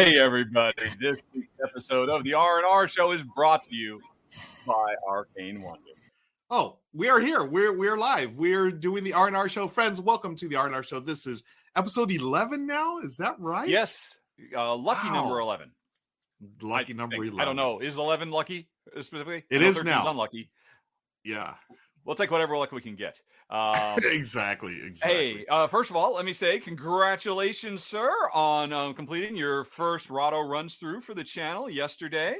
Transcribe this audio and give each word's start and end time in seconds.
Hey 0.00 0.18
everybody! 0.18 0.88
This 0.98 1.18
week's 1.34 1.52
episode 1.62 2.08
of 2.08 2.24
the 2.24 2.32
R 2.32 2.56
and 2.56 2.64
R 2.64 2.88
Show 2.88 3.10
is 3.12 3.22
brought 3.22 3.64
to 3.68 3.74
you 3.74 4.00
by 4.66 4.94
Arcane 5.06 5.60
Wonder. 5.60 5.90
Oh, 6.48 6.78
we 6.94 7.10
are 7.10 7.20
here. 7.20 7.44
We're 7.44 7.76
we're 7.76 7.98
live. 7.98 8.38
We're 8.38 8.70
doing 8.70 9.04
the 9.04 9.12
R 9.12 9.26
and 9.26 9.36
R 9.36 9.46
Show. 9.46 9.68
Friends, 9.68 10.00
welcome 10.00 10.34
to 10.36 10.48
the 10.48 10.56
R 10.56 10.64
and 10.64 10.74
R 10.74 10.82
Show. 10.82 11.00
This 11.00 11.26
is 11.26 11.44
episode 11.76 12.10
eleven 12.10 12.66
now. 12.66 13.00
Is 13.00 13.18
that 13.18 13.38
right? 13.38 13.68
Yes, 13.68 14.18
uh, 14.56 14.74
lucky 14.74 15.08
Wow. 15.08 15.16
number 15.16 15.38
eleven. 15.38 15.70
Lucky 16.62 16.94
I 16.94 16.96
number 16.96 17.16
think. 17.16 17.24
eleven. 17.34 17.40
I 17.40 17.44
don't 17.44 17.56
know. 17.56 17.80
Is 17.80 17.98
eleven 17.98 18.30
lucky 18.30 18.70
specifically? 19.02 19.44
It 19.50 19.60
is 19.60 19.80
I 19.80 19.82
know 19.82 19.90
is 19.90 19.96
13's 19.96 20.04
now. 20.06 20.10
Unlucky. 20.12 20.50
Yeah. 21.26 21.54
We'll 22.06 22.16
take 22.16 22.30
whatever 22.30 22.56
luck 22.56 22.72
we 22.72 22.80
can 22.80 22.96
get. 22.96 23.20
Um, 23.50 23.98
exactly. 24.04 24.78
Exactly. 24.84 25.16
Hey, 25.38 25.46
uh, 25.48 25.66
first 25.66 25.90
of 25.90 25.96
all, 25.96 26.14
let 26.14 26.24
me 26.24 26.32
say 26.32 26.58
congratulations, 26.60 27.82
sir, 27.82 28.10
on 28.32 28.72
um, 28.72 28.94
completing 28.94 29.34
your 29.36 29.64
first 29.64 30.10
Rahdo 30.10 30.40
runs 30.40 30.74
through 30.76 31.00
for 31.00 31.14
the 31.14 31.24
channel 31.24 31.68
yesterday. 31.68 32.36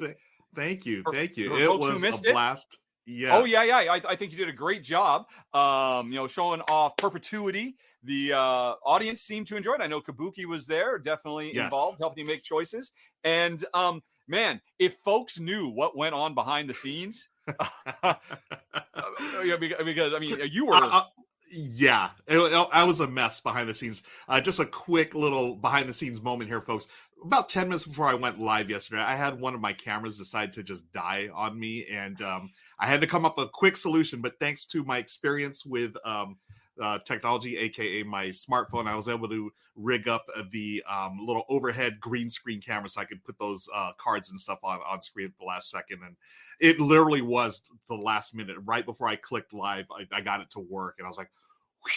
Thank 0.55 0.87
you. 0.87 1.03
for- 1.03 1.13
Thank 1.13 1.37
you. 1.37 1.57
It 1.57 1.69
was 1.79 2.03
a 2.03 2.07
it? 2.29 2.33
blast. 2.33 2.79
Yes. 3.07 3.33
Oh 3.35 3.45
yeah, 3.45 3.63
yeah. 3.65 3.77
I, 3.93 4.01
I 4.11 4.15
think 4.15 4.31
you 4.31 4.39
did 4.39 4.49
a 4.49 4.53
great 4.53 4.85
job. 4.85 5.25
Um, 5.53 6.11
you 6.13 6.17
know, 6.19 6.29
showing 6.29 6.61
off 6.69 6.97
perpetuity. 6.97 7.77
The 8.05 8.33
uh, 8.35 8.75
audience 8.85 9.23
seemed 9.23 9.47
to 9.49 9.57
enjoy 9.57 9.75
it. 9.75 9.81
I 9.81 9.87
know 9.89 10.01
Kabuki 10.01 10.45
was 10.45 10.67
there, 10.67 10.99
definitely 10.99 11.53
Yes. 11.55 11.65
involved, 11.65 11.99
helping 11.99 12.25
you 12.25 12.27
make 12.31 12.43
choices. 12.45 12.93
And 13.25 13.65
um, 13.75 14.03
man, 14.29 14.61
if 14.79 14.95
folks 15.05 15.41
knew 15.41 15.69
what 15.69 15.97
went 15.97 16.15
on 16.15 16.35
behind 16.35 16.69
the 16.71 16.75
scenes, 16.75 17.29
yeah, 19.45 19.57
because 19.59 20.13
I 20.15 20.19
mean, 20.19 20.39
you 20.51 20.67
were. 20.67 20.75
Uh, 20.75 21.03
yeah, 21.53 22.11
it- 22.29 22.69
I 22.73 22.85
was 22.85 23.01
a 23.01 23.07
mess 23.07 23.41
behind 23.41 23.69
the 23.69 23.75
scenes. 23.75 24.03
Uh, 24.29 24.41
just 24.41 24.61
a 24.61 24.67
quick 24.67 25.15
little 25.15 25.57
behind 25.57 25.89
the 25.89 25.93
scenes 25.93 26.23
moment 26.23 26.49
here, 26.49 26.61
folks. 26.61 26.87
About 27.25 27.49
10 27.49 27.69
minutes 27.69 27.85
before 27.87 28.07
I 28.07 28.15
went 28.15 28.41
live 28.41 28.71
yesterday, 28.71 29.03
I 29.03 29.17
had 29.17 29.41
one 29.41 29.55
of 29.55 29.61
my 29.61 29.73
cameras 29.73 30.17
decide 30.17 30.53
to 30.55 30.63
just 30.63 30.91
die 30.93 31.29
on 31.35 31.59
me, 31.59 31.87
and 31.91 32.21
um, 32.23 32.51
I 32.79 32.87
had 32.87 33.01
to 33.03 33.07
come 33.07 33.25
up 33.25 33.37
with 33.37 33.49
a 33.49 33.53
quick 33.53 33.77
solution. 33.77 34.21
But 34.23 34.39
thanks 34.39 34.65
to 34.67 34.85
my 34.85 34.99
experience 34.99 35.67
with 35.67 35.95
um, 36.05 36.39
uh, 36.81 36.99
technology, 37.01 37.57
aka 37.59 38.03
my 38.03 38.27
smartphone, 38.27 38.87
I 38.87 38.95
was 38.97 39.09
able 39.09 39.29
to 39.29 39.53
rig 39.77 40.09
up 40.09 40.27
the 40.53 40.83
um, 40.89 41.19
little 41.27 41.45
overhead 41.49 42.01
green 42.01 42.29
screen 42.31 42.61
camera 42.61 42.89
so 42.89 43.01
I 43.01 43.05
could 43.05 43.23
put 43.25 43.39
those 43.39 43.69
uh, 43.75 43.93
cards 43.99 44.31
and 44.31 44.39
stuff 44.39 44.59
on, 44.63 44.81
on 44.87 45.01
screen 45.03 45.27
at 45.27 45.39
the 45.39 45.45
last 45.47 45.71
second. 45.71 46.01
And 46.05 46.17
it 46.61 46.81
literally 46.81 47.23
was 47.23 47.63
the 47.89 47.95
last 47.95 48.35
minute, 48.35 48.57
right 48.65 48.85
before 48.85 49.09
I 49.09 49.17
clicked 49.17 49.53
live, 49.53 49.87
I, 49.91 50.07
I 50.17 50.21
got 50.21 50.41
it 50.41 50.51
to 50.53 50.61
work, 50.61 50.97
and 50.99 51.07
I 51.07 51.09
was 51.09 51.19
like, 51.19 51.31
Whew. 51.85 51.93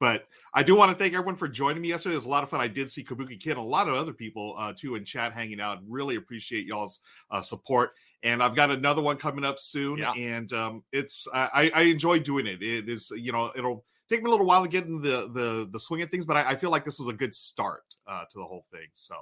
But 0.00 0.26
I 0.52 0.62
do 0.64 0.74
want 0.74 0.90
to 0.90 0.98
thank 0.98 1.14
everyone 1.14 1.36
for 1.36 1.48
joining 1.48 1.80
me 1.80 1.88
yesterday. 1.88 2.14
It 2.14 2.16
was 2.16 2.26
a 2.26 2.28
lot 2.28 2.42
of 2.42 2.50
fun. 2.50 2.60
I 2.60 2.68
did 2.68 2.90
see 2.90 3.04
Kabuki 3.04 3.40
Kid, 3.40 3.56
a 3.56 3.62
lot 3.62 3.88
of 3.88 3.94
other 3.94 4.12
people 4.12 4.54
uh, 4.58 4.72
too 4.76 4.96
in 4.96 5.04
chat 5.04 5.32
hanging 5.32 5.60
out. 5.60 5.78
Really 5.88 6.16
appreciate 6.16 6.66
y'all's 6.66 6.98
uh, 7.30 7.40
support. 7.40 7.92
And 8.22 8.42
I've 8.42 8.56
got 8.56 8.70
another 8.70 9.00
one 9.00 9.16
coming 9.16 9.44
up 9.44 9.58
soon, 9.58 9.98
Yeah. 9.98 10.12
and 10.12 10.52
um, 10.52 10.82
it's 10.92 11.28
I, 11.32 11.70
I 11.74 11.82
enjoy 11.82 12.18
doing 12.18 12.46
it. 12.46 12.62
It 12.62 12.88
is 12.88 13.12
you 13.16 13.32
know 13.32 13.52
it'll 13.56 13.84
take 14.08 14.22
me 14.22 14.28
a 14.28 14.30
little 14.30 14.46
while 14.46 14.62
to 14.62 14.68
get 14.68 14.86
in 14.86 15.00
the 15.00 15.28
the 15.32 15.68
the 15.70 15.78
swing 15.78 16.02
of 16.02 16.10
things, 16.10 16.26
but 16.26 16.36
I, 16.36 16.50
I 16.50 16.54
feel 16.54 16.70
like 16.70 16.84
this 16.84 16.98
was 16.98 17.08
a 17.08 17.12
good 17.12 17.34
start 17.34 17.84
uh, 18.06 18.24
to 18.30 18.38
the 18.38 18.44
whole 18.44 18.66
thing. 18.70 18.88
So. 18.94 19.14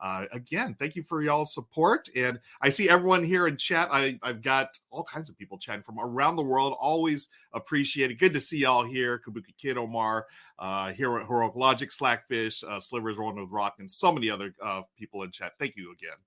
Uh, 0.00 0.26
again, 0.32 0.74
thank 0.78 0.96
you 0.96 1.02
for 1.02 1.22
y'all's 1.22 1.54
support. 1.54 2.08
And 2.14 2.38
I 2.60 2.68
see 2.68 2.90
everyone 2.90 3.24
here 3.24 3.46
in 3.46 3.56
chat. 3.56 3.88
I, 3.90 4.18
I've 4.22 4.42
got 4.42 4.76
all 4.90 5.04
kinds 5.04 5.30
of 5.30 5.38
people 5.38 5.56
chatting 5.56 5.82
from 5.82 5.98
around 5.98 6.36
the 6.36 6.42
world. 6.42 6.76
Always 6.78 7.28
appreciate 7.52 8.10
it. 8.10 8.18
Good 8.18 8.34
to 8.34 8.40
see 8.40 8.58
y'all 8.58 8.84
here. 8.84 9.22
Kabuki 9.26 9.56
Kid 9.56 9.78
Omar, 9.78 10.26
uh, 10.58 10.92
Hero, 10.92 11.24
Heroic 11.24 11.54
Logic, 11.54 11.90
Slackfish, 11.90 12.64
uh, 12.64 12.80
Slivers, 12.80 13.16
Rolling 13.16 13.40
with 13.40 13.50
Rock, 13.50 13.76
and 13.78 13.90
so 13.90 14.12
many 14.12 14.28
other 14.28 14.54
uh, 14.60 14.82
people 14.98 15.22
in 15.22 15.30
chat. 15.30 15.52
Thank 15.58 15.76
you 15.76 15.92
again. 15.92 16.18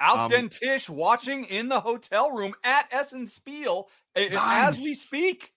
Alf 0.00 0.32
Um, 0.32 0.48
Tish 0.50 0.90
watching 0.90 1.44
in 1.44 1.68
the 1.68 1.80
hotel 1.80 2.32
room 2.32 2.54
at 2.64 2.86
Essen 2.90 3.28
Spiel 3.28 3.88
uh, 4.16 4.24
as 4.32 4.78
we 4.82 4.94
speak. 4.94 5.52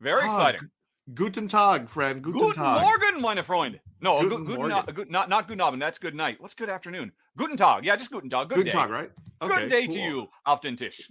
Very 0.00 0.24
exciting. 0.24 0.70
Guten 1.14 1.48
Tag, 1.48 1.88
friend. 1.88 2.22
Guten, 2.22 2.38
Guten 2.38 2.54
Tag. 2.54 2.80
Morgen, 2.80 3.20
meine 3.20 3.42
Freund. 3.42 3.80
No, 4.00 4.20
Guten 4.22 4.44
guten, 4.44 4.70
guten, 4.70 4.94
good, 4.94 5.10
not 5.10 5.28
not 5.28 5.48
guten 5.48 5.60
Abend. 5.60 5.82
That's 5.82 5.98
good 5.98 6.14
night. 6.14 6.40
What's 6.40 6.54
good 6.54 6.68
afternoon? 6.70 7.12
Guten 7.36 7.56
Tag. 7.56 7.84
Yeah, 7.84 7.96
just 7.96 8.10
guten 8.12 8.30
Tag. 8.30 8.48
Good 8.48 8.56
Guten 8.56 8.70
day. 8.72 8.78
Tag, 8.78 8.90
right? 8.90 9.10
Good 9.40 9.68
day 9.68 9.86
to 9.88 9.98
you, 9.98 10.28
Alf 10.46 10.60
den 10.60 10.76
Tish. 10.76 11.10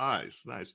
Nice, 0.00 0.44
nice. 0.46 0.72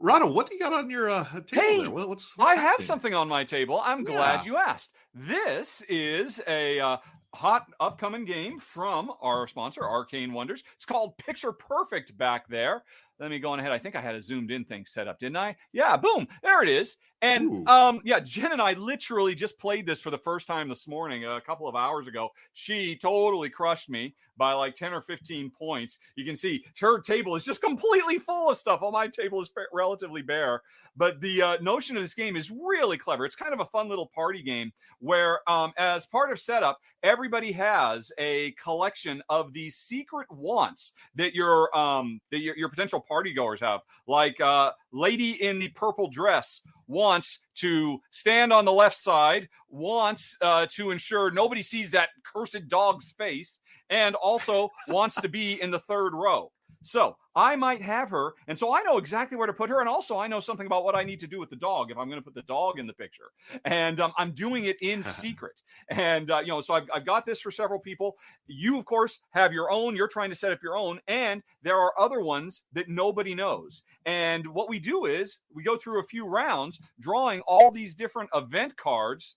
Rahdo, 0.00 0.26
what 0.32 0.48
do 0.48 0.54
you 0.54 0.60
got 0.60 0.72
on 0.72 0.90
your 0.90 1.08
uh, 1.08 1.24
table 1.46 1.62
Hey, 1.62 1.78
there? 1.78 1.90
What's, 1.90 2.36
what's 2.36 2.50
I 2.50 2.54
have 2.56 2.82
something 2.82 3.14
on 3.14 3.28
my 3.28 3.44
table. 3.44 3.80
I'm 3.84 4.02
glad 4.02 4.40
Yeah. 4.40 4.44
you 4.46 4.56
asked. 4.56 4.90
This 5.14 5.82
is 5.88 6.40
a 6.48 6.80
uh, 6.80 6.96
hot 7.32 7.66
upcoming 7.78 8.24
game 8.24 8.58
from 8.58 9.12
our 9.22 9.46
sponsor, 9.46 9.84
Arcane 9.84 10.32
Wonders. 10.32 10.64
It's 10.74 10.84
called 10.84 11.16
Picture 11.18 11.52
Perfect 11.52 12.16
back 12.18 12.48
there. 12.48 12.82
Let 13.20 13.30
me 13.30 13.38
go 13.38 13.50
on 13.52 13.60
ahead. 13.60 13.70
I 13.70 13.78
think 13.78 13.94
I 13.94 14.00
had 14.00 14.14
a 14.14 14.22
zoomed 14.22 14.50
in 14.50 14.64
thing 14.64 14.86
set 14.86 15.06
up, 15.06 15.20
didn't 15.20 15.36
I? 15.36 15.54
Yeah, 15.72 15.96
boom. 15.98 16.26
There 16.42 16.62
it 16.62 16.70
is. 16.70 16.96
And 17.20 17.44
Ooh. 17.52 17.66
um, 17.66 18.00
yeah, 18.02 18.18
Jen 18.18 18.52
and 18.52 18.62
I 18.62 18.72
literally 18.72 19.34
just 19.34 19.58
played 19.60 19.84
this 19.86 20.00
for 20.00 20.10
the 20.10 20.18
first 20.18 20.46
time 20.46 20.70
this 20.70 20.88
morning, 20.88 21.26
a 21.26 21.40
couple 21.42 21.68
of 21.68 21.76
hours 21.76 22.06
ago. 22.06 22.30
She 22.54 22.96
totally 22.96 23.50
crushed 23.50 23.90
me 23.90 24.14
by 24.40 24.54
like 24.54 24.74
10 24.74 24.94
or 24.94 25.02
15 25.02 25.50
points. 25.50 25.98
You 26.16 26.24
can 26.24 26.34
see 26.34 26.64
her 26.80 26.98
table 26.98 27.36
is 27.36 27.44
just 27.44 27.60
completely 27.60 28.18
full 28.18 28.48
of 28.48 28.56
stuff. 28.56 28.80
While 28.80 28.90
my 28.90 29.06
table 29.06 29.38
is 29.42 29.50
relatively 29.70 30.22
bare. 30.22 30.62
But 30.96 31.20
the 31.20 31.42
uh, 31.42 31.56
notion 31.60 31.94
of 31.94 32.02
this 32.02 32.14
game 32.14 32.36
is 32.36 32.50
really 32.50 32.96
clever. 32.96 33.26
It's 33.26 33.36
kind 33.36 33.52
of 33.52 33.60
a 33.60 33.66
fun 33.66 33.90
little 33.90 34.06
party 34.06 34.42
game 34.42 34.72
where, 34.98 35.48
um, 35.48 35.74
as 35.76 36.06
part 36.06 36.32
of 36.32 36.40
setup, 36.40 36.80
everybody 37.02 37.52
has 37.52 38.10
a 38.18 38.52
collection 38.52 39.22
of 39.28 39.52
these 39.52 39.76
secret 39.76 40.26
wants 40.30 40.92
that 41.16 41.34
your 41.34 41.76
um 41.76 42.18
that 42.30 42.40
your, 42.40 42.56
your 42.56 42.70
potential 42.70 43.00
party 43.00 43.34
goers 43.34 43.60
have. 43.60 43.80
Like 44.06 44.40
uh, 44.40 44.72
lady 44.90 45.32
in 45.42 45.58
the 45.58 45.68
purple 45.68 46.08
dress 46.08 46.62
wants 46.86 47.40
to 47.56 48.00
stand 48.10 48.52
on 48.52 48.64
the 48.64 48.72
left 48.72 48.96
side, 48.96 49.48
wants 49.68 50.36
uh, 50.40 50.66
to 50.72 50.90
ensure 50.90 51.30
nobody 51.30 51.62
sees 51.62 51.90
that 51.90 52.10
cursed 52.24 52.68
dog's 52.68 53.12
face, 53.12 53.60
and 53.88 54.14
also 54.14 54.70
wants 54.88 55.20
to 55.20 55.28
be 55.28 55.60
in 55.60 55.70
the 55.70 55.80
third 55.80 56.14
row. 56.14 56.52
So 56.82 57.16
I 57.36 57.56
might 57.56 57.82
have 57.82 58.10
her, 58.10 58.32
and 58.48 58.58
so 58.58 58.74
I 58.74 58.82
know 58.82 58.98
exactly 58.98 59.36
where 59.36 59.46
to 59.46 59.52
put 59.52 59.70
her, 59.70 59.80
and 59.80 59.88
also 59.88 60.18
I 60.18 60.26
know 60.26 60.40
something 60.40 60.66
about 60.66 60.84
what 60.84 60.94
I 60.94 61.04
need 61.04 61.20
to 61.20 61.26
do 61.26 61.38
with 61.38 61.50
the 61.50 61.56
dog 61.56 61.90
if 61.90 61.98
I'm 61.98 62.08
going 62.08 62.20
to 62.20 62.24
put 62.24 62.34
the 62.34 62.42
dog 62.42 62.78
in 62.78 62.86
the 62.86 62.92
picture, 62.94 63.30
and 63.64 64.00
um, 64.00 64.12
I'm 64.16 64.32
doing 64.32 64.64
it 64.64 64.76
in 64.80 65.02
secret. 65.04 65.60
And 65.90 66.30
uh, 66.30 66.40
you 66.40 66.48
know, 66.48 66.60
so 66.60 66.74
I've, 66.74 66.88
I've 66.94 67.06
got 67.06 67.26
this 67.26 67.40
for 67.40 67.50
several 67.50 67.78
people. 67.78 68.16
You, 68.46 68.78
of 68.78 68.86
course, 68.86 69.20
have 69.30 69.52
your 69.52 69.70
own. 69.70 69.94
You're 69.94 70.08
trying 70.08 70.30
to 70.30 70.36
set 70.36 70.52
up 70.52 70.62
your 70.62 70.76
own, 70.76 71.00
and 71.06 71.42
there 71.62 71.76
are 71.76 71.92
other 71.98 72.20
ones 72.20 72.62
that 72.72 72.88
nobody 72.88 73.34
knows. 73.34 73.82
And 74.06 74.46
what 74.48 74.68
we 74.68 74.78
do 74.80 75.04
is 75.04 75.40
we 75.54 75.62
go 75.62 75.76
through 75.76 76.00
a 76.00 76.06
few 76.06 76.26
rounds, 76.26 76.80
drawing 76.98 77.40
all 77.42 77.70
these 77.70 77.94
different 77.94 78.30
event 78.34 78.76
cards 78.76 79.36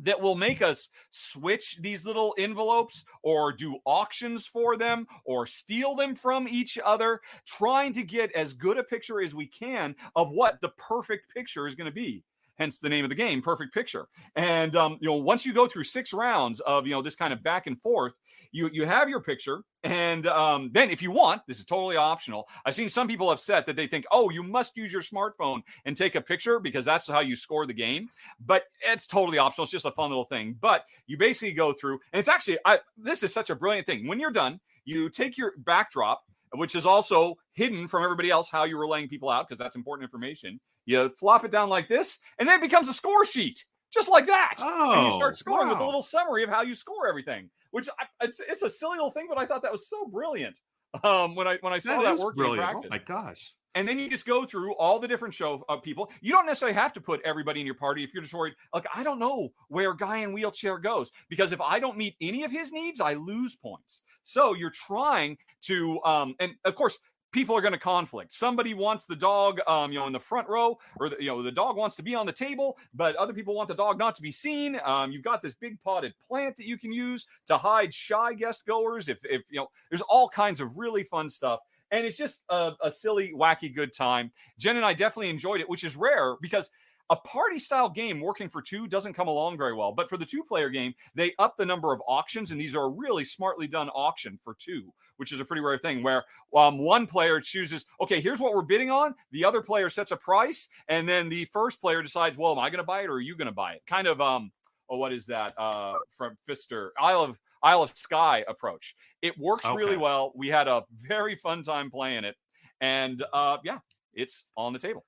that 0.00 0.20
will 0.20 0.34
make 0.34 0.62
us 0.62 0.88
switch 1.10 1.78
these 1.80 2.06
little 2.06 2.34
envelopes 2.38 3.04
or 3.22 3.52
do 3.52 3.78
auctions 3.84 4.46
for 4.46 4.76
them 4.76 5.06
or 5.24 5.46
steal 5.46 5.94
them 5.94 6.14
from 6.14 6.48
each 6.48 6.78
other, 6.84 7.20
trying 7.46 7.92
to 7.94 8.02
get 8.02 8.32
as 8.32 8.54
good 8.54 8.78
a 8.78 8.82
picture 8.82 9.20
as 9.20 9.34
we 9.34 9.46
can 9.46 9.94
of 10.16 10.30
what 10.30 10.60
the 10.60 10.70
perfect 10.70 11.32
picture 11.34 11.66
is 11.66 11.74
going 11.74 11.86
to 11.86 11.92
be. 11.92 12.22
Hence 12.58 12.80
the 12.80 12.88
name 12.88 13.04
of 13.04 13.08
the 13.08 13.14
game, 13.14 13.40
Perfect 13.40 13.72
Picture. 13.72 14.08
And 14.34 14.74
um, 14.74 14.98
you 15.00 15.06
know, 15.06 15.14
once 15.14 15.46
you 15.46 15.52
go 15.52 15.68
through 15.68 15.84
six 15.84 16.12
rounds 16.12 16.58
of 16.60 16.88
you 16.88 16.92
know 16.92 17.02
this 17.02 17.14
kind 17.14 17.32
of 17.32 17.40
back 17.40 17.68
and 17.68 17.80
forth, 17.80 18.14
you 18.52 18.70
you 18.72 18.86
have 18.86 19.08
your 19.08 19.20
picture, 19.20 19.62
and 19.82 20.26
um, 20.26 20.70
then 20.72 20.90
if 20.90 21.02
you 21.02 21.10
want, 21.10 21.42
this 21.46 21.58
is 21.58 21.64
totally 21.64 21.96
optional. 21.96 22.48
I've 22.64 22.74
seen 22.74 22.88
some 22.88 23.08
people 23.08 23.30
upset 23.30 23.66
that 23.66 23.76
they 23.76 23.86
think, 23.86 24.04
oh, 24.10 24.30
you 24.30 24.42
must 24.42 24.76
use 24.76 24.92
your 24.92 25.02
smartphone 25.02 25.60
and 25.84 25.96
take 25.96 26.14
a 26.14 26.20
picture 26.20 26.58
because 26.58 26.84
that's 26.84 27.08
how 27.08 27.20
you 27.20 27.36
score 27.36 27.66
the 27.66 27.74
game 27.74 28.08
but 28.44 28.64
it's 28.80 29.06
totally 29.06 29.38
optional. 29.38 29.64
It's 29.64 29.72
just 29.72 29.84
a 29.84 29.90
fun 29.90 30.10
little 30.10 30.24
thing. 30.24 30.56
But 30.60 30.84
you 31.06 31.16
basically 31.16 31.52
go 31.52 31.72
through, 31.72 32.00
and 32.12 32.20
it's 32.20 32.28
actually 32.28 32.58
I, 32.64 32.78
this 32.96 33.22
is 33.22 33.32
such 33.32 33.50
a 33.50 33.54
brilliant 33.54 33.86
thing. 33.86 34.06
When 34.06 34.20
you're 34.20 34.30
done, 34.30 34.60
you 34.84 35.08
take 35.08 35.36
your 35.36 35.52
backdrop, 35.58 36.22
which 36.54 36.74
is 36.74 36.86
also 36.86 37.36
hidden 37.52 37.88
from 37.88 38.04
everybody 38.04 38.30
else 38.30 38.50
how 38.50 38.64
you 38.64 38.76
were 38.76 38.88
laying 38.88 39.08
people 39.08 39.30
out 39.30 39.48
because 39.48 39.58
that's 39.58 39.76
important 39.76 40.04
information. 40.04 40.60
You 40.86 41.10
flop 41.18 41.44
it 41.44 41.50
down 41.50 41.68
like 41.68 41.88
this, 41.88 42.18
and 42.38 42.48
then 42.48 42.58
it 42.58 42.62
becomes 42.62 42.88
a 42.88 42.94
score 42.94 43.24
sheet. 43.24 43.64
Just 43.92 44.10
like 44.10 44.26
that. 44.26 44.54
Oh, 44.60 44.94
and 44.94 45.06
you 45.06 45.12
start 45.14 45.36
scoring 45.36 45.68
with 45.68 45.78
a 45.78 45.84
little 45.84 46.02
summary 46.02 46.42
of 46.44 46.50
how 46.50 46.62
you 46.62 46.74
score 46.74 47.08
everything, 47.08 47.50
which 47.70 47.88
I, 47.98 48.24
it's 48.24 48.40
it's 48.48 48.62
a 48.62 48.70
silly 48.70 48.96
little 48.96 49.10
thing, 49.10 49.26
but 49.28 49.38
I 49.38 49.46
thought 49.46 49.62
that 49.62 49.72
was 49.72 49.88
so 49.88 50.06
brilliant. 50.06 50.60
Um, 51.04 51.34
when 51.34 51.46
I 51.46 51.58
when 51.60 51.72
I 51.72 51.78
saw 51.78 51.96
That 51.96 52.04
that, 52.04 52.14
is 52.14 52.24
working 52.24 52.44
in 52.44 52.56
practice, 52.56 52.84
Oh 52.86 52.88
my 52.90 52.98
gosh. 52.98 53.52
and 53.74 53.86
then 53.86 53.98
you 53.98 54.08
just 54.08 54.24
go 54.24 54.46
through 54.46 54.74
all 54.76 54.98
the 54.98 55.06
different 55.06 55.34
show 55.34 55.62
of 55.68 55.82
people. 55.82 56.10
You 56.22 56.32
don't 56.32 56.46
necessarily 56.46 56.74
have 56.74 56.94
to 56.94 57.00
put 57.00 57.20
everybody 57.26 57.60
in 57.60 57.66
your 57.66 57.74
party 57.74 58.02
if 58.04 58.14
you're 58.14 58.22
just 58.22 58.32
worried. 58.34 58.54
Like 58.72 58.86
I 58.94 59.02
don't 59.02 59.18
know 59.18 59.50
where 59.68 59.92
guy 59.94 60.18
in 60.18 60.32
wheelchair 60.32 60.78
goes 60.78 61.12
because 61.28 61.52
if 61.52 61.60
I 61.60 61.78
don't 61.78 61.98
meet 61.98 62.16
any 62.22 62.42
of 62.44 62.50
his 62.50 62.72
needs, 62.72 63.00
I 63.00 63.14
lose 63.14 63.54
points. 63.54 64.02
So 64.24 64.54
you're 64.54 64.70
trying 64.70 65.36
to, 65.62 66.02
um, 66.04 66.34
and 66.40 66.52
of 66.64 66.74
course. 66.74 66.98
People 67.30 67.56
are 67.56 67.60
going 67.60 67.72
to 67.72 67.78
conflict. 67.78 68.32
Somebody 68.32 68.72
wants 68.74 69.04
the 69.04 69.16
dog, 69.16 69.60
um, 69.66 69.92
you 69.92 69.98
know, 69.98 70.06
in 70.06 70.12
the 70.12 70.20
front 70.20 70.48
row, 70.48 70.78
or 70.98 71.10
the, 71.10 71.16
you 71.20 71.26
know, 71.26 71.42
the 71.42 71.52
dog 71.52 71.76
wants 71.76 71.94
to 71.96 72.02
be 72.02 72.14
on 72.14 72.24
the 72.24 72.32
table, 72.32 72.78
but 72.94 73.14
other 73.16 73.32
people 73.32 73.54
want 73.54 73.68
the 73.68 73.74
dog 73.74 73.98
not 73.98 74.14
to 74.14 74.22
be 74.22 74.32
seen. 74.32 74.80
Um, 74.84 75.12
you've 75.12 75.24
got 75.24 75.42
this 75.42 75.54
big 75.54 75.80
potted 75.82 76.14
plant 76.26 76.56
that 76.56 76.66
you 76.66 76.78
can 76.78 76.92
use 76.92 77.26
to 77.46 77.58
hide 77.58 77.92
shy 77.92 78.32
guest 78.34 78.64
goers. 78.66 79.08
If, 79.08 79.18
if 79.24 79.42
you 79.50 79.58
know, 79.58 79.68
there's 79.90 80.02
all 80.02 80.28
kinds 80.28 80.60
of 80.60 80.78
really 80.78 81.04
fun 81.04 81.28
stuff 81.28 81.60
and 81.90 82.04
it's 82.04 82.16
just 82.16 82.42
a, 82.48 82.72
a 82.82 82.90
silly, 82.90 83.32
wacky, 83.34 83.74
good 83.74 83.94
time. 83.94 84.30
Jen 84.58 84.76
and 84.76 84.84
I 84.84 84.92
definitely 84.92 85.30
enjoyed 85.30 85.60
it, 85.60 85.68
which 85.68 85.84
is 85.84 85.96
rare 85.96 86.36
because 86.40 86.70
a 87.10 87.16
party 87.16 87.58
style 87.58 87.88
game 87.88 88.20
working 88.20 88.48
for 88.48 88.60
two 88.60 88.86
doesn't 88.86 89.14
come 89.14 89.28
along 89.28 89.56
very 89.56 89.74
well. 89.74 89.92
But 89.92 90.08
for 90.08 90.16
the 90.16 90.26
two 90.26 90.42
player 90.42 90.68
game, 90.68 90.94
they 91.14 91.34
up 91.38 91.56
the 91.56 91.66
number 91.66 91.92
of 91.92 92.02
auctions, 92.06 92.50
and 92.50 92.60
these 92.60 92.74
are 92.74 92.84
a 92.84 92.88
really 92.88 93.24
smartly 93.24 93.66
done 93.66 93.88
auction 93.90 94.38
for 94.44 94.54
two, 94.58 94.92
which 95.16 95.32
is 95.32 95.40
a 95.40 95.44
pretty 95.44 95.62
rare 95.62 95.78
thing 95.78 96.02
where 96.02 96.24
um, 96.54 96.78
one 96.78 97.06
player 97.06 97.40
chooses, 97.40 97.86
okay, 98.00 98.20
here's 98.20 98.40
what 98.40 98.54
we're 98.54 98.62
bidding 98.62 98.90
on. 98.90 99.14
The 99.32 99.44
other 99.44 99.62
player 99.62 99.88
sets 99.88 100.10
a 100.10 100.16
price, 100.16 100.68
and 100.88 101.08
then 101.08 101.28
the 101.28 101.46
first 101.46 101.80
player 101.80 102.02
decides, 102.02 102.36
well, 102.36 102.52
am 102.52 102.58
I 102.58 102.70
going 102.70 102.78
to 102.78 102.84
buy 102.84 103.02
it 103.02 103.06
or 103.06 103.14
are 103.14 103.20
you 103.20 103.36
going 103.36 103.46
to 103.46 103.52
buy 103.52 103.72
it? 103.72 103.82
Kind 103.86 104.06
of, 104.06 104.20
um, 104.20 104.52
oh, 104.90 104.98
what 104.98 105.12
is 105.12 105.26
that 105.26 105.54
uh, 105.58 105.94
from 106.16 106.36
Pfister? 106.46 106.92
Isle 107.00 107.22
of 107.22 107.40
Isle 107.62 107.82
of 107.82 107.96
Skye 107.96 108.44
approach. 108.46 108.94
It 109.22 109.36
works 109.38 109.64
really 109.74 109.96
well. 109.96 110.32
We 110.36 110.48
had 110.48 110.68
a 110.68 110.84
very 111.08 111.34
fun 111.34 111.62
time 111.62 111.90
playing 111.90 112.24
it, 112.24 112.36
and 112.80 113.24
uh, 113.32 113.56
yeah, 113.64 113.78
it's 114.14 114.44
on 114.56 114.72
the 114.72 114.78
table. 114.78 115.04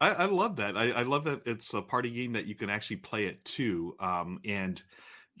I, 0.00 0.10
I 0.10 0.24
love 0.26 0.56
that. 0.56 0.76
I, 0.76 0.90
I 0.90 1.02
love 1.02 1.24
that 1.24 1.46
it's 1.46 1.72
a 1.74 1.82
party 1.82 2.10
game 2.10 2.32
that 2.32 2.46
you 2.46 2.54
can 2.54 2.70
actually 2.70 2.96
play 2.96 3.26
it 3.26 3.44
too. 3.44 3.96
Um, 4.00 4.40
and 4.44 4.80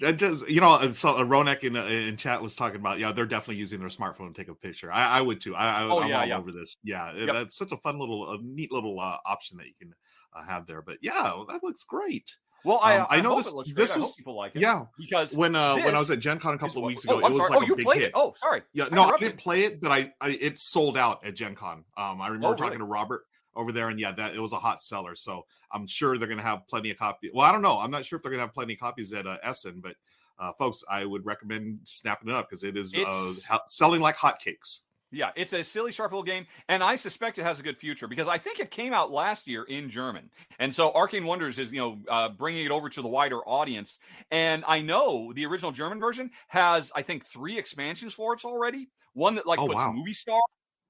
I 0.04 0.12
just 0.12 0.48
you 0.48 0.60
know, 0.60 0.92
so 0.92 1.16
uh, 1.16 1.24
Ronak 1.24 1.60
in 1.64 1.76
uh, 1.76 1.84
in 1.84 2.16
chat 2.16 2.40
was 2.42 2.56
talking 2.56 2.78
about 2.80 2.98
yeah, 2.98 3.12
they're 3.12 3.26
definitely 3.26 3.56
using 3.56 3.80
their 3.80 3.88
smartphone 3.88 4.34
to 4.34 4.40
take 4.40 4.48
a 4.48 4.54
picture. 4.54 4.92
I, 4.92 5.18
I 5.18 5.20
would 5.20 5.40
too. 5.40 5.54
I, 5.56 5.82
I 5.82 5.84
Oh, 5.84 6.00
I'm 6.00 6.08
yeah, 6.08 6.20
all 6.20 6.26
yeah. 6.26 6.38
over 6.38 6.52
this. 6.52 6.76
Yeah, 6.82 7.12
Yep. 7.14 7.34
that's 7.34 7.56
such 7.56 7.72
a 7.72 7.76
fun 7.78 7.98
little, 7.98 8.32
a 8.32 8.38
neat 8.42 8.70
little 8.72 8.98
uh, 9.00 9.16
option 9.26 9.58
that 9.58 9.66
you 9.66 9.74
can 9.80 9.94
uh, 10.34 10.42
have 10.44 10.66
there. 10.66 10.80
But 10.82 10.98
yeah, 11.02 11.34
that 11.48 11.62
looks 11.62 11.84
great. 11.84 12.34
Well, 12.62 12.78
I, 12.82 12.98
Um, 12.98 13.06
I, 13.08 13.16
I 13.16 13.20
know 13.22 13.36
this- 13.36 13.46
it 13.46 13.54
looks 13.54 13.72
great. 13.72 13.86
this 13.86 13.96
was- 13.96 14.14
people 14.14 14.36
like 14.36 14.54
it. 14.54 14.60
Yeah, 14.60 14.84
because 14.98 15.34
when 15.34 15.56
uh 15.56 15.76
when 15.76 15.94
I 15.94 15.98
was 15.98 16.10
at 16.10 16.18
Gen 16.20 16.38
Con 16.38 16.54
a 16.54 16.58
couple 16.58 16.78
of 16.82 16.84
weeks 16.86 17.04
oh, 17.08 17.16
ago, 17.18 17.26
I'm 17.26 17.32
it 17.32 17.34
was 17.34 17.46
sorry. 17.46 17.50
like 17.60 17.60
oh, 17.60 17.64
a 17.64 17.66
you 17.66 17.76
big 17.76 17.86
hit. 17.94 18.02
it. 18.02 18.12
Oh, 18.14 18.34
sorry. 18.36 18.62
Yeah, 18.74 18.88
no, 18.92 19.04
I 19.04 19.16
didn't 19.16 19.38
play 19.38 19.64
it, 19.64 19.80
but 19.80 19.90
I, 19.90 20.12
I 20.20 20.30
it 20.30 20.60
sold 20.60 20.96
out 20.98 21.24
at 21.26 21.34
Gen 21.34 21.54
Con. 21.54 21.84
Um, 21.96 22.20
I 22.20 22.26
remember 22.28 22.48
Oh, 22.48 22.50
talking 22.54 22.64
really? 22.64 22.78
to 22.78 22.84
Robert 22.84 23.22
over 23.60 23.72
there, 23.72 23.88
and 23.88 24.00
yeah, 24.00 24.12
that 24.12 24.34
it 24.34 24.40
was 24.40 24.52
a 24.52 24.58
hot 24.58 24.82
seller. 24.82 25.14
So 25.14 25.46
I'm 25.72 25.86
sure 25.86 26.18
they're 26.18 26.28
gonna 26.28 26.42
have 26.42 26.66
plenty 26.66 26.90
of 26.90 26.98
copies. 26.98 27.30
Well, 27.34 27.46
I 27.46 27.52
don't 27.52 27.62
know. 27.62 27.78
I'm 27.78 27.90
not 27.90 28.04
sure 28.04 28.16
if 28.16 28.22
they're 28.22 28.32
gonna 28.32 28.42
have 28.42 28.54
plenty 28.54 28.74
of 28.74 28.80
copies 28.80 29.12
at 29.12 29.26
uh, 29.26 29.38
Essen, 29.42 29.80
but 29.80 29.96
uh, 30.38 30.52
folks, 30.52 30.82
I 30.90 31.04
would 31.04 31.24
recommend 31.26 31.80
snapping 31.84 32.30
it 32.30 32.34
up 32.34 32.48
because 32.48 32.62
it 32.62 32.76
is 32.76 32.94
uh, 32.94 33.58
selling 33.66 34.00
like 34.00 34.16
hotcakes. 34.16 34.80
Yeah, 35.12 35.30
it's 35.34 35.52
a 35.52 35.64
silly, 35.64 35.90
sharp 35.90 36.12
little 36.12 36.22
game, 36.22 36.46
and 36.68 36.84
I 36.84 36.94
suspect 36.94 37.36
it 37.38 37.42
has 37.42 37.58
a 37.58 37.64
good 37.64 37.76
future 37.76 38.06
because 38.06 38.28
I 38.28 38.38
think 38.38 38.60
it 38.60 38.70
came 38.70 38.92
out 38.92 39.10
last 39.10 39.48
year 39.48 39.64
in 39.64 39.90
German, 39.90 40.30
and 40.60 40.72
so 40.72 40.92
Arcane 40.92 41.24
Wonders 41.24 41.58
is 41.58 41.72
you 41.72 41.80
know 41.80 41.98
uh, 42.08 42.28
bringing 42.28 42.64
it 42.64 42.70
over 42.70 42.88
to 42.88 43.02
the 43.02 43.08
wider 43.08 43.40
audience. 43.40 43.98
And 44.30 44.64
I 44.68 44.80
know 44.80 45.32
the 45.32 45.46
original 45.46 45.72
German 45.72 45.98
version 45.98 46.30
has 46.46 46.92
I 46.94 47.02
think 47.02 47.26
three 47.26 47.58
expansions 47.58 48.14
for 48.14 48.34
it 48.34 48.44
already. 48.44 48.88
One 49.14 49.34
that 49.34 49.46
like 49.46 49.58
Oh, 49.58 49.66
puts 49.66 49.78
wow. 49.78 49.92
movie 49.92 50.12
star 50.12 50.40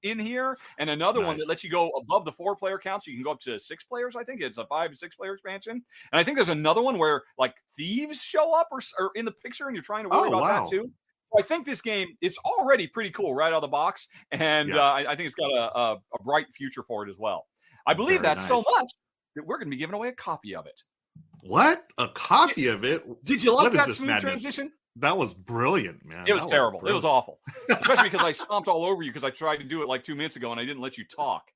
in 0.03 0.19
here, 0.19 0.57
and 0.77 0.89
another 0.89 1.21
one 1.21 1.37
that 1.37 1.47
lets 1.47 1.63
you 1.63 1.69
go 1.69 1.89
above 1.91 2.25
the 2.25 2.31
four 2.31 2.55
player 2.55 2.77
count, 2.77 3.03
so 3.03 3.11
you 3.11 3.17
can 3.17 3.23
go 3.23 3.31
up 3.31 3.39
to 3.41 3.59
six 3.59 3.83
players. 3.83 4.15
I 4.15 4.23
think 4.23 4.41
it's 4.41 4.57
a 4.57 4.65
five 4.65 4.95
six 4.97 5.15
player 5.15 5.33
expansion, 5.33 5.73
and 6.11 6.19
I 6.19 6.23
think 6.23 6.37
there's 6.37 6.49
another 6.49 6.81
one 6.81 6.97
where 6.97 7.23
like 7.37 7.55
thieves 7.77 8.21
show 8.23 8.53
up 8.53 8.67
or, 8.71 8.79
or 8.99 9.11
in 9.15 9.25
the 9.25 9.31
picture, 9.31 9.67
and 9.67 9.75
you're 9.75 9.83
trying 9.83 10.03
to 10.03 10.09
worry 10.09 10.29
Oh, 10.29 10.37
about 10.37 10.41
wow. 10.41 10.63
that 10.63 10.69
too. 10.69 10.89
I 11.37 11.41
think 11.41 11.65
this 11.65 11.79
game 11.81 12.09
is 12.19 12.37
already 12.39 12.87
pretty 12.87 13.09
cool 13.11 13.33
right 13.33 13.47
out 13.53 13.57
of 13.57 13.61
the 13.61 13.67
box, 13.69 14.07
and 14.31 14.69
Yeah. 14.69 14.79
uh, 14.79 14.91
I, 14.91 15.11
I 15.11 15.15
think 15.15 15.27
it's 15.27 15.35
got 15.35 15.51
a, 15.51 15.77
a, 15.79 15.93
a 16.19 16.23
bright 16.23 16.47
future 16.53 16.83
for 16.83 17.07
it 17.07 17.09
as 17.09 17.17
well. 17.17 17.47
I 17.87 17.93
believe 17.93 18.21
Very 18.21 18.35
that 18.35 18.41
so 18.41 18.57
much 18.57 18.91
that 19.35 19.45
we're 19.45 19.57
going 19.57 19.67
to 19.67 19.71
be 19.71 19.77
giving 19.77 19.95
away 19.95 20.09
a 20.09 20.13
copy 20.13 20.55
of 20.55 20.65
it. 20.65 20.81
What 21.41 21.85
a 21.97 22.07
copy 22.09 22.67
of 22.67 22.83
it! 22.83 23.03
Did 23.23 23.43
you 23.43 23.55
like 23.55 23.63
What 23.63 23.73
that 23.73 23.95
smooth 23.95 24.09
madness? 24.09 24.23
transition? 24.23 24.71
That 24.97 25.17
was 25.17 25.33
brilliant, 25.33 26.05
man. 26.05 26.25
It 26.27 26.33
was 26.33 26.43
That 26.43 26.49
terrible. 26.49 26.85
it 26.85 26.91
was 26.91 27.05
awful, 27.05 27.39
especially 27.69 28.09
because 28.09 28.25
I 28.25 28.31
stomped 28.43 28.67
all 28.67 28.83
over 28.83 29.03
you 29.03 29.09
because 29.11 29.23
I 29.23 29.29
tried 29.29 29.57
to 29.57 29.63
do 29.63 29.81
it 29.81 29.87
like 29.87 30.03
two 30.03 30.15
minutes 30.15 30.35
ago 30.35 30.51
and 30.51 30.59
I 30.59 30.65
didn't 30.65 30.81
let 30.81 30.97
you 30.97 31.05
talk. 31.05 31.49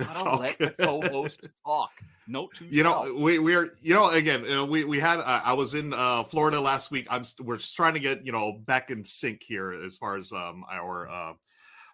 I 0.00 0.04
don't 0.24 0.40
let 0.40 0.58
good. 0.58 0.74
the 0.78 0.84
co-host 0.86 1.48
talk. 1.64 1.92
No, 2.28 2.48
to 2.54 2.64
you 2.66 2.82
know 2.82 3.14
we 3.18 3.38
we're 3.38 3.70
you 3.82 3.94
know 3.94 4.10
again 4.10 4.48
uh, 4.50 4.64
we 4.64 4.84
we 4.84 5.00
had 5.00 5.18
uh, 5.18 5.40
i 5.44 5.52
was 5.52 5.74
in 5.74 5.92
uh 5.92 6.22
florida 6.22 6.60
last 6.60 6.92
week 6.92 7.08
i'm 7.10 7.24
st- 7.24 7.44
we're 7.44 7.56
just 7.56 7.74
trying 7.74 7.94
to 7.94 8.00
get 8.00 8.24
you 8.24 8.30
know 8.30 8.52
back 8.64 8.92
in 8.92 9.04
sync 9.04 9.42
here 9.42 9.72
as 9.72 9.96
far 9.96 10.16
as 10.16 10.32
um 10.32 10.64
our 10.70 11.10
uh 11.10 11.32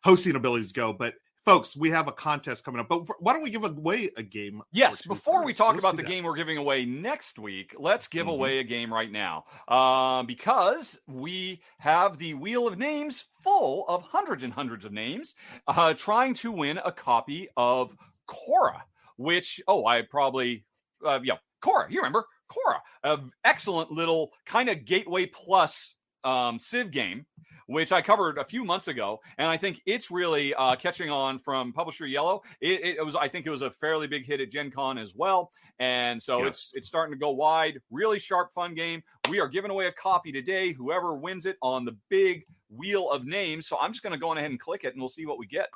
hosting 0.05 0.37
abilities 0.37 0.73
go 0.73 0.93
but 0.93 1.15
folks 1.49 1.75
we 1.77 1.89
have 1.91 2.09
a 2.09 2.13
contest 2.13 2.63
coming 2.63 2.79
up 2.79 2.89
but 2.91 3.05
why 3.21 3.33
don't 3.33 3.43
we 3.43 3.49
give 3.49 3.65
away 3.65 4.11
a 4.19 4.23
game 4.23 4.61
Yes, 4.71 5.01
before 5.01 5.45
we 5.45 5.55
talk 5.55 5.73
Let's 5.73 5.83
about 5.85 5.97
the 5.97 6.03
that. 6.03 6.09
game 6.09 6.25
we're 6.25 6.37
giving 6.37 6.59
away 6.59 6.85
next 6.85 7.39
week, 7.39 7.75
let's 7.79 8.07
give 8.07 8.27
Mhm. 8.27 8.33
away 8.33 8.59
a 8.59 8.65
game 8.65 8.93
right 8.93 9.11
now. 9.11 9.45
Um, 9.67 10.27
because 10.27 11.01
we 11.07 11.63
have 11.79 12.19
the 12.19 12.35
Wheel 12.35 12.67
of 12.69 12.77
Names 12.79 13.27
full 13.43 13.87
of 13.89 14.03
hundreds 14.03 14.45
and 14.45 14.53
hundreds 14.53 14.85
of 14.85 14.93
names, 14.93 15.35
uh, 15.67 15.95
trying 15.95 16.35
to 16.35 16.53
win 16.53 16.79
a 16.85 16.93
copy 16.93 17.49
of 17.57 17.97
Khôra, 18.29 18.83
which, 19.17 19.61
oh, 19.67 19.87
I 19.87 20.03
probably, 20.03 20.67
uh, 21.05 21.21
yeah, 21.23 21.39
Khôra, 21.63 21.91
you 21.91 21.99
remember 22.01 22.27
Khôra, 22.51 22.81
an 23.05 23.31
excellent 23.45 23.91
little 23.91 24.33
kind 24.45 24.69
of 24.69 24.85
Gateway 24.85 25.25
Plus 25.27 25.95
um, 26.25 26.59
Civ 26.59 26.91
game 26.91 27.25
which 27.69 27.93
I 27.93 28.03
covered 28.03 28.39
a 28.39 28.45
few 28.45 28.65
months 28.65 28.89
ago, 28.89 29.21
and 29.39 29.47
I 29.47 29.57
think 29.57 29.81
it's 29.87 30.11
really 30.11 30.53
uh, 30.55 30.75
catching 30.77 31.11
on 31.11 31.39
from 31.39 31.73
publisher 31.73 32.05
Iello. 32.07 32.41
It, 32.61 32.97
it, 32.99 33.05
was, 33.05 33.15
I 33.15 33.29
think, 33.29 33.47
it 33.47 33.51
was 33.51 33.63
a 33.63 33.71
fairly 33.71 34.07
big 34.07 34.27
hit 34.27 34.41
at 34.41 34.51
Gen 34.51 34.71
Con 34.71 34.99
as 34.99 35.15
well, 35.15 35.53
and 35.79 36.21
so 36.21 36.39
Yes. 36.39 36.49
it's 36.49 36.73
it's 36.75 36.89
starting 36.89 37.13
to 37.15 37.19
go 37.19 37.31
wide. 37.31 37.81
Really 37.91 38.19
sharp, 38.19 38.53
fun 38.53 38.75
game. 38.75 39.03
We 39.31 39.39
are 39.39 39.47
giving 39.49 39.71
away 39.71 39.87
a 39.87 39.93
copy 39.93 40.33
today. 40.33 40.73
Whoever 40.73 41.15
wins 41.15 41.47
it 41.47 41.57
on 41.63 41.85
the 41.85 41.97
big 42.09 42.45
wheel 42.71 43.11
of 43.11 43.25
names. 43.25 43.67
So 43.69 43.79
I'm 43.79 43.93
just 43.93 44.03
going 44.03 44.13
to 44.13 44.19
go 44.19 44.31
on 44.31 44.39
ahead 44.39 44.51
and 44.51 44.59
click 44.59 44.85
it, 44.85 44.95
and 44.95 45.01
we'll 45.01 45.09
see 45.09 45.27
what 45.27 45.39
we 45.39 45.47
get. 45.47 45.69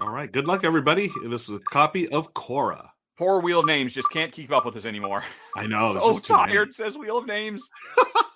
all 0.00 0.10
right 0.10 0.30
good 0.32 0.46
luck 0.46 0.64
everybody 0.64 1.10
this 1.26 1.48
is 1.48 1.56
a 1.56 1.58
copy 1.58 2.08
of 2.08 2.32
Khôra 2.34 2.88
Poor 3.18 3.40
wheel 3.40 3.60
of 3.60 3.66
names 3.66 3.92
just 3.92 4.10
can't 4.10 4.32
keep 4.32 4.50
up 4.50 4.64
with 4.64 4.74
us 4.76 4.86
anymore. 4.86 5.22
i 5.56 5.66
know 5.66 5.92
so 6.14 6.18
tired. 6.18 6.74
Says 6.74 6.96
wheel 6.96 7.18
of 7.18 7.26
names. 7.26 7.68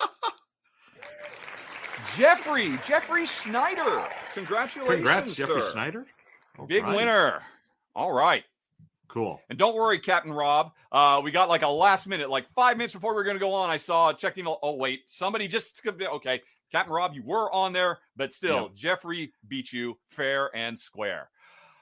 Jeffrey, 2.16 2.78
Jeffrey 2.86 3.26
Schneider. 3.26 4.06
Congratulations, 4.34 4.96
congrats 4.96 5.34
jeffrey 5.34 5.60
sir. 5.62 5.70
snyder 5.70 6.06
All 6.58 6.66
Big 6.66 6.82
right. 6.84 6.96
winner. 6.96 7.42
All 7.94 8.12
right. 8.12 8.44
cool 9.08 9.40
And 9.50 9.58
don't 9.58 9.74
worry, 9.74 9.98
Captain 9.98 10.32
Rob. 10.32 10.72
Uh, 10.90 11.20
we 11.22 11.30
got 11.30 11.48
like 11.48 11.62
a 11.62 11.68
last 11.68 12.06
minute, 12.06 12.30
like 12.30 12.48
five 12.54 12.76
minutes 12.76 12.94
before 12.94 13.12
we 13.12 13.16
were 13.16 13.24
going 13.24 13.36
to 13.36 13.40
go 13.40 13.52
on. 13.54 13.70
I 13.70 13.76
saw, 13.76 14.12
checked 14.12 14.38
email. 14.38 14.58
Oh, 14.62 14.74
wait. 14.76 15.02
Somebody 15.06 15.48
just, 15.48 15.80
okay. 15.86 16.40
Captain 16.72 16.92
Rob, 16.92 17.14
you 17.14 17.22
were 17.24 17.52
on 17.52 17.72
there, 17.72 17.98
but 18.16 18.32
still, 18.32 18.62
Yep. 18.62 18.74
Jeffrey 18.74 19.32
beat 19.46 19.72
you 19.72 19.98
fair 20.08 20.54
and 20.56 20.78
square. 20.78 21.28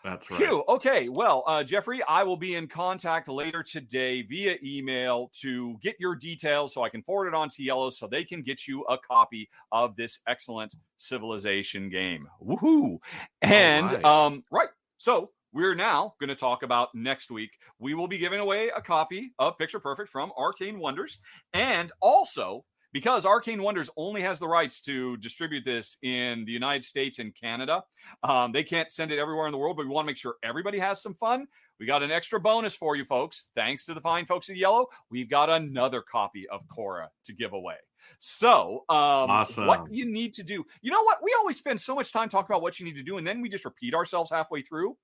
That's 0.05 0.31
right 0.31 0.39
Phew. 0.39 0.63
Okay. 0.69 1.09
Well, 1.09 1.43
uh, 1.47 1.65
Jeffrey, 1.65 2.03
I 2.07 2.25
will 2.25 2.37
be 2.37 2.55
in 2.55 2.69
contact 2.69 3.27
later 3.27 3.63
today 3.63 4.21
via 4.21 4.57
email 4.63 5.31
to 5.41 5.79
get 5.83 5.97
your 5.99 6.15
details 6.15 6.75
so 6.75 6.83
I 6.83 6.91
can 6.91 7.03
forward 7.03 7.29
it 7.29 7.35
on 7.35 7.49
to 7.49 7.63
Iello 7.63 7.91
so 7.91 8.07
they 8.07 8.23
can 8.23 8.43
get 8.43 8.69
you 8.69 8.83
a 8.83 8.99
copy 8.99 9.49
of 9.73 9.97
this 9.97 10.21
excellent 10.29 10.75
civilization 10.99 11.89
game. 11.89 12.29
Woohoo. 12.45 12.99
And, 13.41 13.93
right. 13.93 14.05
um, 14.05 14.45
right. 14.53 14.69
So 14.99 15.31
we're 15.55 15.75
now 15.75 16.15
going 16.21 16.29
to 16.29 16.35
talk 16.35 16.63
about 16.63 16.95
next 16.95 17.31
week. 17.31 17.53
We 17.79 17.95
will 17.95 18.09
be 18.09 18.19
giving 18.19 18.41
away 18.41 18.71
a 18.77 18.83
copy 18.83 19.33
of 19.39 19.57
Picture 19.57 19.81
Perfect 19.81 20.11
from 20.11 20.33
Arcane 20.37 20.79
Wonders. 20.79 21.19
And 21.55 21.93
also, 22.03 22.67
because 22.95 23.27
Arcane 23.27 23.61
Wonders 23.61 23.91
only 23.97 24.23
has 24.23 24.39
the 24.39 24.47
rights 24.47 24.81
to 24.83 25.17
distribute 25.17 25.65
this 25.65 25.99
in 26.03 26.45
the 26.45 26.53
United 26.53 26.85
States 26.85 27.19
and 27.19 27.35
Canada, 27.35 27.83
um, 28.23 28.53
they 28.53 28.63
can't 28.63 28.89
send 28.91 29.11
it 29.11 29.19
everywhere 29.19 29.47
in 29.47 29.53
the 29.53 29.59
world, 29.59 29.77
but 29.77 29.85
we 29.85 29.93
want 29.93 30.07
to 30.07 30.11
make 30.11 30.17
sure 30.17 30.37
everybody 30.45 30.79
has 30.79 31.03
some 31.03 31.13
fun. 31.15 31.47
We 31.81 31.87
got 31.87 32.05
an 32.05 32.13
extra 32.13 32.39
bonus 32.39 32.77
for 32.77 32.95
you 32.95 33.05
folks. 33.05 33.47
Thanks 33.57 33.85
to 33.87 33.95
the 33.95 34.01
fine 34.01 34.27
folks 34.27 34.49
at 34.49 34.55
Iello, 34.55 34.87
we've 35.11 35.29
got 35.29 35.51
another 35.51 36.03
copy 36.03 36.49
of 36.49 36.61
Khôra 36.69 37.09
to 37.25 37.33
give 37.33 37.53
away. 37.53 37.75
So, 38.21 38.85
um, 38.89 39.29
Awesome. 39.29 39.67
what 39.67 39.93
you 39.93 40.05
need 40.05 40.33
to 40.35 40.45
do, 40.45 40.65
you 40.81 40.93
know 40.93 41.03
what? 41.03 41.19
We 41.21 41.35
always 41.37 41.57
spend 41.59 41.81
so 41.81 41.97
much 41.97 42.13
time 42.13 42.29
talking 42.29 42.53
about 42.55 42.63
what 42.63 42.79
you 42.79 42.87
need 42.87 42.97
to 42.97 43.03
do, 43.03 43.19
and 43.19 43.27
then 43.27 43.41
we 43.41 43.49
just 43.49 43.65
repeat 43.65 43.93
ourselves 43.93 44.31
halfway 44.31 44.63
through. 44.63 44.97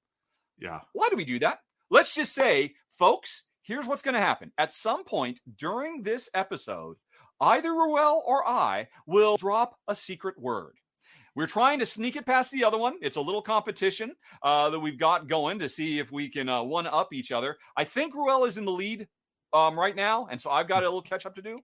yeah 0.58 0.80
Why 0.92 1.08
do 1.08 1.16
we 1.16 1.24
do 1.24 1.40
that? 1.40 1.58
Let's 1.90 2.14
just 2.14 2.34
say, 2.34 2.74
folks, 2.92 3.42
here's 3.62 3.86
what's 3.86 4.02
going 4.02 4.14
to 4.14 4.20
happen. 4.20 4.52
At 4.58 4.72
some 4.72 5.02
point 5.04 5.40
during 5.56 6.04
this 6.04 6.30
episode, 6.34 6.96
either 7.40 7.70
Ruel 7.72 8.22
or 8.26 8.46
I 8.46 8.88
will 9.06 9.36
drop 9.36 9.78
a 9.88 9.94
secret 9.94 10.38
word. 10.38 10.74
We're 11.36 11.46
trying 11.46 11.78
to 11.78 11.86
sneak 11.86 12.16
it 12.16 12.26
past 12.26 12.50
the 12.50 12.64
other 12.64 12.76
one. 12.78 12.96
It's 13.00 13.16
a 13.16 13.20
little 13.20 13.42
competition 13.42 14.12
uh, 14.42 14.70
that 14.70 14.80
we've 14.80 14.98
got 14.98 15.28
going 15.28 15.60
to 15.60 15.68
see 15.68 15.98
if 15.98 16.10
we 16.10 16.28
can 16.28 16.48
uh, 16.48 16.62
one 16.62 16.86
up 16.86 17.12
each 17.12 17.30
other. 17.32 17.56
I 17.76 17.84
think 17.84 18.14
Ruel 18.14 18.44
is 18.44 18.58
in 18.58 18.64
the 18.64 18.72
lead 18.72 19.06
um, 19.52 19.78
right 19.78 19.94
now, 19.94 20.26
and 20.30 20.40
so 20.40 20.50
I've 20.50 20.68
got 20.68 20.82
a 20.82 20.86
little 20.86 21.02
catch 21.02 21.26
up 21.26 21.34
to 21.36 21.42
do. 21.42 21.60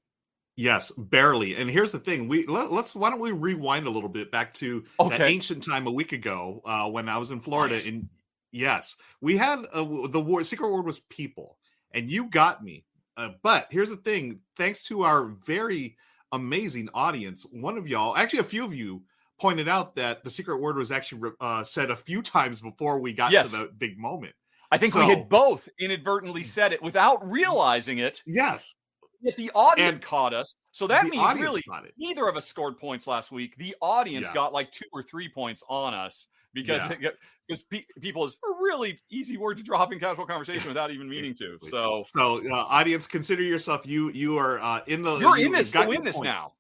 Yes, 0.57 0.91
barely. 0.93 1.57
And 1.57 1.69
here's 1.69 1.93
the 1.93 1.99
thing: 1.99 2.29
we 2.29 2.47
let, 2.47 2.71
us 2.71 2.95
why 2.95 3.11
don't 3.11 3.21
we 3.21 3.33
rewind 3.33 3.87
a 3.87 3.91
little 3.91 4.09
bit 4.09 4.31
back 4.31 4.55
to 4.55 4.85
Okay. 4.99 5.19
that 5.19 5.29
ancient 5.29 5.63
time 5.65 5.87
a 5.87 5.93
week 5.93 6.13
ago 6.13 6.63
uh, 6.65 6.89
when 6.89 7.09
I 7.09 7.19
was 7.19 7.31
in 7.31 7.41
Florida. 7.41 7.75
Right. 7.75 7.87
And 7.87 8.09
yes, 8.53 8.97
we 9.21 9.37
had 9.37 9.59
a, 9.75 10.09
the 10.09 10.21
word 10.21 10.47
secret 10.47 10.71
word 10.71 10.87
was 10.87 11.01
people, 11.01 11.59
and 11.93 12.11
you 12.11 12.31
got 12.31 12.65
me. 12.65 12.85
Uh, 13.17 13.31
but 13.43 13.67
here's 13.71 13.91
the 13.91 13.97
thing: 13.97 14.41
thanks 14.57 14.85
to 14.85 15.03
our 15.03 15.27
very 15.47 15.97
amazing 16.33 16.89
audience, 16.95 17.45
one 17.51 17.79
of 17.79 17.89
y'all, 17.89 18.17
actually 18.17 18.41
a 18.41 18.45
few 18.45 18.65
of 18.65 18.75
you, 18.75 19.03
pointed 19.41 19.69
out 19.69 19.95
that 19.97 20.23
the 20.25 20.31
secret 20.31 20.59
word 20.59 20.77
was 20.77 20.91
actually 20.91 21.21
re- 21.21 21.31
uh, 21.41 21.63
said 21.65 21.91
a 21.91 21.97
few 21.97 22.23
times 22.23 22.61
before 22.61 22.99
we 22.99 23.13
got 23.13 23.31
Yes. 23.33 23.51
to 23.51 23.57
the 23.59 23.65
big 23.79 23.99
moment. 23.99 24.35
I 24.71 24.79
think 24.79 24.95
we 24.95 25.03
had 25.03 25.29
both 25.29 25.69
inadvertently 25.79 26.43
said 26.43 26.73
it 26.73 26.83
without 26.83 27.25
realizing 27.29 27.99
it. 27.99 28.23
Yes, 28.27 28.75
Yet 29.23 29.37
the 29.37 29.51
audience 29.55 29.93
And 29.95 30.03
caught 30.03 30.35
us. 30.35 30.55
So 30.73 30.87
that 30.89 31.07
means 31.07 31.39
really 31.41 31.63
neither 31.97 32.29
of 32.29 32.37
us 32.37 32.47
scored 32.47 32.77
points 32.77 33.07
last 33.07 33.33
week. 33.33 33.57
The 33.57 33.75
audience 33.81 34.27
Yeah. 34.27 34.35
got 34.35 34.53
like 34.53 34.71
two 34.73 34.85
or 34.93 35.03
three 35.03 35.29
points 35.29 35.63
on 35.69 35.95
us 35.95 36.27
because 36.57 36.83
Yeah. 37.01 37.11
because 37.47 37.63
pe- 37.63 37.85
people 38.01 38.25
is 38.25 38.39
a 38.45 38.49
really 38.61 38.99
easy 39.11 39.37
word 39.37 39.57
to 39.59 39.63
drop 39.63 39.93
in 39.93 40.01
casual 40.01 40.27
conversation 40.27 40.67
without 40.67 40.91
even 40.91 41.09
meaning 41.09 41.35
to. 41.37 41.59
So 41.71 42.03
so 42.09 42.43
uh, 42.51 42.55
audience, 42.69 43.07
consider 43.07 43.43
yourself 43.43 43.87
you 43.87 44.11
you 44.11 44.37
are 44.39 44.59
uh, 44.59 44.81
in 44.89 45.03
the 45.03 45.19
you're 45.19 45.39
you- 45.39 45.47
in 45.47 45.53
this 45.53 45.71
to 45.73 45.87
win 45.87 46.03
this 46.03 46.17
points. 46.17 46.25
now. 46.25 46.53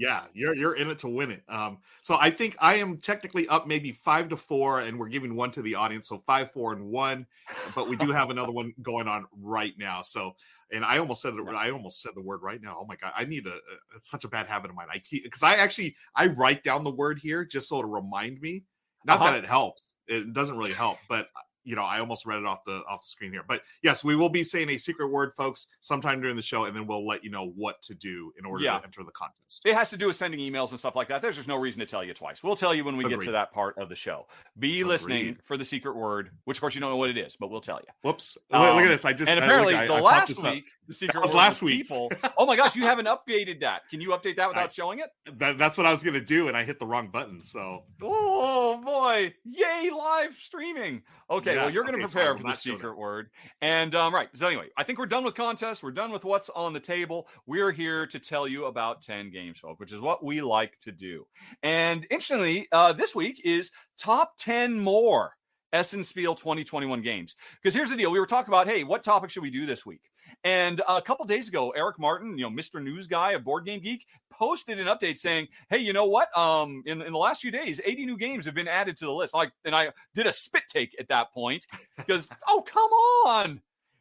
Yeah, 0.00 0.26
you're 0.32 0.54
you're 0.54 0.76
in 0.76 0.90
it 0.90 0.98
to 1.00 1.08
win 1.08 1.32
it. 1.32 1.42
Um, 1.48 1.78
so 2.02 2.16
I 2.20 2.30
think 2.30 2.54
I 2.60 2.76
am 2.76 2.98
technically 2.98 3.48
up 3.48 3.66
maybe 3.66 3.90
five 3.90 4.28
to 4.28 4.36
four, 4.36 4.78
and 4.82 4.96
we're 4.96 5.08
giving 5.08 5.34
one 5.34 5.50
to 5.50 5.60
the 5.62 5.74
audience, 5.74 6.06
so 6.08 6.18
five, 6.18 6.52
four, 6.52 6.72
and 6.72 6.84
one. 6.84 7.26
But 7.74 7.88
we 7.88 7.96
do 7.96 8.12
have 8.12 8.30
another 8.30 8.52
one 8.52 8.72
going 8.80 9.08
on 9.08 9.26
right 9.42 9.74
now. 9.76 10.02
So, 10.02 10.36
and 10.70 10.84
I 10.84 10.98
almost 10.98 11.20
said 11.20 11.34
it. 11.34 11.40
I 11.52 11.70
almost 11.72 12.00
said 12.00 12.12
the 12.14 12.22
word 12.22 12.42
right 12.42 12.62
now. 12.62 12.76
Oh 12.78 12.86
my 12.86 12.94
god, 12.94 13.10
I 13.16 13.24
need 13.24 13.46
a. 13.48 13.54
a- 13.54 13.96
It's 13.96 14.08
such 14.08 14.24
a 14.24 14.28
bad 14.28 14.46
habit 14.46 14.70
of 14.70 14.76
mine. 14.76 14.86
I 14.94 14.98
keep 14.98 15.24
because 15.24 15.42
I 15.42 15.54
actually 15.56 15.96
I 16.14 16.28
write 16.28 16.62
down 16.62 16.84
the 16.84 16.92
word 16.92 17.18
here 17.20 17.44
just 17.44 17.68
so 17.68 17.82
to 17.82 17.88
remind 17.88 18.40
me. 18.40 18.62
Not 19.08 19.20
Uh-huh. 19.20 19.32
that 19.32 19.44
it 19.44 19.48
helps. 19.48 19.94
It 20.06 20.32
doesn't 20.32 20.56
really 20.56 20.72
help, 20.74 20.98
but 21.08 21.28
you 21.64 21.76
know 21.76 21.82
I 21.82 22.00
almost 22.00 22.24
read 22.26 22.38
it 22.38 22.46
off 22.46 22.64
the 22.64 22.82
off 22.88 23.02
the 23.02 23.08
screen 23.08 23.32
here. 23.32 23.42
But 23.46 23.62
yes, 23.82 24.02
we 24.04 24.16
will 24.16 24.28
be 24.28 24.42
saying 24.44 24.68
a 24.70 24.78
secret 24.78 25.08
word, 25.08 25.32
folks, 25.36 25.66
sometime 25.80 26.20
during 26.20 26.36
the 26.36 26.42
show, 26.42 26.64
and 26.64 26.74
then 26.74 26.86
we'll 26.86 27.06
let 27.06 27.22
you 27.24 27.30
know 27.30 27.52
what 27.56 27.80
to 27.82 27.94
do 27.94 28.32
in 28.38 28.44
order 28.44 28.64
Yeah. 28.64 28.78
to 28.78 28.84
enter 28.84 29.02
the 29.04 29.10
contest. 29.12 29.62
It 29.64 29.74
has 29.74 29.90
to 29.90 29.96
do 29.96 30.06
with 30.06 30.16
sending 30.16 30.40
emails 30.40 30.70
and 30.70 30.78
stuff 30.78 30.96
like 30.96 31.08
that. 31.08 31.20
There's 31.22 31.36
just 31.36 31.48
no 31.48 31.56
reason 31.56 31.80
to 31.80 31.86
tell 31.86 32.02
you 32.04 32.14
twice. 32.14 32.42
We'll 32.42 32.56
tell 32.56 32.74
you 32.74 32.84
when 32.84 32.96
we 32.96 33.04
get 33.08 33.20
to 33.22 33.32
that 33.32 33.52
part 33.52 33.76
of 33.78 33.88
the 33.88 33.96
show. 33.96 34.26
Be 34.58 34.84
listening 34.84 35.36
for 35.44 35.56
the 35.56 35.64
secret 35.64 35.96
word, 35.96 36.30
which 36.44 36.56
of 36.58 36.60
course 36.60 36.74
you 36.74 36.80
don't 36.80 36.90
know 36.90 36.96
what 36.96 37.10
it 37.10 37.18
is, 37.18 37.36
but 37.36 37.50
we'll 37.50 37.60
tell 37.60 37.76
you. 37.80 37.92
Whoops! 38.02 38.36
Look- 38.50 38.60
look 38.60 38.70
Um, 38.70 38.78
at 38.84 38.88
this. 38.88 39.04
I 39.04 39.12
just 39.12 39.30
and 39.30 39.38
apparently, 39.38 39.74
look, 39.74 39.82
I- 39.82 39.86
the 39.86 39.94
I 39.94 40.00
last 40.00 40.42
week, 40.42 40.66
the 40.86 40.94
secret 40.94 41.20
was 41.20 41.30
word 41.32 41.36
last 41.36 41.62
was 41.62 41.70
week's. 41.70 41.88
people. 41.88 42.10
oh 42.38 42.46
my 42.46 42.56
gosh, 42.56 42.74
you 42.76 42.82
haven't 42.84 43.06
updated 43.06 43.60
that. 43.60 43.82
Can 43.90 44.00
you 44.00 44.10
update 44.10 44.36
that 44.36 44.48
without 44.48 44.72
showing 44.72 45.00
it? 45.00 45.10
That, 45.38 45.58
that's 45.58 45.76
what 45.76 45.86
I 45.86 45.90
was 45.90 46.02
gonna 46.02 46.20
do, 46.20 46.48
and 46.48 46.56
I 46.56 46.64
hit 46.64 46.78
the 46.78 46.86
wrong 46.86 47.08
button. 47.08 47.42
So 47.42 47.84
Oh 48.02 48.80
boy! 48.84 49.34
Yay! 49.44 49.90
Live 49.90 50.34
streaming. 50.34 51.02
Okay, 51.30 51.57
well 51.62 51.70
you're 51.70 51.84
going 51.84 51.98
to 51.98 52.04
okay, 52.04 52.12
so 52.12 52.20
I 52.20 52.24
prepare 52.24 52.36
for 52.38 52.42
the 52.44 52.54
secret 52.54 52.98
word, 52.98 53.30
and 53.60 53.94
um, 53.94 54.14
right. 54.14 54.28
So 54.34 54.46
anyway, 54.46 54.68
I 54.76 54.84
think 54.84 54.98
we're 54.98 55.06
done 55.06 55.24
with 55.24 55.34
contests. 55.34 55.82
We're 55.82 55.90
done 55.90 56.10
with 56.10 56.24
what's 56.24 56.48
on 56.50 56.72
the 56.72 56.80
table. 56.80 57.28
We're 57.46 57.72
here 57.72 58.06
to 58.06 58.18
tell 58.18 58.48
you 58.48 58.66
about 58.66 59.02
ten 59.02 59.30
games, 59.30 59.58
folk, 59.58 59.80
which 59.80 59.92
is 59.92 60.00
what 60.00 60.24
we 60.24 60.40
like 60.40 60.78
to 60.80 60.92
do. 60.92 61.26
And 61.62 62.06
interestingly, 62.10 62.68
uh, 62.72 62.92
this 62.92 63.14
week 63.14 63.40
is 63.44 63.70
top 63.98 64.36
ten 64.38 64.78
more 64.78 65.32
Essenspiel 65.72 66.36
2021 66.36 67.02
games. 67.02 67.34
Because 67.62 67.74
here's 67.74 67.90
the 67.90 67.96
deal: 67.96 68.10
we 68.10 68.20
were 68.20 68.26
talking 68.26 68.52
about, 68.52 68.66
hey, 68.66 68.84
what 68.84 69.02
topic 69.02 69.30
should 69.30 69.42
we 69.42 69.50
do 69.50 69.66
this 69.66 69.84
week? 69.84 70.02
And 70.44 70.80
a 70.88 71.02
couple 71.02 71.24
days 71.24 71.48
ago, 71.48 71.70
Eric 71.70 71.98
Martin, 71.98 72.38
you 72.38 72.48
know, 72.48 72.50
Mr. 72.50 72.82
News 72.82 73.06
Guy 73.06 73.32
of 73.32 73.44
Board 73.44 73.64
Game 73.64 73.80
Geek, 73.80 74.06
posted 74.30 74.78
an 74.78 74.86
update 74.86 75.18
saying, 75.18 75.48
"Hey, 75.68 75.78
you 75.78 75.92
know 75.92 76.04
what? 76.04 76.36
Um, 76.38 76.82
in, 76.86 77.02
in 77.02 77.12
the 77.12 77.18
last 77.18 77.42
few 77.42 77.50
days, 77.50 77.80
80 77.84 78.06
new 78.06 78.16
games 78.16 78.44
have 78.44 78.54
been 78.54 78.68
added 78.68 78.96
to 78.98 79.04
the 79.04 79.12
list." 79.12 79.34
Like, 79.34 79.52
and 79.64 79.74
I 79.74 79.90
did 80.14 80.26
a 80.26 80.32
spit 80.32 80.62
take 80.68 80.94
at 81.00 81.08
that 81.08 81.32
point 81.32 81.66
because, 81.96 82.28
oh, 82.48 82.62
come 82.62 82.90
on. 83.26 83.60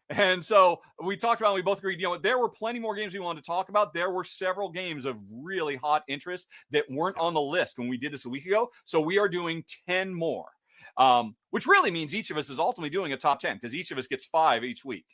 And 0.09 0.43
so 0.43 0.81
we 1.03 1.17
talked 1.17 1.41
about, 1.41 1.49
and 1.49 1.55
we 1.55 1.61
both 1.61 1.79
agreed, 1.79 1.99
you 1.99 2.07
know, 2.07 2.17
there 2.17 2.37
were 2.37 2.49
plenty 2.49 2.79
more 2.79 2.95
games 2.95 3.13
we 3.13 3.19
wanted 3.19 3.43
to 3.43 3.47
talk 3.47 3.69
about. 3.69 3.93
There 3.93 4.09
were 4.09 4.23
several 4.23 4.69
games 4.69 5.05
of 5.05 5.17
really 5.33 5.75
hot 5.75 6.03
interest 6.07 6.47
that 6.71 6.85
weren't 6.89 7.17
on 7.17 7.33
the 7.33 7.41
list 7.41 7.77
when 7.77 7.89
we 7.89 7.97
did 7.97 8.13
this 8.13 8.23
a 8.25 8.29
week 8.29 8.45
ago. 8.45 8.69
So 8.85 9.01
we 9.01 9.17
are 9.17 9.27
doing 9.27 9.65
10 9.89 10.13
more, 10.13 10.45
um, 10.95 11.35
which 11.49 11.67
really 11.67 11.91
means 11.91 12.15
each 12.15 12.31
of 12.31 12.37
us 12.37 12.49
is 12.49 12.57
ultimately 12.57 12.89
doing 12.89 13.11
a 13.11 13.17
top 13.17 13.41
10 13.41 13.57
because 13.57 13.75
each 13.75 13.91
of 13.91 13.97
us 13.97 14.07
gets 14.07 14.23
five 14.23 14.63
each 14.63 14.85
week. 14.85 15.05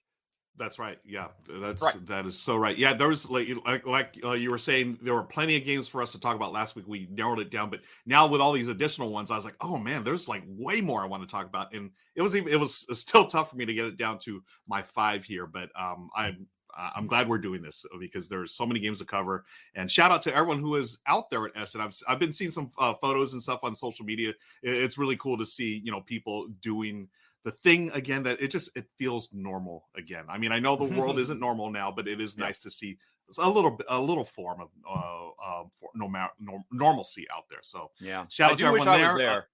That's 0.57 0.77
right. 0.77 0.99
Yeah, 1.05 1.27
that's 1.47 1.81
Right. 1.81 2.05
that 2.05 2.25
is 2.25 2.39
so 2.39 2.55
right. 2.55 2.77
Yeah, 2.77 2.93
there 2.93 3.07
was 3.07 3.29
like 3.29 3.47
like 3.65 3.85
like 3.85 4.19
uh, 4.23 4.33
you 4.33 4.51
were 4.51 4.57
saying, 4.57 4.99
there 5.01 5.13
were 5.13 5.23
plenty 5.23 5.55
of 5.55 5.65
games 5.65 5.87
for 5.87 6.01
us 6.01 6.11
to 6.11 6.19
talk 6.19 6.35
about 6.35 6.53
last 6.53 6.75
week. 6.75 6.85
We 6.87 7.07
narrowed 7.11 7.39
it 7.39 7.49
down, 7.49 7.69
but 7.69 7.81
now 8.05 8.27
with 8.27 8.39
all 8.41 8.51
these 8.53 8.67
additional 8.67 9.09
ones, 9.11 9.31
I 9.31 9.35
was 9.35 9.45
like, 9.45 9.55
oh 9.61 9.77
man, 9.77 10.03
there's 10.03 10.27
like 10.27 10.43
way 10.47 10.81
more 10.81 11.01
I 11.01 11.07
want 11.07 11.23
to 11.23 11.29
talk 11.29 11.45
about, 11.45 11.73
and 11.73 11.91
it 12.15 12.21
was 12.21 12.35
even 12.35 12.51
it 12.53 12.59
was 12.59 12.85
still 12.99 13.27
tough 13.27 13.49
for 13.49 13.55
me 13.55 13.65
to 13.65 13.73
get 13.73 13.85
it 13.85 13.97
down 13.97 14.19
to 14.19 14.43
my 14.67 14.81
five 14.83 15.25
here. 15.25 15.47
But 15.47 15.69
um, 15.79 16.09
I'm 16.15 16.47
uh, 16.77 16.89
I'm 16.95 17.07
glad 17.07 17.29
we're 17.29 17.37
doing 17.37 17.61
this 17.61 17.85
because 17.99 18.27
there's 18.27 18.55
so 18.55 18.65
many 18.65 18.79
games 18.79 18.99
to 18.99 19.05
cover. 19.05 19.45
And 19.75 19.89
shout 19.89 20.11
out 20.11 20.21
to 20.23 20.35
everyone 20.35 20.59
who 20.59 20.75
is 20.75 20.97
out 21.07 21.29
there 21.29 21.45
at 21.45 21.55
Essen. 21.55 21.81
I've 21.81 21.95
I've 22.07 22.19
been 22.19 22.31
seeing 22.31 22.51
some 22.51 22.71
uh, 22.77 22.93
photos 22.93 23.33
and 23.33 23.41
stuff 23.41 23.63
on 23.63 23.75
social 23.75 24.05
media. 24.05 24.33
It's 24.61 24.97
really 24.97 25.17
cool 25.17 25.37
to 25.37 25.45
see 25.45 25.81
you 25.83 25.91
know 25.91 26.01
people 26.01 26.47
doing 26.61 27.09
the 27.43 27.51
thing 27.51 27.91
again 27.91 28.23
that 28.23 28.41
it 28.41 28.49
just 28.51 28.75
it 28.75 28.85
feels 28.97 29.29
normal 29.33 29.89
again. 29.95 30.25
I 30.29 30.37
mean, 30.37 30.51
I 30.51 30.59
know 30.59 30.75
the 30.75 30.83
world 30.85 31.19
isn't 31.19 31.39
normal 31.39 31.69
now, 31.71 31.91
but 31.91 32.07
it 32.07 32.21
is 32.21 32.37
Yeah. 32.37 32.45
nice 32.45 32.59
to 32.59 32.69
see 32.69 32.97
a 33.37 33.49
little 33.49 33.79
a 33.87 33.99
little 33.99 34.25
form 34.25 34.61
of 34.61 34.69
uh, 34.87 35.29
uh 35.29 35.63
for, 35.79 35.89
no, 35.95 36.07
norm, 36.39 36.63
normalcy 36.71 37.27
out 37.33 37.45
there. 37.49 37.61
So 37.61 37.91
Yeah. 37.99 38.25
Shout 38.29 38.49
I 38.49 38.53
out 38.53 38.57
to 38.59 38.65
everyone 38.65 38.87
I 38.89 38.97
there. 38.97 39.17
there. 39.17 39.47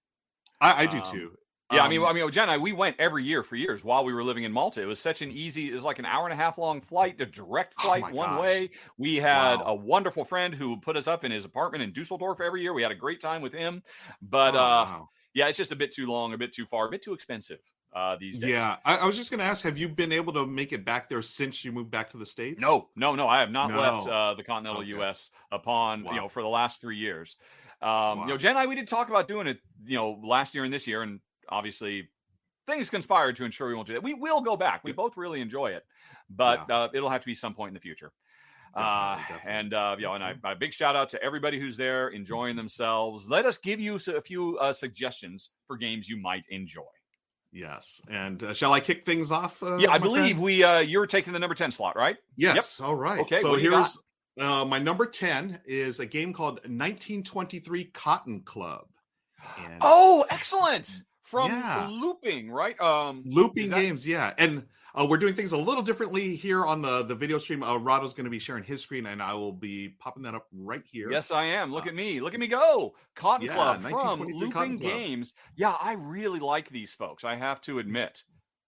I, 0.62 0.84
I 0.84 0.86
do 0.88 0.98
Um, 1.00 1.12
too. 1.12 1.38
Yeah, 1.72 1.84
I 1.84 1.88
mean, 1.90 2.02
Um, 2.02 2.08
I 2.08 2.14
mean, 2.14 2.32
Jen, 2.32 2.50
I, 2.50 2.58
we 2.58 2.74
went 2.74 3.00
every 3.00 3.24
year 3.24 3.44
for 3.44 3.56
years 3.56 3.84
while 3.84 4.04
we 4.04 4.12
were 4.12 4.24
living 4.24 4.44
in 4.44 4.52
Malta. 4.52 4.82
It 4.82 4.86
was 4.86 5.00
such 5.00 5.22
an 5.22 5.30
easy, 5.32 5.70
it 5.70 5.76
was 5.76 5.84
like 5.84 6.00
an 6.00 6.06
hour 6.06 6.26
and 6.26 6.34
a 6.34 6.36
half 6.36 6.58
long 6.58 6.82
flight, 6.82 7.22
a 7.22 7.28
direct 7.28 7.76
Oh 7.80 7.84
flight 7.84 8.02
my 8.02 8.12
one 8.12 8.30
gosh. 8.30 8.40
way. 8.40 8.72
We 8.98 9.18
had 9.18 9.60
Wow. 9.60 9.66
a 9.68 9.76
wonderful 9.76 10.26
friend 10.26 10.54
who 10.56 10.78
put 10.78 10.98
us 10.98 11.06
up 11.08 11.24
in 11.24 11.32
his 11.32 11.46
apartment 11.46 11.84
in 11.84 11.94
Dusseldorf 11.94 12.42
every 12.42 12.64
year. 12.64 12.74
We 12.74 12.82
had 12.82 12.92
a 12.92 12.96
great 12.96 13.22
time 13.22 13.44
with 13.44 13.54
him. 13.54 13.84
But 14.20 14.56
oh, 14.56 14.60
uh, 14.60 14.86
wow. 14.86 15.10
yeah, 15.36 15.48
it's 15.48 15.58
just 15.60 15.72
a 15.72 15.76
bit 15.76 15.92
too 15.92 16.08
long, 16.08 16.34
a 16.34 16.38
bit 16.40 16.54
too 16.54 16.66
far, 16.66 16.88
a 16.88 16.90
bit 16.90 17.04
too 17.04 17.14
expensive 17.14 17.60
uh, 17.94 18.16
these 18.20 18.40
days. 18.40 18.50
yeah, 18.52 18.78
I, 18.86 18.98
I 18.98 19.06
was 19.06 19.16
just 19.16 19.32
going 19.32 19.40
to 19.40 19.46
ask: 19.46 19.64
Have 19.64 19.78
you 19.78 19.90
been 19.90 20.12
able 20.12 20.34
to 20.34 20.46
make 20.46 20.72
it 20.74 20.86
back 20.86 21.10
there 21.10 21.22
since 21.22 21.64
you 21.66 21.72
moved 21.72 21.90
back 21.92 22.10
to 22.12 22.18
the 22.18 22.26
states? 22.26 22.62
No, 22.62 22.90
no, 22.96 23.16
no. 23.16 23.28
I 23.28 23.40
have 23.40 23.52
not 23.52 23.72
No. 23.72 23.80
left 23.80 24.08
uh, 24.08 24.34
the 24.36 24.44
continental 24.44 24.82
Okay. 24.82 24.90
U.S. 24.90 25.32
upon 25.52 26.04
Wow. 26.04 26.12
you 26.12 26.18
know 26.22 26.28
for 26.30 26.42
the 26.42 26.48
last 26.50 26.82
three 26.82 26.98
years. 26.98 27.36
Um, 27.82 27.90
Wow. 27.90 28.22
You 28.24 28.28
know, 28.30 28.38
Jen 28.38 28.52
and 28.52 28.60
I 28.60 28.66
we 28.68 28.76
did 28.76 28.88
talk 28.88 29.10
about 29.10 29.28
doing 29.28 29.48
it. 29.48 29.60
You 29.86 29.98
know, 29.98 30.20
last 30.24 30.54
year 30.54 30.64
and 30.66 30.74
this 30.74 30.86
year, 30.88 31.02
and 31.02 31.20
obviously 31.50 32.10
things 32.68 32.90
conspired 32.90 33.36
to 33.38 33.46
ensure 33.46 33.68
we 33.68 33.74
won't 33.74 33.88
do 33.88 33.94
that. 33.94 34.04
We 34.04 34.14
will 34.14 34.42
go 34.42 34.56
back. 34.56 34.84
We 34.84 34.92
both 34.92 35.18
really 35.18 35.42
enjoy 35.42 35.72
it, 35.72 35.84
but 36.30 36.66
Yeah. 36.70 36.76
uh, 36.76 36.90
it'll 36.94 37.10
have 37.10 37.22
to 37.22 37.26
be 37.26 37.34
some 37.34 37.56
point 37.56 37.70
in 37.70 37.74
the 37.74 37.80
future. 37.80 38.12
Uh, 38.76 38.82
Definitely, 39.16 39.24
definitely. 39.36 39.52
and 39.60 39.74
uh, 39.74 39.96
you 39.98 40.04
know, 40.06 40.14
and 40.14 40.24
I, 40.24 40.36
a 40.52 40.56
big 40.56 40.74
shout 40.74 40.96
out 40.96 41.10
to 41.10 41.24
everybody 41.24 41.60
who's 41.60 41.76
there 41.76 42.10
enjoying 42.10 42.56
themselves. 42.56 43.28
Let 43.28 43.48
us 43.48 43.58
give 43.58 43.80
you 43.80 43.96
a 43.96 44.22
few 44.22 44.60
uh, 44.60 44.74
suggestions 44.74 45.50
for 45.66 45.76
games 45.76 46.08
you 46.08 46.18
might 46.18 46.44
enjoy. 46.50 46.84
Yes, 47.52 48.02
and 48.10 48.44
uh, 48.44 48.54
shall 48.54 48.74
I 48.74 48.80
kick 48.80 49.06
things 49.06 49.32
off? 49.32 49.64
Uh, 49.64 49.78
yeah, 49.78 49.92
I 49.92 49.98
believe 49.98 50.36
friend? 50.36 50.42
we 50.44 50.64
uh, 50.64 50.80
you're 50.80 51.08
taking 51.08 51.34
the 51.34 51.40
number 51.40 51.56
ten 51.56 51.72
slot, 51.72 51.96
right? 51.96 52.18
Yes. 52.38 52.80
All 52.80 52.96
right. 52.96 53.20
Okay, 53.22 53.40
So 53.40 53.50
what 53.52 53.58
do 53.58 53.64
you 53.64 53.72
here's 53.72 53.98
uh, 54.40 54.66
my 54.66 54.78
number 54.80 55.06
ten 55.06 55.60
is 55.66 56.00
a 56.00 56.06
game 56.06 56.32
called 56.32 56.56
1923 56.66 57.86
Cotton 57.86 58.42
Club. 58.42 58.86
And 59.66 59.80
Oh, 59.82 60.26
excellent! 60.30 60.92
From 61.24 61.52
Yeah. 61.52 61.88
looping, 61.90 62.52
right? 62.52 62.80
Um, 62.80 63.24
looping 63.26 63.70
that- 63.70 63.82
games, 63.82 64.06
yeah. 64.08 64.34
And 64.38 64.66
uh, 64.96 65.06
we're 65.10 65.18
doing 65.18 65.34
things 65.34 65.52
a 65.52 65.58
little 65.58 65.84
differently 65.84 66.36
here 66.36 66.66
on 66.66 66.82
the 66.82 67.04
the 67.04 67.16
video 67.16 67.38
stream. 67.38 67.64
Uh, 67.64 67.78
Rahdo's 67.78 68.14
going 68.14 68.26
to 68.26 68.30
be 68.30 68.40
sharing 68.40 68.64
his 68.64 68.82
screen, 68.82 69.06
and 69.06 69.22
I 69.22 69.34
will 69.34 69.52
be 69.54 69.90
popping 70.00 70.24
that 70.24 70.36
up 70.36 70.48
right 70.54 70.84
here. 70.86 71.12
Yes, 71.12 71.32
I 71.32 71.44
am. 71.46 71.72
Look 71.74 71.86
Uh, 71.86 71.90
at 71.90 71.96
me. 71.96 72.20
Look 72.22 72.34
at 72.34 72.40
me 72.40 72.48
go. 72.48 72.96
Cotton 73.16 73.48
yeah, 73.48 73.54
Club 73.56 73.82
from 73.82 74.20
Looping 74.22 74.52
Cotton 74.52 74.78
Club. 74.80 74.94
Games. 74.94 75.34
Yeah, 75.56 75.76
I 75.80 75.94
really 75.94 76.40
like 76.40 76.70
these 76.70 76.94
folks. 76.94 77.24
I 77.24 77.36
have 77.36 77.62
to 77.62 77.80
admit. 77.80 78.24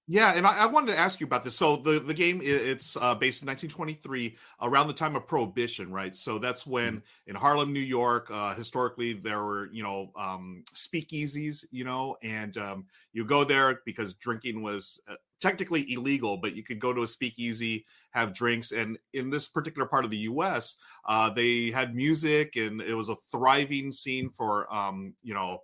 Yeah, 0.07 0.33
and 0.35 0.45
I, 0.45 0.57
I 0.57 0.65
wanted 0.65 0.91
to 0.93 0.97
ask 0.99 1.21
you 1.21 1.25
about 1.25 1.45
this. 1.45 1.55
So 1.55 1.77
the 1.77 1.99
the 1.99 2.13
game 2.13 2.41
it's 2.43 2.97
uh, 2.97 3.15
based 3.15 3.43
in 3.43 3.47
1923, 3.47 4.35
around 4.61 4.87
the 4.87 4.93
time 4.93 5.15
of 5.15 5.25
Prohibition, 5.27 5.91
right? 5.91 6.13
So 6.13 6.37
that's 6.37 6.65
when 6.67 6.97
Mm-hmm. 6.97 7.29
in 7.29 7.35
Harlem, 7.35 7.71
New 7.71 7.79
York, 7.79 8.29
uh, 8.29 8.53
historically 8.55 9.13
there 9.13 9.43
were 9.43 9.69
you 9.71 9.83
know 9.83 10.11
um, 10.17 10.63
speakeasies, 10.75 11.63
you 11.71 11.85
know, 11.85 12.17
and 12.23 12.57
um, 12.57 12.87
you 13.13 13.23
go 13.23 13.43
there 13.45 13.79
because 13.85 14.13
drinking 14.15 14.61
was 14.63 14.99
uh, 15.07 15.15
technically 15.41 15.91
illegal, 15.91 16.37
but 16.37 16.55
you 16.55 16.63
could 16.63 16.79
go 16.79 16.93
to 16.93 17.01
a 17.01 17.07
speakeasy, 17.07 17.85
have 18.11 18.33
drinks, 18.33 18.71
and 18.71 18.97
in 19.13 19.29
this 19.29 19.47
particular 19.49 19.87
part 19.87 20.05
of 20.05 20.11
the 20.11 20.17
U.S., 20.17 20.75
uh, 21.09 21.29
they 21.29 21.71
had 21.71 21.95
music, 21.95 22.55
and 22.55 22.81
it 22.81 22.93
was 22.93 23.09
a 23.09 23.17
thriving 23.31 23.91
scene 23.91 24.29
for 24.29 24.71
um, 24.73 25.13
you 25.23 25.33
know 25.33 25.59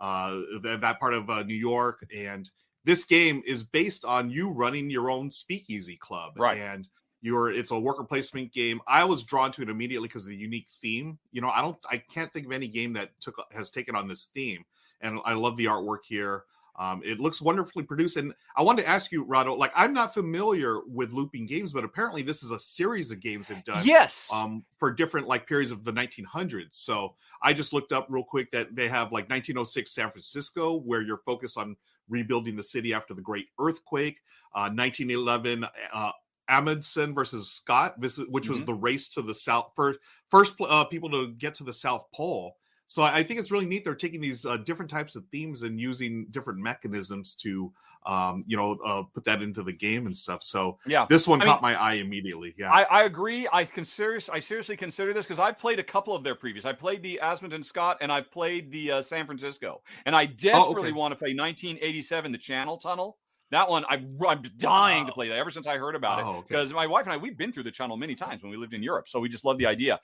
uh, 0.00 0.40
th- 0.62 0.80
that 0.80 1.00
part 1.00 1.14
of 1.14 1.30
uh, 1.30 1.42
New 1.42 1.54
York. 1.54 2.06
And 2.14 2.48
this 2.84 3.04
game 3.04 3.42
is 3.46 3.64
based 3.64 4.04
on 4.04 4.30
you 4.30 4.50
running 4.50 4.90
your 4.90 5.10
own 5.10 5.30
speakeasy 5.30 5.96
club, 5.96 6.34
Right. 6.36 6.58
And 6.58 6.88
you're 7.22 7.50
it's 7.50 7.70
a 7.70 7.78
worker 7.78 8.04
placement 8.04 8.52
game. 8.52 8.80
I 8.86 9.04
was 9.04 9.22
drawn 9.22 9.52
to 9.52 9.62
it 9.62 9.70
immediately 9.70 10.08
because 10.08 10.24
of 10.24 10.30
the 10.30 10.36
unique 10.36 10.66
theme. 10.82 11.18
You 11.30 11.40
know, 11.40 11.50
I 11.50 11.62
don't, 11.62 11.78
I 11.88 11.98
can't 11.98 12.32
think 12.32 12.46
of 12.46 12.52
any 12.52 12.66
game 12.68 12.92
that 12.94 13.12
took 13.20 13.36
has 13.52 13.70
taken 13.70 13.94
on 13.94 14.08
this 14.08 14.26
theme, 14.26 14.64
and 15.00 15.20
I 15.24 15.34
love 15.34 15.56
the 15.56 15.66
artwork 15.66 16.04
here. 16.06 16.44
Um, 16.76 17.02
it 17.04 17.20
looks 17.20 17.40
wonderfully 17.40 17.84
produced. 17.84 18.16
And 18.16 18.32
I 18.56 18.62
wanted 18.62 18.82
to 18.82 18.88
ask 18.88 19.12
you, 19.12 19.24
Rahdo, 19.24 19.54
like 19.54 19.72
I'm 19.76 19.92
not 19.92 20.14
familiar 20.14 20.80
with 20.86 21.12
looping 21.12 21.46
games, 21.46 21.72
but 21.72 21.84
apparently 21.84 22.22
this 22.22 22.42
is 22.42 22.50
a 22.50 22.58
series 22.58 23.10
of 23.12 23.20
games 23.20 23.48
they've 23.48 23.62
done 23.64 23.84
Yes. 23.86 24.30
um, 24.32 24.64
for 24.78 24.90
different 24.92 25.28
like 25.28 25.46
periods 25.46 25.70
of 25.70 25.84
the 25.84 25.92
1900s. 25.92 26.72
So 26.74 27.14
I 27.42 27.52
just 27.52 27.72
looked 27.74 27.92
up 27.92 28.06
real 28.08 28.24
quick 28.24 28.50
that 28.52 28.74
they 28.74 28.88
have 28.88 29.12
like 29.12 29.28
1906 29.28 29.90
San 29.90 30.10
Francisco, 30.10 30.76
where 30.80 31.02
you're 31.02 31.18
focused 31.26 31.58
on 31.58 31.76
rebuilding 32.08 32.56
the 32.56 32.62
city 32.62 32.94
after 32.94 33.12
the 33.14 33.22
Great 33.22 33.48
Earthquake. 33.60 34.20
Uh, 34.54 34.68
1911 34.74 35.64
uh, 35.92 36.10
Amundsen 36.48 37.14
versus 37.14 37.50
Scott, 37.50 38.00
this 38.00 38.18
is, 38.18 38.28
which 38.28 38.48
was 38.48 38.60
Mhm. 38.60 38.66
the 38.66 38.74
race 38.74 39.08
to 39.10 39.22
the 39.22 39.34
south 39.34 39.72
first 39.76 39.98
first 40.28 40.54
uh, 40.60 40.84
people 40.84 41.10
to 41.10 41.28
get 41.32 41.54
to 41.56 41.64
the 41.64 41.72
South 41.72 42.06
Pole. 42.12 42.56
So 42.92 43.02
I 43.02 43.22
think 43.22 43.40
it's 43.40 43.50
really 43.50 43.64
neat. 43.64 43.84
They're 43.84 43.94
taking 43.94 44.20
these 44.20 44.44
uh, 44.44 44.58
different 44.58 44.90
types 44.90 45.16
of 45.16 45.24
themes 45.28 45.62
and 45.62 45.80
using 45.80 46.26
different 46.30 46.58
mechanisms 46.58 47.32
to, 47.36 47.72
um, 48.04 48.42
you 48.46 48.54
know, 48.54 48.76
uh, 48.84 49.04
put 49.14 49.24
that 49.24 49.40
into 49.40 49.62
the 49.62 49.72
game 49.72 50.04
and 50.04 50.14
stuff. 50.14 50.42
So 50.42 50.76
yeah. 50.86 51.06
this 51.08 51.26
one 51.26 51.40
I 51.40 51.46
caught 51.46 51.62
mean- 51.62 51.72
my 51.72 51.80
eye 51.80 51.94
immediately. 51.94 52.54
Yeah. 52.58 52.70
I, 52.70 52.82
I 52.82 53.02
agree. 53.04 53.48
I 53.50 53.64
consider 53.64 54.20
I 54.30 54.40
seriously 54.40 54.76
consider 54.76 55.14
this 55.14 55.24
because 55.24 55.40
I've 55.40 55.58
played 55.58 55.78
a 55.78 55.82
couple 55.82 56.14
of 56.14 56.22
their 56.22 56.34
previews. 56.34 56.66
I 56.66 56.74
played 56.74 57.02
the 57.02 57.18
Amundsen 57.20 57.54
and 57.54 57.64
Scott 57.64 57.96
and 58.02 58.12
I 58.12 58.20
played 58.20 58.70
the 58.70 58.92
uh, 58.92 59.02
San 59.02 59.24
Francisco, 59.24 59.80
and 60.04 60.14
I 60.14 60.26
desperately 60.26 60.90
okay. 60.90 60.92
want 60.92 61.12
to 61.12 61.16
play 61.16 61.34
1987, 61.34 62.30
the 62.30 62.36
Channel 62.36 62.76
Tunnel. 62.76 63.16
That 63.52 63.68
one, 63.70 63.84
I, 63.88 64.02
I'm 64.26 64.42
dying 64.56 65.06
to 65.06 65.12
play 65.12 65.28
that 65.28 65.36
ever 65.36 65.50
since 65.50 65.66
I 65.66 65.76
heard 65.76 65.94
about 65.94 66.18
it. 66.18 66.24
Oh, 66.24 66.30
okay. 66.38 66.46
Because 66.48 66.72
my 66.72 66.86
wife 66.86 67.04
and 67.04 67.12
I, 67.12 67.18
we've 67.18 67.36
been 67.36 67.52
through 67.52 67.62
the 67.64 67.70
channel 67.70 67.96
many 67.98 68.14
times 68.14 68.42
when 68.42 68.50
we 68.50 68.56
lived 68.56 68.72
in 68.74 68.82
Europe, 68.82 69.08
so 69.08 69.20
we 69.20 69.28
just 69.28 69.44
love 69.44 69.58
the 69.58 69.66
idea. 69.66 70.00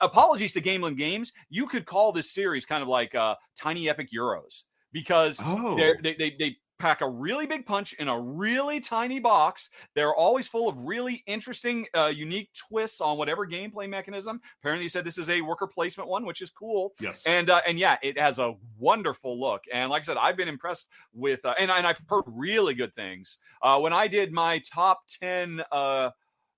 Apologies 0.00 0.52
to 0.52 0.60
Gamelyn 0.60 0.96
Games. 0.96 1.32
You 1.50 1.66
could 1.66 1.84
call 1.84 2.12
this 2.12 2.30
series 2.32 2.64
kind 2.64 2.80
of 2.82 2.88
like 2.88 3.14
uh, 3.14 3.34
Tiny 3.58 3.88
Epic 3.88 4.08
Euros 4.16 4.62
because 4.92 5.38
Oh. 5.42 5.76
they 5.76 6.14
they 6.14 6.34
they 6.38 6.56
pack 6.82 7.00
a 7.00 7.08
really 7.08 7.46
big 7.46 7.64
punch 7.64 7.92
in 7.94 8.08
a 8.08 8.20
really 8.20 8.80
tiny 8.80 9.20
box. 9.20 9.70
They're 9.94 10.14
always 10.14 10.48
full 10.48 10.68
of 10.68 10.80
really 10.80 11.22
interesting, 11.28 11.86
uh, 11.94 12.12
unique 12.12 12.50
twists 12.54 13.00
on 13.00 13.16
whatever 13.16 13.46
gameplay 13.46 13.88
mechanism. 13.88 14.40
Apparently, 14.60 14.82
you 14.82 14.88
said 14.88 15.04
this 15.04 15.16
is 15.16 15.30
a 15.30 15.40
worker 15.42 15.68
placement 15.68 16.08
one, 16.08 16.26
which 16.26 16.42
is 16.42 16.50
cool. 16.50 16.92
yes. 17.00 17.24
And 17.24 17.50
uh, 17.50 17.60
and 17.68 17.78
yeah, 17.78 17.98
it 18.02 18.18
has 18.18 18.40
a 18.40 18.54
wonderful 18.78 19.40
look. 19.40 19.62
And 19.72 19.90
like 19.90 20.02
I 20.02 20.04
said, 20.06 20.16
I've 20.16 20.36
been 20.36 20.48
impressed 20.48 20.88
with, 21.14 21.44
uh, 21.44 21.54
and 21.56 21.70
and 21.70 21.86
I've 21.86 22.00
heard 22.08 22.24
really 22.26 22.74
good 22.74 22.94
things. 22.96 23.38
Uh, 23.62 23.78
when 23.78 23.92
I 23.92 24.08
did 24.08 24.32
my 24.32 24.60
top 24.60 25.02
ten. 25.08 25.62
Uh, 25.70 26.10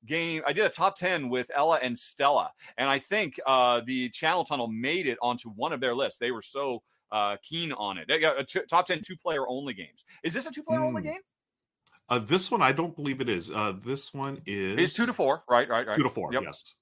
game 0.07 0.43
i 0.47 0.53
did 0.53 0.67
a 0.67 0.69
top 0.69 0.97
10 0.97 1.31
with 1.31 1.47
ella 1.55 1.79
and 1.83 1.99
stella 1.99 2.51
and 2.77 2.91
i 2.91 2.99
think 2.99 3.41
uh 3.47 3.81
the 3.87 4.11
channel 4.11 4.45
tunnel 4.45 4.69
made 4.69 5.07
it 5.07 5.17
onto 5.23 5.49
one 5.49 5.73
of 5.73 5.81
their 5.81 5.95
lists 5.95 6.19
they 6.19 6.31
were 6.31 6.43
so 6.43 6.83
uh 7.15 7.37
keen 7.49 7.73
on 7.73 7.97
it 7.99 8.07
t- 8.49 8.61
top 8.69 8.85
10 8.87 9.01
two 9.07 9.17
player 9.17 9.49
only 9.49 9.73
games 9.73 10.05
is 10.23 10.35
this 10.35 10.47
a 10.47 10.51
two 10.51 10.63
player 10.63 10.83
only 10.83 11.01
Hmm. 11.03 11.09
game 11.09 11.21
Uh, 12.11 12.19
this 12.19 12.51
one, 12.51 12.61
I 12.61 12.73
don't 12.73 12.95
believe 12.95 13.23
it 13.23 13.31
is. 13.31 13.51
Uh, 13.51 13.73
this 13.91 14.13
one 14.13 14.43
is 14.45 14.79
it's 14.79 14.93
two 14.93 15.07
to 15.07 15.13
four 15.15 15.43
right 15.49 15.69
right 15.69 15.87
right 15.87 15.97
Two 15.97 16.03
to 16.03 16.11
four. 16.11 16.33
Yep. 16.35 16.43
Yes. 16.43 16.75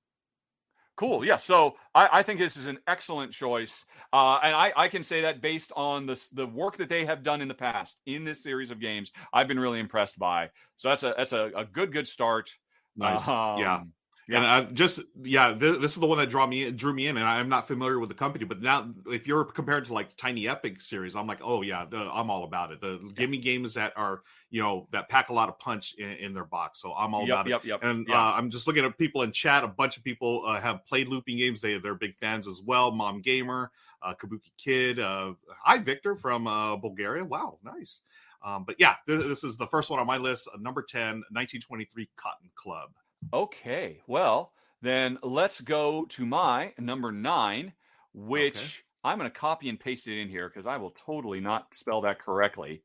Cool. 0.96 1.24
Yeah. 1.24 1.36
So 1.38 1.76
I, 1.94 2.08
I 2.18 2.22
think 2.24 2.38
this 2.40 2.56
is 2.56 2.66
an 2.66 2.78
excellent 2.88 3.32
choice, 3.32 3.84
uh, 4.12 4.40
and 4.42 4.54
I, 4.54 4.72
I 4.76 4.88
can 4.88 5.02
say 5.02 5.22
that 5.22 5.40
based 5.40 5.70
on 5.76 6.06
the 6.06 6.20
the 6.32 6.46
work 6.46 6.76
that 6.78 6.88
they 6.88 7.04
have 7.04 7.22
done 7.22 7.40
in 7.40 7.48
the 7.48 7.54
past 7.54 7.96
in 8.04 8.24
this 8.24 8.42
series 8.42 8.70
of 8.72 8.78
games, 8.80 9.12
I've 9.32 9.48
been 9.48 9.60
really 9.60 9.78
impressed 9.80 10.18
by. 10.18 10.50
So 10.76 10.88
that's 10.90 11.02
a 11.04 11.14
that's 11.16 11.32
a, 11.32 11.50
a 11.56 11.64
good 11.64 11.92
good 11.92 12.08
start. 12.08 12.50
Nice. 12.96 13.26
yeah. 13.28 13.80
Um, 14.30 14.36
And 14.36 14.46
I 14.46 14.64
just 14.64 15.00
yeah, 15.22 15.48
th- 15.52 15.80
this 15.80 15.92
is 15.92 15.98
the 15.98 16.06
one 16.06 16.18
that 16.18 16.30
draw 16.30 16.46
me 16.46 16.70
drew 16.70 16.92
me 16.94 17.08
in, 17.08 17.16
and 17.16 17.26
I'm 17.26 17.48
not 17.48 17.66
familiar 17.66 17.98
with 17.98 18.08
the 18.08 18.14
company, 18.14 18.44
but 18.44 18.62
now 18.62 18.88
if 19.06 19.26
you're 19.26 19.44
compared 19.44 19.84
to 19.86 19.92
like 19.94 20.16
Tiny 20.16 20.48
Epic 20.48 20.80
series, 20.80 21.16
I'm 21.16 21.26
like, 21.26 21.40
oh 21.42 21.62
yeah, 21.62 21.84
the, 21.88 21.98
I'm 22.12 22.30
all 22.30 22.44
about 22.44 22.70
it. 22.72 22.80
The 22.80 22.98
give 23.14 23.28
me 23.30 23.38
games 23.38 23.74
that 23.74 23.92
are 23.96 24.22
you 24.50 24.62
know 24.62 24.86
that 24.92 25.08
pack 25.08 25.28
a 25.30 25.32
lot 25.32 25.48
of 25.48 25.58
punch 25.58 25.94
in, 25.98 26.10
in 26.12 26.34
their 26.34 26.44
box, 26.44 26.80
so 26.80 26.94
I'm 26.94 27.14
all 27.14 27.22
Yep. 27.26 27.30
about 27.34 27.46
it. 27.46 27.50
Yep. 27.50 27.64
Yep. 27.64 27.80
And 27.82 28.06
yeah. 28.08 28.14
uh, 28.28 28.32
I'm 28.32 28.48
just 28.48 28.66
looking 28.66 28.84
at 28.84 28.96
people 28.96 29.22
in 29.22 29.32
chat. 29.32 29.64
A 29.64 29.68
bunch 29.68 29.96
of 29.96 30.04
people 30.04 30.44
uh, 30.46 30.60
have 30.60 30.86
played 30.86 31.08
looping 31.08 31.36
games. 31.36 31.60
They 31.60 31.78
they're 31.78 31.94
big 31.96 32.16
fans 32.16 32.46
as 32.46 32.62
well. 32.64 32.92
Mom 32.92 33.20
Gamer, 33.22 33.70
uh, 34.02 34.14
Kabuki 34.14 34.52
Kid. 34.56 35.00
Uh, 35.00 35.34
hi 35.64 35.78
Victor 35.78 36.14
from 36.14 36.46
uh, 36.46 36.76
Bulgaria. 36.76 37.24
Wow, 37.24 37.58
nice. 37.64 38.02
Um, 38.44 38.64
but 38.64 38.76
yeah, 38.78 38.96
th- 39.06 39.26
this 39.26 39.44
is 39.44 39.56
the 39.56 39.66
first 39.68 39.90
one 39.90 40.00
on 40.00 40.06
my 40.06 40.16
list. 40.16 40.48
Uh, 40.52 40.58
number 40.60 40.82
10, 40.82 41.22
1923 41.30 42.08
Cotton 42.16 42.50
Club. 42.56 42.90
Okay. 43.32 44.00
Well, 44.06 44.52
then 44.82 45.18
let's 45.22 45.60
go 45.60 46.04
to 46.06 46.26
my 46.26 46.72
number 46.78 47.12
nine, 47.12 47.72
which 48.12 48.56
Okay. 48.56 48.72
I'm 49.04 49.18
going 49.18 49.30
to 49.30 49.36
copy 49.38 49.68
and 49.68 49.78
paste 49.78 50.06
it 50.06 50.20
in 50.20 50.28
here 50.28 50.48
because 50.48 50.66
I 50.66 50.76
will 50.76 50.90
totally 50.90 51.40
not 51.40 51.74
spell 51.74 52.02
that 52.02 52.20
correctly. 52.20 52.82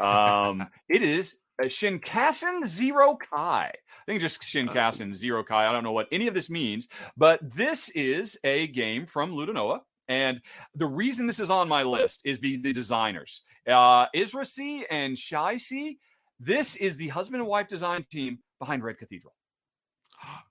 Um, 0.00 0.66
it 0.88 1.02
is 1.02 1.36
uh, 1.62 1.66
Shinkansen 1.66 2.64
Zero 2.66 3.16
Kai. 3.16 3.72
I 3.72 4.04
think 4.06 4.20
just 4.20 4.42
Shinkansen 4.42 5.14
Zero 5.14 5.44
Kai. 5.44 5.66
I 5.66 5.72
don't 5.72 5.84
know 5.84 5.92
what 5.92 6.08
any 6.10 6.26
of 6.26 6.34
this 6.34 6.48
means, 6.48 6.88
but 7.16 7.40
this 7.42 7.88
is 7.90 8.38
a 8.44 8.66
game 8.68 9.06
from 9.06 9.32
Ludonova. 9.32 9.80
And 10.08 10.40
the 10.74 10.86
reason 10.86 11.26
this 11.26 11.40
is 11.40 11.50
on 11.50 11.68
my 11.68 11.82
list 11.82 12.22
is 12.24 12.38
be 12.38 12.56
the 12.56 12.72
designers, 12.72 13.42
uh, 13.70 14.06
C 14.42 14.86
and 14.90 15.18
Shai 15.18 15.58
C. 15.58 15.98
This 16.40 16.76
is 16.76 16.96
the 16.96 17.08
husband 17.08 17.42
and 17.42 17.48
wife 17.48 17.68
design 17.68 18.06
team 18.10 18.38
behind 18.58 18.82
Red 18.82 18.98
Cathedral. 18.98 19.34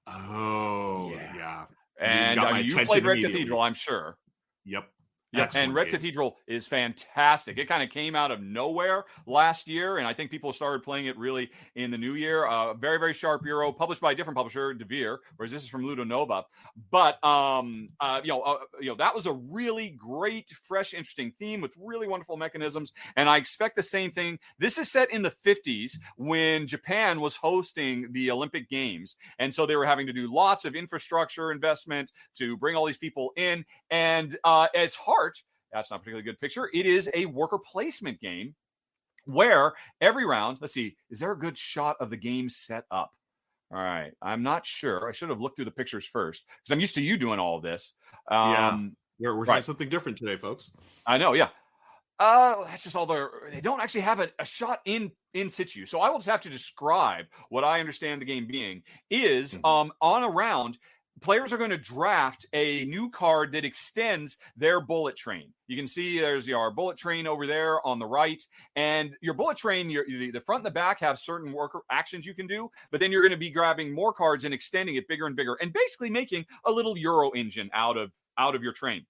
Oh, 0.08 1.12
Yeah. 1.14 1.34
yeah. 1.36 1.66
And 2.00 2.36
got 2.40 2.48
uh, 2.48 2.52
my 2.52 2.60
you 2.60 2.76
played 2.76 3.06
Red. 3.06 3.22
Cathedral, 3.22 3.60
I'm 3.62 3.74
sure. 3.74 4.18
Yep. 4.66 4.88
Yeah, 5.34 5.50
and 5.56 5.74
Red 5.74 5.86
game. 5.86 5.96
Cathedral 5.96 6.38
is 6.48 6.68
fantastic. 6.68 7.58
It 7.58 7.68
kind 7.68 7.84
of 7.84 7.90
came 7.90 8.16
out 8.16 8.32
of 8.32 8.42
nowhere 8.42 9.04
last 9.26 9.68
year, 9.68 9.98
and 9.98 10.08
I 10.08 10.13
think 10.13 10.32
people 10.32 10.54
started 10.54 10.84
playing 10.84 11.08
it 11.08 11.18
really 11.18 11.50
in 11.76 11.92
the 11.92 11.98
new 11.98 12.13
year. 12.13 12.46
Uh, 12.46 12.74
very, 12.74 12.98
very 12.98 13.13
sharp 13.13 13.46
Euro, 13.46 13.74
published 13.74 14.00
by 14.00 14.13
a 14.13 14.16
different 14.16 14.38
publisher, 14.38 14.74
Devir, 14.74 15.18
whereas 15.36 15.52
this 15.52 15.63
is 15.63 15.68
from 15.68 15.84
Ludonova. 15.84 16.44
But 16.92 17.22
um, 17.26 17.90
uh, 18.00 18.22
you 18.24 18.30
know, 18.30 18.42
uh, 18.42 18.60
you 18.80 18.88
know, 18.88 18.96
that 18.96 19.13
was 19.13 19.26
a 19.26 19.34
really 19.34 19.90
great, 19.90 20.50
fresh, 20.50 20.94
interesting 20.94 21.34
theme 21.38 21.60
with 21.60 21.76
really 21.78 22.08
wonderful 22.08 22.38
mechanisms. 22.38 22.94
And 23.18 23.28
I 23.28 23.36
expect 23.36 23.76
the 23.76 23.84
same 23.84 24.12
thing. 24.12 24.40
This 24.60 24.78
is 24.78 24.90
set 24.90 25.12
in 25.12 25.24
the 25.24 25.34
50s 25.46 25.98
when 26.16 26.68
Japan 26.68 27.20
was 27.20 27.36
hosting 27.36 28.13
the 28.13 28.32
Olympic 28.32 28.70
Games, 28.70 29.18
and 29.40 29.54
so 29.54 29.66
they 29.66 29.76
were 29.76 29.86
having 29.86 30.08
to 30.08 30.13
do 30.13 30.34
lots 30.34 30.63
of 30.63 30.74
infrastructure 30.74 31.52
investment 31.52 32.13
to 32.36 32.56
bring 32.56 32.78
all 32.78 32.86
these 32.86 32.98
people 32.98 33.34
in. 33.36 33.66
And 33.92 34.38
uh, 34.46 34.68
at 34.74 34.92
heart, 35.18 35.42
that's 35.72 35.90
not 35.92 35.98
a 35.98 36.00
particularly 36.00 36.24
good 36.24 36.40
picture. 36.40 36.70
It 36.74 36.86
is 36.86 37.10
a 37.14 37.26
worker 37.26 37.58
placement 37.58 38.20
game 38.22 38.56
where 39.26 39.74
every 40.00 40.26
round, 40.26 40.58
let's 40.62 40.74
see, 40.74 40.96
is 41.10 41.20
there 41.20 41.32
a 41.32 41.38
good 41.40 41.58
shot 41.58 41.98
of 42.00 42.10
the 42.10 42.18
game 42.18 42.50
set 42.50 42.86
up? 42.92 43.12
All 43.72 43.78
right. 43.80 44.12
I'm 44.22 44.44
not 44.44 44.66
sure. 44.66 45.10
I 45.10 45.12
should 45.12 45.30
have 45.30 45.42
looked 45.42 45.58
through 45.58 45.66
the 45.66 45.72
pictures 45.72 46.06
first 46.06 46.44
because 46.48 46.72
I'm 46.74 46.80
used 46.80 46.96
to 46.96 47.02
you 47.02 47.18
doing 47.18 47.40
all 47.40 47.58
of 47.58 47.64
this. 47.64 47.94
Yeah. 48.32 48.70
Um, 48.70 48.96
We're, 49.20 49.34
we're 49.34 49.40
Right. 49.42 49.46
trying 49.48 49.64
something 49.64 49.90
different 49.90 50.18
today, 50.18 50.38
folks. 50.38 50.72
I 51.06 51.18
know, 51.18 51.34
yeah. 51.34 51.50
Uh, 52.20 52.64
that's 52.66 52.84
just 52.84 52.96
all 52.96 53.06
the 53.06 53.30
they 53.52 53.62
don't 53.62 53.80
actually 53.80 54.02
have 54.02 54.20
a, 54.20 54.30
a 54.40 54.46
shot 54.46 54.80
in 54.86 55.12
in 55.36 55.50
situ. 55.50 55.86
So 55.86 56.00
I 56.02 56.10
will 56.10 56.18
just 56.18 56.30
have 56.30 56.42
to 56.42 56.50
describe 56.50 57.26
what 57.50 57.64
I 57.64 57.80
understand 57.80 58.22
the 58.22 58.26
game 58.26 58.48
being 58.48 58.82
is 59.12 59.56
Mhm. 59.56 59.70
um 59.70 59.92
on 60.02 60.24
a 60.24 60.30
round, 60.30 60.80
players 61.22 61.52
are 61.52 61.58
going 61.58 61.70
to 61.70 61.78
draft 61.78 62.46
a 62.54 62.86
new 62.86 63.10
card 63.10 63.52
that 63.54 63.66
extends 63.66 64.38
their 64.56 64.80
bullet 64.82 65.16
train. 65.16 65.54
You 65.68 65.76
can 65.76 65.88
see 65.88 66.20
there's 66.20 66.48
your 66.48 66.72
bullet 66.72 66.98
train 66.98 67.28
over 67.28 67.48
there 67.48 67.86
on 67.86 68.00
the 68.00 68.06
right, 68.06 68.42
and 68.76 69.16
your 69.22 69.34
bullet 69.34 69.58
train, 69.58 69.90
your 69.90 70.06
the 70.08 70.42
front 70.46 70.62
and 70.62 70.66
the 70.66 70.72
back 70.72 71.00
have 71.00 71.20
certain 71.20 71.52
worker 71.52 71.82
actions 71.92 72.26
you 72.26 72.34
can 72.34 72.48
do, 72.48 72.70
but 72.92 73.00
then 73.00 73.12
you're 73.12 73.22
going 73.22 73.32
to 73.32 73.38
be 73.38 73.50
grabbing 73.50 73.94
more 73.94 74.14
cards 74.14 74.46
and 74.46 74.54
extending 74.54 74.96
it 74.96 75.08
bigger 75.08 75.28
and 75.28 75.36
bigger, 75.36 75.58
and 75.62 75.74
basically 75.74 76.10
making 76.10 76.46
a 76.66 76.72
little 76.72 76.98
Euro 76.98 77.32
engine 77.32 77.70
out 77.74 77.98
of 77.98 78.12
out 78.38 78.56
of 78.56 78.64
your 78.64 78.74
train. 78.74 79.06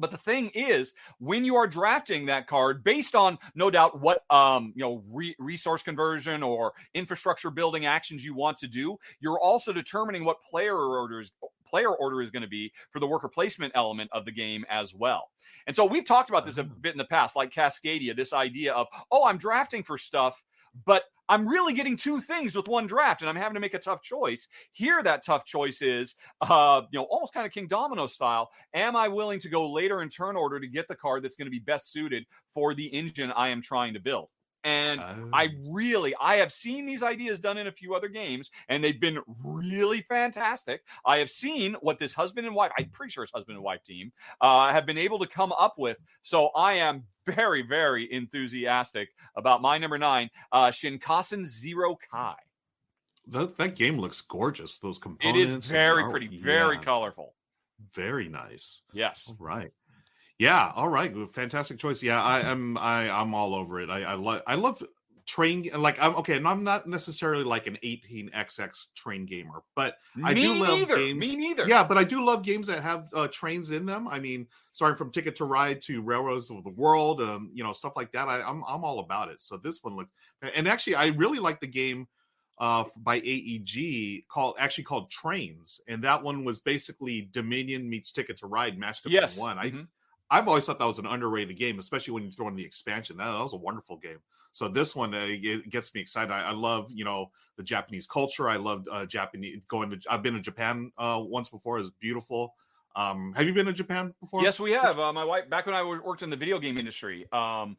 But 0.00 0.10
the 0.10 0.16
thing 0.16 0.50
is, 0.54 0.94
when 1.18 1.44
you 1.44 1.56
are 1.56 1.66
drafting 1.66 2.26
that 2.26 2.46
card, 2.46 2.82
based 2.82 3.14
on 3.14 3.38
no 3.54 3.70
doubt 3.70 4.00
what 4.00 4.24
um 4.30 4.72
you 4.74 4.82
know 4.82 5.02
re- 5.10 5.36
resource 5.38 5.82
conversion 5.82 6.42
or 6.42 6.72
infrastructure 6.94 7.50
building 7.50 7.86
actions 7.86 8.24
you 8.24 8.34
want 8.34 8.56
to 8.58 8.66
do, 8.66 8.96
you're 9.20 9.40
also 9.40 9.72
determining 9.72 10.24
what 10.24 10.40
player 10.40 10.76
orders 10.76 11.32
player 11.64 11.94
order 11.94 12.20
is 12.20 12.30
going 12.30 12.42
to 12.42 12.48
be 12.48 12.72
for 12.90 12.98
the 12.98 13.06
worker 13.06 13.28
placement 13.28 13.72
element 13.76 14.10
of 14.12 14.24
the 14.24 14.32
game 14.32 14.64
as 14.68 14.92
well. 14.94 15.30
And 15.66 15.76
so 15.76 15.84
we've 15.84 16.04
talked 16.04 16.30
about 16.30 16.44
this 16.46 16.58
a 16.58 16.64
bit 16.64 16.92
in 16.92 16.98
the 16.98 17.04
past, 17.04 17.36
like 17.36 17.52
Cascadia, 17.52 18.16
this 18.16 18.32
idea 18.32 18.72
of 18.72 18.86
oh, 19.10 19.24
I'm 19.24 19.38
drafting 19.38 19.82
for 19.82 19.98
stuff, 19.98 20.42
but 20.84 21.04
I'm 21.30 21.46
really 21.46 21.74
getting 21.74 21.96
two 21.96 22.20
things 22.20 22.56
with 22.56 22.66
one 22.66 22.88
draft, 22.88 23.22
and 23.22 23.30
I'm 23.30 23.36
having 23.36 23.54
to 23.54 23.60
make 23.60 23.74
a 23.74 23.78
tough 23.78 24.02
choice. 24.02 24.48
Here, 24.72 25.00
that 25.02 25.24
tough 25.24 25.44
choice 25.44 25.80
is, 25.80 26.16
uh, 26.40 26.82
you 26.90 26.98
know, 26.98 27.04
almost 27.04 27.32
kind 27.32 27.46
of 27.46 27.52
Kingdomino 27.52 28.10
style. 28.10 28.50
Am 28.74 28.96
I 28.96 29.06
willing 29.06 29.38
to 29.40 29.48
go 29.48 29.70
later 29.70 30.02
in 30.02 30.08
turn 30.08 30.36
order 30.36 30.58
to 30.58 30.66
get 30.66 30.88
the 30.88 30.96
card 30.96 31.22
that's 31.22 31.36
going 31.36 31.46
to 31.46 31.50
be 31.50 31.60
best 31.60 31.92
suited 31.92 32.26
for 32.52 32.74
the 32.74 32.86
engine 32.86 33.30
I 33.30 33.50
am 33.50 33.62
trying 33.62 33.94
to 33.94 34.00
build? 34.00 34.28
And 34.62 35.00
I 35.32 35.46
Oh. 35.46 35.72
really, 35.72 36.14
I 36.20 36.36
have 36.36 36.52
seen 36.52 36.84
these 36.86 37.02
ideas 37.02 37.38
done 37.40 37.56
in 37.58 37.66
a 37.66 37.72
few 37.72 37.94
other 37.94 38.08
games, 38.08 38.50
and 38.68 38.84
they've 38.84 39.00
been 39.00 39.20
really 39.42 40.02
fantastic. 40.02 40.82
I 41.04 41.18
have 41.18 41.30
seen 41.30 41.74
what 41.80 41.98
this 41.98 42.14
husband 42.14 42.46
and 42.46 42.54
wife, 42.54 42.70
I'm 42.78 42.90
pretty 42.90 43.10
sure 43.12 43.24
it's 43.24 43.32
husband 43.32 43.56
and 43.56 43.64
wife 43.64 43.82
team, 43.82 44.12
uh, 44.40 44.70
have 44.72 44.84
been 44.86 44.98
able 44.98 45.18
to 45.20 45.26
come 45.26 45.52
up 45.52 45.78
with. 45.78 45.96
So 46.22 46.48
I 46.48 46.74
am 46.74 47.04
very, 47.26 47.62
very 47.62 48.12
enthusiastic 48.12 49.10
about 49.34 49.62
my 49.62 49.78
number 49.78 49.96
nine, 49.98 50.30
uh, 50.52 50.68
Shinkansen 50.68 51.44
Zero 51.46 51.96
Kai. 52.10 52.36
That, 53.28 53.56
that 53.56 53.76
game 53.76 53.98
looks 53.98 54.20
gorgeous. 54.20 54.78
Those 54.78 54.98
It 54.98 55.02
components. 55.02 55.40
is 55.46 55.52
and 55.52 55.62
very 55.64 56.10
pretty, 56.10 56.26
very 56.42 56.76
yeah, 56.76 56.82
colorful. 56.82 57.34
very 57.94 58.28
nice. 58.28 58.82
Yes. 58.92 59.26
All 59.28 59.36
right. 59.38 59.72
Yeah. 60.40 60.72
All 60.74 60.88
right. 60.88 61.12
Fantastic 61.30 61.78
choice. 61.78 62.02
Yeah, 62.02 62.22
I 62.22 62.40
am. 62.40 62.78
I 62.78 63.10
I'm 63.10 63.34
all 63.34 63.54
over 63.54 63.78
it. 63.80 63.90
I 63.90 64.02
I 64.02 64.14
love. 64.14 64.42
I 64.46 64.54
love 64.54 64.82
train. 65.26 65.68
Like 65.76 66.00
I'm 66.02 66.16
okay. 66.16 66.36
And 66.38 66.48
I'm 66.48 66.64
not 66.64 66.86
necessarily 66.88 67.44
like 67.44 67.66
an 67.66 67.76
18xx 67.84 68.94
train 68.94 69.26
gamer, 69.26 69.62
but 69.76 69.96
I 70.24 70.32
Me 70.34 70.40
do 70.42 70.54
love 70.54 70.78
neither. 70.78 70.96
games- 70.96 71.18
Me 71.20 71.36
neither. 71.36 71.66
yeah, 71.68 71.84
but 71.84 71.98
I 71.98 72.04
do 72.04 72.24
love 72.24 72.42
games 72.42 72.66
that 72.68 72.82
have 72.82 73.10
uh, 73.12 73.28
trains 73.28 73.70
in 73.70 73.84
them. 73.84 74.08
I 74.08 74.18
mean, 74.18 74.48
starting 74.72 74.96
from 74.96 75.10
Ticket 75.12 75.36
to 75.36 75.44
Ride 75.44 75.80
to 75.82 76.00
Railroads 76.02 76.50
of 76.50 76.64
the 76.64 76.70
World, 76.70 77.20
um, 77.20 77.50
you 77.52 77.62
know, 77.62 77.72
stuff 77.72 77.92
like 77.94 78.10
that. 78.12 78.26
I, 78.26 78.40
I'm 78.40 78.64
I'm 78.66 78.82
all 78.82 79.00
about 79.00 79.30
it. 79.30 79.40
So 79.42 79.58
this 79.58 79.84
one 79.84 79.94
looked, 79.94 80.12
and 80.54 80.66
actually, 80.66 80.94
I 80.96 81.08
really 81.08 81.38
like 81.38 81.60
the 81.60 81.66
game 81.68 82.08
uh 82.58 82.84
by 82.96 83.20
AEG 83.20 84.24
called 84.28 84.56
actually 84.58 84.84
called 84.84 85.10
Trains, 85.10 85.80
and 85.86 86.02
that 86.04 86.22
one 86.22 86.44
was 86.44 86.60
basically 86.60 87.28
Dominion 87.30 87.88
meets 87.88 88.10
Ticket 88.10 88.38
to 88.38 88.46
Ride 88.46 88.78
mashed 88.78 89.04
up 89.06 89.12
Yes. 89.12 89.36
in 89.36 89.40
one. 89.42 89.58
I 89.58 89.70
Mhm. 89.70 89.86
I've 90.30 90.46
always 90.46 90.64
thought 90.66 90.78
that 90.78 90.86
was 90.86 90.98
an 90.98 91.06
underrated 91.06 91.56
game, 91.56 91.78
especially 91.78 92.14
when 92.14 92.24
you 92.24 92.30
throw 92.30 92.48
in 92.48 92.56
the 92.56 92.64
expansion. 92.64 93.16
That, 93.16 93.32
that 93.32 93.40
was 93.40 93.52
a 93.52 93.56
wonderful 93.58 93.96
game. 93.96 94.18
So 94.52 94.68
this 94.68 94.96
one 94.96 95.14
uh, 95.14 95.26
it 95.28 95.70
gets 95.70 95.94
me 95.94 96.00
excited. 96.00 96.32
I, 96.32 96.42
I 96.42 96.52
love 96.52 96.90
you 96.90 97.04
know 97.04 97.30
the 97.56 97.62
Japanese 97.62 98.06
culture. 98.06 98.48
I 98.48 98.56
loved 98.56 98.88
uh, 98.90 99.06
Japanese 99.06 99.60
going 99.68 99.90
to. 99.90 100.00
I've 100.08 100.22
been 100.22 100.34
to 100.34 100.40
Japan 100.40 100.92
uh, 100.98 101.20
once 101.22 101.48
before. 101.48 101.76
It 101.76 101.80
was 101.80 101.90
beautiful. 101.90 102.54
Um, 102.96 103.32
have 103.36 103.46
you 103.46 103.52
been 103.52 103.66
to 103.66 103.72
Japan 103.72 104.12
before? 104.20 104.42
Yes, 104.42 104.58
we 104.58 104.72
have. 104.72 104.98
Uh, 104.98 105.12
my 105.12 105.24
wife, 105.24 105.48
back 105.48 105.66
when 105.66 105.74
I 105.74 105.82
worked 105.82 106.22
in 106.22 106.30
the 106.30 106.36
video 106.36 106.58
game 106.58 106.76
industry, 106.76 107.26
um, 107.32 107.76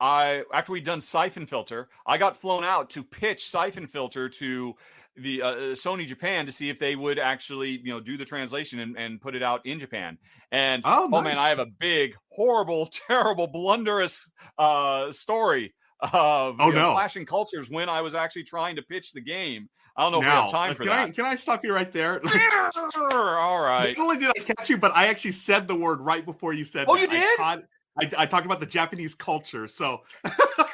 I 0.00 0.42
after 0.52 0.72
we'd 0.72 0.84
done 0.84 1.00
Siphon 1.00 1.46
Filter, 1.46 1.88
I 2.06 2.18
got 2.18 2.36
flown 2.36 2.64
out 2.64 2.90
to 2.90 3.02
pitch 3.02 3.48
Siphon 3.48 3.86
Filter 3.86 4.28
to 4.30 4.74
the 5.16 5.42
uh, 5.42 5.54
Sony 5.74 6.06
Japan 6.06 6.46
to 6.46 6.52
see 6.52 6.68
if 6.68 6.78
they 6.78 6.94
would 6.96 7.18
actually, 7.18 7.70
you 7.82 7.92
know, 7.92 8.00
do 8.00 8.16
the 8.16 8.24
translation 8.24 8.80
and, 8.80 8.96
and 8.96 9.20
put 9.20 9.34
it 9.34 9.42
out 9.42 9.64
in 9.64 9.78
Japan. 9.78 10.18
And 10.52 10.82
Oh, 10.84 11.08
oh, 11.12 11.22
man, 11.22 11.38
I 11.38 11.48
have 11.48 11.58
a 11.58 11.66
big, 11.66 12.14
horrible, 12.30 12.90
terrible, 13.08 13.46
blunderous 13.46 14.30
uh, 14.58 15.12
story 15.12 15.74
of 16.00 16.56
Oh, 16.60 16.68
you 16.68 16.74
know, 16.74 16.88
no. 16.88 16.92
clashing 16.92 17.24
cultures 17.26 17.70
when 17.70 17.88
I 17.88 18.02
was 18.02 18.14
actually 18.14 18.44
trying 18.44 18.76
to 18.76 18.82
pitch 18.82 19.12
the 19.12 19.22
game. 19.22 19.68
I 19.96 20.02
don't 20.02 20.12
know 20.12 20.18
if 20.18 20.24
we 20.24 20.30
have 20.30 20.50
time 20.50 20.72
uh, 20.72 20.74
for 20.74 20.82
can 20.84 20.92
I 20.92 21.06
that. 21.06 21.14
can 21.14 21.24
I 21.24 21.36
stop 21.36 21.64
you 21.64 21.72
right 21.72 21.90
there? 21.90 22.20
All 23.00 23.60
right. 23.60 23.96
Not 23.96 24.02
only 24.02 24.18
did 24.18 24.28
I 24.36 24.40
catch 24.42 24.68
you, 24.68 24.76
but 24.76 24.92
I 24.94 25.06
actually 25.06 25.32
said 25.32 25.66
the 25.66 25.74
word 25.74 26.00
right 26.00 26.24
before 26.24 26.52
you 26.52 26.64
said. 26.64 26.84
Oh, 26.88 26.94
that. 26.96 27.00
you 27.10 27.16
I 27.16 27.20
did? 27.20 27.36
taught- 27.38 27.62
I, 27.98 28.10
I 28.18 28.26
talked 28.26 28.44
about 28.44 28.60
the 28.60 28.66
Japanese 28.66 29.14
culture. 29.14 29.66
So 29.66 30.02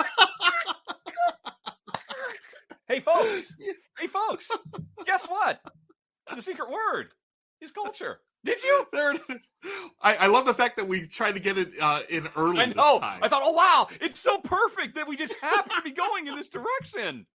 Hey, 2.88 3.00
folks. 3.00 3.54
hey, 3.98 4.06
folks. 4.06 4.50
Guess 5.06 5.26
what? 5.26 5.60
The 6.34 6.42
secret 6.42 6.70
word 6.70 7.12
is 7.60 7.70
culture. 7.70 8.20
Did 8.44 8.62
you? 8.62 8.86
there 8.92 9.12
it 9.12 9.20
is. 9.28 9.46
I, 10.02 10.16
I 10.16 10.26
love 10.26 10.46
the 10.46 10.54
fact 10.54 10.76
that 10.76 10.88
we 10.88 11.06
tried 11.06 11.32
to 11.32 11.40
get 11.40 11.58
it 11.58 11.68
uh, 11.80 12.00
in 12.10 12.28
early 12.36 12.60
I 12.60 12.66
this 12.66 12.76
know. 12.76 12.98
time. 12.98 13.20
I 13.22 13.28
thought, 13.28 13.42
oh 13.44 13.52
wow, 13.52 13.86
it's 14.00 14.18
so 14.18 14.38
perfect 14.38 14.96
that 14.96 15.06
we 15.06 15.16
just 15.16 15.34
happen 15.40 15.76
to 15.76 15.82
be 15.82 15.92
going 15.92 16.26
in 16.26 16.34
this 16.34 16.48
direction. 16.48 17.26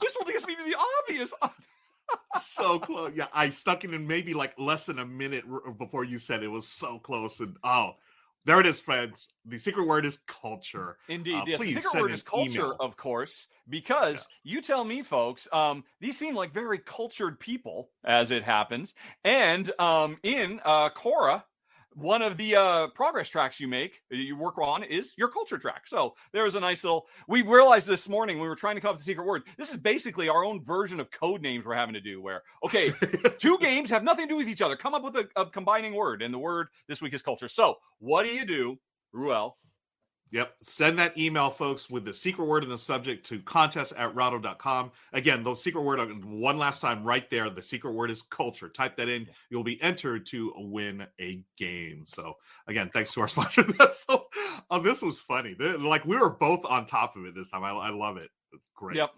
This 0.00 0.16
will 0.16 0.26
me 0.46 0.54
to 0.54 0.64
the 0.64 0.76
obvious. 1.08 1.32
so 2.40 2.78
close. 2.78 3.12
Yeah, 3.14 3.26
I 3.32 3.48
stuck 3.48 3.84
it 3.84 3.92
in 3.92 4.06
maybe 4.06 4.34
like 4.34 4.54
less 4.58 4.86
than 4.86 5.00
a 5.00 5.06
minute 5.06 5.44
before 5.78 6.04
you 6.04 6.18
said 6.18 6.42
it 6.42 6.48
was 6.48 6.68
so 6.68 6.98
close. 6.98 7.40
And 7.40 7.56
oh, 7.64 7.94
there 8.44 8.60
it 8.60 8.66
is, 8.66 8.80
friends. 8.80 9.28
The 9.44 9.58
secret 9.58 9.86
word 9.86 10.04
is 10.04 10.18
culture. 10.26 10.96
Indeed, 11.08 11.34
Uh, 11.36 11.44
yes. 11.46 11.60
The 11.60 11.66
secret 11.66 11.82
send 11.84 12.02
word 12.02 12.12
is 12.12 12.22
culture, 12.22 12.58
email. 12.58 12.76
of 12.80 12.96
course, 12.96 13.46
because 13.68 14.26
Yes. 14.28 14.40
you 14.44 14.60
tell 14.62 14.84
me, 14.84 15.02
folks. 15.02 15.48
Um, 15.52 15.84
these 16.00 16.18
seem 16.18 16.34
like 16.34 16.52
very 16.52 16.78
cultured 16.78 17.38
people, 17.40 17.90
as 18.04 18.30
it 18.30 18.42
happens. 18.42 18.94
And 19.24 19.70
um, 19.80 20.18
in 20.22 20.60
uh, 20.64 20.90
Khôra, 20.90 21.44
one 21.94 22.22
of 22.22 22.36
the 22.36 22.56
uh, 22.56 22.86
progress 22.88 23.28
tracks 23.28 23.60
you 23.60 23.68
make, 23.68 24.00
uh, 24.12 24.16
you 24.16 24.36
work 24.36 24.58
on, 24.58 24.82
is 24.82 25.12
your 25.16 25.28
culture 25.28 25.58
track. 25.58 25.86
So 25.86 26.14
there's 26.32 26.54
a 26.54 26.60
nice 26.60 26.84
little. 26.84 27.06
We 27.28 27.42
realized 27.42 27.86
this 27.86 28.08
morning 28.08 28.36
when 28.36 28.44
we 28.44 28.48
were 28.48 28.56
trying 28.56 28.76
to 28.76 28.80
come 28.80 28.90
up 28.90 28.94
with 28.94 29.04
the 29.04 29.10
secret 29.10 29.26
word. 29.26 29.42
This 29.56 29.70
is 29.70 29.76
basically 29.76 30.28
our 30.28 30.44
own 30.44 30.62
version 30.64 31.00
of 31.00 31.10
Codenames 31.10 31.64
we're 31.64 31.74
having 31.74 31.94
to 31.94 32.00
do. 32.00 32.20
Where 32.20 32.42
okay, 32.64 32.92
two 33.38 33.58
games 33.58 33.90
have 33.90 34.04
nothing 34.04 34.26
to 34.26 34.32
do 34.32 34.36
with 34.36 34.48
each 34.48 34.62
other. 34.62 34.76
Come 34.76 34.94
up 34.94 35.02
with 35.02 35.16
a, 35.16 35.28
a 35.36 35.46
combining 35.46 35.94
word, 35.94 36.22
and 36.22 36.32
the 36.32 36.38
word 36.38 36.68
this 36.88 37.02
week 37.02 37.14
is 37.14 37.22
culture. 37.22 37.48
So 37.48 37.76
what 37.98 38.22
do 38.22 38.28
you 38.28 38.44
do, 38.44 38.78
Ruel? 39.12 39.56
Yep. 40.32 40.54
Send 40.62 40.98
that 40.98 41.16
email, 41.18 41.50
folks, 41.50 41.90
with 41.90 42.06
the 42.06 42.12
secret 42.12 42.46
word 42.46 42.64
in 42.64 42.70
the 42.70 42.78
subject 42.78 43.24
to 43.26 43.40
contest 43.40 43.92
at 43.98 44.14
rahdo.com. 44.14 44.90
Again, 45.12 45.44
the 45.44 45.54
secret 45.54 45.82
word, 45.82 46.24
one 46.24 46.56
last 46.56 46.80
time, 46.80 47.04
right 47.04 47.28
there. 47.28 47.50
The 47.50 47.62
secret 47.62 47.92
word 47.92 48.10
is 48.10 48.22
culture. 48.22 48.70
Type 48.70 48.96
that 48.96 49.10
in. 49.10 49.28
You'll 49.50 49.62
be 49.62 49.80
entered 49.82 50.24
to 50.26 50.54
win 50.56 51.06
a 51.20 51.42
game. 51.58 52.04
So, 52.06 52.38
again, 52.66 52.90
thanks 52.94 53.12
to 53.12 53.20
our 53.20 53.28
sponsor. 53.28 53.62
That's 53.62 54.04
so, 54.04 54.26
oh, 54.70 54.80
this 54.80 55.02
was 55.02 55.20
funny. 55.20 55.54
Like, 55.54 56.06
we 56.06 56.16
were 56.16 56.30
both 56.30 56.64
on 56.64 56.86
top 56.86 57.14
of 57.14 57.26
it 57.26 57.34
this 57.34 57.50
time. 57.50 57.62
I, 57.62 57.70
I 57.70 57.90
love 57.90 58.16
it. 58.16 58.30
It's 58.54 58.70
great. 58.74 58.96
Yep. 58.96 59.10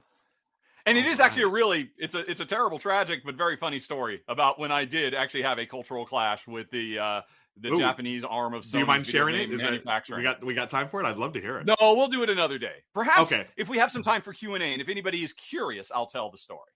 And 0.86 0.98
it 0.98 1.06
is 1.06 1.18
actually 1.18 1.44
a 1.44 1.48
really 1.48 1.90
it's 1.96 2.14
a 2.14 2.30
it's 2.30 2.42
a 2.42 2.44
terrible, 2.44 2.78
tragic, 2.78 3.24
but 3.24 3.36
very 3.36 3.56
funny 3.56 3.80
story 3.80 4.20
about 4.28 4.58
when 4.58 4.70
I 4.70 4.84
did 4.84 5.14
actually 5.14 5.40
have 5.42 5.58
a 5.58 5.64
cultural 5.64 6.04
clash 6.04 6.46
with 6.46 6.70
the 6.70 6.98
uh 6.98 7.20
the 7.60 7.72
Ooh. 7.72 7.78
Japanese 7.78 8.24
arm 8.24 8.54
of 8.54 8.68
Do 8.68 8.78
you 8.78 8.86
mind 8.86 9.06
sharing 9.06 9.34
it? 9.36 9.48
game 9.48 9.58
that, 9.58 10.04
we 10.16 10.22
got 10.22 10.44
we 10.44 10.54
got 10.54 10.68
time 10.70 10.88
for 10.88 11.00
it? 11.00 11.06
I'd 11.06 11.16
love 11.16 11.32
to 11.34 11.40
hear 11.40 11.58
it. 11.58 11.66
no, 11.66 11.76
we'll 11.80 12.08
do 12.08 12.22
it 12.22 12.30
another 12.30 12.58
day. 12.58 12.82
Perhaps 12.92 13.32
Okay. 13.32 13.46
if 13.56 13.68
we 13.68 13.78
have 13.78 13.90
some 13.90 14.02
time 14.02 14.22
for 14.22 14.32
Q 14.32 14.54
and 14.54 14.62
A, 14.62 14.66
and 14.66 14.82
if 14.82 14.88
anybody 14.88 15.22
is 15.22 15.32
curious, 15.32 15.90
I'll 15.94 16.06
tell 16.06 16.30
the 16.30 16.38
story. 16.38 16.70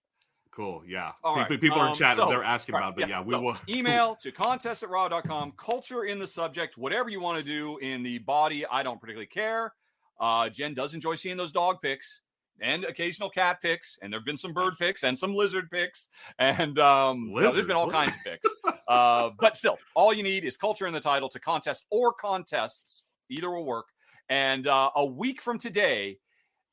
Cool. 0.50 0.82
Yeah. 0.86 1.12
All 1.22 1.34
people, 1.36 1.50
right, 1.50 1.60
people 1.60 1.78
are 1.78 1.86
in 1.86 1.92
um, 1.92 1.96
chat. 1.96 2.16
so- 2.16 2.28
they're 2.28 2.42
asking 2.42 2.74
right, 2.74 2.80
about 2.80 2.98
it. 2.98 3.02
But 3.02 3.08
yeah, 3.08 3.22
we 3.22 3.34
so 3.34 3.40
will. 3.40 3.56
email 3.68 4.16
to 4.16 4.32
contest 4.32 4.82
at 4.82 4.90
raw.com, 4.90 5.52
culture 5.56 6.04
in 6.04 6.18
the 6.18 6.26
subject, 6.26 6.76
whatever 6.76 7.08
you 7.08 7.20
want 7.20 7.38
to 7.38 7.44
do 7.44 7.78
in 7.78 8.02
the 8.02 8.18
body. 8.18 8.66
I 8.66 8.82
don't 8.82 9.00
particularly 9.00 9.26
care. 9.26 9.72
Uh, 10.18 10.48
Jen 10.48 10.74
does 10.74 10.94
enjoy 10.94 11.14
seeing 11.14 11.36
those 11.36 11.52
dog 11.52 11.76
pics 11.80 12.22
and 12.60 12.84
occasional 12.84 13.30
cat 13.30 13.60
picks, 13.62 13.98
and 14.02 14.12
there 14.12 14.20
have 14.20 14.26
been 14.26 14.36
some 14.36 14.52
bird 14.52 14.74
picks 14.78 15.04
and 15.04 15.18
some 15.18 15.34
lizard 15.34 15.70
picks, 15.70 16.08
and 16.38 16.78
um, 16.78 17.32
no, 17.32 17.50
there's 17.52 17.66
been 17.66 17.76
all 17.76 17.90
kinds 17.90 18.12
of 18.12 18.18
picks. 18.24 18.48
Uh, 18.88 19.30
but 19.38 19.56
still, 19.56 19.78
all 19.94 20.12
you 20.14 20.22
need 20.22 20.44
is 20.44 20.56
culture 20.56 20.86
in 20.86 20.92
the 20.94 21.00
title 21.00 21.28
to 21.28 21.38
contest 21.38 21.84
or 21.90 22.12
contests. 22.12 23.04
Either 23.30 23.50
will 23.50 23.66
work. 23.66 23.86
And 24.30 24.66
uh, 24.66 24.90
a 24.96 25.04
week 25.04 25.42
from 25.42 25.58
today, 25.58 26.18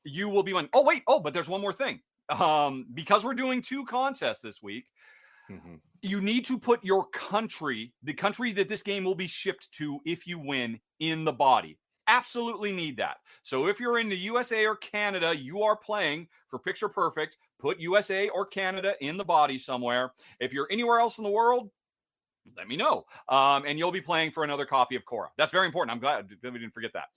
you 0.04 0.28
will 0.28 0.42
be 0.42 0.52
on. 0.54 0.68
Oh 0.72 0.82
wait, 0.82 1.02
oh, 1.06 1.20
but 1.20 1.34
there's 1.34 1.48
one 1.48 1.60
more 1.60 1.72
thing. 1.72 2.00
Um, 2.30 2.86
because 2.94 3.24
we're 3.24 3.34
doing 3.34 3.60
two 3.62 3.84
contests 3.84 4.40
this 4.40 4.62
week, 4.62 4.86
Mhm. 5.50 5.80
you 6.02 6.20
need 6.20 6.44
to 6.46 6.58
put 6.58 6.82
your 6.84 7.06
country, 7.10 7.92
the 8.02 8.14
country 8.14 8.52
that 8.54 8.68
this 8.68 8.82
game 8.82 9.04
will 9.04 9.14
be 9.14 9.26
shipped 9.28 9.70
to 9.72 10.00
if 10.04 10.26
you 10.26 10.38
win, 10.38 10.80
in 10.98 11.24
the 11.24 11.32
body. 11.32 11.78
Absolutely 12.08 12.72
need 12.72 12.96
that. 12.98 13.18
So 13.42 13.66
if 13.66 13.80
you're 13.80 13.98
in 13.98 14.08
the 14.08 14.16
USA 14.16 14.66
or 14.66 14.76
Canada, 14.76 15.36
you 15.36 15.62
are 15.62 15.76
playing 15.76 16.28
for 16.48 16.58
Picture 16.58 16.88
Perfect, 16.88 17.38
put 17.58 17.80
USA 17.80 18.28
or 18.28 18.46
Canada 18.46 18.94
in 19.00 19.16
the 19.16 19.24
body 19.24 19.58
somewhere. 19.58 20.12
If 20.40 20.52
you're 20.52 20.68
anywhere 20.70 21.00
else 21.00 21.18
in 21.18 21.24
the 21.24 21.30
world, 21.30 21.70
let 22.56 22.68
me 22.68 22.76
know. 22.76 23.06
Um, 23.28 23.64
and 23.66 23.78
you'll 23.78 23.92
be 23.92 24.00
playing 24.00 24.30
for 24.30 24.44
another 24.44 24.64
copy 24.64 24.96
of 24.96 25.04
Khôra. 25.04 25.28
That's 25.36 25.52
very 25.52 25.66
important. 25.66 25.92
I'm 25.92 26.00
glad 26.00 26.28
we 26.42 26.50
didn't 26.50 26.74
forget 26.74 26.92
that. 26.92 27.08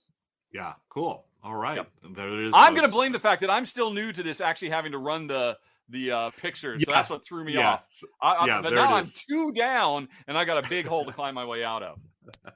Yeah. 0.52 0.74
Cool. 0.90 1.26
All 1.44 1.56
right. 1.56 1.78
Yep. 1.78 2.16
There 2.16 2.28
it 2.28 2.48
is. 2.48 2.54
I'm 2.56 2.74
going 2.74 2.86
to 2.86 2.92
blame 2.92 3.12
the 3.12 3.20
fact 3.20 3.42
that 3.42 3.50
I'm 3.50 3.66
still 3.66 3.92
new 3.92 4.12
to 4.12 4.24
this, 4.24 4.42
actually 4.42 4.70
having 4.70 4.92
to 4.92 4.98
run 4.98 5.28
the 5.28 5.58
the 5.90 6.12
uh, 6.12 6.30
pictures. 6.32 6.84
So 6.84 6.92
that's 6.92 7.10
what 7.10 7.24
threw 7.26 7.44
me 7.44 7.54
Yeah. 7.54 7.74
off. 7.74 7.86
I, 8.22 8.46
Yeah, 8.46 8.62
but 8.62 8.74
now 8.74 8.94
I'm 8.96 9.06
two 9.06 9.52
down, 9.52 10.08
and 10.28 10.38
I 10.38 10.46
got 10.46 10.64
a 10.66 10.70
big 10.70 10.86
hole 10.86 11.06
to 11.06 11.12
climb 11.20 11.36
my 11.36 11.46
way 11.46 11.64
out 11.64 11.84
of. 11.84 12.00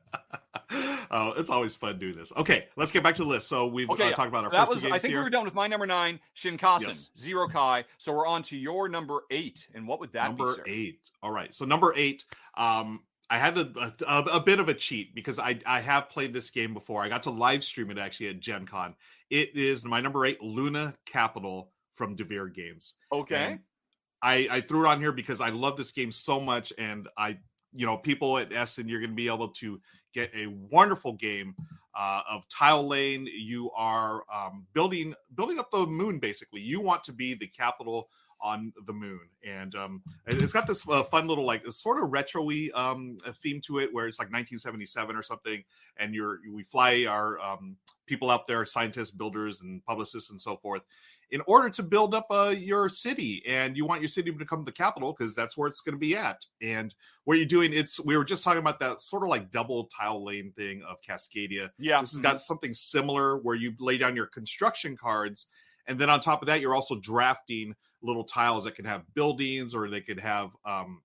oh, 1.11 1.33
it's 1.37 1.49
always 1.49 1.75
fun 1.75 1.99
doing 1.99 2.15
this. 2.15 2.31
Okay, 2.35 2.67
let's 2.75 2.91
get 2.91 3.03
back 3.03 3.15
to 3.15 3.23
the 3.23 3.29
list. 3.29 3.47
So 3.47 3.67
we've 3.67 3.89
Okay, 3.89 4.03
uh, 4.03 4.07
yeah. 4.09 4.13
talked 4.13 4.29
about 4.29 4.45
our 4.45 4.51
that 4.51 4.67
first 4.67 4.83
was. 4.83 4.91
I 4.91 4.97
think 4.99 5.11
here. 5.11 5.19
we 5.19 5.23
were 5.23 5.29
done 5.29 5.43
with 5.45 5.53
my 5.53 5.67
number 5.67 5.85
nine, 5.87 6.19
Shinkansen, 6.35 6.81
Yes. 6.87 7.11
Zero 7.17 7.47
Kai. 7.47 7.85
So 7.97 8.13
we're 8.13 8.27
on 8.27 8.43
to 8.43 8.57
your 8.57 8.89
number 8.89 9.21
eight, 9.31 9.67
and 9.73 9.87
what 9.87 9.99
would 9.99 10.13
that 10.13 10.27
number 10.27 10.57
be? 10.63 10.71
eight. 10.71 10.99
All 11.21 11.31
right. 11.31 11.53
So 11.53 11.65
number 11.65 11.93
eight. 11.95 12.23
Um, 12.55 13.01
I 13.29 13.37
had 13.39 13.57
a, 13.57 13.93
a, 14.05 14.17
a 14.33 14.39
bit 14.39 14.59
of 14.59 14.69
a 14.69 14.73
cheat 14.73 15.15
because 15.15 15.39
I 15.39 15.57
I 15.65 15.79
have 15.79 16.09
played 16.09 16.33
this 16.33 16.49
game 16.51 16.73
before. 16.73 17.01
I 17.03 17.09
got 17.09 17.23
to 17.23 17.31
live 17.31 17.63
stream 17.63 17.89
it 17.89 17.97
actually 17.97 18.27
at 18.29 18.39
Gen 18.39 18.65
Con. 18.67 18.95
It 19.29 19.55
is 19.55 19.83
my 19.83 20.01
number 20.01 20.25
eight, 20.25 20.41
Luna 20.41 20.93
Capital 21.05 21.71
from 21.95 22.15
Devir 22.15 22.53
Games. 22.53 22.93
Okay. 23.11 23.35
And 23.35 23.59
I, 24.21 24.47
I 24.49 24.61
threw 24.61 24.85
it 24.85 24.89
on 24.89 24.99
here 24.99 25.11
because 25.11 25.41
I 25.41 25.49
love 25.49 25.75
this 25.75 25.91
game 25.91 26.11
so 26.11 26.39
much, 26.39 26.71
and 26.77 27.09
I, 27.17 27.37
you 27.73 27.85
know, 27.85 27.97
people 27.97 28.37
at 28.37 28.53
Essen, 28.53 28.87
you're 28.87 29.01
going 29.01 29.11
to 29.11 29.15
be 29.15 29.27
able 29.27 29.49
to 29.49 29.81
get 30.13 30.31
a 30.33 30.47
wonderful 30.47 31.13
game 31.13 31.55
uh, 31.95 32.21
of 32.29 32.47
tile 32.47 32.87
lane. 32.87 33.27
You 33.27 33.71
are 33.71 34.23
um, 34.33 34.65
building 34.73 35.13
building 35.35 35.59
up 35.59 35.71
the 35.71 35.85
moon. 35.85 36.19
Basically, 36.19 36.61
you 36.61 36.79
want 36.79 37.03
to 37.05 37.13
be 37.13 37.33
the 37.33 37.47
capital 37.47 38.09
on 38.41 38.73
the 38.85 38.93
moon, 38.93 39.21
and 39.45 39.73
um, 39.75 40.03
it's 40.27 40.53
got 40.53 40.67
this 40.67 40.87
uh, 40.87 41.03
fun 41.03 41.27
little 41.27 41.45
like 41.45 41.65
sort 41.71 42.01
of 42.01 42.11
retro-y 42.11 42.69
um, 42.73 43.17
theme 43.41 43.61
to 43.61 43.79
it, 43.79 43.93
where 43.93 44.07
it's 44.07 44.19
like 44.19 44.27
1977 44.27 45.15
or 45.15 45.23
something, 45.23 45.63
and 45.97 46.13
you're 46.13 46.39
we 46.53 46.63
fly 46.63 47.05
our 47.07 47.39
um, 47.39 47.77
people 48.05 48.29
out 48.29 48.47
there, 48.47 48.65
scientists, 48.65 49.11
builders, 49.11 49.61
and 49.61 49.83
publicists, 49.85 50.29
and 50.29 50.41
so 50.41 50.57
forth, 50.57 50.81
in 51.33 51.41
order 51.47 51.67
to 51.67 51.81
build 51.81 52.13
up 52.13 52.27
uh, 52.29 52.53
your 52.55 52.87
city 52.87 53.41
and 53.47 53.75
you 53.75 53.87
want 53.87 53.99
your 53.99 54.07
city 54.07 54.31
to 54.31 54.37
become 54.37 54.63
the 54.63 54.71
capital 54.71 55.15
because 55.17 55.33
that's 55.33 55.57
where 55.57 55.67
it's 55.67 55.81
going 55.81 55.95
to 55.95 55.99
be 55.99 56.15
at. 56.15 56.45
And 56.61 56.93
what 57.23 57.37
you're 57.37 57.47
doing 57.47 57.73
it's 57.73 57.99
we 57.99 58.15
were 58.15 58.23
just 58.23 58.43
talking 58.43 58.59
about 58.59 58.79
that 58.81 59.01
sort 59.01 59.23
of 59.23 59.29
like 59.29 59.49
double 59.49 59.85
tile 59.85 60.23
lane 60.23 60.53
thing 60.55 60.83
of 60.87 60.97
cascadia. 61.01 61.71
Yeah 61.79 61.99
this 62.01 62.11
has 62.11 62.21
got 62.21 62.39
something 62.39 62.71
similar 62.71 63.37
where 63.39 63.55
you 63.55 63.73
lay 63.79 63.97
down 63.97 64.15
your 64.15 64.27
construction 64.27 64.95
cards 64.95 65.47
and 65.87 65.97
then 65.97 66.07
on 66.07 66.19
top 66.19 66.43
of 66.43 66.47
that 66.47 66.61
you're 66.61 66.75
also 66.75 66.99
drafting 66.99 67.73
little 68.03 68.23
tiles 68.23 68.65
that 68.65 68.75
can 68.75 68.85
have 68.85 69.01
buildings 69.15 69.73
or 69.73 69.89
they 69.89 70.01
could 70.01 70.19
have 70.19 70.55
um, 70.65 71.01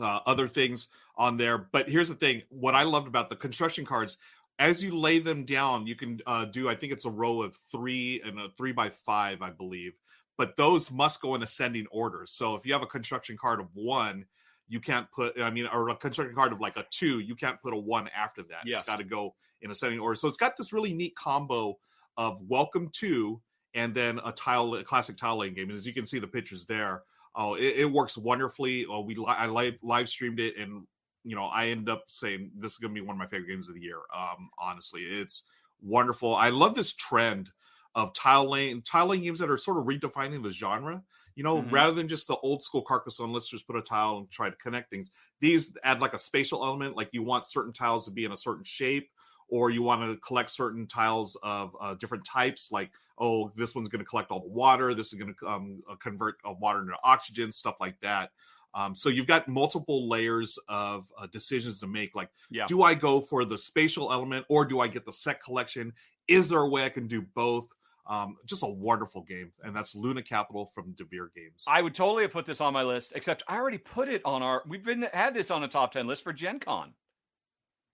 uh, 0.00 0.20
other 0.24 0.48
things 0.48 0.86
on 1.16 1.36
there. 1.36 1.58
But 1.58 1.90
here's 1.90 2.08
the 2.08 2.14
thing 2.14 2.40
what 2.48 2.74
i 2.74 2.84
loved 2.84 3.06
about 3.06 3.28
the 3.28 3.36
construction 3.36 3.84
cards 3.84 4.16
as 4.58 4.82
you 4.82 4.96
lay 4.96 5.18
them 5.18 5.44
down, 5.44 5.86
you 5.86 5.94
can 5.94 6.20
uh, 6.26 6.44
do, 6.44 6.68
I 6.68 6.74
think 6.74 6.92
it's 6.92 7.04
a 7.04 7.10
row 7.10 7.42
of 7.42 7.56
three 7.70 8.20
and 8.24 8.38
a 8.38 8.48
three 8.56 8.72
by 8.72 8.90
five, 8.90 9.42
I 9.42 9.50
believe. 9.50 9.94
But 10.38 10.56
those 10.56 10.90
must 10.90 11.20
go 11.20 11.34
in 11.34 11.42
ascending 11.42 11.86
order. 11.90 12.24
So 12.26 12.54
if 12.54 12.64
you 12.64 12.72
have 12.72 12.82
a 12.82 12.86
construction 12.86 13.36
card 13.36 13.60
of 13.60 13.68
one, 13.74 14.24
you 14.68 14.80
can't 14.80 15.10
put, 15.10 15.40
I 15.40 15.50
mean, 15.50 15.66
or 15.72 15.90
a 15.90 15.96
construction 15.96 16.34
card 16.34 16.52
of 16.52 16.60
like 16.60 16.76
a 16.76 16.86
two, 16.90 17.20
you 17.20 17.34
can't 17.34 17.60
put 17.60 17.74
a 17.74 17.76
one 17.76 18.08
after 18.16 18.42
that. 18.44 18.62
Yes. 18.64 18.80
It's 18.80 18.88
got 18.88 18.98
to 18.98 19.04
go 19.04 19.34
in 19.60 19.70
ascending 19.70 20.00
order. 20.00 20.14
So 20.14 20.28
it's 20.28 20.36
got 20.36 20.56
this 20.56 20.72
really 20.72 20.94
neat 20.94 21.14
combo 21.16 21.78
of 22.16 22.40
welcome 22.48 22.88
to 22.94 23.40
and 23.74 23.94
then 23.94 24.20
a 24.24 24.32
tile, 24.32 24.74
a 24.74 24.84
classic 24.84 25.16
tile 25.16 25.38
lane 25.38 25.54
game. 25.54 25.68
And 25.68 25.76
as 25.76 25.86
you 25.86 25.92
can 25.92 26.06
see 26.06 26.18
the 26.18 26.26
pictures 26.26 26.66
there, 26.66 27.02
oh, 27.34 27.54
it, 27.54 27.76
it 27.76 27.92
works 27.92 28.16
wonderfully. 28.16 28.86
Oh, 28.88 29.00
we 29.00 29.16
I 29.26 29.46
live 29.46 29.74
live 29.82 30.08
streamed 30.08 30.40
it 30.40 30.56
and 30.56 30.86
you 31.24 31.36
know, 31.36 31.44
I 31.44 31.66
end 31.68 31.88
up 31.88 32.04
saying 32.08 32.52
this 32.56 32.72
is 32.72 32.78
going 32.78 32.94
to 32.94 33.00
be 33.00 33.06
one 33.06 33.16
of 33.16 33.18
my 33.18 33.26
favorite 33.26 33.48
games 33.48 33.68
of 33.68 33.74
the 33.74 33.80
year. 33.80 34.00
Um, 34.14 34.50
honestly, 34.58 35.02
it's 35.02 35.44
wonderful. 35.80 36.34
I 36.34 36.50
love 36.50 36.74
this 36.74 36.92
trend 36.92 37.50
of 37.94 38.12
tile 38.14 38.48
lane 38.48 38.82
tile 38.82 39.08
lane 39.08 39.22
games 39.22 39.38
that 39.38 39.50
are 39.50 39.58
sort 39.58 39.78
of 39.78 39.84
redefining 39.84 40.42
the 40.42 40.50
genre. 40.50 41.02
You 41.34 41.44
know, 41.44 41.60
Mhm. 41.60 41.70
rather 41.70 41.92
than 41.92 42.08
just 42.08 42.28
the 42.28 42.36
old 42.38 42.62
school 42.62 42.82
Carcassonne, 42.82 43.32
let's 43.32 43.48
just 43.48 43.66
put 43.66 43.76
a 43.76 43.82
tile 43.82 44.18
and 44.18 44.30
try 44.30 44.50
to 44.50 44.56
connect 44.56 44.90
things. 44.90 45.10
These 45.40 45.74
add 45.82 46.00
like 46.02 46.12
a 46.12 46.18
spatial 46.18 46.64
element, 46.64 46.96
like 46.96 47.08
you 47.12 47.22
want 47.22 47.46
certain 47.46 47.72
tiles 47.72 48.04
to 48.04 48.10
be 48.10 48.24
in 48.24 48.32
a 48.32 48.36
certain 48.36 48.64
shape, 48.64 49.10
or 49.48 49.70
you 49.70 49.82
want 49.82 50.02
to 50.02 50.16
collect 50.18 50.50
certain 50.50 50.86
tiles 50.86 51.36
of 51.42 51.74
uh, 51.80 51.94
different 51.94 52.24
types. 52.24 52.70
Like, 52.70 52.92
oh, 53.18 53.50
this 53.56 53.74
one's 53.74 53.88
going 53.88 54.00
to 54.00 54.08
collect 54.08 54.30
all 54.30 54.40
the 54.40 54.48
water. 54.48 54.94
This 54.94 55.12
is 55.12 55.18
going 55.18 55.34
to 55.34 55.46
um, 55.48 55.82
uh, 55.90 55.96
convert 55.96 56.36
uh, 56.46 56.52
water 56.52 56.80
into 56.80 56.96
oxygen, 57.02 57.50
stuff 57.52 57.76
like 57.80 57.98
that. 58.00 58.30
Um, 58.74 58.94
so 58.94 59.08
you've 59.08 59.26
got 59.26 59.48
multiple 59.48 60.08
layers 60.08 60.58
of 60.68 61.10
uh, 61.18 61.26
decisions 61.26 61.78
to 61.80 61.86
make. 61.86 62.14
Like, 62.14 62.30
Yeah. 62.50 62.64
do 62.66 62.82
I 62.82 62.94
go 62.94 63.20
for 63.20 63.44
the 63.44 63.58
spatial 63.58 64.12
element 64.12 64.46
or 64.48 64.64
do 64.64 64.80
I 64.80 64.88
get 64.88 65.04
the 65.04 65.12
set 65.12 65.42
collection? 65.42 65.92
Is 66.28 66.48
there 66.48 66.60
a 66.60 66.68
way 66.68 66.84
I 66.84 66.88
can 66.88 67.06
do 67.06 67.20
both? 67.20 67.68
Um, 68.06 68.36
just 68.46 68.64
a 68.64 68.66
wonderful 68.66 69.22
game, 69.22 69.52
and 69.62 69.76
that's 69.76 69.94
Luna 69.94 70.22
Capital 70.22 70.66
from 70.74 70.92
Devir 70.94 71.28
Games. 71.36 71.64
I 71.68 71.82
would 71.82 71.94
totally 71.94 72.22
have 72.24 72.32
put 72.32 72.46
this 72.46 72.60
on 72.60 72.72
my 72.72 72.82
list, 72.82 73.12
except 73.14 73.44
I 73.46 73.56
already 73.56 73.78
put 73.78 74.08
it 74.08 74.22
on 74.24 74.42
our. 74.42 74.64
We've 74.66 74.84
been 74.84 75.06
had 75.12 75.34
this 75.34 75.52
on 75.52 75.62
a 75.62 75.68
top 75.68 75.92
ten 75.92 76.08
list 76.08 76.24
for 76.24 76.32
Gen 76.32 76.58
Con. 76.58 76.94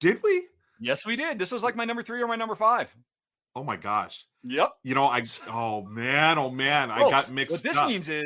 Did 0.01 0.23
we? 0.23 0.47
Yes, 0.81 1.05
we 1.05 1.17
did. 1.17 1.39
This 1.39 1.51
was 1.51 1.63
like 1.63 1.77
my 1.77 1.85
number 1.85 2.03
three 2.03 2.23
or 2.23 2.27
my 2.27 2.37
number 2.37 2.55
five. 2.55 2.95
Oh 3.55 3.63
my 3.65 3.77
gosh! 3.77 4.27
Yep. 4.45 4.71
You 4.83 4.95
know, 4.95 5.07
I 5.07 5.25
oh 5.51 5.83
man, 5.83 6.39
oh 6.39 6.51
man, 6.51 6.91
I 6.91 7.01
got 7.01 7.31
mixed 7.31 7.57
What 7.57 7.63
this 7.63 7.77
up. 7.77 7.89
means 7.89 8.09
is 8.09 8.25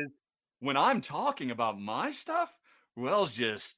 when 0.63 0.77
I'm 0.77 1.01
talking 1.01 1.51
about 1.51 1.79
my 1.79 2.11
stuff, 2.11 2.49
Will's 2.95 3.33
just 3.33 3.75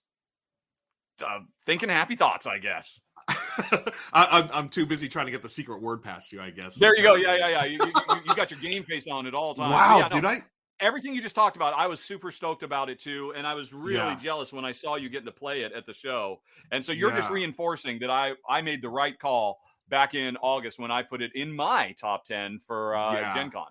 uh, 1.25 1.39
thinking 1.65 1.89
happy 1.89 2.15
thoughts, 2.15 2.45
I 2.45 2.59
guess. 2.59 2.99
I, 3.29 3.81
I'm, 4.13 4.49
I'm 4.53 4.69
too 4.69 4.85
busy 4.85 5.07
trying 5.09 5.25
to 5.25 5.31
get 5.31 5.41
the 5.41 5.49
secret 5.49 5.81
word 5.81 6.03
past 6.03 6.31
you. 6.31 6.41
I 6.41 6.49
guess. 6.51 6.75
There 6.75 6.95
you 6.95 7.01
go. 7.03 7.15
Yeah, 7.15 7.35
yeah, 7.37 7.47
yeah. 7.49 7.65
You, 7.65 7.79
you, 7.83 7.91
you- 8.27 8.35
got 8.35 8.51
your 8.51 8.59
game 8.59 8.83
face 8.83 9.07
on 9.07 9.25
at 9.25 9.33
all 9.33 9.55
times. 9.55 9.71
Wow! 9.71 9.97
yeah, 9.97 10.03
no, 10.03 10.09
did 10.09 10.25
I? 10.25 10.41
everything 10.81 11.15
you 11.15 11.21
just 11.21 11.35
talked 11.35 11.55
about, 11.55 11.73
I 11.73 11.87
was 11.87 12.01
super 12.01 12.31
stoked 12.33 12.61
about 12.61 12.89
it 12.89 12.99
too, 12.99 13.33
and 13.37 13.47
I 13.47 13.53
was 13.53 13.71
really 13.71 13.95
Yeah. 13.95 14.19
jealous 14.21 14.51
when 14.51 14.65
I 14.65 14.73
saw 14.73 14.95
you 14.97 15.07
getting 15.07 15.25
to 15.25 15.31
play 15.31 15.61
it 15.61 15.71
at 15.71 15.85
the 15.85 15.93
show. 15.93 16.41
And 16.71 16.83
so 16.83 16.91
you're 16.91 17.11
just 17.11 17.29
reinforcing 17.31 17.99
that 17.99 18.09
I 18.09 18.33
I 18.49 18.61
made 18.61 18.81
the 18.81 18.89
right 18.89 19.17
call 19.17 19.57
back 19.87 20.13
in 20.15 20.35
August 20.41 20.77
when 20.77 20.91
I 20.91 21.01
put 21.01 21.21
it 21.21 21.31
in 21.33 21.55
my 21.55 21.95
top 21.99 22.25
ten 22.25 22.59
for 22.67 22.95
uh, 22.95 23.13
Yeah. 23.13 23.33
Gen 23.35 23.51
Con. 23.51 23.67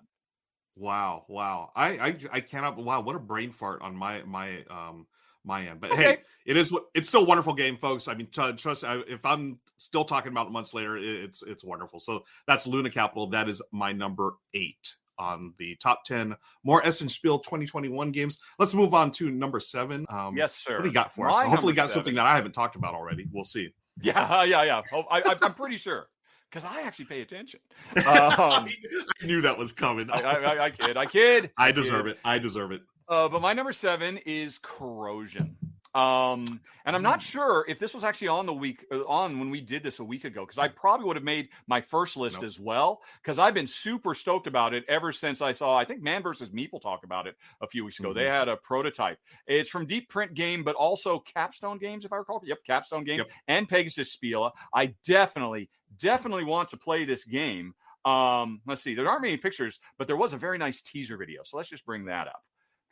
Wow! 0.75 1.25
Wow! 1.27 1.71
I, 1.75 1.87
I 1.89 2.15
I 2.33 2.39
cannot. 2.41 2.77
Wow! 2.77 3.01
What 3.01 3.15
a 3.15 3.19
brain 3.19 3.51
fart 3.51 3.81
on 3.81 3.95
my 3.95 4.23
my 4.23 4.63
um 4.69 5.07
my 5.45 5.67
end. 5.67 5.79
But 5.79 5.91
Okay. 5.91 6.03
hey, 6.03 6.17
it 6.45 6.57
is. 6.57 6.71
what 6.71 6.85
It's 6.93 7.07
still 7.07 7.21
a 7.21 7.25
wonderful 7.25 7.53
game, 7.53 7.77
folks. 7.77 8.07
I 8.07 8.15
mean, 8.15 8.27
tr- 8.31 8.51
trust. 8.51 8.83
I, 8.83 9.01
if 9.07 9.25
I'm 9.25 9.59
still 9.77 10.03
talking 10.03 10.31
about 10.31 10.47
it 10.47 10.51
months 10.51 10.73
later, 10.73 10.97
it, 10.97 11.03
it's 11.05 11.43
it's 11.43 11.63
wonderful. 11.63 11.99
So 11.99 12.25
that's 12.47 12.67
Luna 12.67 12.89
Capital. 12.89 13.27
That 13.27 13.47
is 13.47 13.61
my 13.71 13.91
number 13.93 14.33
eight 14.53 14.95
on 15.17 15.53
the 15.57 15.75
top 15.77 16.03
ten 16.03 16.35
more 16.63 16.85
Essen 16.85 17.07
Spiel 17.07 17.39
2021 17.39 18.11
games. 18.11 18.37
Let's 18.59 18.73
move 18.73 18.93
on 18.93 19.11
to 19.11 19.29
number 19.31 19.61
seven. 19.61 20.05
Um, 20.09 20.35
yes, 20.35 20.55
sir. 20.55 20.75
What 20.75 20.83
do 20.83 20.89
you 20.89 20.93
got 20.93 21.13
for 21.13 21.29
us? 21.29 21.41
Hopefully, 21.43 21.73
got 21.73 21.89
something 21.89 22.15
that 22.15 22.25
I 22.25 22.35
haven't 22.35 22.53
talked 22.53 22.75
about 22.75 22.93
already. 22.95 23.27
We'll 23.31 23.45
see. 23.45 23.73
Yeah, 24.01 24.43
yeah, 24.43 24.63
yeah. 24.63 24.81
I, 25.09 25.21
I, 25.25 25.35
I'm 25.41 25.53
pretty 25.53 25.77
sure 25.77 26.07
because 26.55 26.71
I 26.73 26.83
actually 26.83 27.05
pay 27.05 27.21
attention. 27.21 27.59
Um, 28.05 28.67
I 29.21 29.25
knew 29.25 29.41
that 29.41 29.57
was 29.57 29.71
coming. 29.73 30.09
I, 30.09 30.19
I, 30.19 30.65
I, 30.65 30.69
kid, 30.69 30.95
I 30.95 31.05
kid. 31.05 31.51
I 31.57 31.71
deserve 31.71 32.07
it. 32.07 32.19
I 32.23 32.37
deserve 32.37 32.71
it. 32.71 32.81
Uh, 33.09 33.27
but 33.27 33.41
my 33.41 33.53
number 33.53 33.73
seven 33.73 34.17
is 34.25 34.59
corrosion. 34.61 35.57
Um, 35.95 36.59
and 36.85 36.93
I'm 36.93 37.01
not 37.01 37.21
sure 37.21 37.65
if 37.69 37.79
this 37.79 37.93
was 37.93 38.03
actually 38.03 38.27
on 38.27 38.45
the 38.45 38.53
week 38.53 38.85
uh, 38.91 39.05
on 39.07 39.39
when 39.39 39.49
we 39.49 39.61
did 39.61 39.81
this 39.81 39.99
a 39.99 40.03
week 40.03 40.25
ago 40.25 40.41
because 40.41 40.59
I 40.59 40.67
probably 40.67 41.05
would 41.05 41.15
have 41.15 41.23
made 41.23 41.47
my 41.67 41.79
first 41.79 42.17
list 42.17 42.37
Nope. 42.37 42.43
as 42.43 42.59
well 42.59 43.01
because 43.23 43.39
I've 43.39 43.53
been 43.53 43.65
super 43.65 44.13
stoked 44.13 44.45
about 44.45 44.73
it 44.73 44.83
ever 44.89 45.13
since 45.13 45.41
I 45.41 45.53
saw 45.53 45.77
I 45.77 45.85
think 45.85 46.03
Man 46.03 46.21
versus 46.21 46.49
Meeple 46.49 46.81
talk 46.81 47.05
about 47.05 47.27
it 47.27 47.37
a 47.61 47.67
few 47.67 47.85
weeks 47.85 47.97
ago. 48.01 48.11
They 48.11 48.25
had 48.25 48.49
a 48.49 48.57
prototype. 48.57 49.19
It's 49.47 49.69
from 49.69 49.85
Deep 49.85 50.09
Print 50.09 50.33
Game, 50.33 50.65
but 50.65 50.75
also 50.75 51.19
Capstone 51.19 51.77
Games, 51.77 52.03
if 52.03 52.11
I 52.11 52.17
recall. 52.17 52.41
Yep, 52.43 52.59
Capstone 52.65 53.05
Game 53.05 53.19
Yep. 53.19 53.29
and 53.47 53.69
Pegasus 53.69 54.13
Spiele. 54.13 54.51
I 54.73 54.93
definitely, 55.07 55.69
definitely 55.97 56.43
want 56.43 56.67
to 56.69 56.77
play 56.77 57.05
this 57.05 57.23
game. 57.23 57.73
Um, 58.03 58.59
let's 58.67 58.81
see, 58.81 58.95
there 58.95 59.07
aren't 59.09 59.21
many 59.21 59.37
pictures, 59.37 59.79
but 59.97 60.07
there 60.07 60.17
was 60.17 60.33
a 60.33 60.37
very 60.37 60.57
nice 60.57 60.81
teaser 60.81 61.15
video. 61.15 61.41
So 61.43 61.55
let's 61.55 61.69
just 61.69 61.85
bring 61.85 62.03
that 62.05 62.27
up. 62.27 62.43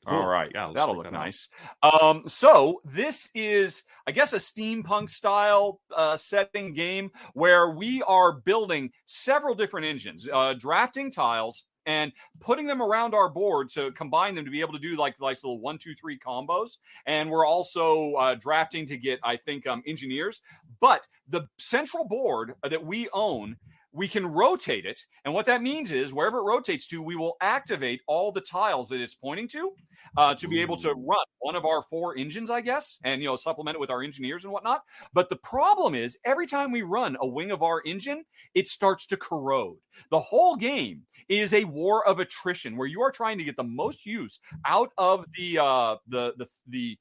All 0.06 0.20
Cool. 0.20 0.26
right. 0.28 0.52
Yeah, 0.54 0.72
That'll 0.74 0.96
look 0.96 1.06
that 1.06 1.13
nice. 1.13 1.48
Um, 1.82 2.24
so 2.28 2.82
this 2.86 3.30
is, 3.34 3.84
I 4.08 4.12
guess, 4.12 4.34
a 4.34 4.38
steampunk 4.38 5.10
style 5.10 5.80
uh, 5.96 6.18
setting 6.18 6.74
game 6.74 7.12
where 7.34 7.70
we 7.70 8.02
are 8.04 8.34
building 8.34 8.92
several 9.06 9.56
different 9.56 9.86
engines, 9.88 10.28
uh, 10.32 10.54
drafting 10.54 11.12
tiles 11.12 11.66
and 11.86 12.13
putting 12.39 12.66
them 12.66 12.82
around 12.82 13.13
our 13.13 13.30
board 13.30 13.70
to 13.70 13.92
combine 13.92 14.36
them 14.36 14.46
to 14.46 14.52
be 14.52 14.62
able 14.62 14.74
to 14.74 14.80
do 14.80 14.96
like 14.96 15.20
like 15.20 15.36
little 15.44 15.60
one, 15.60 15.78
two, 15.78 15.94
three 15.96 16.18
combos. 16.18 16.78
And 17.06 17.30
we're 17.30 17.46
also 17.46 18.13
uh, 18.13 18.36
drafting 18.36 18.86
to 18.88 18.98
get, 18.98 19.20
I 19.24 19.38
think, 19.38 19.68
um, 19.68 19.84
engineers. 19.86 20.42
But 20.80 21.08
the 21.28 21.48
central 21.58 22.06
board 22.06 22.56
that 22.63 22.86
we 22.86 23.10
own 23.13 23.58
we 23.96 24.08
can 24.08 24.26
rotate 24.26 24.88
it. 24.88 25.06
And 25.24 25.36
what 25.36 25.46
that 25.46 25.62
means 25.62 25.92
is 25.92 26.12
wherever 26.12 26.39
it 26.39 26.44
rotates 26.46 26.88
to, 26.88 27.02
we 27.02 27.16
will 27.16 27.38
activate 27.42 28.02
all 28.08 28.32
the 28.32 28.42
tiles 28.42 28.89
that 28.89 29.00
it's 29.00 29.13
pointing 29.13 29.48
to 29.50 29.72
uh, 30.17 30.36
to 30.36 30.47
be 30.47 30.62
able 30.62 30.78
to 30.78 30.93
run 30.93 31.26
one 31.39 31.56
of 31.56 31.65
our 31.65 31.82
four 31.82 32.17
engines, 32.17 32.49
I 32.49 32.62
guess, 32.62 32.99
and, 33.04 33.21
you 33.21 33.28
know, 33.28 33.36
supplement 33.36 33.76
it 33.76 33.80
with 33.80 33.89
our 33.89 34.04
engineers 34.04 34.43
and 34.43 34.54
whatnot. 34.54 34.84
But 35.13 35.30
the 35.30 35.36
problem 35.38 35.95
is 35.95 36.17
every 36.26 36.47
time 36.47 36.71
we 36.71 36.82
run 36.82 37.17
a 37.19 37.28
wing 37.28 37.52
of 37.52 37.63
our 37.63 37.82
engine, 37.86 38.23
it 38.54 38.67
starts 38.67 39.06
to 39.08 39.17
corrode. 39.17 39.78
The 40.12 40.19
whole 40.19 40.56
game 40.56 41.04
is 41.30 41.54
a 41.54 41.63
war 41.63 42.08
of 42.08 42.19
attrition 42.19 42.78
where 42.78 42.88
you 42.88 43.02
are 43.02 43.12
trying 43.12 43.38
to 43.38 43.43
get 43.43 43.58
the 43.58 43.63
most 43.63 44.06
use 44.06 44.39
out 44.65 44.91
of 44.97 45.26
the, 45.38 45.60
uh, 45.60 45.95
the, 46.08 46.34
the, 46.38 46.47
the, 46.67 46.97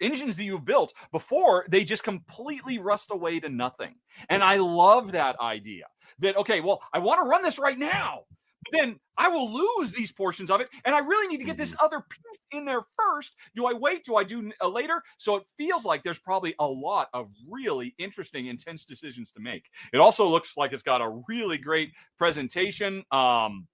engines 0.00 0.36
that 0.36 0.44
you've 0.44 0.64
built 0.64 0.92
before 1.12 1.64
they 1.70 1.84
just 1.84 2.02
completely 2.02 2.78
rust 2.78 3.10
away 3.10 3.38
to 3.40 3.48
nothing. 3.48 3.94
And 4.28 4.42
I 4.42 4.56
love 4.56 5.12
that 5.12 5.38
idea 5.40 5.84
that, 6.18 6.36
okay, 6.36 6.60
well, 6.60 6.82
I 6.92 6.98
want 6.98 7.20
to 7.20 7.28
run 7.28 7.42
this 7.42 7.58
right 7.58 7.78
now, 7.78 8.22
then 8.72 8.98
I 9.16 9.28
will 9.28 9.52
lose 9.52 9.92
these 9.92 10.12
portions 10.12 10.50
of 10.50 10.60
it. 10.60 10.68
And 10.84 10.94
I 10.94 10.98
really 10.98 11.28
need 11.28 11.38
to 11.38 11.44
get 11.44 11.56
this 11.56 11.74
other 11.80 12.00
piece 12.08 12.40
in 12.52 12.64
there 12.64 12.82
first. 12.96 13.34
Do 13.54 13.66
I 13.66 13.72
wait? 13.72 14.04
Do 14.04 14.16
I 14.16 14.24
do 14.24 14.50
uh, 14.60 14.68
later? 14.68 15.02
So 15.18 15.36
it 15.36 15.44
feels 15.56 15.84
like 15.84 16.02
there's 16.02 16.18
probably 16.18 16.54
a 16.58 16.66
lot 16.66 17.08
of 17.12 17.28
really 17.48 17.94
interesting, 17.98 18.46
intense 18.46 18.84
decisions 18.84 19.30
to 19.32 19.40
make. 19.40 19.64
It 19.92 19.98
also 19.98 20.26
looks 20.26 20.56
like 20.56 20.72
it's 20.72 20.82
got 20.82 21.00
a 21.00 21.20
really 21.28 21.58
great 21.58 21.92
presentation. 22.18 23.04
Um, 23.10 23.66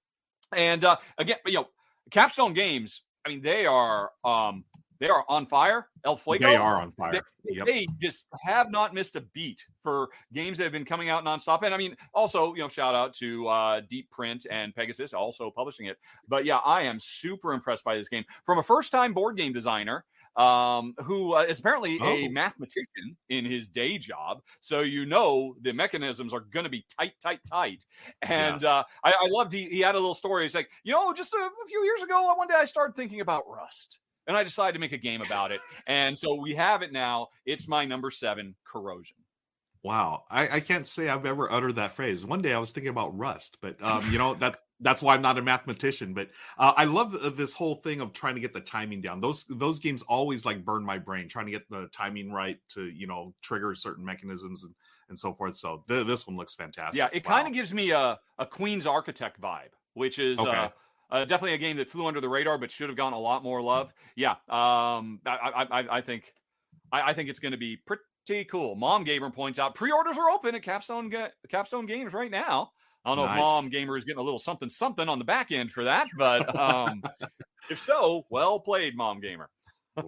and 0.54 0.84
uh, 0.84 0.96
again, 1.18 1.38
you 1.46 1.54
know, 1.54 1.68
Capstone 2.10 2.54
Games. 2.54 3.02
I 3.24 3.28
mean, 3.28 3.42
they 3.42 3.66
are 3.66 4.10
um 4.24 4.64
they 5.00 5.08
are 5.08 5.24
on 5.28 5.46
fire. 5.46 5.88
El 6.04 6.16
Fuego. 6.16 6.46
They 6.46 6.54
are 6.56 6.80
on 6.80 6.92
fire. 6.92 7.12
They, 7.12 7.20
Yep. 7.52 7.66
they 7.66 7.88
just 8.00 8.26
have 8.42 8.70
not 8.70 8.92
missed 8.94 9.16
a 9.16 9.22
beat 9.22 9.64
for 9.82 10.08
games 10.32 10.58
that 10.58 10.64
have 10.64 10.72
been 10.72 10.84
coming 10.84 11.08
out 11.08 11.24
nonstop. 11.24 11.62
And 11.62 11.74
I 11.74 11.78
mean, 11.78 11.96
also, 12.14 12.54
you 12.54 12.60
know, 12.60 12.68
shout 12.68 12.94
out 12.94 13.12
to 13.14 13.48
uh, 13.48 13.80
Deep 13.88 14.10
Print 14.10 14.46
and 14.50 14.74
Pegasus 14.74 15.12
also 15.14 15.50
publishing 15.50 15.86
it. 15.86 15.98
But 16.28 16.44
yeah, 16.44 16.58
I 16.58 16.82
am 16.82 17.00
super 17.00 17.52
impressed 17.54 17.82
by 17.82 17.96
this 17.96 18.08
game 18.08 18.24
from 18.44 18.58
a 18.58 18.62
first 18.62 18.92
time 18.92 19.14
board 19.14 19.36
game 19.38 19.52
designer 19.54 20.04
um, 20.36 20.94
who 21.04 21.34
uh, 21.34 21.40
is 21.42 21.58
apparently 21.58 21.96
a 21.96 22.26
Oh. 22.26 22.28
mathematician 22.28 23.16
in 23.30 23.44
his 23.46 23.66
day 23.68 23.98
job. 23.98 24.42
So 24.60 24.80
you 24.82 25.04
know 25.06 25.56
the 25.62 25.72
mechanisms 25.72 26.32
are 26.32 26.40
going 26.40 26.64
to 26.64 26.70
be 26.70 26.84
tight, 26.98 27.14
tight, 27.22 27.40
tight. 27.50 27.84
And 28.22 28.60
Yes. 28.60 28.64
uh, 28.64 28.82
I, 29.02 29.10
I 29.12 29.28
loved 29.30 29.52
he, 29.52 29.64
he 29.70 29.80
had 29.80 29.94
a 29.96 29.98
little 29.98 30.14
story. 30.14 30.44
He's 30.44 30.54
like, 30.54 30.70
you 30.84 30.92
know, 30.92 31.12
just 31.14 31.32
a, 31.34 31.38
a 31.38 31.66
few 31.68 31.82
years 31.84 32.02
ago, 32.02 32.32
one 32.34 32.46
day 32.48 32.54
I 32.54 32.64
started 32.66 32.94
thinking 32.94 33.20
about 33.22 33.42
Rust. 33.48 33.98
And 34.26 34.36
I 34.36 34.44
decided 34.44 34.74
to 34.74 34.78
make 34.78 34.92
a 34.92 34.98
game 34.98 35.22
about 35.22 35.50
it. 35.50 35.60
And 35.86 36.16
so 36.16 36.34
we 36.34 36.54
have 36.54 36.82
it 36.82 36.92
now. 36.92 37.28
It's 37.46 37.66
my 37.66 37.84
number 37.84 38.10
seven, 38.10 38.54
Corrosion. 38.64 39.16
Wow, 39.82 40.24
I, 40.30 40.56
I 40.56 40.60
can't 40.60 40.86
say 40.86 41.08
I've 41.08 41.24
ever 41.24 41.50
uttered 41.50 41.76
that 41.76 41.94
phrase. 41.94 42.24
One 42.26 42.42
day 42.42 42.52
I 42.52 42.58
was 42.58 42.70
thinking 42.70 42.90
about 42.90 43.16
Rust, 43.16 43.56
but 43.62 43.82
um, 43.82 44.10
you 44.12 44.18
know 44.18 44.34
that 44.34 44.58
that's 44.80 45.02
why 45.02 45.14
I'm 45.14 45.22
not 45.22 45.38
a 45.38 45.42
mathematician. 45.42 46.12
But 46.12 46.28
uh, 46.58 46.74
I 46.76 46.84
love 46.84 47.16
this 47.36 47.54
whole 47.54 47.76
thing 47.76 48.02
of 48.02 48.12
trying 48.12 48.34
to 48.34 48.42
get 48.42 48.52
the 48.52 48.60
timing 48.60 49.00
down. 49.00 49.22
Those 49.22 49.46
those 49.48 49.78
games 49.78 50.02
always 50.02 50.44
like 50.44 50.66
burn 50.66 50.84
my 50.84 50.98
brain, 50.98 51.28
trying 51.28 51.46
to 51.46 51.52
get 51.52 51.68
the 51.70 51.88
timing 51.94 52.30
right 52.30 52.58
to 52.74 52.84
you 52.84 53.06
know 53.06 53.34
trigger 53.40 53.74
certain 53.74 54.04
mechanisms 54.04 54.64
and 54.64 54.74
and 55.08 55.18
so 55.18 55.32
forth. 55.32 55.56
So 55.56 55.82
th- 55.88 56.06
this 56.06 56.26
one 56.26 56.36
looks 56.36 56.52
fantastic. 56.54 56.98
Yeah, 56.98 57.08
it 57.12 57.24
kind 57.24 57.48
of 57.48 57.54
gives 57.54 57.72
me 57.72 57.90
a, 57.90 58.18
a 58.38 58.44
Queen's 58.46 58.86
Architect 58.86 59.40
vibe, 59.40 59.72
which 59.94 60.18
is 60.18 60.38
Okay. 60.38 60.50
uh, 60.50 60.68
uh, 61.10 61.24
definitely 61.24 61.54
a 61.54 61.58
game 61.58 61.76
that 61.78 61.88
flew 61.88 62.06
under 62.06 62.20
the 62.20 62.28
radar, 62.28 62.58
but 62.58 62.70
should 62.70 62.88
have 62.88 62.96
gotten 62.96 63.14
a 63.14 63.18
lot 63.18 63.42
more 63.42 63.60
love. 63.62 63.92
Yeah, 64.16 64.32
um, 64.48 65.20
I, 65.26 65.66
I, 65.70 65.96
I, 65.98 66.00
think 66.00 66.32
I, 66.92 67.10
I 67.10 67.14
think 67.14 67.28
it's 67.28 67.40
going 67.40 67.52
to 67.52 67.58
be 67.58 67.76
pretty 67.76 68.44
cool. 68.44 68.76
Mom 68.76 69.04
Gamer 69.04 69.30
points 69.30 69.58
out 69.58 69.74
pre-orders 69.74 70.18
are 70.18 70.30
open 70.30 70.54
at 70.54 70.62
Capstone 70.62 71.10
Ga- 71.10 71.32
Capstone 71.48 71.86
Games 71.86 72.12
right 72.12 72.30
now. 72.30 72.70
I 73.04 73.10
don't 73.10 73.16
know 73.16 73.32
if 73.32 73.36
Mom 73.36 73.68
Gamer 73.70 73.96
is 73.96 74.04
getting 74.04 74.20
a 74.20 74.22
little 74.22 74.38
something 74.38 74.68
something 74.68 75.08
on 75.08 75.18
the 75.18 75.24
back 75.24 75.52
end 75.52 75.72
for 75.72 75.84
that, 75.84 76.08
but 76.16 76.58
um, 76.58 77.02
if 77.70 77.80
so, 77.80 78.26
well 78.30 78.60
played, 78.60 78.96
Mom 78.96 79.20
Gamer. 79.20 79.48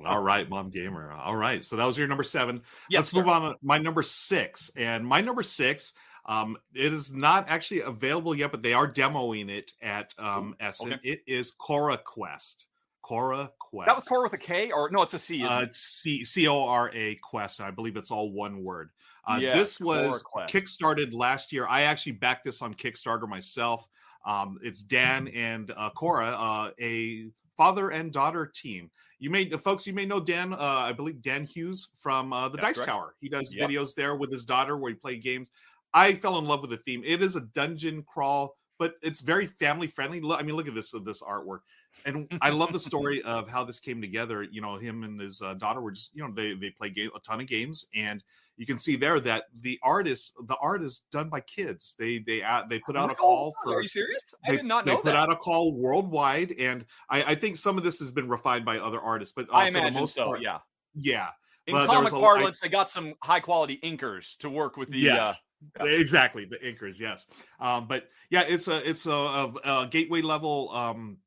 All 0.06 0.22
right, 0.22 0.48
mom 0.48 0.70
gamer. 0.70 1.12
All 1.12 1.36
right, 1.36 1.62
so 1.62 1.76
that 1.76 1.84
was 1.84 1.98
your 1.98 2.06
number 2.06 2.22
seven. 2.22 2.62
Yes, 2.88 3.12
Let's 3.12 3.14
move 3.14 3.28
on. 3.28 3.42
to 3.42 3.56
My 3.62 3.78
number 3.78 4.02
six, 4.02 4.70
and 4.76 5.06
my 5.06 5.20
number 5.20 5.42
six. 5.42 5.92
Um, 6.24 6.56
it 6.74 6.92
is 6.92 7.12
not 7.12 7.46
actually 7.48 7.80
available 7.80 8.34
yet, 8.34 8.50
but 8.52 8.62
they 8.62 8.72
are 8.74 8.90
demoing 8.90 9.50
it 9.50 9.72
at 9.82 10.14
um, 10.18 10.54
Essen. 10.60 10.94
okay. 10.94 11.00
It 11.02 11.22
is 11.26 11.50
Cora 11.50 11.98
Quest. 11.98 12.66
Cora 13.02 13.50
Quest. 13.58 13.88
That 13.88 13.96
was 13.96 14.06
Cora 14.06 14.22
with 14.22 14.32
a 14.34 14.38
K, 14.38 14.70
or 14.70 14.88
no? 14.90 15.02
It's 15.02 15.14
a 15.14 15.18
C. 15.18 15.42
Uh, 15.44 15.62
it? 15.62 15.74
C 15.74 16.24
C 16.24 16.46
O 16.46 16.62
R 16.62 16.90
A 16.94 17.16
Quest. 17.16 17.60
I 17.60 17.72
believe 17.72 17.96
it's 17.96 18.12
all 18.12 18.30
one 18.30 18.62
word. 18.62 18.90
Uh, 19.26 19.38
this 19.40 19.80
was 19.80 20.22
kickstarted 20.48 21.12
last 21.12 21.52
year. 21.52 21.66
I 21.68 21.82
actually 21.82 22.12
backed 22.12 22.44
this 22.44 22.62
on 22.62 22.74
Kickstarter 22.74 23.28
myself. 23.28 23.88
Um, 24.24 24.58
it's 24.62 24.82
Dan 24.82 25.26
Mm-hmm. 25.26 25.36
and 25.36 25.72
uh, 25.76 25.90
Cora, 25.90 26.26
uh, 26.28 26.70
a 26.80 27.26
father 27.56 27.90
and 27.90 28.12
daughter 28.12 28.46
team. 28.46 28.90
You 29.18 29.30
may, 29.30 29.48
folks, 29.50 29.86
you 29.86 29.92
may 29.92 30.06
know 30.06 30.18
Dan. 30.18 30.52
Uh, 30.52 30.56
I 30.58 30.92
believe 30.92 31.22
Dan 31.22 31.44
Hughes 31.44 31.90
from 31.96 32.32
uh, 32.32 32.48
the 32.48 32.56
That's 32.56 32.68
Dice 32.68 32.76
correct. 32.78 32.90
Tower. 32.90 33.14
He 33.20 33.28
does 33.28 33.54
Yep. 33.54 33.70
videos 33.70 33.94
there 33.94 34.16
with 34.16 34.32
his 34.32 34.44
daughter 34.44 34.76
where 34.76 34.90
he 34.90 34.96
play 34.96 35.16
games. 35.16 35.50
I 35.94 36.14
fell 36.14 36.38
in 36.38 36.44
love 36.46 36.60
with 36.60 36.70
the 36.70 36.78
theme. 36.78 37.02
It 37.04 37.22
is 37.22 37.36
a 37.36 37.40
dungeon 37.40 38.02
crawl, 38.02 38.56
but 38.78 38.94
it's 39.02 39.20
very 39.20 39.46
family 39.46 39.86
friendly. 39.86 40.22
I 40.34 40.42
mean, 40.42 40.56
look 40.56 40.68
at 40.68 40.74
this 40.74 40.94
this 41.04 41.22
artwork, 41.22 41.60
and 42.04 42.26
I 42.40 42.50
love 42.50 42.72
the 42.72 42.78
story 42.78 43.22
of 43.24 43.48
how 43.48 43.64
this 43.64 43.80
came 43.80 44.00
together. 44.00 44.42
You 44.42 44.60
know, 44.62 44.76
him 44.78 45.02
and 45.04 45.20
his 45.20 45.40
uh, 45.42 45.54
daughter 45.54 45.80
were 45.80 45.92
just 45.92 46.14
you 46.14 46.22
know 46.22 46.32
they 46.34 46.54
they 46.54 46.70
play 46.70 46.90
game, 46.90 47.10
a 47.14 47.20
ton 47.20 47.40
of 47.40 47.46
games, 47.46 47.86
and 47.94 48.22
you 48.58 48.66
can 48.66 48.78
see 48.78 48.96
there 48.96 49.18
that 49.20 49.44
the 49.60 49.78
artist 49.82 50.34
the 50.46 50.56
art 50.56 50.82
is 50.82 51.00
done 51.10 51.28
by 51.28 51.40
kids. 51.40 51.94
They 51.98 52.18
they 52.18 52.42
uh, 52.42 52.64
they 52.68 52.78
put 52.78 52.96
out 52.96 53.10
a 53.10 53.14
call 53.14 53.54
for 53.62 53.76
Are 53.76 53.82
you 53.82 53.88
serious? 53.88 54.22
I 54.46 54.56
did 54.56 54.64
not 54.66 54.84
know. 54.86 54.92
they 54.92 54.96
know 54.96 55.02
put 55.02 55.04
that. 55.06 55.16
out 55.16 55.32
a 55.32 55.36
call 55.36 55.72
worldwide, 55.74 56.52
and 56.58 56.84
I, 57.08 57.22
I 57.22 57.34
think 57.34 57.56
some 57.56 57.78
of 57.78 57.84
this 57.84 57.98
has 58.00 58.10
been 58.12 58.28
refined 58.28 58.64
by 58.64 58.78
other 58.78 59.00
artists, 59.00 59.34
but 59.34 59.48
uh, 59.50 59.56
I 59.56 59.66
for 59.68 59.72
the 59.72 59.78
imagine 59.80 60.00
most 60.00 60.14
so. 60.14 60.26
part, 60.26 60.40
Yeah. 60.42 60.58
yeah, 60.94 61.28
In 61.66 61.74
there 61.74 61.86
comic 61.86 62.04
was 62.04 62.12
a- 62.12 62.16
I- 62.16 62.20
parlance, 62.20 62.60
they 62.60 62.68
got 62.68 62.90
some 62.90 63.14
high 63.22 63.40
quality 63.40 63.78
inkers 63.84 64.36
to 64.38 64.50
work 64.50 64.76
with 64.76 64.90
the. 64.90 64.98
yes, 64.98 65.40
Uh, 65.80 65.84
exactly 65.84 66.44
the 66.44 66.56
inkers. 66.58 66.98
Yes, 66.98 67.26
um, 67.60 67.86
but 67.86 68.08
yeah, 68.30 68.42
it's 68.42 68.66
a 68.68 68.88
it's 68.88 69.06
a, 69.06 69.12
a, 69.12 69.52
a 69.64 69.86
gateway 69.88 70.22
level 70.22 70.70
um, 70.74 71.18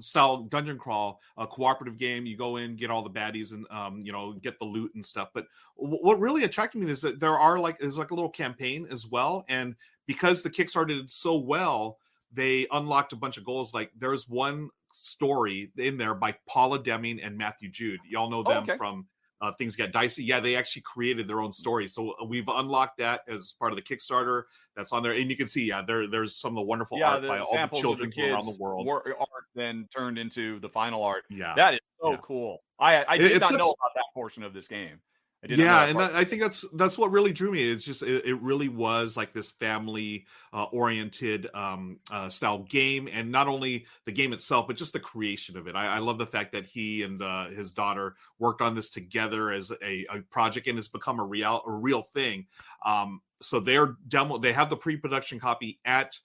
style 0.00 0.38
dungeon 0.44 0.76
crawl, 0.78 1.20
a 1.36 1.46
cooperative 1.46 1.98
game. 1.98 2.26
You 2.26 2.36
go 2.36 2.56
in, 2.56 2.74
get 2.74 2.90
all 2.90 3.02
the 3.02 3.10
baddies, 3.10 3.52
and 3.52 3.66
um, 3.70 4.00
you 4.02 4.10
know 4.12 4.32
get 4.32 4.58
the 4.58 4.64
loot 4.64 4.92
and 4.94 5.04
stuff. 5.06 5.28
But 5.34 5.46
w- 5.78 6.02
what 6.02 6.18
really 6.18 6.42
attracted 6.44 6.80
me 6.82 6.90
is 6.90 7.00
that 7.02 7.20
there 7.20 7.38
are 7.38 7.58
like 7.60 7.78
there's 7.78 7.98
like 7.98 8.10
a 8.10 8.14
little 8.14 8.30
campaign 8.30 8.88
as 8.90 9.06
well, 9.06 9.44
and 9.48 9.76
because 10.06 10.42
the 10.42 10.50
Kickstarter 10.50 10.88
did 10.88 11.10
so 11.10 11.36
well, 11.38 11.98
they 12.32 12.66
unlocked 12.72 13.12
a 13.12 13.16
bunch 13.16 13.36
of 13.36 13.44
goals. 13.44 13.72
Like 13.72 13.92
there's 13.96 14.28
one 14.28 14.70
story 14.92 15.70
in 15.76 15.96
there 15.96 16.14
by 16.14 16.34
Paula 16.48 16.82
Deming 16.82 17.20
and 17.20 17.38
Matthew 17.38 17.68
Jude. 17.70 18.00
Y'all 18.08 18.28
know 18.30 18.42
Oh, 18.44 18.50
them 18.50 18.62
okay. 18.64 18.76
from 18.76 19.06
uh, 19.40 19.52
Things 19.52 19.76
Get 19.76 19.92
Dicey. 19.92 20.22
Yeah, 20.24 20.40
they 20.40 20.56
actually 20.56 20.82
created 20.82 21.26
their 21.26 21.40
own 21.40 21.52
story. 21.52 21.88
So 21.88 22.12
uh, 22.20 22.24
we've 22.24 22.48
unlocked 22.48 22.98
that 22.98 23.22
as 23.28 23.54
part 23.58 23.72
of 23.72 23.76
the 23.76 23.82
Kickstarter 23.82 24.44
that's 24.76 24.92
on 24.92 25.02
there. 25.02 25.12
And 25.12 25.30
you 25.30 25.36
can 25.36 25.48
see, 25.48 25.64
yeah, 25.64 25.82
there 25.82 26.06
there's 26.08 26.36
some 26.36 26.52
of 26.52 26.56
the 26.56 26.62
wonderful 26.66 26.98
yeah, 26.98 27.10
art 27.12 27.22
the 27.22 27.28
by 27.28 27.38
all 27.40 27.52
the 27.68 27.80
children 27.80 28.10
the 28.10 28.14
kids 28.16 28.32
around 28.32 28.46
the 28.46 28.56
world. 28.60 28.86
wor- 28.86 29.06
art 29.18 29.44
then 29.54 29.88
turned 29.94 30.18
into 30.18 30.60
the 30.60 30.68
final 30.68 31.02
art. 31.02 31.24
yeah. 31.30 31.54
That 31.56 31.74
is 31.74 31.80
so 32.00 32.12
Yeah. 32.12 32.16
cool. 32.22 32.62
I 32.78 33.04
I 33.06 33.18
did 33.18 33.32
it's 33.32 33.50
not 33.50 33.58
know 33.58 33.70
about 33.70 33.94
that 33.94 34.04
portion 34.14 34.42
of 34.42 34.52
this 34.52 34.68
game. 34.68 35.00
I 35.42 35.46
did 35.46 35.58
not 35.58 35.64
yeah 35.64 35.84
and 35.86 35.98
part. 35.98 36.12
I 36.12 36.24
think 36.24 36.42
that's 36.42 36.66
that's 36.74 36.98
what 36.98 37.10
really 37.12 37.32
drew 37.32 37.50
me. 37.50 37.62
It's 37.62 37.84
just 37.84 38.02
it, 38.02 38.26
it 38.26 38.42
really 38.42 38.68
was 38.68 39.16
like 39.16 39.32
this 39.32 39.50
family 39.50 40.26
uh, 40.52 40.64
oriented 40.64 41.48
um, 41.54 41.98
uh, 42.10 42.28
style 42.28 42.58
game, 42.58 43.08
and 43.10 43.32
not 43.32 43.48
only 43.48 43.86
the 44.04 44.12
game 44.12 44.34
itself, 44.34 44.66
but 44.66 44.76
just 44.76 44.92
the 44.92 45.00
creation 45.00 45.56
of 45.56 45.66
it. 45.66 45.74
I, 45.74 45.96
I 45.96 45.98
love 45.98 46.18
the 46.18 46.26
fact 46.26 46.52
that 46.52 46.66
he 46.66 47.02
and 47.02 47.22
uh, 47.22 47.46
his 47.46 47.70
daughter 47.70 48.16
worked 48.38 48.60
on 48.60 48.74
this 48.74 48.90
together 48.90 49.50
as 49.50 49.72
a, 49.82 50.06
a 50.12 50.20
project, 50.30 50.66
and 50.66 50.78
it's 50.78 50.88
become 50.88 51.20
a 51.20 51.24
real 51.24 51.62
a 51.66 51.72
real 51.72 52.02
thing. 52.02 52.46
Um, 52.84 53.22
so 53.40 53.60
they're 53.60 53.96
demo. 54.08 54.36
They 54.36 54.52
have 54.52 54.68
the 54.68 54.76
pre 54.76 54.98
production 54.98 55.40
copy 55.40 55.80
at 55.86 56.18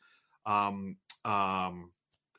um, 0.46 0.98
um, 1.24 1.92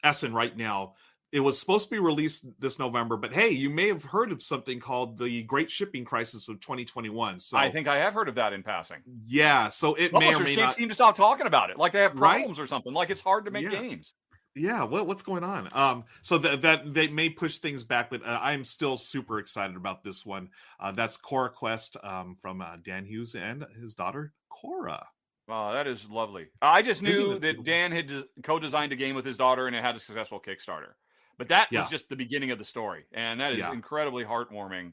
Essen 0.04 0.34
right 0.34 0.56
now. 0.56 0.94
It 1.32 1.40
was 1.40 1.58
supposed 1.58 1.84
to 1.86 1.90
be 1.90 1.98
released 1.98 2.46
this 2.60 2.78
November, 2.78 3.16
but 3.16 3.32
hey, 3.32 3.50
you 3.50 3.68
may 3.68 3.88
have 3.88 4.04
heard 4.04 4.30
of 4.32 4.42
something 4.42 4.78
called 4.80 5.18
the 5.18 5.42
Great 5.42 5.70
Shipping 5.70 6.04
Crisis 6.04 6.48
of 6.48 6.60
2021. 6.60 7.40
So 7.40 7.56
I 7.58 7.70
think 7.70 7.88
I 7.88 7.96
have 7.98 8.14
heard 8.14 8.28
of 8.28 8.36
that 8.36 8.52
in 8.52 8.62
passing. 8.62 8.98
yeah, 9.26 9.68
so 9.68 9.94
it 9.94 10.12
may 10.12 10.18
or 10.28 10.32
Publishers 10.32 10.40
may 10.48 10.54
can't 10.54 10.66
not. 10.68 10.76
seem 10.76 10.88
to 10.88 10.94
stop 10.94 11.16
talking 11.16 11.46
about 11.46 11.70
it, 11.70 11.78
like 11.78 11.92
they 11.92 12.00
have 12.00 12.18
Right? 12.18 12.36
problems 12.36 12.60
or 12.60 12.66
something. 12.66 12.92
Like 12.94 13.10
it's 13.10 13.20
hard 13.20 13.44
to 13.46 13.50
make 13.50 13.64
Yeah. 13.64 13.70
games. 13.80 14.14
Yeah, 14.58 14.84
what, 14.84 15.06
what's 15.06 15.22
going 15.22 15.44
on? 15.44 15.68
Um, 15.72 16.04
so 16.22 16.38
that 16.38 16.62
that 16.62 16.94
they 16.94 17.08
may 17.08 17.28
push 17.28 17.58
things 17.58 17.84
back, 17.84 18.08
but 18.08 18.24
uh, 18.24 18.38
I'm 18.40 18.64
still 18.64 18.96
super 18.96 19.38
excited 19.38 19.76
about 19.76 20.02
this 20.02 20.24
one. 20.24 20.48
Uh, 20.80 20.92
that's 20.92 21.18
Cora 21.18 21.50
Quest 21.50 21.98
um, 22.02 22.36
from 22.40 22.62
uh, 22.62 22.76
Dan 22.82 23.04
Hughes 23.04 23.34
and 23.34 23.66
his 23.82 23.94
daughter 23.94 24.32
Cora. 24.48 25.06
Wow, 25.46 25.74
that 25.74 25.86
is 25.86 26.08
lovely. 26.08 26.46
I 26.62 26.80
just 26.82 27.02
knew 27.02 27.38
that 27.38 27.56
cool? 27.56 27.64
Dan 27.64 27.92
had 27.92 28.10
co-designed 28.42 28.92
a 28.92 28.96
game 28.96 29.14
with 29.14 29.26
his 29.26 29.36
daughter 29.36 29.66
and 29.66 29.76
it 29.76 29.84
had 29.84 29.94
a 29.94 29.98
successful 30.00 30.40
Kickstarter. 30.40 30.92
But 31.38 31.48
that 31.48 31.68
Yeah. 31.70 31.80
was 31.82 31.90
just 31.90 32.08
the 32.08 32.16
beginning 32.16 32.50
of 32.50 32.58
the 32.58 32.64
story, 32.64 33.04
and 33.12 33.40
that 33.40 33.52
is 33.52 33.60
Yeah. 33.60 33.72
incredibly 33.72 34.24
heartwarming. 34.24 34.92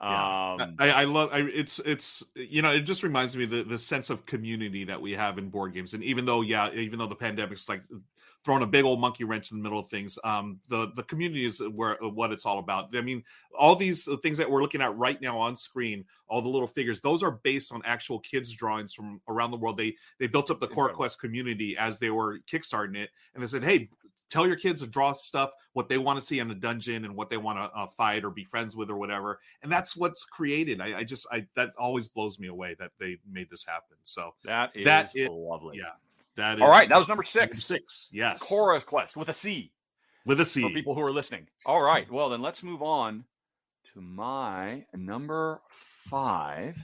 Yeah. 0.00 0.54
Um, 0.54 0.76
I, 0.78 0.90
I 0.90 1.04
love 1.04 1.30
I, 1.32 1.40
it's 1.40 1.80
it's 1.80 2.22
you 2.36 2.62
know 2.62 2.70
it 2.70 2.82
just 2.82 3.02
reminds 3.02 3.36
me 3.36 3.44
of 3.44 3.50
the 3.50 3.64
the 3.64 3.78
sense 3.78 4.10
of 4.10 4.26
community 4.26 4.84
that 4.84 5.00
we 5.02 5.12
have 5.12 5.38
in 5.38 5.50
board 5.50 5.74
games 5.74 5.92
and 5.92 6.04
even 6.04 6.24
though 6.24 6.40
yeah 6.42 6.70
even 6.70 7.00
though 7.00 7.08
the 7.08 7.16
pandemic's 7.16 7.68
like 7.68 7.82
throwing 8.44 8.62
a 8.62 8.66
big 8.66 8.84
old 8.84 9.00
monkey 9.00 9.24
wrench 9.24 9.50
in 9.50 9.58
the 9.58 9.62
middle 9.64 9.80
of 9.80 9.88
things 9.88 10.16
um 10.22 10.60
the 10.68 10.92
the 10.94 11.02
community 11.02 11.44
is 11.44 11.60
where 11.74 11.96
what 12.00 12.30
it's 12.30 12.46
all 12.46 12.60
about 12.60 12.94
i 12.96 13.00
mean 13.00 13.24
all 13.58 13.74
these 13.74 14.08
things 14.22 14.38
that 14.38 14.48
we're 14.48 14.62
looking 14.62 14.80
at 14.80 14.96
right 14.96 15.20
now 15.20 15.36
on 15.36 15.56
screen 15.56 16.04
all 16.28 16.40
the 16.40 16.48
little 16.48 16.68
figures 16.68 17.00
those 17.00 17.24
are 17.24 17.32
based 17.32 17.72
on 17.72 17.82
actual 17.84 18.20
kids 18.20 18.52
drawings 18.52 18.94
from 18.94 19.20
around 19.26 19.50
the 19.50 19.56
world 19.56 19.76
they 19.76 19.96
they 20.20 20.28
built 20.28 20.48
up 20.48 20.60
the 20.60 20.68
Cora 20.68 20.94
Quest 20.94 21.20
community 21.20 21.76
as 21.76 21.98
they 21.98 22.10
were 22.10 22.38
kickstarting 22.40 22.96
it 22.96 23.10
and 23.34 23.42
they 23.42 23.48
said 23.48 23.64
hey 23.64 23.90
tell 24.30 24.46
your 24.46 24.56
kids 24.56 24.80
to 24.80 24.86
draw 24.86 25.12
stuff 25.12 25.50
what 25.72 25.88
they 25.88 25.98
want 25.98 26.18
to 26.18 26.24
see 26.24 26.38
in 26.38 26.50
a 26.50 26.54
dungeon 26.54 27.04
and 27.04 27.14
what 27.16 27.30
they 27.30 27.36
want 27.36 27.58
to 27.58 27.78
uh, 27.78 27.86
fight 27.88 28.24
or 28.24 28.30
be 28.30 28.44
friends 28.44 28.76
with 28.76 28.90
or 28.90 28.96
whatever 28.96 29.40
and 29.62 29.70
that's 29.72 29.96
what's 29.96 30.24
created 30.24 30.80
I, 30.80 30.98
I 30.98 31.04
just 31.04 31.26
i 31.32 31.46
that 31.56 31.70
always 31.78 32.08
blows 32.08 32.38
me 32.38 32.48
away 32.48 32.76
that 32.78 32.90
they 32.98 33.18
made 33.30 33.48
this 33.50 33.64
happen 33.64 33.96
so 34.02 34.34
that 34.44 34.70
is 34.74 34.84
that 34.84 35.10
is- 35.14 35.28
lovely. 35.30 35.78
yeah 35.78 35.92
that 36.36 36.58
is 36.58 36.62
All 36.62 36.68
right, 36.70 36.88
that 36.88 36.98
was 36.98 37.08
number 37.08 37.22
number 37.22 37.54
six. 37.54 37.64
six 37.64 38.08
yes 38.12 38.40
Cora 38.40 38.80
Quest 38.80 39.16
with 39.16 39.28
a 39.28 39.34
C 39.34 39.72
with 40.24 40.40
a 40.40 40.44
for 40.44 40.68
people 40.70 40.94
who 40.94 41.00
are 41.00 41.10
listening. 41.10 41.48
All 41.66 41.80
right, 41.80 42.08
well 42.10 42.28
then 42.28 42.42
let's 42.42 42.62
move 42.62 42.82
on 42.82 43.24
to 43.94 44.00
my 44.00 44.84
number 44.94 45.60
five. 45.70 46.76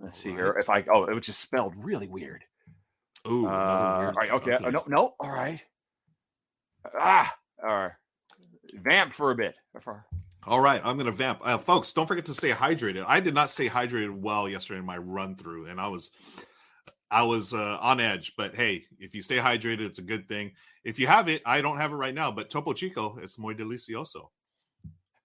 Let's 0.00 0.18
see 0.18 0.30
here. 0.30 0.56
If 0.58 0.70
I 0.70 0.84
oh, 0.90 1.04
it 1.04 1.14
was 1.14 1.26
just 1.26 1.40
spelled 1.40 1.74
really 1.76 2.06
weird. 2.06 2.44
Ooh, 3.28 3.46
Uh, 3.46 3.50
all 3.50 4.00
weird- 4.00 4.30
okay. 4.30 4.52
Uh, 4.54 4.70
no, 4.70 4.84
no. 4.86 5.14
All 5.20 5.30
right. 5.30 5.60
Ah, 6.98 7.34
all 7.62 7.68
right. 7.68 7.92
vamped 8.74 9.14
for 9.16 9.30
a 9.30 9.34
bit. 9.34 9.54
All 10.44 10.60
right, 10.60 10.80
I'm 10.84 10.96
going 10.96 11.06
to 11.06 11.12
vamp, 11.12 11.40
uh, 11.44 11.56
folks. 11.58 11.92
Don't 11.92 12.06
forget 12.06 12.26
to 12.26 12.34
stay 12.34 12.50
hydrated. 12.50 13.04
I 13.06 13.20
did 13.20 13.34
not 13.34 13.50
stay 13.50 13.68
hydrated 13.68 14.10
well 14.20 14.48
yesterday 14.48 14.80
in 14.80 14.84
my 14.84 14.98
run 14.98 15.36
through, 15.36 15.66
and 15.66 15.80
I 15.80 15.86
was, 15.88 16.10
I 17.10 17.22
was 17.22 17.54
uh, 17.54 17.78
on 17.80 18.00
edge. 18.00 18.32
But 18.36 18.56
hey, 18.56 18.84
if 18.98 19.14
you 19.14 19.22
stay 19.22 19.36
hydrated, 19.36 19.82
it's 19.82 19.98
a 19.98 20.02
good 20.02 20.26
thing. 20.26 20.52
If 20.84 20.98
you 20.98 21.06
have 21.06 21.28
it, 21.28 21.42
I 21.46 21.60
don't 21.60 21.76
have 21.76 21.92
it 21.92 21.96
right 21.96 22.14
now, 22.14 22.32
but 22.32 22.50
Topo 22.50 22.72
Chico, 22.72 23.18
it's 23.22 23.38
muy 23.38 23.54
delicioso. 23.54 24.30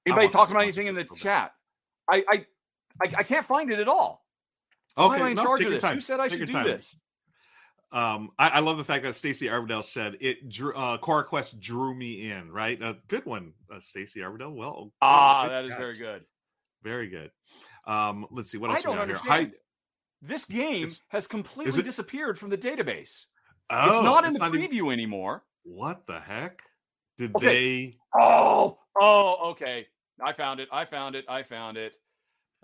Anybody 0.05 0.29
talking 0.29 0.53
about 0.53 0.63
anything 0.63 0.87
in 0.87 0.95
the 0.95 1.05
chat? 1.15 1.51
I, 2.09 2.23
I, 2.29 2.45
I, 3.03 3.13
I 3.17 3.23
can't 3.23 3.45
find 3.45 3.71
it 3.71 3.79
at 3.79 3.87
all. 3.87 4.23
Okay, 4.97 5.07
Why 5.07 5.15
am 5.17 5.23
I 5.23 5.29
in 5.29 5.35
no, 5.35 5.43
charge 5.43 5.61
of 5.61 5.71
this? 5.71 5.83
time. 5.83 5.95
Who 5.95 5.99
said 5.99 6.19
I 6.19 6.27
Take 6.27 6.39
should 6.39 6.47
do 6.47 6.53
time. 6.53 6.65
this? 6.65 6.97
Um, 7.91 8.31
I, 8.37 8.49
I 8.49 8.59
love 8.59 8.77
the 8.77 8.83
fact 8.83 9.03
that 9.05 9.15
Stacey 9.15 9.47
Arvidell 9.47 9.83
said 9.83 10.17
it. 10.19 10.49
Drew, 10.49 10.73
uh, 10.75 10.97
Cora 10.97 11.23
Quest 11.23 11.59
drew 11.59 11.95
me 11.95 12.29
in. 12.31 12.51
Right, 12.51 12.81
a 12.81 12.97
good 13.07 13.25
one, 13.25 13.53
uh, 13.73 13.79
Stacey 13.79 14.19
Arvidell. 14.19 14.53
Well, 14.53 14.91
Ah, 15.01 15.47
that 15.47 15.63
is 15.65 15.71
catch. 15.71 15.79
very 15.79 15.97
good. 15.97 16.25
very 16.83 17.07
good. 17.09 17.31
Um, 17.85 18.27
let's 18.31 18.51
see 18.51 18.57
what 18.57 18.69
I 18.71 18.75
else 18.75 18.83
we 18.85 18.87
don't 18.89 18.97
got 18.97 19.07
here. 19.07 19.15
understand. 19.17 19.53
This 20.21 20.45
game 20.45 20.89
has 21.09 21.27
completely 21.27 21.81
disappeared 21.83 22.37
from 22.39 22.49
the 22.49 22.57
database. 22.57 23.25
Oh, 23.69 23.85
it's 23.95 24.03
not 24.03 24.25
in 24.25 24.33
the 24.33 24.45
even- 24.45 24.61
preview 24.71 24.91
anymore. 24.93 25.43
What 25.63 26.05
the 26.07 26.19
heck? 26.19 26.63
Did 27.17 27.35
Okay. 27.35 27.45
they? 27.91 27.93
Oh, 28.19 28.79
oh, 28.99 29.51
okay. 29.51 29.87
I 30.23 30.33
found 30.33 30.59
it. 30.59 30.69
I 30.71 30.85
found 30.85 31.15
it. 31.15 31.25
I 31.27 31.43
found 31.43 31.77
it. 31.77 31.95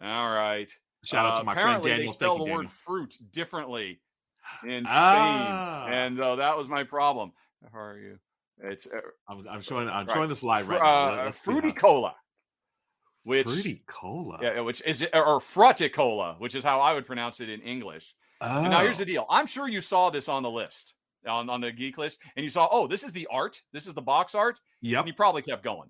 All 0.02 0.30
right. 0.32 0.72
Shout 1.04 1.26
out 1.26 1.36
Uh, 1.36 1.40
to 1.40 1.44
my 1.44 1.54
friend 1.54 1.84
Daniel. 1.84 2.08
They 2.08 2.14
spell 2.14 2.36
Thank 2.38 2.46
the 2.46 2.52
you, 2.52 2.58
word 2.58 2.70
fruit 2.70 3.18
differently 3.32 4.00
in 4.64 4.84
Spain, 4.84 4.86
Ah. 4.88 5.86
and 5.88 6.20
uh, 6.20 6.36
that 6.38 6.58
was 6.58 6.68
my 6.70 6.84
problem. 6.84 7.32
How 7.72 7.80
are 7.80 7.98
you? 7.98 8.20
It's 8.64 8.86
uh, 8.88 9.00
I'm, 9.28 9.48
I'm 9.50 9.62
showing. 9.62 9.90
I'm 9.90 10.06
Right. 10.06 10.14
showing 10.14 10.30
this 10.30 10.44
live 10.44 10.68
right 10.68 10.82
now. 10.82 11.10
Let- 11.12 11.20
uh, 11.20 11.26
let's 11.26 11.40
fruity 11.42 11.72
cola, 11.72 12.16
which 13.24 13.48
Fruity 13.48 13.84
cola. 13.88 14.40
yeah, 14.42 14.60
which 14.62 14.82
is 14.86 15.04
or 15.14 15.40
fruticola, 15.40 16.40
which 16.40 16.56
is 16.56 16.64
how 16.64 16.82
I 16.82 16.94
would 16.94 17.06
pronounce 17.06 17.40
it 17.40 17.50
in 17.50 17.62
English. 17.62 18.14
Oh. 18.42 18.62
Now 18.68 18.82
here's 18.82 18.98
the 18.98 19.06
deal. 19.06 19.26
I'm 19.30 19.46
sure 19.46 19.68
you 19.68 19.80
saw 19.82 20.10
this 20.10 20.28
on 20.28 20.44
the 20.44 20.52
list, 20.52 20.94
on, 21.26 21.50
on 21.50 21.62
the 21.62 21.72
geek 21.72 21.98
list, 21.98 22.20
and 22.36 22.44
you 22.44 22.50
saw, 22.50 22.68
oh, 22.70 22.88
this 22.88 23.04
is 23.04 23.14
the 23.14 23.28
art. 23.32 23.62
This 23.72 23.88
is 23.88 23.94
the 23.94 24.02
box 24.02 24.36
art. 24.36 24.60
Yep. 24.82 25.00
And 25.00 25.08
you 25.08 25.14
probably 25.14 25.42
kept 25.42 25.64
going. 25.64 25.90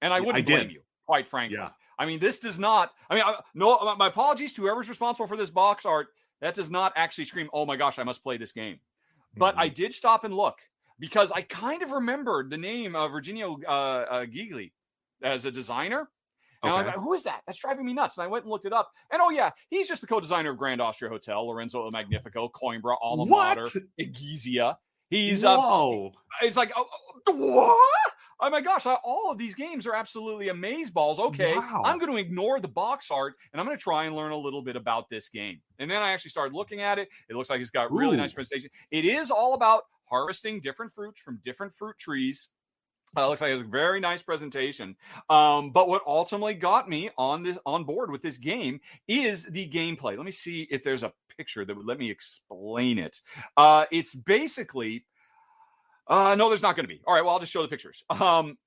And 0.00 0.12
I 0.12 0.18
Yeah, 0.18 0.24
wouldn't 0.24 0.46
did. 0.46 0.56
blame 0.56 0.70
you, 0.70 0.80
quite 1.06 1.28
frankly. 1.28 1.58
Yeah. 1.58 1.70
I 1.98 2.06
mean, 2.06 2.18
this 2.18 2.40
does 2.40 2.58
not, 2.58 2.90
I 3.08 3.14
mean, 3.14 3.22
I, 3.24 3.36
no, 3.54 3.78
my- 3.84 3.94
my 3.94 4.06
apologies 4.08 4.52
to 4.54 4.62
whoever's 4.62 4.88
responsible 4.88 5.28
for 5.28 5.36
this 5.36 5.50
box 5.50 5.86
art. 5.86 6.08
That 6.42 6.54
does 6.54 6.70
not 6.70 6.92
actually 6.96 7.24
scream, 7.24 7.48
oh 7.54 7.64
my 7.64 7.76
gosh, 7.76 7.98
I 7.98 8.02
must 8.02 8.22
play 8.22 8.36
this 8.36 8.52
game. 8.52 8.78
But 9.36 9.56
I 9.56 9.70
Mhm. 9.70 9.74
did 9.74 9.94
stop 9.94 10.24
and 10.24 10.34
look 10.34 10.58
because 10.98 11.32
I 11.32 11.40
kind 11.42 11.82
of 11.82 11.92
remembered 11.92 12.50
the 12.50 12.58
name 12.58 12.94
of 12.94 13.12
Virginio 13.12 13.62
uh, 13.66 13.70
uh, 13.70 14.24
Gigli 14.26 14.72
as 15.22 15.46
a 15.46 15.50
designer. 15.50 16.10
And 16.64 16.72
I 16.72 16.76
was 16.76 16.86
like, 16.86 16.96
who 16.96 17.12
is 17.14 17.22
that? 17.24 17.42
That's 17.46 17.58
driving 17.58 17.84
me 17.86 17.92
nuts. 17.92 18.18
And 18.18 18.24
I 18.24 18.28
went 18.28 18.44
and 18.44 18.50
looked 18.52 18.66
it 18.66 18.72
up. 18.72 18.92
And 19.10 19.20
oh, 19.20 19.30
yeah, 19.30 19.50
he's 19.68 19.88
just 19.88 20.00
the 20.00 20.06
co 20.06 20.20
designer 20.20 20.50
of 20.50 20.58
Grand 20.58 20.80
Austria 20.80 21.10
Hotel, 21.10 21.44
Lorenzo 21.44 21.90
Magnifico, 21.90 22.48
Coimbra, 22.50 22.96
Alma 23.00 23.24
What? 23.24 23.58
Mater, 23.58 23.80
Egizia. 23.98 24.76
He's 25.12 25.44
uh, 25.44 25.56
it's 26.40 26.56
like, 26.56 26.72
oh, 26.74 26.86
oh, 27.26 27.32
what? 27.34 28.12
Oh 28.40 28.50
my 28.50 28.60
gosh, 28.60 28.86
I- 28.86 28.96
all 29.04 29.30
of 29.30 29.38
these 29.38 29.54
games 29.54 29.86
are 29.86 29.94
absolutely 29.94 30.46
amazeballs. 30.46 31.18
Okay, 31.18 31.54
Wow. 31.54 31.82
I'm 31.84 31.98
going 31.98 32.10
to 32.10 32.16
ignore 32.18 32.58
the 32.60 32.66
box 32.66 33.10
art 33.10 33.34
and 33.52 33.60
I'm 33.60 33.66
going 33.66 33.76
to 33.76 33.82
try 33.82 34.04
and 34.04 34.16
learn 34.16 34.32
a 34.32 34.36
little 34.36 34.62
bit 34.62 34.74
about 34.74 35.08
this 35.10 35.28
game. 35.28 35.60
And 35.78 35.90
then 35.90 36.02
I 36.02 36.12
actually 36.12 36.30
started 36.30 36.54
looking 36.54 36.80
at 36.80 36.98
it. 36.98 37.08
It 37.28 37.36
looks 37.36 37.50
like 37.50 37.60
it's 37.60 37.70
got 37.70 37.92
really 37.92 38.16
nice 38.16 38.32
presentation. 38.32 38.70
It 38.90 39.04
is 39.04 39.30
all 39.30 39.54
about 39.54 39.82
harvesting 40.06 40.60
different 40.60 40.92
fruits 40.92 41.20
from 41.20 41.40
different 41.44 41.72
fruit 41.74 41.96
trees. 41.98 42.48
Uh, 43.16 43.28
looks 43.28 43.40
like 43.40 43.50
it's 43.50 43.62
a 43.62 43.66
very 43.66 44.00
nice 44.00 44.22
presentation. 44.22 44.96
Um, 45.28 45.70
but 45.70 45.88
what 45.88 46.02
ultimately 46.06 46.54
got 46.54 46.88
me 46.88 47.10
on 47.18 47.42
this 47.42 47.58
on 47.66 47.84
board 47.84 48.10
with 48.10 48.22
this 48.22 48.38
game 48.38 48.80
is 49.06 49.44
the 49.44 49.68
gameplay. 49.68 50.16
Let 50.16 50.24
me 50.24 50.30
see 50.30 50.66
if 50.70 50.82
there's 50.82 51.02
a 51.02 51.12
picture 51.36 51.64
that 51.64 51.76
would 51.76 51.86
let 51.86 51.98
me 51.98 52.10
explain 52.10 52.98
it. 52.98 53.20
Uh, 53.56 53.84
it's 53.90 54.14
basically 54.14 55.04
uh, 56.08 56.34
no, 56.34 56.48
there's 56.48 56.62
not 56.62 56.76
going 56.76 56.84
to 56.84 56.88
be. 56.88 57.00
All 57.06 57.14
right, 57.14 57.24
well, 57.24 57.34
I'll 57.34 57.40
just 57.40 57.52
show 57.52 57.62
the 57.62 57.68
pictures. 57.68 58.02
Um, 58.10 58.58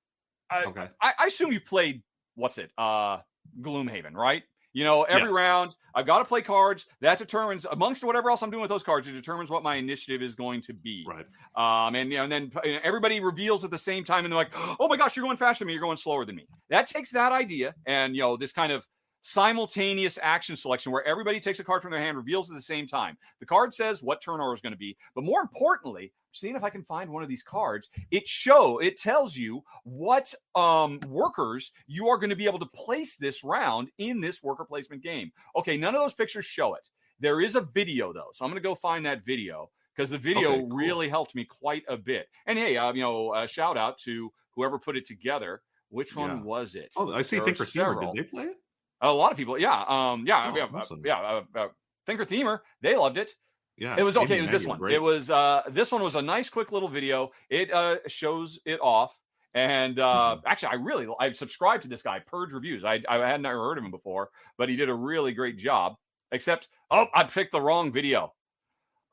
I, 0.50 0.64
Okay. 0.64 0.88
I, 1.00 1.12
I 1.18 1.26
assume 1.26 1.52
you 1.52 1.60
played 1.60 2.02
what's 2.34 2.58
it? 2.58 2.70
Uh, 2.78 3.18
Gloomhaven, 3.60 4.14
right? 4.14 4.42
You 4.76 4.84
know, 4.84 5.04
every 5.04 5.28
Yes. 5.28 5.36
round 5.36 5.74
I've 5.94 6.04
got 6.04 6.18
to 6.18 6.26
play 6.26 6.42
cards. 6.42 6.84
That 7.00 7.16
determines 7.16 7.64
amongst 7.64 8.04
whatever 8.04 8.28
else 8.28 8.42
I'm 8.42 8.50
doing 8.50 8.60
with 8.60 8.68
those 8.68 8.82
cards. 8.82 9.08
It 9.08 9.12
determines 9.12 9.50
what 9.50 9.62
my 9.62 9.76
initiative 9.76 10.20
is 10.20 10.34
going 10.34 10.60
to 10.62 10.74
be. 10.74 11.06
Right. 11.08 11.24
Um, 11.56 11.94
and 11.94 12.12
you 12.12 12.18
know, 12.18 12.24
and 12.24 12.30
then 12.32 12.52
everybody 12.84 13.18
reveals 13.20 13.64
at 13.64 13.70
the 13.70 13.78
same 13.78 14.04
time, 14.04 14.26
and 14.26 14.32
they're 14.32 14.36
like, 14.38 14.52
"Oh 14.78 14.86
my 14.86 14.98
gosh, 14.98 15.16
you're 15.16 15.24
going 15.24 15.38
faster 15.38 15.64
than 15.64 15.68
me. 15.68 15.72
You're 15.72 15.80
going 15.80 15.96
slower 15.96 16.26
than 16.26 16.36
me." 16.36 16.46
That 16.68 16.86
takes 16.86 17.10
that 17.12 17.32
idea 17.32 17.74
and 17.86 18.14
you 18.14 18.20
know 18.20 18.36
this 18.36 18.52
kind 18.52 18.70
of 18.70 18.86
simultaneous 19.26 20.20
action 20.22 20.54
selection 20.54 20.92
where 20.92 21.04
everybody 21.04 21.40
takes 21.40 21.58
a 21.58 21.64
card 21.64 21.82
from 21.82 21.90
their 21.90 22.00
hand, 22.00 22.16
reveals 22.16 22.48
at 22.48 22.54
the 22.56 22.62
same 22.62 22.86
time. 22.86 23.18
The 23.40 23.46
card 23.46 23.74
says 23.74 24.00
what 24.00 24.22
turn 24.22 24.40
order 24.40 24.54
is 24.54 24.60
going 24.60 24.72
to 24.72 24.78
be, 24.78 24.96
but 25.16 25.24
more 25.24 25.40
importantly, 25.40 26.12
seeing 26.30 26.54
if 26.54 26.62
I 26.62 26.70
can 26.70 26.84
find 26.84 27.10
one 27.10 27.24
of 27.24 27.28
these 27.28 27.42
cards, 27.42 27.88
it 28.12 28.24
show 28.28 28.78
it 28.78 28.96
tells 28.98 29.36
you 29.36 29.64
what 29.82 30.32
um, 30.54 31.00
workers 31.08 31.72
you 31.88 32.06
are 32.08 32.18
going 32.18 32.30
to 32.30 32.36
be 32.36 32.46
able 32.46 32.60
to 32.60 32.66
place 32.66 33.16
this 33.16 33.42
round 33.42 33.88
in 33.98 34.20
this 34.20 34.44
worker 34.44 34.64
placement 34.64 35.02
game. 35.02 35.32
Okay, 35.56 35.76
none 35.76 35.96
of 35.96 36.00
those 36.00 36.14
pictures 36.14 36.44
show 36.44 36.74
it. 36.74 36.88
There 37.18 37.40
is 37.40 37.56
a 37.56 37.62
video 37.62 38.12
though, 38.12 38.30
so 38.32 38.44
I'm 38.44 38.50
going 38.52 38.62
to 38.62 38.68
go 38.68 38.76
find 38.76 39.04
that 39.06 39.24
video 39.26 39.70
because 39.96 40.08
the 40.10 40.18
video 40.18 40.50
Okay, 40.50 40.60
cool. 40.60 40.76
really 40.76 41.08
helped 41.08 41.34
me 41.34 41.44
quite 41.44 41.82
a 41.88 41.96
bit. 41.96 42.28
And 42.46 42.56
hey, 42.56 42.76
uh, 42.76 42.92
you 42.92 43.02
know, 43.02 43.30
uh, 43.30 43.48
shout 43.48 43.76
out 43.76 43.98
to 44.00 44.32
whoever 44.54 44.78
put 44.78 44.96
it 44.96 45.04
together. 45.04 45.62
Which 45.88 46.14
one 46.14 46.30
Yeah. 46.30 46.42
was 46.42 46.76
it? 46.76 46.92
Oh, 46.96 47.12
I 47.12 47.22
see. 47.22 47.36
There 47.36 47.46
Think 47.46 47.56
for. 47.56 48.12
Did 48.12 48.24
they 48.24 48.28
play 48.28 48.44
it? 48.44 48.56
A 49.00 49.12
lot 49.12 49.30
of 49.30 49.36
people, 49.36 49.58
yeah, 49.58 49.84
um, 49.88 50.24
yeah, 50.26 50.50
Oh, 50.52 50.56
yeah, 50.56 50.68
awesome. 50.72 51.02
yeah. 51.04 51.20
Uh, 51.20 51.42
uh, 51.58 51.68
Thinker 52.06 52.24
Themer, 52.24 52.60
they 52.80 52.96
loved 52.96 53.18
it. 53.18 53.32
Yeah. 53.76 53.96
It 53.98 54.02
was 54.02 54.16
okay. 54.16 54.38
It 54.38 54.40
was 54.40 54.50
this 54.50 54.64
one. 54.66 54.78
great. 54.78 54.94
It 54.94 55.02
was 55.02 55.30
uh, 55.30 55.62
this 55.68 55.92
one 55.92 56.02
was 56.02 56.14
a 56.14 56.22
nice, 56.22 56.48
quick 56.48 56.72
little 56.72 56.88
video. 56.88 57.30
It 57.50 57.70
uh, 57.72 57.96
shows 58.06 58.58
it 58.64 58.80
off, 58.80 59.18
and 59.52 59.98
uh, 59.98 60.36
Mm-hmm. 60.36 60.46
actually, 60.46 60.68
I 60.68 60.74
really 60.76 61.06
I've 61.20 61.36
subscribed 61.36 61.82
to 61.82 61.88
this 61.90 62.02
guy, 62.02 62.20
Purge 62.20 62.52
Reviews. 62.54 62.84
I 62.84 63.02
I 63.06 63.18
hadn't 63.18 63.44
ever 63.44 63.58
heard 63.62 63.76
of 63.76 63.84
him 63.84 63.90
before, 63.90 64.30
but 64.56 64.70
he 64.70 64.76
did 64.76 64.88
a 64.88 64.94
really 64.94 65.32
great 65.32 65.58
job. 65.58 65.96
Except, 66.32 66.68
oh, 66.90 67.06
I 67.14 67.24
picked 67.24 67.52
the 67.52 67.60
wrong 67.60 67.92
video. 67.92 68.32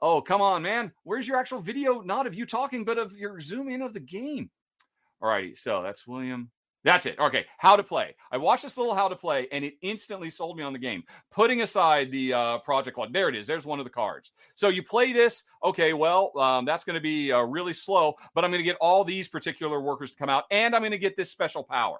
Oh, 0.01 0.21
come 0.21 0.41
on, 0.41 0.63
man. 0.63 0.91
Where's 1.03 1.27
your 1.27 1.37
actual 1.37 1.59
video? 1.59 2.01
Not 2.01 2.25
of 2.25 2.33
you 2.33 2.45
talking, 2.45 2.85
but 2.85 2.97
of 2.97 3.15
your 3.17 3.39
zoom 3.39 3.69
in 3.69 3.81
of 3.81 3.93
the 3.93 3.99
game. 3.99 4.49
All 5.21 5.29
righty. 5.29 5.55
so 5.55 5.81
that's 5.83 6.07
William. 6.07 6.51
That's 6.83 7.05
it. 7.05 7.17
Okay, 7.17 7.45
how 7.57 7.77
to 7.77 7.83
play. 7.83 8.13
I 8.31 8.37
watched 8.37 8.63
this 8.63 8.77
little 8.77 8.93
how 8.93 9.07
to 9.07 9.15
play, 9.15 9.47
and 9.51 9.63
it 9.63 9.75
instantly 9.81 10.29
sold 10.29 10.57
me 10.57 10.63
on 10.63 10.73
the 10.73 10.79
game. 10.79 11.03
Putting 11.31 11.61
aside 11.61 12.11
the 12.11 12.33
uh, 12.33 12.57
project 12.59 12.97
one, 12.97 13.13
there 13.13 13.29
it 13.29 13.35
is. 13.35 13.47
There's 13.47 13.65
one 13.65 13.79
of 13.79 13.85
the 13.85 13.89
cards. 13.89 14.31
So 14.55 14.67
you 14.67 14.83
play 14.83 15.13
this. 15.13 15.43
Okay, 15.63 15.93
well, 15.93 16.37
um, 16.37 16.65
that's 16.65 16.83
going 16.83 16.95
to 16.95 17.01
be 17.01 17.31
uh, 17.31 17.41
really 17.41 17.73
slow, 17.73 18.15
but 18.35 18.43
I'm 18.43 18.51
going 18.51 18.59
to 18.59 18.65
get 18.65 18.75
all 18.81 19.05
these 19.05 19.29
particular 19.29 19.79
workers 19.79 20.11
to 20.11 20.17
come 20.17 20.29
out, 20.29 20.43
and 20.51 20.75
I'm 20.75 20.81
going 20.81 20.91
to 20.91 20.97
get 20.97 21.15
this 21.15 21.31
special 21.31 21.63
power. 21.63 21.99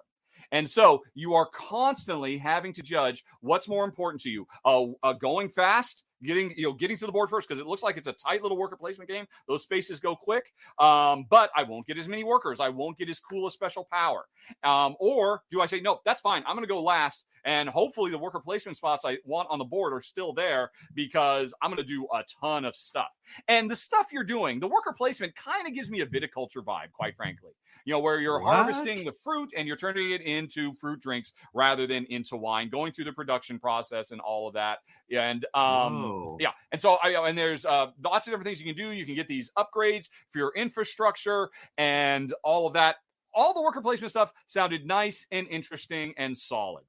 And 0.52 0.70
so 0.70 1.02
you 1.16 1.34
are 1.34 1.48
constantly 1.48 2.38
having 2.38 2.74
to 2.74 2.84
judge 2.84 3.24
what's 3.40 3.70
more 3.70 3.86
important 3.86 4.22
to 4.24 4.30
you: 4.30 4.46
uh, 4.66 4.84
uh, 5.02 5.14
going 5.14 5.48
fast, 5.48 6.04
getting 6.24 6.54
you 6.56 6.64
know 6.64 6.74
getting 6.74 6.98
to 6.98 7.06
the 7.06 7.12
board 7.12 7.30
first, 7.30 7.48
because 7.48 7.60
it 7.60 7.68
looks 7.68 7.84
like 7.84 7.98
it's 7.98 8.08
a 8.08 8.14
tight 8.14 8.42
little 8.42 8.58
worker 8.58 8.76
placement 8.76 9.10
game. 9.10 9.26
Those 9.48 9.64
spaces 9.64 10.00
go 10.00 10.16
quick, 10.16 10.54
um, 10.80 11.26
but 11.30 11.52
I 11.56 11.64
won't 11.64 11.88
get 11.88 11.98
as 11.98 12.08
many 12.08 12.24
workers. 12.24 12.60
I 12.60 12.70
won't 12.70 12.98
get 12.98 13.10
as 13.10 13.20
cool 13.20 13.48
a 13.48 13.52
special 13.52 13.88
power. 13.92 14.26
Um, 14.64 14.96
or 15.00 15.44
do 15.52 15.62
I 15.62 15.66
say 15.66 15.80
no? 15.82 16.00
That's 16.06 16.22
fine. 16.22 16.44
I'm 16.48 16.56
going 16.56 16.68
to 16.68 16.74
go 16.74 16.82
last, 16.82 17.26
and 17.46 17.70
hopefully 17.70 18.12
the 18.12 18.18
worker 18.18 18.40
placement 18.40 18.78
spots 18.78 19.06
I 19.06 19.18
want 19.26 19.48
on 19.52 19.60
the 19.60 19.66
board 19.66 19.94
are 19.94 20.02
still 20.02 20.34
there 20.34 20.72
because 20.94 21.54
I'm 21.62 21.70
going 21.70 21.78
to 21.78 21.84
do 21.84 22.08
a 22.14 22.24
ton 22.42 22.66
of 22.66 22.76
stuff. 22.76 23.10
And 23.48 23.70
the 23.70 23.76
stuff 23.76 24.08
you're 24.12 24.24
doing, 24.24 24.60
the 24.60 24.68
worker 24.68 24.94
placement, 24.96 25.36
kind 25.36 25.68
of 25.68 25.74
gives 25.74 25.90
me 25.90 26.02
a 26.02 26.06
viticulture 26.06 26.64
vibe, 26.64 26.92
quite 26.92 27.16
frankly. 27.16 27.52
You 27.86 27.94
know, 27.94 28.00
where 28.00 28.20
you're 28.20 28.40
What? 28.42 28.56
harvesting 28.56 29.04
the 29.06 29.12
fruit 29.12 29.52
and 29.56 29.68
you're 29.68 29.78
turning 29.78 30.12
it 30.12 30.22
into 30.22 30.74
fruit 30.76 31.02
drinks 31.02 31.34
rather 31.54 31.86
than 31.86 32.06
into 32.06 32.38
wine, 32.38 32.70
going 32.70 32.92
through 32.92 33.06
the 33.06 33.14
production 33.14 33.60
process 33.60 34.12
and 34.12 34.22
all 34.22 34.48
of 34.48 34.54
that. 34.54 34.80
And 35.12 35.46
um, 35.54 36.04
Whoa. 36.04 36.38
yeah, 36.40 36.52
and 36.72 36.80
so 36.80 36.98
I 37.04 37.28
and 37.28 37.38
there's 37.38 37.66
uh, 37.66 37.88
lots 38.04 38.26
of 38.28 38.32
different 38.32 38.46
things 38.46 38.62
you 38.62 38.74
can 38.74 38.82
do. 38.82 38.92
You 38.92 39.06
can 39.06 39.16
get 39.16 39.28
these 39.28 39.52
upgrades 39.58 40.10
for 40.30 40.40
your 40.40 40.54
infrastructure 40.56 41.50
and 41.78 42.34
all 42.44 42.68
of 42.68 42.74
that. 42.74 42.98
All 43.36 43.54
the 43.54 43.62
worker 43.62 43.82
placement 43.82 44.12
stuff 44.12 44.32
sounded 44.46 44.86
nice 44.86 45.26
and 45.32 45.48
interesting 45.48 46.14
and 46.18 46.38
solid. 46.38 46.84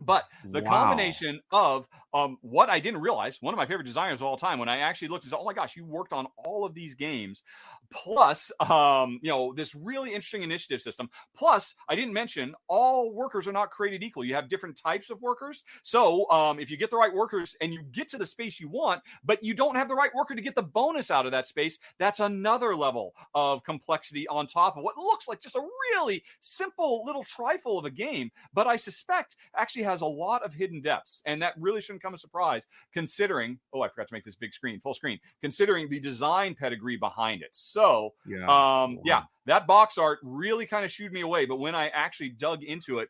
But 0.00 0.24
the 0.52 0.62
Wow. 0.62 0.62
combination 0.62 1.40
of 1.50 1.88
um, 2.14 2.38
what 2.40 2.70
I 2.70 2.80
didn't 2.80 3.00
realize, 3.00 3.40
one 3.42 3.54
of 3.54 3.58
my 3.58 3.66
favorite 3.66 3.84
designers 3.84 4.20
of 4.20 4.26
all 4.26 4.36
time, 4.36 4.58
when 4.58 4.68
I 4.68 4.78
actually 4.78 5.08
looked 5.08 5.26
is 5.26 5.32
"Oh 5.32 5.44
my 5.44 5.52
gosh, 5.52 5.76
you 5.76 5.84
worked 5.84 6.12
on 6.12 6.26
all 6.36 6.64
of 6.64 6.74
these 6.74 6.94
games," 6.94 7.42
plus, 7.90 8.50
um, 8.60 9.18
you 9.22 9.30
know, 9.30 9.52
this 9.54 9.74
really 9.74 10.10
interesting 10.14 10.42
initiative 10.42 10.80
system. 10.80 11.10
Plus, 11.34 11.74
I 11.88 11.94
didn't 11.96 12.12
mention 12.12 12.54
all 12.68 13.12
workers 13.12 13.46
are 13.48 13.52
not 13.52 13.70
created 13.70 14.02
equal. 14.02 14.24
You 14.24 14.34
have 14.34 14.48
different 14.48 14.76
types 14.76 15.10
of 15.10 15.20
workers. 15.20 15.62
So, 15.82 16.30
um, 16.30 16.58
if 16.58 16.70
you 16.70 16.76
get 16.76 16.90
the 16.90 16.96
right 16.96 17.12
workers 17.12 17.56
and 17.60 17.72
you 17.72 17.82
get 17.82 18.08
to 18.08 18.18
the 18.18 18.26
space 18.26 18.60
you 18.60 18.68
want, 18.68 19.02
but 19.24 19.42
you 19.42 19.54
don't 19.54 19.76
have 19.76 19.88
the 19.88 19.94
right 19.94 20.14
worker 20.14 20.34
to 20.34 20.42
get 20.42 20.54
the 20.54 20.62
bonus 20.62 21.10
out 21.10 21.26
of 21.26 21.32
that 21.32 21.46
space, 21.46 21.78
that's 21.98 22.20
another 22.20 22.74
level 22.76 23.14
of 23.34 23.62
complexity 23.64 24.26
on 24.28 24.46
top 24.46 24.76
of 24.76 24.84
what 24.84 24.96
looks 24.96 25.28
like 25.28 25.40
just 25.40 25.56
a 25.56 25.68
really 25.92 26.22
simple 26.40 27.04
little 27.04 27.24
trifle 27.24 27.78
of 27.78 27.84
a 27.84 27.90
game. 27.90 28.30
But 28.52 28.66
I 28.66 28.76
suspect 28.76 29.36
actually 29.56 29.84
has 29.88 30.02
a 30.02 30.06
lot 30.06 30.44
of 30.44 30.54
hidden 30.54 30.80
depths, 30.80 31.22
and 31.26 31.42
that 31.42 31.54
really 31.58 31.80
shouldn't 31.80 32.02
come 32.02 32.14
as 32.14 32.20
a 32.20 32.22
surprise 32.22 32.66
considering. 32.92 33.58
Oh, 33.72 33.82
I 33.82 33.88
forgot 33.88 34.08
to 34.08 34.14
make 34.14 34.24
this 34.24 34.36
big 34.36 34.54
screen, 34.54 34.78
full 34.80 34.94
screen. 34.94 35.18
Considering 35.40 35.88
the 35.88 35.98
design 36.00 36.54
pedigree 36.54 36.96
behind 36.96 37.42
it. 37.42 37.50
So, 37.52 38.14
Yeah. 38.26 38.46
um, 38.46 38.98
yeah, 39.04 39.24
that 39.46 39.66
box 39.66 39.98
art 39.98 40.18
really 40.22 40.66
kind 40.66 40.84
of 40.84 40.90
shooed 40.92 41.12
me 41.12 41.22
away. 41.22 41.46
But 41.46 41.56
when 41.56 41.74
I 41.74 41.88
actually 41.88 42.30
dug 42.30 42.62
into 42.62 43.00
it, 43.00 43.08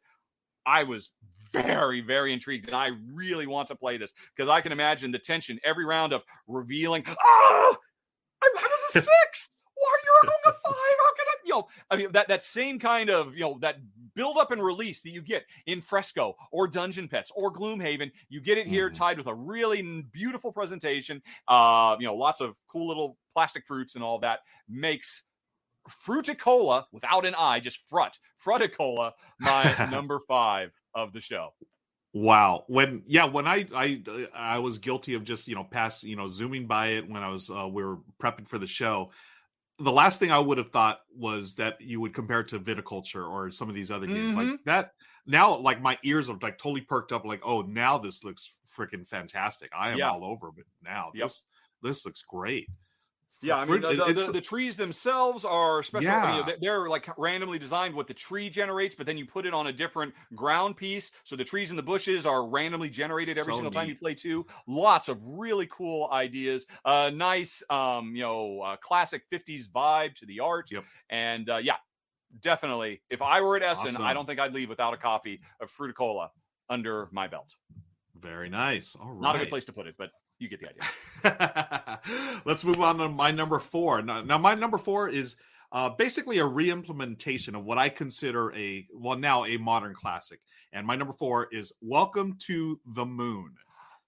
I 0.64 0.84
was 0.84 1.10
very, 1.52 2.00
very 2.00 2.32
intrigued, 2.32 2.66
and 2.66 2.76
I 2.76 2.90
really 3.12 3.46
want 3.46 3.68
to 3.68 3.74
play 3.74 3.96
this 3.96 4.12
because 4.36 4.48
I 4.48 4.60
can 4.60 4.72
imagine 4.72 5.10
the 5.10 5.18
tension 5.18 5.58
every 5.64 5.84
round 5.84 6.12
of 6.12 6.22
revealing. 6.46 7.04
Ah, 7.06 7.14
I, 7.16 7.74
I 8.42 8.48
was 8.52 8.96
a 8.96 9.02
six. 9.02 9.48
Why 9.74 9.88
are 9.88 10.04
you're 10.04 10.30
going 10.30 10.42
to 10.44 10.52
five? 10.52 10.74
How 10.74 11.14
can 11.16 11.26
I? 11.26 11.34
You 11.44 11.52
know, 11.54 11.68
I 11.90 11.96
mean 11.96 12.12
that 12.12 12.28
that 12.28 12.42
same 12.42 12.78
kind 12.78 13.08
of 13.10 13.34
you 13.34 13.40
know 13.40 13.58
that 13.62 13.78
build 14.18 14.36
up 14.36 14.50
and 14.50 14.60
release 14.60 15.00
that 15.02 15.10
you 15.10 15.22
get 15.22 15.44
in 15.66 15.80
Fresco 15.80 16.34
or 16.50 16.66
Dungeon 16.66 17.06
Petz 17.08 17.28
or 17.36 17.52
Gloomhaven. 17.52 18.10
You 18.28 18.40
get 18.40 18.58
it 18.58 18.66
here 18.66 18.90
Mhm. 18.90 18.94
tied 18.94 19.16
with 19.16 19.28
a 19.28 19.34
really 19.34 19.80
beautiful 20.02 20.52
presentation. 20.52 21.22
Uh, 21.46 21.96
you 22.00 22.06
know, 22.06 22.16
lots 22.16 22.40
of 22.40 22.58
cool 22.66 22.88
little 22.88 23.16
plastic 23.32 23.64
fruits 23.64 23.94
and 23.94 24.02
all 24.02 24.18
that 24.18 24.40
makes 24.68 25.22
Fruticola 25.88 26.86
without 26.92 27.24
an 27.24 27.34
I, 27.36 27.60
just 27.60 27.78
frut, 27.88 28.14
Fruticola, 28.44 29.12
my 29.38 29.62
number 29.90 30.18
five 30.26 30.72
of 30.94 31.12
the 31.12 31.20
show. 31.20 31.54
Wow. 32.12 32.64
When 32.66 33.04
yeah, 33.06 33.26
when 33.26 33.46
I 33.46 33.66
I 33.72 34.02
I 34.34 34.58
was 34.58 34.78
guilty 34.80 35.14
of 35.14 35.22
just 35.24 35.46
you 35.46 35.54
know 35.54 35.62
pass 35.64 36.02
you 36.02 36.16
know 36.16 36.26
zooming 36.26 36.66
by 36.66 36.88
it 36.88 37.08
when 37.08 37.22
I 37.22 37.28
was 37.28 37.50
uh, 37.50 37.68
we 37.70 37.84
were 37.84 37.98
prepping 38.20 38.48
for 38.48 38.58
the 38.58 38.66
show. 38.66 39.10
The 39.78 39.92
last 39.92 40.18
thing 40.18 40.32
I 40.32 40.38
would 40.40 40.58
have 40.58 40.70
thought 40.70 41.00
was 41.14 41.54
that 41.56 41.80
you 41.80 42.00
would 42.00 42.12
compare 42.14 42.40
it 42.40 42.48
to 42.48 42.58
viticulture 42.58 43.28
or 43.30 43.50
some 43.52 43.68
of 43.68 43.74
these 43.76 43.90
other 43.90 44.06
games 44.06 44.34
like 44.34 44.46
Mhm. 44.48 44.64
that. 44.64 44.92
Now, 45.26 45.56
like 45.56 45.80
my 45.80 45.98
ears 46.02 46.28
are 46.28 46.36
like 46.42 46.58
totally 46.58 46.80
perked 46.80 47.12
up. 47.12 47.24
Like, 47.24 47.46
oh, 47.46 47.62
now 47.62 47.96
this 47.98 48.24
looks 48.24 48.58
freaking 48.66 49.06
fantastic. 49.06 49.70
I 49.74 49.90
am 49.90 49.98
Yeah. 49.98 50.10
all 50.10 50.24
over 50.24 50.48
it 50.56 50.66
now. 50.82 51.12
Yep. 51.14 51.24
This 51.26 51.44
this 51.80 52.04
looks 52.04 52.22
great. 52.22 52.68
Yeah, 53.40 53.56
I 53.56 53.64
mean, 53.66 53.80
the, 53.82 54.12
the, 54.12 54.32
the, 54.32 54.40
trees 54.40 54.76
themselves 54.76 55.44
are 55.44 55.82
special. 55.82 56.06
Yeah. 56.06 56.42
they're- 56.44 56.56
they're 56.60 56.88
like 56.88 57.08
randomly 57.16 57.58
designed 57.58 57.94
what 57.94 58.08
the 58.08 58.14
tree 58.14 58.50
generates, 58.50 58.94
but 58.96 59.06
then 59.06 59.16
you 59.16 59.26
put 59.26 59.46
it 59.46 59.54
on 59.54 59.68
a 59.68 59.72
different 59.72 60.12
ground 60.34 60.76
piece. 60.76 61.12
So 61.24 61.36
the 61.36 61.44
trees 61.44 61.70
and 61.70 61.78
the 61.78 61.82
bushes 61.84 62.26
are 62.26 62.46
randomly 62.48 62.90
generated 62.90 63.38
every 63.38 63.52
So 63.52 63.58
single 63.58 63.70
time 63.70 63.88
you 63.88 63.94
play 63.94 64.14
two. 64.14 64.44
Lots 64.66 65.08
of 65.08 65.24
really 65.24 65.68
cool 65.70 66.08
ideas. 66.10 66.66
Uh, 66.84 67.10
nice, 67.14 67.62
um, 67.70 68.16
you 68.16 68.22
know, 68.22 68.60
uh, 68.60 68.76
classic 68.78 69.22
50s 69.32 69.68
vibe 69.68 70.14
to 70.16 70.26
the 70.26 70.40
art. 70.40 70.70
Yep. 70.72 70.84
And 71.10 71.48
uh, 71.48 71.58
yeah, 71.58 71.76
definitely. 72.40 73.02
If 73.10 73.22
I 73.22 73.40
were 73.40 73.56
at 73.56 73.62
Essen, 73.62 74.02
I 74.02 74.14
don't 74.14 74.26
think 74.26 74.40
I'd 74.40 74.52
leave 74.54 74.68
without 74.68 74.94
a 74.94 74.98
copy 74.98 75.40
of 75.60 75.70
Fruticola 75.70 76.30
under 76.68 77.08
my 77.12 77.28
belt. 77.28 77.54
very 78.20 78.48
nice. 78.48 78.96
All 79.00 79.12
right. 79.12 79.20
Not 79.20 79.36
a 79.36 79.38
good 79.38 79.48
place 79.48 79.64
to 79.66 79.72
put 79.72 79.86
it, 79.86 79.94
but 79.96 80.10
you 80.38 80.48
get 80.48 80.60
the 80.60 80.68
idea. 80.68 82.00
Let's 82.44 82.64
move 82.64 82.80
on 82.80 82.98
to 82.98 83.08
my 83.08 83.30
number 83.30 83.58
four. 83.58 84.02
Now, 84.02 84.22
now 84.22 84.38
my 84.38 84.54
number 84.54 84.78
four 84.78 85.08
is 85.08 85.36
uh, 85.72 85.90
basically 85.90 86.38
a 86.38 86.46
re-implementation 86.46 87.54
of 87.54 87.64
what 87.64 87.78
I 87.78 87.88
consider 87.88 88.54
a 88.54 88.86
well 88.94 89.18
now 89.18 89.44
a 89.44 89.56
modern 89.56 89.94
classic. 89.94 90.40
And 90.72 90.86
my 90.86 90.96
number 90.96 91.12
four 91.12 91.48
is 91.52 91.72
Welcome 91.80 92.36
to 92.46 92.80
the 92.86 93.04
Moon. 93.04 93.54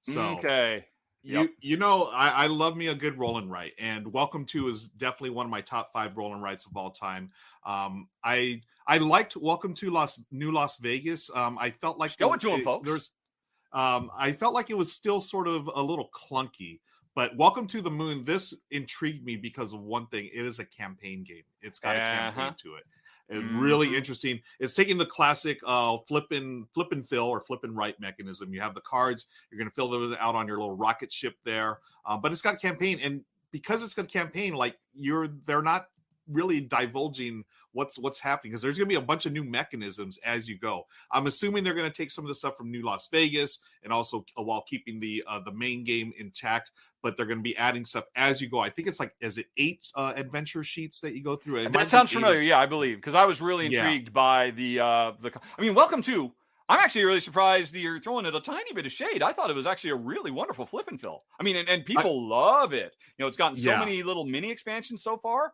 So 0.02 0.20
okay. 0.38 0.86
you 1.22 1.40
Yep. 1.40 1.50
you 1.60 1.76
know 1.76 2.04
I, 2.04 2.28
I 2.28 2.46
love 2.46 2.76
me 2.76 2.86
a 2.86 2.94
good 2.94 3.18
roll 3.18 3.36
and 3.36 3.50
write, 3.50 3.72
and 3.78 4.10
Welcome 4.12 4.46
to 4.46 4.68
is 4.68 4.88
definitely 4.88 5.30
one 5.30 5.44
of 5.44 5.50
my 5.50 5.60
top 5.60 5.92
five 5.92 6.16
roll 6.16 6.32
and 6.32 6.42
writes 6.42 6.64
of 6.64 6.76
all 6.76 6.90
time. 6.90 7.30
Um, 7.66 8.08
I 8.24 8.62
I 8.86 8.98
liked 8.98 9.36
Welcome 9.36 9.74
to 9.74 9.90
Las 9.90 10.22
New 10.30 10.50
Las 10.50 10.78
Vegas. 10.78 11.30
Um, 11.34 11.58
I 11.58 11.70
felt 11.70 11.98
like 11.98 12.12
Show 12.18 12.32
it 12.32 12.40
to 12.40 12.52
'em, 12.52 12.62
folks. 12.62 12.88
There's 12.88 13.10
um, 13.72 14.10
I 14.16 14.32
felt 14.32 14.54
like 14.54 14.70
it 14.70 14.76
was 14.76 14.92
still 14.92 15.20
sort 15.20 15.48
of 15.48 15.68
a 15.74 15.82
little 15.82 16.10
clunky. 16.10 16.80
But 17.14 17.36
Welcome 17.36 17.66
to 17.68 17.82
the 17.82 17.90
Moon, 17.90 18.24
this 18.24 18.54
intrigued 18.70 19.24
me 19.24 19.36
because 19.36 19.72
of 19.72 19.80
one 19.82 20.06
thing. 20.06 20.30
It 20.32 20.46
is 20.46 20.58
a 20.60 20.64
campaign 20.64 21.24
game. 21.24 21.42
It's 21.60 21.78
got 21.80 21.96
a 21.96 21.98
campaign 22.00 22.44
Uh-huh. 22.44 22.54
to 22.58 22.74
it. 22.76 22.84
It's 23.28 23.44
really 23.54 23.88
Mhm. 23.88 23.96
interesting. 23.96 24.42
It's 24.58 24.74
taking 24.74 24.98
the 24.98 25.06
classic 25.06 25.60
uh 25.64 25.98
flip 26.08 26.30
and 26.32 26.68
flip 26.72 26.92
and 26.92 27.06
fill 27.08 27.26
or 27.26 27.40
flip 27.40 27.62
and 27.64 27.76
write 27.76 28.00
mechanism. 28.00 28.52
You 28.52 28.60
have 28.60 28.74
the 28.74 28.80
cards, 28.80 29.26
you're 29.50 29.58
gonna 29.58 29.70
fill 29.70 29.88
them 29.88 30.16
out 30.18 30.34
on 30.34 30.46
your 30.48 30.58
little 30.58 30.76
rocket 30.76 31.12
ship 31.12 31.36
there. 31.44 31.78
Um, 32.06 32.20
but 32.20 32.32
it's 32.32 32.42
got 32.42 32.60
campaign, 32.60 32.98
and 33.00 33.24
because 33.52 33.82
it's 33.84 33.94
got 33.94 34.08
campaign, 34.08 34.54
like 34.54 34.78
you're 34.94 35.28
they're 35.46 35.62
not 35.62 35.88
really 36.28 36.60
divulging 36.60 37.44
what's 37.72 37.98
what's 37.98 38.18
happening 38.20 38.50
because 38.50 38.62
there's 38.62 38.76
going 38.76 38.88
to 38.88 38.92
be 38.92 38.96
a 38.96 39.00
bunch 39.00 39.26
of 39.26 39.32
new 39.32 39.44
mechanisms 39.44 40.18
as 40.24 40.48
you 40.48 40.58
go. 40.58 40.86
I'm 41.12 41.26
assuming 41.26 41.62
they're 41.64 41.74
going 41.74 41.90
to 41.90 41.96
take 41.96 42.10
some 42.10 42.24
of 42.24 42.28
the 42.28 42.34
stuff 42.34 42.56
from 42.56 42.70
New 42.70 42.82
Las 42.82 43.08
Vegas 43.12 43.58
and 43.82 43.92
also 43.92 44.24
uh, 44.38 44.42
while 44.42 44.62
keeping 44.62 45.00
the 45.00 45.22
uh, 45.26 45.40
the 45.40 45.52
main 45.52 45.84
game 45.84 46.12
intact, 46.18 46.72
but 47.02 47.16
they're 47.16 47.26
going 47.26 47.38
to 47.38 47.42
be 47.42 47.56
adding 47.56 47.84
stuff 47.84 48.04
as 48.16 48.40
you 48.40 48.48
go. 48.48 48.58
I 48.58 48.70
think 48.70 48.88
it's 48.88 49.00
like 49.00 49.14
is 49.20 49.38
it 49.38 49.46
eight 49.56 49.86
uh, 49.94 50.12
adventure 50.16 50.64
sheets 50.64 51.00
that 51.00 51.14
you 51.14 51.22
go 51.22 51.36
through? 51.36 51.68
That 51.68 51.88
sounds 51.88 52.10
eight 52.10 52.14
familiar. 52.14 52.40
Yeah, 52.40 52.58
I 52.58 52.66
believe 52.66 52.96
because 52.96 53.14
I 53.14 53.24
was 53.24 53.40
really 53.40 53.66
Yeah. 53.68 53.80
intrigued 53.86 54.12
by 54.12 54.50
the 54.50 54.80
uh 54.80 55.12
the. 55.20 55.32
I 55.58 55.62
mean, 55.62 55.74
welcome 55.74 56.02
to. 56.02 56.32
I'm 56.68 56.78
actually 56.78 57.02
really 57.04 57.20
surprised 57.20 57.74
that 57.74 57.80
you're 57.80 58.00
throwing 58.00 58.26
it 58.26 58.34
a 58.36 58.40
tiny 58.40 58.72
bit 58.72 58.86
of 58.86 58.92
shade. 58.92 59.24
I 59.24 59.32
thought 59.32 59.50
it 59.50 59.56
was 59.56 59.66
actually 59.66 59.90
a 59.90 59.96
really 59.96 60.30
wonderful 60.30 60.64
flip 60.64 60.86
and 60.86 61.00
fill. 61.00 61.24
I 61.40 61.42
mean, 61.42 61.56
and, 61.56 61.68
and 61.68 61.84
people 61.84 62.28
love 62.28 62.72
it. 62.72 62.94
You 63.18 63.24
know, 63.24 63.26
it's 63.26 63.36
gotten 63.36 63.56
so 63.56 63.70
Yeah. 63.70 63.80
many 63.80 64.04
little 64.04 64.24
mini 64.24 64.52
expansions 64.52 65.02
so 65.02 65.16
far. 65.16 65.52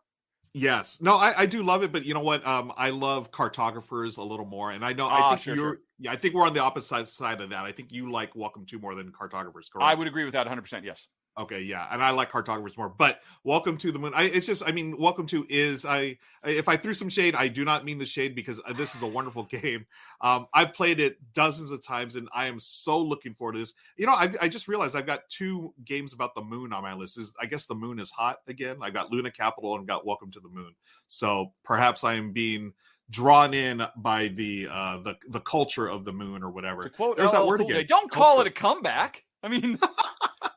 Yes. 0.53 0.99
No, 1.01 1.15
I, 1.15 1.41
I 1.41 1.45
do 1.45 1.61
love 1.63 1.83
it, 1.83 1.91
but 1.91 2.03
you 2.05 2.13
know 2.13 2.19
what? 2.21 2.45
Um, 2.45 2.73
I 2.77 2.89
love 2.89 3.31
cartographers 3.31 4.17
a 4.17 4.23
little 4.23 4.45
more, 4.45 4.71
and 4.71 4.83
I 4.83 4.93
know 4.93 5.07
I 5.07 5.19
Ah, 5.19 5.29
think 5.29 5.41
sure, 5.41 5.55
you're. 5.55 5.65
sure. 5.73 5.79
Yeah, 5.99 6.11
I 6.11 6.15
think 6.15 6.33
we're 6.33 6.45
on 6.45 6.53
the 6.53 6.61
opposite 6.61 7.07
side 7.09 7.41
of 7.41 7.49
that. 7.49 7.65
I 7.65 7.71
think 7.71 7.91
you 7.91 8.11
like 8.11 8.35
Welcome 8.35 8.65
to 8.67 8.79
more 8.79 8.95
than 8.95 9.11
cartographers. 9.11 9.69
Correct? 9.69 9.83
I 9.83 9.93
would 9.93 10.07
agree 10.07 10.23
with 10.23 10.33
that 10.33 10.45
100. 10.45 10.61
percent 10.61 10.85
Yes. 10.85 11.07
Okay, 11.39 11.61
yeah, 11.61 11.87
and 11.91 12.03
I 12.03 12.09
like 12.09 12.31
cartographers 12.31 12.77
more. 12.79 12.89
But 12.89 13.21
Welcome 13.43 13.77
to 13.77 13.91
the 13.91 13.99
Moon, 13.99 14.11
I, 14.15 14.23
it's 14.23 14.47
just, 14.47 14.63
I 14.65 14.71
mean, 14.71 14.97
Welcome 14.97 15.27
to 15.27 15.45
is 15.49 15.85
I. 15.85 16.17
If 16.43 16.67
I 16.67 16.77
threw 16.77 16.93
some 16.93 17.09
shade, 17.09 17.35
I 17.35 17.47
do 17.47 17.63
not 17.63 17.85
mean 17.85 17.99
the 17.99 18.07
shade 18.07 18.33
because 18.33 18.59
uh, 18.65 18.73
this 18.73 18.95
is 18.95 19.03
a 19.03 19.07
wonderful 19.07 19.43
game. 19.51 19.85
Um, 20.19 20.47
I've 20.51 20.73
played 20.73 20.99
it 20.99 21.17
dozens 21.33 21.69
of 21.69 21.85
times, 21.85 22.15
and 22.15 22.27
I 22.33 22.47
am 22.47 22.59
so 22.59 22.99
looking 22.99 23.35
forward 23.35 23.53
to 23.53 23.59
this. 23.59 23.75
You 23.97 24.07
know, 24.07 24.13
I, 24.13 24.33
I 24.41 24.47
just 24.47 24.67
realized 24.67 24.95
I've 24.95 25.05
got 25.05 25.29
two 25.29 25.75
games 25.85 26.11
about 26.11 26.33
the 26.33 26.41
moon 26.41 26.73
on 26.73 26.81
my 26.81 26.95
list. 26.95 27.19
Is 27.19 27.31
I 27.39 27.45
guess 27.45 27.67
the 27.67 27.75
moon 27.75 27.99
is 27.99 28.09
hot 28.09 28.39
again. 28.47 28.77
I 28.81 28.89
got 28.89 29.11
Luna 29.11 29.29
Capital 29.29 29.75
and 29.75 29.87
got 29.87 30.07
Welcome 30.07 30.31
to 30.31 30.39
the 30.39 30.49
Moon. 30.49 30.73
So 31.07 31.53
perhaps 31.63 32.03
I 32.03 32.15
am 32.15 32.31
being 32.31 32.73
drawn 33.11 33.53
in 33.53 33.83
by 33.95 34.29
the 34.29 34.67
uh 34.69 34.97
the 34.97 35.15
the 35.29 35.39
culture 35.41 35.87
of 35.87 36.03
the 36.03 36.11
moon 36.11 36.41
or 36.41 36.49
whatever. 36.49 36.81
To 36.81 36.89
quote 36.89 37.17
There's 37.17 37.31
that 37.31 37.45
word 37.45 37.61
again, 37.61 37.85
Don't 37.87 38.09
call 38.09 38.41
it 38.41 38.47
a 38.47 38.51
comeback. 38.51 39.23
I 39.43 39.49
mean, 39.49 39.79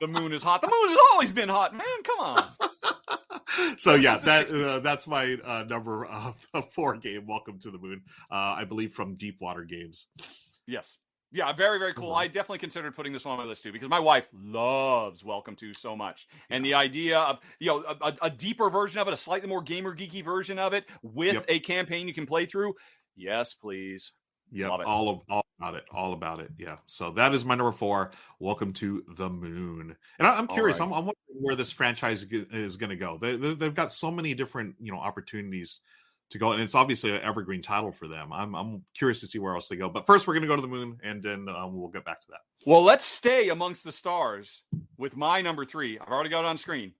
the 0.00 0.06
moon 0.08 0.32
is 0.32 0.42
hot. 0.42 0.60
The 0.62 0.68
moon 0.68 0.88
has 0.90 0.98
always 1.12 1.30
been 1.30 1.48
hot, 1.48 1.72
man. 1.74 1.84
Come 2.04 2.18
on. 2.20 2.46
so 3.78 3.94
yeah, 3.94 4.16
that 4.18 4.50
uh, 4.50 4.80
that's 4.80 5.06
my 5.06 5.34
uh, 5.44 5.64
number 5.68 6.06
uh, 6.06 6.32
four 6.72 6.96
game. 6.96 7.26
Welcome 7.26 7.58
to 7.60 7.70
the 7.70 7.78
moon. 7.78 8.02
Uh, 8.30 8.56
I 8.58 8.64
believe 8.64 8.92
from 8.92 9.14
Deepwater 9.14 9.64
Games. 9.64 10.06
Yes. 10.66 10.98
Yeah, 11.32 11.52
very, 11.52 11.78
very 11.78 11.94
cool. 11.94 12.10
Mhm. 12.10 12.16
I 12.16 12.26
definitely 12.26 12.58
considered 12.58 12.96
putting 12.96 13.12
this 13.12 13.24
on 13.24 13.38
my 13.38 13.44
list 13.44 13.62
too 13.62 13.70
because 13.72 13.88
my 13.88 14.00
wife 14.00 14.26
loves 14.34 15.24
Welcome 15.24 15.54
to 15.56 15.72
so 15.72 15.94
much. 15.94 16.26
And 16.50 16.64
the 16.64 16.74
idea 16.74 17.20
of, 17.20 17.38
you 17.60 17.68
know, 17.68 17.84
a, 17.88 18.08
a- 18.08 18.16
a 18.22 18.30
deeper 18.30 18.68
version 18.68 19.00
of 19.00 19.06
it, 19.06 19.14
a 19.14 19.16
slightly 19.16 19.48
more 19.48 19.62
gamer 19.62 19.94
geeky 19.94 20.24
version 20.24 20.58
of 20.58 20.72
it 20.72 20.86
with 21.02 21.34
Yep. 21.34 21.44
a 21.48 21.60
campaign 21.60 22.08
you 22.08 22.14
can 22.14 22.26
play 22.26 22.46
through. 22.46 22.74
Yes, 23.14 23.54
please. 23.54 24.12
Yeah, 24.50 24.70
all 24.70 25.08
of 25.08 25.20
all 25.28 25.39
about 25.60 25.74
it, 25.74 25.84
all 25.92 26.14
about 26.14 26.40
it. 26.40 26.50
Yeah. 26.58 26.76
So 26.86 27.10
that 27.12 27.34
is 27.34 27.44
my 27.44 27.54
number 27.54 27.72
four. 27.72 28.12
Welcome 28.38 28.72
to 28.74 29.04
the 29.16 29.28
moon. 29.28 29.94
And 30.18 30.26
I, 30.26 30.38
I'm 30.38 30.46
curious. 30.46 30.80
right. 30.80 30.86
I'm, 30.86 30.92
I'm 30.92 31.04
wondering 31.04 31.14
where 31.40 31.54
this 31.54 31.70
franchise 31.70 32.24
is 32.30 32.76
going 32.76 32.90
to 32.90 32.96
go. 32.96 33.18
They, 33.18 33.36
they, 33.36 33.54
they've 33.54 33.74
got 33.74 33.92
so 33.92 34.10
many 34.10 34.32
different 34.32 34.76
you 34.80 34.90
know 34.90 34.98
opportunities 34.98 35.80
to 36.30 36.38
go, 36.38 36.52
and 36.52 36.62
it's 36.62 36.74
obviously 36.74 37.10
an 37.10 37.20
evergreen 37.22 37.60
title 37.60 37.92
for 37.92 38.08
them. 38.08 38.32
I'm 38.32 38.54
I'm 38.54 38.84
curious 38.94 39.20
to 39.20 39.26
see 39.26 39.38
where 39.38 39.54
else 39.54 39.68
they 39.68 39.76
go. 39.76 39.90
But 39.90 40.06
first, 40.06 40.26
we're 40.26 40.34
going 40.34 40.42
to 40.42 40.48
go 40.48 40.56
to 40.56 40.62
the 40.62 40.68
moon, 40.68 40.98
and 41.02 41.22
then 41.22 41.46
um, 41.48 41.78
we'll 41.78 41.88
get 41.88 42.04
back 42.04 42.20
to 42.22 42.26
that. 42.30 42.40
Well, 42.64 42.82
let's 42.82 43.04
stay 43.04 43.50
amongst 43.50 43.84
the 43.84 43.92
stars 43.92 44.62
with 44.96 45.16
my 45.16 45.42
number 45.42 45.64
three. 45.66 45.98
I've 45.98 46.08
already 46.08 46.30
got 46.30 46.40
it 46.40 46.46
on 46.46 46.56
screen. 46.56 46.94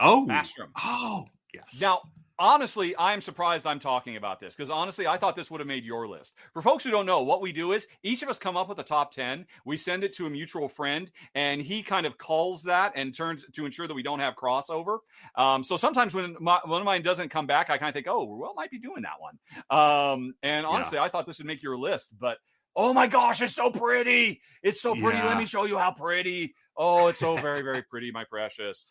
Oh, 0.00 0.26
Astrum. 0.28 0.70
oh, 0.82 1.26
Yes. 1.54 1.80
Now, 1.80 2.00
honestly, 2.42 2.92
I'm 2.98 3.20
surprised 3.20 3.66
I'm 3.66 3.78
talking 3.78 4.16
about 4.16 4.40
this 4.40 4.56
because 4.56 4.68
honestly, 4.68 5.06
I 5.06 5.16
thought 5.16 5.36
this 5.36 5.48
would 5.48 5.60
have 5.60 5.68
made 5.68 5.84
your 5.84 6.08
list. 6.08 6.34
For 6.52 6.60
folks 6.60 6.82
who 6.82 6.90
don't 6.90 7.06
know, 7.06 7.22
what 7.22 7.40
we 7.40 7.52
do 7.52 7.70
is 7.70 7.86
each 8.02 8.22
of 8.24 8.28
us 8.28 8.38
come 8.38 8.56
up 8.56 8.68
with 8.68 8.80
a 8.80 8.82
top 8.82 9.12
10. 9.12 9.46
We 9.64 9.76
send 9.76 10.02
it 10.02 10.12
to 10.14 10.26
a 10.26 10.30
mutual 10.30 10.68
friend, 10.68 11.08
and 11.36 11.62
he 11.62 11.84
kind 11.84 12.04
of 12.04 12.18
calls 12.18 12.64
that 12.64 12.92
and 12.96 13.14
turns 13.14 13.46
to 13.52 13.64
ensure 13.64 13.86
that 13.86 13.94
we 13.94 14.02
don't 14.02 14.18
have 14.18 14.34
crossover. 14.34 14.98
Um, 15.36 15.62
so 15.62 15.76
sometimes 15.76 16.14
when 16.14 16.36
my, 16.40 16.58
one 16.64 16.80
of 16.80 16.84
mine 16.84 17.02
doesn't 17.02 17.28
come 17.28 17.46
back, 17.46 17.70
I 17.70 17.78
kind 17.78 17.88
of 17.88 17.94
think, 17.94 18.08
oh, 18.08 18.24
well, 18.24 18.54
might 18.56 18.72
be 18.72 18.80
doing 18.80 19.02
that 19.02 19.20
one. 19.20 19.38
Um, 19.70 20.34
and 20.42 20.66
honestly, 20.66 20.96
yeah. 20.96 21.04
I 21.04 21.08
thought 21.08 21.26
this 21.26 21.38
would 21.38 21.46
make 21.46 21.62
your 21.62 21.78
list, 21.78 22.10
but 22.18 22.38
oh 22.74 22.92
my 22.92 23.06
gosh, 23.06 23.40
it's 23.40 23.54
so 23.54 23.70
pretty. 23.70 24.40
It's 24.64 24.82
so 24.82 24.94
pretty. 24.94 25.18
Yeah. 25.18 25.28
Let 25.28 25.38
me 25.38 25.46
show 25.46 25.64
you 25.64 25.78
how 25.78 25.92
pretty. 25.92 26.56
Oh, 26.76 27.06
it's 27.06 27.20
so 27.20 27.36
very, 27.36 27.62
very 27.62 27.82
pretty, 27.82 28.10
my 28.10 28.24
precious. 28.24 28.90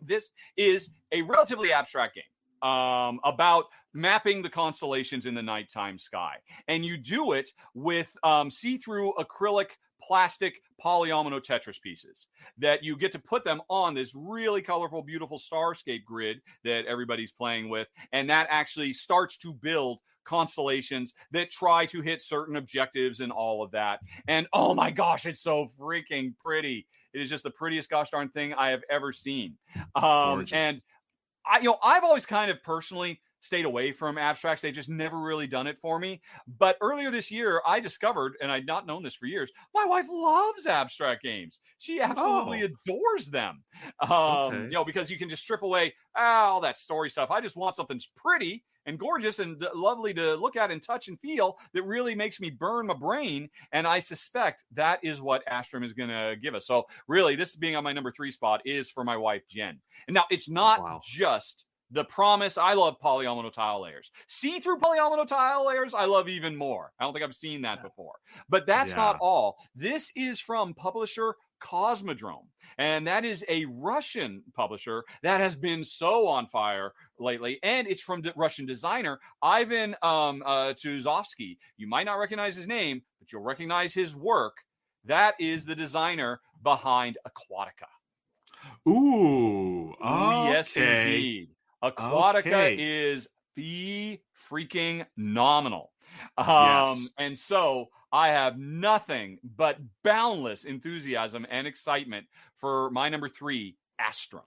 This 0.00 0.30
is 0.56 0.90
a 1.12 1.22
relatively 1.22 1.72
abstract 1.72 2.16
game 2.16 2.24
um, 2.62 3.20
about 3.24 3.66
mapping 3.94 4.42
the 4.42 4.48
constellations 4.48 5.26
in 5.26 5.34
the 5.34 5.42
nighttime 5.42 5.98
sky. 5.98 6.36
And 6.68 6.84
you 6.84 6.96
do 6.96 7.32
it 7.32 7.50
with 7.74 8.14
um, 8.22 8.50
see 8.50 8.78
through 8.78 9.12
acrylic 9.18 9.70
plastic 10.00 10.60
polyomino 10.84 11.40
Tetris 11.40 11.80
pieces 11.80 12.26
that 12.58 12.82
you 12.82 12.96
get 12.96 13.12
to 13.12 13.18
put 13.18 13.44
them 13.44 13.60
on 13.68 13.94
this 13.94 14.12
really 14.14 14.62
colorful, 14.62 15.02
beautiful 15.02 15.38
starscape 15.38 16.04
grid 16.04 16.40
that 16.64 16.86
everybody's 16.86 17.32
playing 17.32 17.68
with. 17.68 17.88
And 18.12 18.28
that 18.30 18.48
actually 18.50 18.92
starts 18.92 19.36
to 19.38 19.52
build 19.52 19.98
constellations 20.24 21.14
that 21.32 21.50
try 21.50 21.86
to 21.86 22.00
hit 22.00 22.22
certain 22.22 22.56
objectives 22.56 23.20
and 23.20 23.32
all 23.32 23.62
of 23.62 23.70
that. 23.72 24.00
And 24.28 24.46
oh 24.52 24.74
my 24.74 24.90
gosh, 24.90 25.26
it's 25.26 25.40
so 25.42 25.68
freaking 25.78 26.34
pretty. 26.38 26.86
It 27.12 27.20
is 27.20 27.28
just 27.28 27.44
the 27.44 27.50
prettiest 27.50 27.90
gosh 27.90 28.10
darn 28.10 28.30
thing 28.30 28.54
I 28.54 28.70
have 28.70 28.82
ever 28.90 29.12
seen. 29.12 29.56
Um, 29.94 30.46
and 30.52 30.80
I, 31.50 31.58
you 31.58 31.64
know, 31.64 31.78
I've 31.82 32.04
always 32.04 32.26
kind 32.26 32.50
of 32.50 32.62
personally 32.62 33.20
stayed 33.40 33.64
away 33.64 33.92
from 33.92 34.16
abstracts. 34.16 34.62
They've 34.62 34.72
just 34.72 34.88
never 34.88 35.18
really 35.20 35.46
done 35.46 35.66
it 35.66 35.76
for 35.76 35.98
me. 35.98 36.22
But 36.58 36.76
earlier 36.80 37.10
this 37.10 37.30
year, 37.30 37.60
I 37.66 37.80
discovered, 37.80 38.36
and 38.40 38.50
I'd 38.50 38.66
not 38.66 38.86
known 38.86 39.02
this 39.02 39.14
for 39.14 39.26
years, 39.26 39.50
my 39.74 39.84
wife 39.84 40.06
loves 40.10 40.66
abstract 40.66 41.22
games. 41.22 41.60
She 41.78 42.00
absolutely 42.00 42.62
oh. 42.62 42.68
adores 42.88 43.26
them. 43.26 43.62
Um, 44.00 44.10
okay. 44.10 44.62
You 44.62 44.70
know, 44.70 44.84
because 44.84 45.10
you 45.10 45.18
can 45.18 45.28
just 45.28 45.42
strip 45.42 45.62
away 45.62 45.94
ah, 46.16 46.46
all 46.46 46.60
that 46.60 46.78
story 46.78 47.10
stuff. 47.10 47.30
I 47.30 47.40
just 47.40 47.56
want 47.56 47.76
something 47.76 48.00
pretty 48.16 48.64
and 48.86 48.98
gorgeous 48.98 49.38
and 49.38 49.64
lovely 49.74 50.14
to 50.14 50.34
look 50.34 50.56
at 50.56 50.70
and 50.70 50.82
touch 50.82 51.08
and 51.08 51.18
feel 51.20 51.58
that 51.72 51.82
really 51.82 52.14
makes 52.14 52.40
me 52.40 52.50
burn 52.50 52.86
my 52.86 52.94
brain. 52.94 53.48
And 53.72 53.86
I 53.86 53.98
suspect 53.98 54.64
that 54.72 55.00
is 55.02 55.20
what 55.20 55.46
Astrom 55.46 55.84
is 55.84 55.92
going 55.92 56.10
to 56.10 56.36
give 56.40 56.54
us. 56.54 56.66
So, 56.66 56.84
really, 57.08 57.36
this 57.36 57.56
being 57.56 57.76
on 57.76 57.84
my 57.84 57.92
number 57.92 58.12
three 58.12 58.30
spot 58.30 58.60
is 58.64 58.90
for 58.90 59.04
my 59.04 59.16
wife, 59.16 59.42
Jen. 59.48 59.80
And 60.06 60.14
now 60.14 60.24
it's 60.30 60.48
oh, 60.48 60.54
not 60.54 60.80
wow. 60.80 61.00
just 61.04 61.64
the 61.92 62.04
promise. 62.04 62.58
I 62.58 62.72
love 62.72 62.96
polyomino 63.02 63.52
tile 63.52 63.82
layers. 63.82 64.10
See 64.26 64.58
through 64.60 64.78
polyomino 64.78 65.26
tile 65.26 65.66
layers, 65.66 65.94
I 65.94 66.06
love 66.06 66.28
even 66.28 66.56
more. 66.56 66.92
I 66.98 67.04
don't 67.04 67.12
think 67.12 67.24
I've 67.24 67.34
seen 67.34 67.62
that 67.62 67.82
before. 67.82 68.14
But 68.48 68.66
that's 68.66 68.90
yeah. 68.90 68.96
not 68.96 69.18
all. 69.20 69.56
This 69.74 70.10
is 70.16 70.40
from 70.40 70.74
publisher 70.74 71.34
Cosmodrome. 71.62 72.46
And 72.78 73.06
that 73.06 73.24
is 73.24 73.44
a 73.48 73.66
Russian 73.66 74.42
publisher 74.54 75.04
that 75.22 75.40
has 75.40 75.54
been 75.54 75.84
so 75.84 76.26
on 76.26 76.46
fire 76.46 76.92
lately. 77.18 77.58
And 77.62 77.86
it's 77.86 78.02
from 78.02 78.22
the 78.22 78.32
Russian 78.36 78.66
designer 78.66 79.20
Ivan 79.42 79.94
um, 80.02 80.42
uh, 80.44 80.72
Tuzovsky. 80.72 81.58
You 81.76 81.86
might 81.86 82.04
not 82.04 82.14
recognize 82.14 82.56
his 82.56 82.66
name, 82.66 83.02
but 83.18 83.30
you'll 83.30 83.42
recognize 83.42 83.92
his 83.92 84.16
work. 84.16 84.54
That 85.04 85.34
is 85.38 85.64
the 85.64 85.74
designer 85.74 86.40
behind 86.62 87.18
Aquatica. 87.26 87.88
Ooh, 88.88 89.90
okay. 90.00 90.50
yes, 90.50 90.76
indeed. 90.76 91.50
Aquatica 91.82 92.46
okay. 92.46 92.76
is 92.78 93.28
the 93.56 94.20
freaking 94.50 95.04
nominal. 95.16 95.91
Um, 96.38 96.46
yes. 96.48 97.10
And 97.18 97.38
so 97.38 97.88
I 98.12 98.28
have 98.28 98.58
nothing 98.58 99.38
but 99.42 99.78
boundless 100.02 100.64
enthusiasm 100.64 101.46
and 101.50 101.66
excitement 101.66 102.26
for 102.54 102.90
my 102.90 103.08
number 103.08 103.28
three, 103.28 103.76
Astrom. 104.00 104.42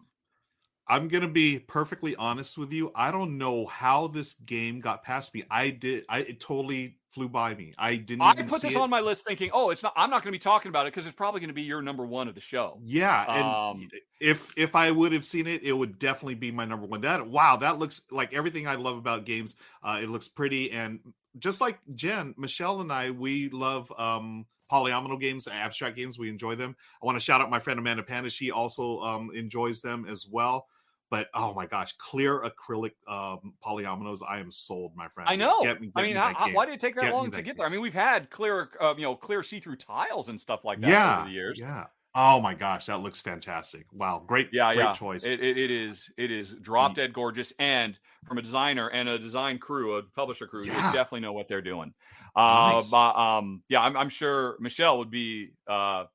I'm 0.88 1.08
gonna 1.08 1.28
be 1.28 1.58
perfectly 1.58 2.16
honest 2.16 2.58
with 2.58 2.72
you. 2.72 2.92
I 2.94 3.12
don't 3.12 3.40
know 3.40 3.66
how 3.66 4.08
this 4.08 4.34
game 4.34 4.82
got 4.82 5.04
past 5.04 5.34
me. 5.34 5.44
I 5.50 5.72
did. 5.72 6.06
I 6.08 6.20
it 6.20 6.40
totally 6.40 6.98
flew 7.10 7.28
by 7.28 7.56
me. 7.56 7.74
I 7.78 7.96
didn't. 7.96 8.22
I 8.22 8.36
put 8.44 8.62
this 8.62 8.74
it. 8.74 8.78
on 8.78 8.92
my 8.92 9.00
list 9.00 9.26
thinking, 9.26 9.50
oh, 9.52 9.72
it's 9.72 9.82
not. 9.82 9.94
I'm 9.96 10.12
not 10.12 10.22
to 10.24 10.32
be 10.32 10.38
talking 10.38 10.70
about 10.70 10.86
it 10.86 10.94
because 10.94 11.08
it's 11.08 11.16
probably 11.16 11.40
to 11.50 11.54
be 11.54 11.64
your 11.64 11.82
number 11.82 12.06
one 12.06 12.28
of 12.28 12.36
the 12.36 12.42
show. 12.42 12.80
Yeah, 12.84 13.26
and 13.28 13.48
um, 13.48 13.90
if 14.22 14.56
if 14.58 14.76
I 14.76 14.92
would 14.92 15.12
have 15.12 15.26
seen 15.26 15.48
it, 15.48 15.64
it 15.64 15.74
would 15.74 15.98
definitely 15.98 16.36
be 16.36 16.52
my 16.52 16.66
number 16.66 16.86
one. 16.86 17.02
That 17.02 17.28
wow, 17.28 17.58
that 17.58 17.80
looks 17.80 18.04
like 18.12 18.34
everything 18.34 18.68
I 18.68 18.76
love 18.76 18.98
about 18.98 19.26
games. 19.26 19.56
Uh, 19.82 20.00
it 20.04 20.10
looks 20.10 20.28
pretty, 20.28 20.72
and 20.72 21.00
just 21.40 21.62
like 21.62 21.80
Jen, 21.96 22.34
Michelle, 22.38 22.82
and 22.82 22.92
I, 22.92 23.12
we 23.12 23.50
love 23.50 23.92
um 23.98 24.46
polyomino 24.72 25.20
games, 25.20 25.48
abstract 25.48 25.96
games. 25.96 26.18
We 26.18 26.30
enjoy 26.30 26.56
them. 26.56 26.76
I 27.02 27.06
want 27.06 27.16
to 27.18 27.24
shout 27.24 27.42
out 27.42 27.50
my 27.50 27.60
friend 27.60 27.80
Amanda 27.80 28.04
Panda. 28.04 28.30
She 28.30 28.52
also 28.52 29.00
um, 29.02 29.32
enjoys 29.34 29.82
them 29.82 30.06
as 30.10 30.28
well. 30.28 30.68
But 31.12 31.28
oh 31.36 31.54
my 31.54 31.68
gosh, 31.68 31.94
clear 31.98 32.42
acrylic 32.42 32.94
um, 33.08 33.54
polyominoes. 33.64 34.22
I 34.28 34.40
am 34.40 34.52
sold, 34.52 34.96
my 34.96 35.08
friend. 35.08 35.30
I 35.30 35.36
know. 35.36 35.62
Get 35.62 35.80
me, 35.80 35.88
get 35.88 36.02
I 36.02 36.04
mean, 36.04 36.16
how, 36.16 36.50
why 36.52 36.66
did 36.66 36.74
it 36.74 36.82
take 36.82 36.96
that 36.96 37.04
get 37.04 37.14
long 37.14 37.30
to 37.30 37.42
get 37.44 37.58
there? 37.58 37.66
I 37.66 37.70
mean, 37.70 37.82
we've 37.82 37.94
had 37.94 38.32
clear, 38.32 38.72
uh, 38.82 38.96
you 38.98 39.04
know, 39.04 39.16
clear 39.16 39.44
see-through 39.44 39.76
tiles 39.76 40.30
and 40.30 40.40
stuff 40.40 40.66
like 40.66 40.82
that 40.82 40.90
yeah, 40.90 41.20
over 41.20 41.28
the 41.30 41.34
years. 41.34 41.60
Yeah. 41.60 41.86
Oh 42.18 42.40
my 42.40 42.54
gosh, 42.54 42.86
that 42.86 43.02
looks 43.02 43.20
fantastic! 43.20 43.86
Wow, 43.92 44.24
great, 44.26 44.50
yeah, 44.54 44.74
great 44.74 44.84
yeah. 44.84 44.94
choice. 44.94 45.26
It, 45.26 45.44
it, 45.44 45.58
it 45.58 45.70
is, 45.70 46.10
it 46.18 46.32
is 46.32 46.56
drop 46.56 46.96
dead 46.96 47.12
gorgeous, 47.12 47.52
and 47.60 48.00
from 48.26 48.38
a 48.38 48.42
designer 48.42 48.88
and 48.88 49.10
a 49.10 49.20
design 49.20 49.58
crew, 49.58 49.98
a 49.98 50.04
publisher 50.04 50.48
crew, 50.48 50.64
yeah. 50.64 50.74
they 50.74 50.98
definitely 50.98 51.20
know 51.20 51.34
what 51.34 51.48
they're 51.48 51.62
doing. 51.62 51.94
Uh, 52.36 52.72
nice. 52.76 52.90
but, 52.90 53.16
um, 53.16 53.64
yeah, 53.70 53.82
I'm, 53.82 53.96
I'm, 53.96 54.10
sure 54.10 54.58
Michelle 54.60 54.98
would 54.98 55.12
be 55.12 55.52
uh, 55.70 56.06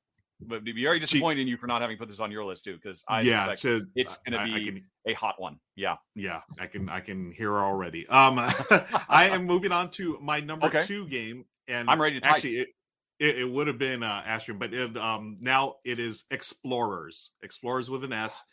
would 0.47 0.63
be 0.63 0.71
very 0.71 0.99
disappointed 0.99 1.37
she, 1.37 1.41
in 1.41 1.47
you 1.47 1.57
for 1.57 1.67
not 1.67 1.81
having 1.81 1.97
put 1.97 2.09
this 2.09 2.19
on 2.19 2.31
your 2.31 2.45
list 2.45 2.65
too, 2.65 2.75
because 2.75 3.03
I 3.07 3.21
yeah, 3.21 3.53
so, 3.55 3.81
it's 3.95 4.17
going 4.27 4.39
to 4.39 4.53
be 4.53 4.65
can, 4.65 4.83
a 5.05 5.13
hot 5.13 5.39
one. 5.39 5.57
Yeah, 5.75 5.97
yeah, 6.15 6.41
I 6.59 6.67
can 6.67 6.89
I 6.89 6.99
can 6.99 7.31
hear 7.31 7.57
already. 7.57 8.07
Um, 8.07 8.39
I 9.09 9.29
am 9.29 9.45
moving 9.47 9.71
on 9.71 9.89
to 9.91 10.17
my 10.21 10.39
number 10.39 10.67
okay. 10.67 10.83
two 10.85 11.07
game, 11.07 11.45
and 11.67 11.89
I'm 11.89 12.01
ready 12.01 12.19
to 12.19 12.27
actually. 12.27 12.57
It, 12.61 12.69
it, 13.21 13.37
it, 13.37 13.49
would 13.49 13.67
have 13.67 13.77
been 13.77 14.01
uh, 14.01 14.23
Astrom, 14.25 14.57
but 14.57 14.73
it, 14.73 14.97
um, 14.97 15.37
now 15.39 15.75
it 15.85 15.99
is 15.99 16.25
Explorers. 16.31 17.31
Explorers 17.43 17.89
with 17.89 18.03
an 18.03 18.11
S. 18.11 18.43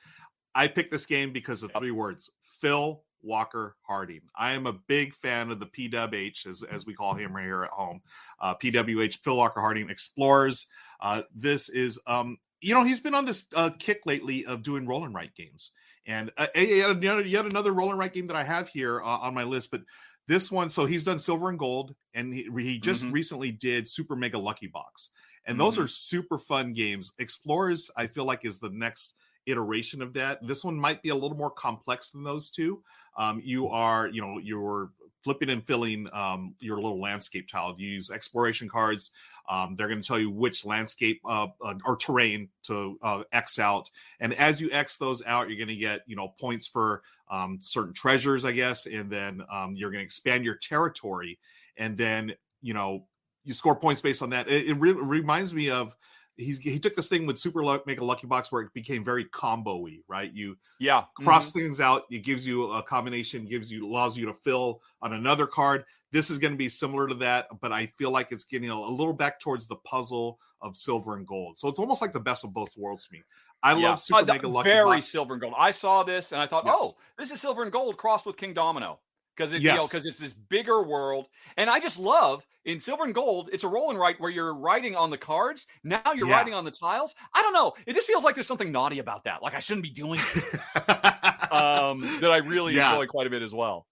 I 0.55 0.69
picked 0.69 0.93
this 0.93 1.07
game 1.07 1.33
because 1.33 1.62
of 1.62 1.73
three 1.73 1.91
words: 1.91 2.31
Phil 2.61 3.03
Walker 3.23 3.77
Harding. 3.83 4.21
I 4.37 4.53
am 4.53 4.66
a 4.66 4.75
big 4.75 5.14
fan 5.14 5.51
of 5.51 5.59
the 5.59 5.66
PWH, 5.66 6.47
as, 6.47 6.62
as 6.62 6.85
we 6.85 6.95
call 6.95 7.14
him 7.14 7.35
right 7.35 7.47
here 7.47 7.64
at 7.64 7.71
home. 7.71 8.03
Uh, 8.39 8.55
PWH, 8.55 9.19
Phil 9.25 9.37
Walker 9.37 9.61
Harding 9.61 9.89
Explorers. 9.89 10.66
Uh, 11.01 11.23
this 11.35 11.69
is, 11.71 11.99
um, 12.07 12.39
you 12.61 12.75
know, 12.75 12.85
he's 12.85 13.01
been 13.01 13.14
on 13.14 13.25
this 13.25 13.47
uh, 13.55 13.71
kick 13.79 14.05
lately 14.05 14.45
of 14.45 14.62
doing 14.62 14.87
roll 14.87 15.05
and 15.05 15.14
write 15.14 15.35
games. 15.35 15.71
And 16.07 16.31
uh, 16.37 16.47
yet, 16.55 17.27
yet 17.27 17.47
another 17.47 17.73
roll 17.73 17.91
and 17.91 17.99
write 17.99 18.14
game 18.14 18.27
that 18.29 18.37
I 18.37 18.45
have 18.45 18.69
here 18.69 19.01
uh, 19.01 19.19
on 19.19 19.35
my 19.35 19.45
list, 19.45 19.71
but 19.71 19.83
this 20.29 20.53
one, 20.53 20.68
so 20.70 20.85
he's 20.85 21.05
done 21.05 21.18
silver 21.18 21.49
and 21.49 21.59
gold, 21.59 21.95
and 22.14 22.33
he, 22.33 22.49
he 22.59 22.79
just 22.79 23.03
mm-hmm. 23.03 23.12
recently 23.12 23.51
did 23.51 23.89
Super 23.89 24.14
Mega 24.14 24.39
Lucky 24.39 24.66
Box. 24.66 25.09
And 25.47 25.55
mm-hmm. 25.55 25.64
those 25.64 25.79
are 25.79 25.89
super 25.89 26.37
fun 26.39 26.74
games. 26.74 27.12
Explorers, 27.18 27.91
I 27.97 28.07
feel 28.07 28.24
like, 28.24 28.45
is 28.45 28.61
the 28.61 28.70
next 28.70 29.14
iteration 29.47 30.03
of 30.03 30.12
that. 30.12 30.47
This 30.47 30.62
one 30.62 30.76
might 30.76 31.03
be 31.03 31.09
a 31.09 31.14
little 31.14 31.37
more 31.37 31.51
complex 31.51 32.11
than 32.11 32.22
those 32.22 32.51
two. 32.51 32.83
Um, 33.16 33.41
you 33.43 33.68
are, 33.68 34.09
you 34.09 34.20
know, 34.20 34.39
you're 34.39 34.91
flipping 35.23 35.51
and 35.51 35.66
filling 35.66 36.09
um, 36.12 36.55
your 36.61 36.77
little 36.77 37.01
landscape 37.01 37.49
tile. 37.49 37.75
You 37.79 37.89
use 37.89 38.11
exploration 38.11 38.69
cards. 38.69 39.11
Um, 39.49 39.75
they're 39.75 39.89
going 39.89 40.01
to 40.01 40.07
tell 40.07 40.19
you 40.19 40.31
which 40.31 40.64
landscape 40.64 41.21
uh, 41.25 41.49
uh, 41.64 41.75
or 41.85 41.97
terrain 41.97 42.49
to 42.64 42.99
uh, 43.03 43.23
X 43.33 43.59
out. 43.59 43.91
And 44.21 44.35
as 44.35 44.61
you 44.61 44.71
X 44.71 44.99
those 44.99 45.23
out, 45.25 45.49
you're 45.49 45.59
going 45.59 45.69
to 45.69 45.77
get, 45.77 46.03
you 46.07 46.16
know, 46.16 46.35
points 46.41 46.66
for 46.66 47.03
um, 47.31 47.59
certain 47.61 47.95
treasures, 47.95 48.45
I 48.45 48.53
guess. 48.53 48.87
And 48.87 49.11
then 49.11 49.43
um, 49.51 49.75
you're 49.77 49.91
going 49.91 50.01
to 50.01 50.05
expand 50.05 50.45
your 50.45 50.57
territory. 50.57 51.39
And 51.77 51.97
then, 51.97 52.35
you 52.61 52.75
know, 52.75 53.07
you 53.45 53.55
score 53.55 53.77
points 53.77 54.03
based 54.03 54.23
on 54.23 54.31
that. 54.31 54.49
It, 54.49 54.69
it 54.69 54.75
re- 54.75 54.93
reminds 54.93 55.55
me 55.55 55.71
of 55.71 55.95
he 56.39 56.55
he 56.55 56.78
took 56.78 56.95
this 56.95 57.09
thing 57.09 57.26
with 57.26 57.39
super 57.39 57.62
luck 57.64 57.86
make 57.86 58.01
a 58.01 58.05
lucky 58.05 58.26
box 58.26 58.51
where 58.51 58.62
it 58.62 58.72
became 58.72 59.05
very 59.05 59.24
combo-y 59.24 59.99
right 60.07 60.32
you 60.32 60.57
yeah 60.78 61.05
cross 61.20 61.51
mm-hmm. 61.51 61.59
things 61.59 61.80
out 61.80 62.05
it 62.11 62.22
gives 62.22 62.47
you 62.47 62.72
a 62.72 62.82
combination 62.82 63.45
gives 63.45 63.70
you 63.70 63.86
allows 63.86 64.16
you 64.16 64.24
to 64.24 64.32
fill 64.32 64.80
on 65.03 65.12
another 65.12 65.47
card 65.47 65.84
this 66.12 66.30
is 66.30 66.39
going 66.39 66.53
to 66.53 66.57
be 66.57 66.68
similar 66.68 67.09
to 67.09 67.14
that 67.14 67.47
but 67.61 67.72
i 67.72 67.86
feel 67.99 68.11
like 68.11 68.28
it's 68.30 68.45
getting 68.45 68.70
a, 68.70 68.74
a, 68.74 68.91
little 68.91 69.12
back 69.12 69.41
towards 69.41 69.66
the 69.66 69.76
puzzle 69.76 70.39
of 70.62 70.76
silver 70.76 71.16
and 71.16 71.26
gold 71.26 71.59
so 71.59 71.68
it's 71.68 71.78
almost 71.78 72.01
like 72.01 72.12
the 72.12 72.20
best 72.20 72.45
of 72.45 72.53
both 72.55 72.76
worlds 72.78 73.07
to 73.07 73.12
me 73.12 73.22
i 73.62 73.74
yeah. 73.74 73.89
love 73.89 73.99
super 73.99 74.20
uh, 74.20 74.24
mega 74.24 74.49
lucky 74.49 74.70
very 74.70 74.84
box. 74.99 75.09
silver 75.09 75.34
and 75.34 75.41
gold 75.41 75.55
i 75.59 75.72
saw 75.72 76.05
this 76.05 76.32
and 76.32 76.41
i 76.41 76.47
thought 76.47 76.64
yes. 76.64 76.74
oh 76.78 76.97
this 77.18 77.32
is 77.32 77.41
silver 77.41 77.62
and 77.62 77.72
gold 77.72 77.97
crossed 77.97 78.24
with 78.24 78.36
Kingdomino 78.36 78.99
because 79.39 79.53
it, 79.53 79.62
yes. 79.62 79.74
you 79.74 79.80
know, 79.80 79.86
because 79.86 80.05
it's 80.05 80.18
this 80.18 80.32
bigger 80.32 80.82
world. 80.82 81.26
And 81.57 81.70
I 81.70 81.78
just 81.78 81.99
love 81.99 82.45
in 82.64 82.80
silver 82.80 83.05
and 83.05 83.14
gold, 83.14 83.51
it's 83.53 83.62
a 83.62 83.68
roll 83.68 83.91
and 83.91 83.99
write 83.99 84.20
where 84.20 84.30
you're 84.30 84.53
writing 84.53 84.97
on 84.97 85.11
the 85.11 85.16
cards. 85.16 85.66
Now 85.84 86.01
you're 86.14 86.26
yeah. 86.28 86.36
writing 86.36 86.55
on 86.55 86.64
the 86.64 86.72
tiles. 86.72 87.14
I 87.32 87.43
don't 87.43 87.53
know. 87.53 87.72
It 87.86 87.95
just 87.95 88.07
feels 88.07 88.24
like 88.24 88.34
there's 88.34 88.49
something 88.49 88.72
naughty 88.72 88.99
about 88.99 89.24
that. 89.24 89.43
Like 89.43 89.55
I 89.55 89.61
shouldn't 89.61 89.84
be 89.84 89.91
doing 89.91 90.20
it. 90.20 90.55
um, 91.53 92.01
that 92.20 92.30
I 92.30 92.39
really 92.45 92.74
Yeah. 92.74 92.91
enjoy 92.93 93.07
quite 93.07 93.28
a 93.28 93.30
bit 93.30 93.43
as 93.43 93.55
well. 93.55 93.86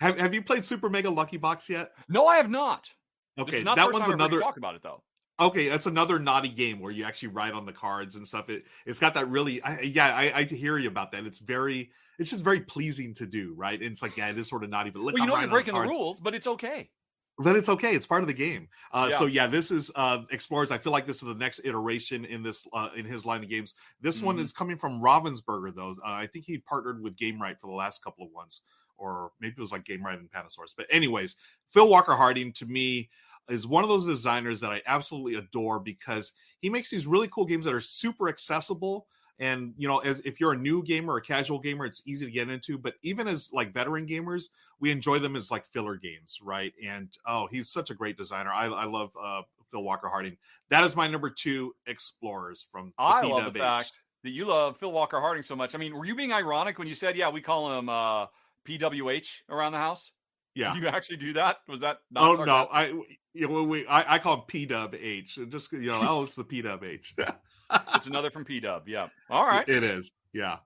Have 0.00 0.18
Have 0.18 0.34
you 0.34 0.42
played 0.42 0.64
Super 0.64 0.88
Mega 0.88 1.10
Lucky 1.10 1.36
Box 1.36 1.68
yet? 1.68 1.90
No, 2.08 2.26
I 2.26 2.36
have 2.36 2.50
not. 2.50 2.88
Okay, 3.38 3.62
not 3.62 3.76
that 3.76 3.92
one's 3.92 4.06
time 4.06 4.14
I've 4.14 4.20
heard 4.20 4.32
you 4.32 4.38
another. 4.38 4.40
talk 4.40 4.56
about 4.56 4.74
it 4.74 4.82
though. 4.82 5.02
Okay, 5.38 5.68
that's 5.68 5.84
another 5.86 6.18
naughty 6.18 6.48
game 6.48 6.80
where 6.80 6.90
you 6.90 7.04
actually 7.04 7.28
write 7.28 7.52
on 7.52 7.66
the 7.66 7.72
cards 7.72 8.16
and 8.16 8.26
stuff. 8.26 8.48
It 8.48 8.64
it's 8.86 8.98
got 8.98 9.14
that 9.14 9.28
really, 9.28 9.62
I, 9.62 9.80
yeah, 9.80 10.14
I, 10.14 10.32
I 10.34 10.44
hear 10.44 10.78
you 10.78 10.88
about 10.88 11.12
that. 11.12 11.26
It's 11.26 11.40
very, 11.40 11.90
it's 12.18 12.30
just 12.30 12.42
very 12.42 12.60
pleasing 12.60 13.12
to 13.14 13.26
do, 13.26 13.52
right? 13.54 13.78
And 13.78 13.90
it's 13.90 14.00
like, 14.00 14.16
yeah, 14.16 14.30
it 14.30 14.38
is 14.38 14.48
sort 14.48 14.64
of 14.64 14.70
naughty, 14.70 14.88
but 14.90 15.02
look, 15.02 15.12
Well, 15.14 15.22
you 15.24 15.28
know 15.30 15.38
you're 15.38 15.48
breaking 15.50 15.74
the 15.74 15.80
cards. 15.80 15.90
rules, 15.90 16.20
but 16.20 16.34
it's 16.34 16.46
okay. 16.46 16.88
Then 17.38 17.54
it's 17.54 17.68
okay. 17.68 17.94
It's 17.94 18.06
part 18.06 18.22
of 18.22 18.28
the 18.28 18.32
game. 18.34 18.68
Uh, 18.92 19.08
Yeah. 19.10 19.18
So 19.18 19.26
yeah, 19.26 19.46
this 19.46 19.70
is 19.70 19.90
uh, 19.94 20.22
Explorers. 20.30 20.70
I 20.70 20.78
feel 20.78 20.92
like 20.92 21.06
this 21.06 21.16
is 21.20 21.28
the 21.28 21.34
next 21.34 21.60
iteration 21.66 22.24
in 22.24 22.42
this 22.42 22.66
uh, 22.72 22.88
in 22.96 23.04
his 23.04 23.26
line 23.26 23.42
of 23.42 23.50
games. 23.50 23.74
This 24.00 24.22
one 24.22 24.38
Mhm. 24.38 24.40
is 24.40 24.54
coming 24.54 24.78
from 24.78 25.02
Ravensburger, 25.02 25.74
though. 25.74 25.90
Uh, 26.02 26.12
I 26.12 26.28
think 26.28 26.46
he 26.46 26.56
partnered 26.56 27.02
with 27.02 27.14
Gamewright 27.14 27.60
for 27.60 27.66
the 27.66 27.74
last 27.76 28.02
couple 28.02 28.24
of 28.24 28.32
ones, 28.32 28.62
or 28.96 29.32
maybe 29.38 29.52
it 29.52 29.60
was 29.60 29.70
like 29.70 29.84
Gamewright 29.84 30.18
and 30.18 30.30
Pandasaurus. 30.30 30.72
But 30.74 30.86
anyways, 30.88 31.36
Phil 31.68 31.86
Walker 31.90 32.14
Harding 32.16 32.54
to 32.54 32.64
me 32.64 33.10
is 33.48 33.66
one 33.66 33.82
of 33.82 33.88
those 33.88 34.04
designers 34.04 34.60
that 34.60 34.70
I 34.70 34.82
absolutely 34.86 35.34
adore 35.34 35.78
because 35.78 36.32
he 36.60 36.70
makes 36.70 36.90
these 36.90 37.06
really 37.06 37.28
cool 37.28 37.46
games 37.46 37.64
that 37.64 37.74
are 37.74 37.80
super 37.80 38.28
accessible. 38.28 39.06
And 39.38 39.74
you 39.76 39.86
know, 39.86 39.98
as 39.98 40.20
if 40.20 40.40
you're 40.40 40.52
a 40.52 40.56
new 40.58 40.82
gamer 40.82 41.14
or 41.14 41.18
a 41.18 41.22
casual 41.22 41.58
gamer, 41.58 41.84
it's 41.84 42.02
easy 42.06 42.24
to 42.24 42.32
get 42.32 42.48
into. 42.48 42.78
But 42.78 42.94
even 43.02 43.28
as 43.28 43.50
like 43.52 43.72
veteran 43.72 44.06
gamers, 44.06 44.44
we 44.80 44.90
enjoy 44.90 45.18
them 45.18 45.36
as 45.36 45.50
like 45.50 45.66
filler 45.66 45.96
games, 45.96 46.38
right? 46.42 46.72
And 46.84 47.08
oh, 47.26 47.46
he's 47.50 47.68
such 47.68 47.90
a 47.90 47.94
great 47.94 48.16
designer. 48.16 48.50
I, 48.50 48.66
I 48.66 48.84
love 48.86 49.12
uh, 49.22 49.42
Phil 49.70 49.82
Walker 49.82 50.08
Harding. 50.08 50.36
That 50.70 50.84
is 50.84 50.96
my 50.96 51.06
number 51.06 51.30
two, 51.30 51.74
Explorers 51.86 52.66
from. 52.70 52.86
the 52.86 53.02
I 53.02 53.22
love 53.22 53.52
the 53.52 53.58
fact 53.58 53.92
that 54.22 54.30
you 54.30 54.46
love 54.46 54.76
Phil 54.78 54.90
Walker 54.90 55.20
Harding 55.20 55.42
so 55.42 55.54
much. 55.54 55.74
I 55.74 55.78
mean, 55.78 55.94
were 55.94 56.04
you 56.04 56.14
being 56.14 56.32
ironic 56.32 56.78
when 56.78 56.88
you 56.88 56.94
said, 56.94 57.16
"Yeah, 57.16 57.28
we 57.28 57.40
call 57.40 57.78
him 57.78 57.88
uh, 57.88 58.26
PWH 58.66 59.28
around 59.50 59.72
the 59.72 59.78
house"? 59.78 60.12
Yeah. 60.56 60.72
Did 60.74 60.82
you 60.82 60.88
actually 60.88 61.18
do 61.18 61.34
that? 61.34 61.58
Was 61.68 61.82
that? 61.82 61.98
Not 62.10 62.40
Oh 62.40 62.44
no. 62.44 62.66
I 62.72 62.86
you 63.34 63.48
know, 63.48 63.62
we 63.62 63.86
I, 63.86 64.14
I 64.14 64.18
call 64.18 64.42
P 64.42 64.64
Dub 64.66 64.94
H. 64.94 65.38
Just 65.48 65.70
you 65.72 65.90
know, 65.90 66.00
oh, 66.02 66.22
it's 66.24 66.34
the 66.34 66.44
P 66.44 66.62
Dub 66.62 66.82
H. 66.82 67.14
It's 67.94 68.06
another 68.06 68.30
from 68.30 68.44
P 68.44 68.60
Dub. 68.60 68.88
Yeah. 68.88 69.08
All 69.28 69.44
right. 69.46 69.68
It 69.68 69.84
is. 69.84 70.10
Yeah. 70.32 70.58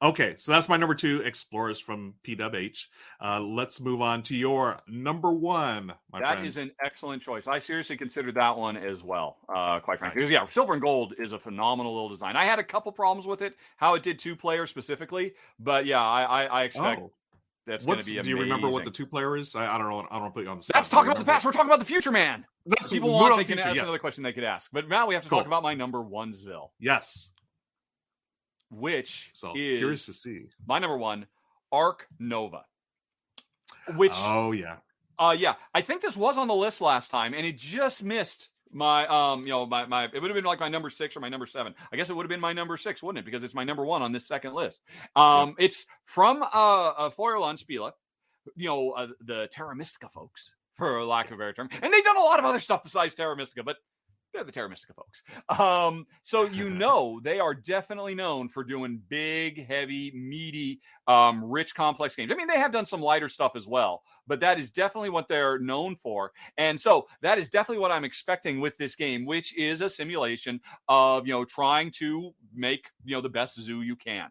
Okay, 0.00 0.36
so 0.38 0.52
that's 0.52 0.68
my 0.68 0.76
number 0.76 0.94
two, 0.94 1.22
Explorers 1.22 1.80
from 1.80 2.14
PWH. 2.24 2.86
Uh, 3.20 3.40
let's 3.40 3.80
move 3.80 4.00
on 4.00 4.22
to 4.24 4.36
your 4.36 4.78
number 4.86 5.32
one, 5.32 5.92
my 6.12 6.20
That 6.20 6.34
friend. 6.34 6.46
is 6.46 6.56
an 6.56 6.70
excellent 6.80 7.20
choice. 7.20 7.48
I 7.48 7.58
seriously 7.58 7.96
considered 7.96 8.36
that 8.36 8.56
one 8.56 8.76
as 8.76 9.02
well, 9.02 9.38
uh, 9.52 9.80
quite 9.80 9.98
frankly. 9.98 10.22
Nice. 10.22 10.30
Yeah, 10.30 10.46
silver 10.46 10.74
and 10.74 10.80
gold 10.80 11.14
is 11.18 11.32
a 11.32 11.38
phenomenal 11.38 11.92
little 11.92 12.08
design. 12.08 12.36
I 12.36 12.44
had 12.44 12.60
a 12.60 12.64
couple 12.64 12.92
problems 12.92 13.26
with 13.26 13.42
it, 13.42 13.56
how 13.76 13.94
it 13.94 14.04
did 14.04 14.20
two 14.20 14.36
players 14.36 14.70
specifically, 14.70 15.32
but 15.58 15.84
yeah, 15.84 16.00
I, 16.00 16.22
I, 16.22 16.44
I 16.44 16.62
expect 16.62 17.00
oh, 17.02 17.10
that's 17.68 17.86
going 17.86 18.00
to 18.00 18.04
be 18.04 18.20
do 18.20 18.28
you 18.28 18.38
remember 18.40 18.68
what 18.68 18.84
the 18.84 18.90
two 18.90 19.06
player 19.06 19.36
is? 19.36 19.54
I, 19.54 19.74
I 19.74 19.78
don't 19.78 19.88
know. 19.88 20.00
I 20.10 20.14
don't 20.14 20.22
wanna 20.22 20.30
put 20.32 20.42
you 20.44 20.50
on 20.50 20.56
the 20.58 20.64
spot. 20.64 20.84
You 20.84 20.90
talking 20.90 21.10
about 21.12 21.20
the 21.20 21.24
past. 21.24 21.44
We're 21.44 21.52
talking 21.52 21.68
about 21.68 21.78
the 21.78 21.84
future, 21.84 22.10
man. 22.10 22.44
That's 22.66 22.90
People 22.90 23.10
want 23.10 23.36
they 23.36 23.42
to 23.42 23.46
can 23.46 23.56
future, 23.56 23.68
ask 23.68 23.76
yes. 23.76 23.82
another 23.84 23.98
question 23.98 24.24
they 24.24 24.32
could 24.32 24.44
ask, 24.44 24.70
but 24.72 24.88
now 24.88 25.06
we 25.06 25.14
have 25.14 25.22
to 25.22 25.28
Cool. 25.28 25.38
talk 25.38 25.46
about 25.46 25.62
my 25.62 25.74
number 25.74 26.02
one 26.02 26.32
Zville, 26.32 26.70
Yes. 26.80 27.28
which 28.70 29.30
So 29.34 29.48
is 29.54 29.78
curious 29.78 30.06
to 30.06 30.12
see. 30.12 30.46
my 30.66 30.78
number 30.78 30.96
one, 30.98 31.26
Arc 31.72 32.06
Nova. 32.18 32.64
Which 33.96 34.12
Oh 34.16 34.52
yeah. 34.52 34.76
Uh 35.18 35.34
yeah, 35.38 35.54
I 35.74 35.80
think 35.82 36.02
this 36.02 36.16
was 36.16 36.38
on 36.38 36.48
the 36.48 36.54
list 36.54 36.80
last 36.80 37.10
time, 37.10 37.34
and 37.34 37.44
it 37.46 37.56
just 37.56 38.02
missed 38.04 38.50
my 38.72 39.06
um, 39.06 39.42
you 39.42 39.48
know, 39.48 39.66
my 39.66 39.86
my 39.86 40.04
it 40.04 40.20
would 40.20 40.30
have 40.30 40.34
been 40.34 40.44
like 40.44 40.60
my 40.60 40.68
number 40.68 40.90
six 40.90 41.16
or 41.16 41.20
my 41.20 41.28
number 41.28 41.46
seven. 41.46 41.74
I 41.92 41.96
guess 41.96 42.10
it 42.10 42.16
would 42.16 42.24
have 42.24 42.30
been 42.30 42.40
my 42.40 42.52
number 42.52 42.76
six, 42.76 43.02
wouldn't 43.02 43.20
it? 43.20 43.24
Because 43.24 43.44
it's 43.44 43.54
my 43.54 43.64
number 43.64 43.84
one 43.84 44.02
on 44.02 44.12
this 44.12 44.26
second 44.26 44.54
list. 44.54 44.82
Um, 45.16 45.54
it's 45.58 45.86
from 46.04 46.42
uh, 46.42 46.46
uh 46.46 47.10
Feuerland 47.10 47.62
Spiele, 47.62 47.92
you 48.56 48.68
know, 48.68 48.90
uh, 48.92 49.08
the 49.20 49.48
Terra 49.50 49.74
Mystica 49.74 50.08
folks, 50.08 50.52
for 50.74 51.04
lack 51.04 51.26
of 51.26 51.32
a 51.32 51.36
better 51.36 51.52
term, 51.52 51.68
and 51.82 51.92
they've 51.92 52.04
done 52.04 52.16
a 52.16 52.22
lot 52.22 52.38
of 52.38 52.44
other 52.44 52.60
stuff 52.60 52.82
besides 52.82 53.14
Terra 53.14 53.36
Mystica, 53.36 53.62
but 53.62 53.76
they're 54.32 54.44
the 54.44 54.52
Terra 54.52 54.68
Mystica 54.68 54.94
folks. 54.94 55.22
Um, 55.58 56.06
so 56.22 56.44
you 56.44 56.70
know 56.70 57.20
they 57.22 57.40
are 57.40 57.54
definitely 57.54 58.14
known 58.14 58.48
for 58.48 58.64
doing 58.64 59.00
big, 59.08 59.66
heavy, 59.66 60.10
meaty, 60.12 60.80
um, 61.06 61.44
rich, 61.44 61.74
complex 61.74 62.14
games. 62.16 62.32
I 62.32 62.36
mean, 62.36 62.46
they 62.46 62.58
have 62.58 62.72
done 62.72 62.84
some 62.84 63.00
lighter 63.00 63.28
stuff 63.28 63.56
as 63.56 63.66
well, 63.66 64.02
but 64.26 64.40
that 64.40 64.58
is 64.58 64.70
definitely 64.70 65.10
what 65.10 65.28
they're 65.28 65.58
known 65.58 65.96
for. 65.96 66.32
And 66.56 66.78
so 66.78 67.08
that 67.22 67.38
is 67.38 67.48
definitely 67.48 67.80
what 67.80 67.90
I'm 67.90 68.04
expecting 68.04 68.60
with 68.60 68.76
this 68.78 68.94
game, 68.94 69.24
which 69.24 69.56
is 69.56 69.80
a 69.80 69.88
simulation 69.88 70.60
of 70.88 71.26
you 71.26 71.32
know 71.32 71.44
trying 71.44 71.90
to 71.92 72.32
make 72.54 72.90
you 73.04 73.14
know 73.14 73.20
the 73.20 73.28
best 73.28 73.60
zoo 73.60 73.82
you 73.82 73.96
can. 73.96 74.30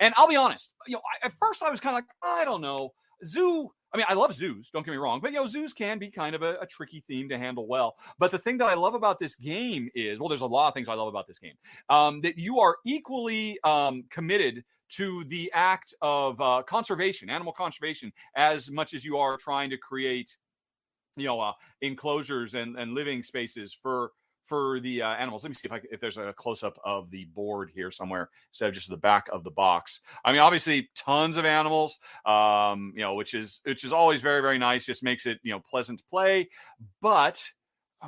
And 0.00 0.14
I'll 0.16 0.28
be 0.28 0.36
honest, 0.36 0.72
you 0.86 0.94
know, 0.94 1.02
I, 1.22 1.26
at 1.26 1.32
first 1.40 1.62
I 1.62 1.70
was 1.70 1.80
kind 1.80 1.96
of 1.96 1.98
like, 1.98 2.10
I 2.22 2.44
don't 2.44 2.60
know, 2.60 2.92
zoo. 3.24 3.70
I 3.92 3.96
mean, 3.96 4.06
I 4.08 4.14
love 4.14 4.34
zoos, 4.34 4.70
don't 4.70 4.84
get 4.84 4.92
me 4.92 4.98
wrong, 4.98 5.20
but 5.20 5.32
you 5.32 5.38
know, 5.38 5.46
zoos 5.46 5.72
can 5.72 5.98
be 5.98 6.10
kind 6.10 6.34
of 6.34 6.42
a, 6.42 6.56
a 6.60 6.66
tricky 6.66 7.02
theme 7.06 7.28
to 7.30 7.38
handle 7.38 7.66
well. 7.66 7.96
But 8.18 8.30
the 8.30 8.38
thing 8.38 8.58
that 8.58 8.66
I 8.66 8.74
love 8.74 8.94
about 8.94 9.18
this 9.18 9.34
game 9.34 9.88
is, 9.94 10.18
well, 10.18 10.28
there's 10.28 10.42
a 10.42 10.46
lot 10.46 10.68
of 10.68 10.74
things 10.74 10.88
I 10.88 10.94
love 10.94 11.08
about 11.08 11.26
this 11.26 11.38
game. 11.38 11.54
Um, 11.88 12.20
that 12.20 12.36
you 12.36 12.60
are 12.60 12.76
equally 12.84 13.58
um, 13.64 14.04
committed 14.10 14.64
to 14.90 15.24
the 15.24 15.50
act 15.54 15.94
of 16.02 16.40
uh, 16.40 16.62
conservation, 16.66 17.30
animal 17.30 17.52
conservation, 17.52 18.12
as 18.36 18.70
much 18.70 18.94
as 18.94 19.04
you 19.04 19.18
are 19.18 19.36
trying 19.36 19.70
to 19.70 19.76
create, 19.76 20.36
you 21.16 21.26
know, 21.26 21.40
uh, 21.40 21.52
enclosures 21.82 22.54
and, 22.54 22.78
and 22.78 22.94
living 22.94 23.22
spaces 23.22 23.76
for 23.82 24.12
for 24.48 24.80
the 24.80 25.02
uh, 25.02 25.10
animals. 25.10 25.44
Let 25.44 25.50
me 25.50 25.54
see 25.54 25.66
if 25.68 25.72
I, 25.72 25.80
if 25.92 26.00
there's 26.00 26.16
a 26.16 26.32
close 26.36 26.62
up 26.62 26.78
of 26.84 27.10
the 27.10 27.26
board 27.26 27.70
here 27.74 27.90
somewhere 27.90 28.30
instead 28.50 28.68
of 28.68 28.74
just 28.74 28.88
the 28.88 28.96
back 28.96 29.28
of 29.32 29.44
the 29.44 29.50
box. 29.50 30.00
I 30.24 30.32
mean, 30.32 30.40
obviously, 30.40 30.88
tons 30.96 31.36
of 31.36 31.44
animals, 31.44 31.98
um, 32.26 32.92
you 32.96 33.02
know, 33.02 33.14
which 33.14 33.34
is 33.34 33.60
which 33.64 33.84
is 33.84 33.92
always 33.92 34.20
very 34.20 34.40
very 34.40 34.58
nice. 34.58 34.84
Just 34.84 35.02
makes 35.02 35.26
it 35.26 35.38
you 35.42 35.52
know 35.52 35.60
pleasant 35.60 35.98
to 36.00 36.04
play. 36.06 36.48
But 37.00 37.48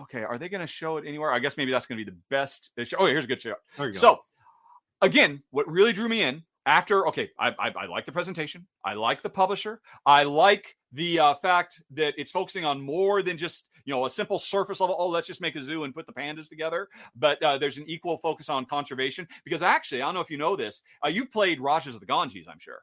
okay, 0.03 0.23
are 0.23 0.39
they 0.39 0.49
going 0.49 0.61
to 0.61 0.67
show 0.67 0.97
it 0.97 1.05
anywhere? 1.07 1.33
I 1.33 1.39
guess 1.39 1.57
maybe 1.57 1.73
that's 1.73 1.87
going 1.87 1.99
to 1.99 2.05
be 2.05 2.11
the 2.11 2.17
best. 2.31 2.71
uh, 2.79 2.85
Show. 2.85 2.97
Oh, 3.01 3.07
here's 3.07 3.25
a 3.25 3.29
good 3.29 3.41
show. 3.41 3.55
There 3.77 3.89
you 3.89 3.93
go. 3.93 3.99
So, 3.99 4.19
again, 5.03 5.43
what 5.51 5.69
really 5.69 5.93
drew 5.93 6.09
me 6.09 6.23
in 6.23 6.45
after, 6.67 7.09
okay, 7.09 7.31
I, 7.39 7.49
I, 7.59 7.73
I 7.77 7.87
like 7.87 8.05
the 8.07 8.13
presentation. 8.13 8.67
I 8.85 8.95
like 8.95 9.23
the 9.23 9.31
publisher. 9.31 9.81
I 10.07 10.25
like 10.25 10.77
the 10.93 11.19
uh, 11.19 11.35
fact 11.35 11.83
that 11.93 12.15
it's 12.19 12.31
focusing 12.31 12.65
on 12.65 12.81
more 12.81 13.23
than 13.23 13.37
just, 13.37 13.67
you 13.91 13.97
know, 13.97 14.07
a 14.07 14.11
simple 14.11 14.39
surface 14.39 14.79
level. 14.79 14.95
Oh, 14.97 15.09
let's 15.09 15.27
just 15.27 15.41
make 15.41 15.57
a 15.57 15.61
zoo 15.61 15.83
and 15.83 15.93
put 15.93 16.07
the 16.07 16.13
pandas 16.13 16.49
together. 16.49 16.87
But 17.17 17.43
uh, 17.43 17.59
there's 17.59 17.77
an 17.77 17.87
equal 17.89 18.19
focus 18.19 18.49
on 18.49 18.65
conservation 18.65 19.27
because 19.43 19.65
actually, 19.65 20.01
I 20.01 20.05
don't 20.05 20.15
know 20.15 20.21
if 20.21 20.31
you 20.31 20.37
know 20.37 20.55
this. 20.55 20.83
Uh, 21.05 21.09
you 21.09 21.27
played 21.27 21.61
Rajas 21.61 21.95
of 21.95 22.01
the 22.01 22.07
Ganges, 22.07 22.47
I'm 22.47 22.61
sure. 22.61 22.83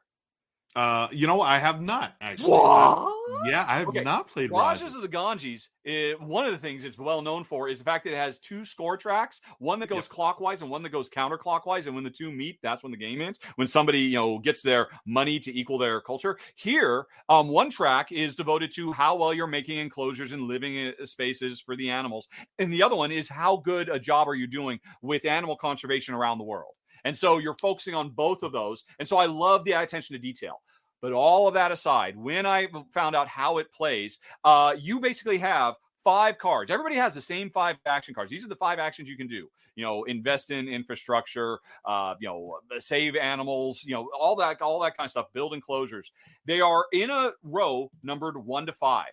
Uh, 0.76 1.08
you 1.12 1.26
know, 1.26 1.40
I 1.40 1.58
have 1.58 1.80
not 1.82 2.14
actually. 2.20 2.62
What? 2.62 2.98
Yeah, 3.44 3.64
I 3.68 3.78
have 3.78 3.88
Okay, 3.88 4.02
not 4.04 4.28
played 4.28 4.52
Rajas 4.52 4.82
Rajas. 4.82 4.94
of 4.94 5.02
the 5.02 5.08
Ganges, 5.08 5.68
eh, 5.84 6.14
one 6.14 6.46
of 6.46 6.52
the 6.52 6.58
things 6.58 6.84
it's 6.84 6.98
well 6.98 7.20
known 7.20 7.44
for 7.44 7.68
is 7.68 7.78
the 7.78 7.84
fact 7.84 8.04
that 8.04 8.12
it 8.14 8.16
has 8.16 8.38
two 8.38 8.64
score 8.64 8.96
tracks, 8.96 9.40
one 9.58 9.80
that 9.80 9.88
goes 9.88 10.06
Yep. 10.06 10.08
clockwise 10.08 10.62
and 10.62 10.70
one 10.70 10.82
that 10.82 10.90
goes 10.90 11.10
counterclockwise. 11.10 11.86
And 11.86 11.94
when 11.94 12.04
the 12.04 12.10
two 12.10 12.32
meet, 12.32 12.58
that's 12.62 12.82
when 12.82 12.90
the 12.92 12.96
game 12.98 13.20
ends. 13.20 13.38
When 13.56 13.66
somebody, 13.66 14.00
you 14.00 14.14
know, 14.18 14.38
gets 14.38 14.62
their 14.62 14.88
money 15.04 15.38
to 15.40 15.54
equal 15.58 15.78
their 15.78 16.00
culture. 16.00 16.38
Here, 16.56 17.06
um, 17.28 17.48
one 17.48 17.70
track 17.70 18.12
is 18.12 18.34
devoted 18.34 18.72
to 18.76 18.92
how 18.92 19.16
well 19.16 19.34
you're 19.34 19.46
making 19.46 19.78
enclosures 19.78 20.32
and 20.32 20.42
living 20.44 20.78
eh, 20.78 20.92
spaces 21.04 21.60
for 21.60 21.76
the 21.76 21.90
animals. 21.90 22.28
And 22.58 22.72
the 22.72 22.82
other 22.82 22.96
one 22.96 23.12
is 23.12 23.28
how 23.28 23.56
good 23.58 23.88
a 23.88 23.98
job 23.98 24.28
are 24.28 24.34
you 24.34 24.46
doing 24.46 24.80
with 25.02 25.24
animal 25.26 25.56
conservation 25.56 26.14
around 26.14 26.38
the 26.38 26.44
world. 26.44 26.74
And 27.08 27.16
so 27.16 27.38
you're 27.38 27.54
focusing 27.54 27.94
on 27.94 28.10
both 28.10 28.42
of 28.42 28.52
those. 28.52 28.84
And 28.98 29.08
so 29.08 29.16
I 29.16 29.24
love 29.24 29.64
the 29.64 29.72
attention 29.72 30.12
to 30.12 30.18
detail. 30.20 30.60
But 31.00 31.14
all 31.14 31.48
of 31.48 31.54
that 31.54 31.72
aside, 31.72 32.18
when 32.18 32.44
I 32.44 32.68
found 32.92 33.16
out 33.16 33.28
how 33.28 33.56
it 33.56 33.72
plays, 33.72 34.18
uh, 34.44 34.74
you 34.78 35.00
basically 35.00 35.38
have 35.38 35.72
five 36.04 36.36
cards. 36.36 36.70
Everybody 36.70 36.96
has 36.96 37.14
the 37.14 37.22
same 37.22 37.48
five 37.48 37.76
action 37.86 38.12
cards. 38.12 38.30
These 38.30 38.44
are 38.44 38.48
the 38.48 38.56
five 38.56 38.78
actions 38.78 39.08
you 39.08 39.16
can 39.16 39.26
do. 39.26 39.48
You 39.74 39.84
know, 39.84 40.04
invest 40.04 40.50
in 40.50 40.68
infrastructure. 40.68 41.60
Uh, 41.86 42.14
you 42.20 42.28
know, 42.28 42.58
save 42.78 43.16
animals. 43.16 43.84
You 43.86 43.94
know, 43.94 44.10
all 44.20 44.36
that, 44.36 44.60
all 44.60 44.78
that 44.80 44.94
kind 44.94 45.06
of 45.06 45.10
stuff. 45.10 45.32
Build 45.32 45.54
enclosures. 45.54 46.12
They 46.44 46.60
are 46.60 46.84
in 46.92 47.08
a 47.08 47.30
row 47.42 47.90
numbered 48.02 48.36
one 48.36 48.66
to 48.66 48.74
five. 48.74 49.12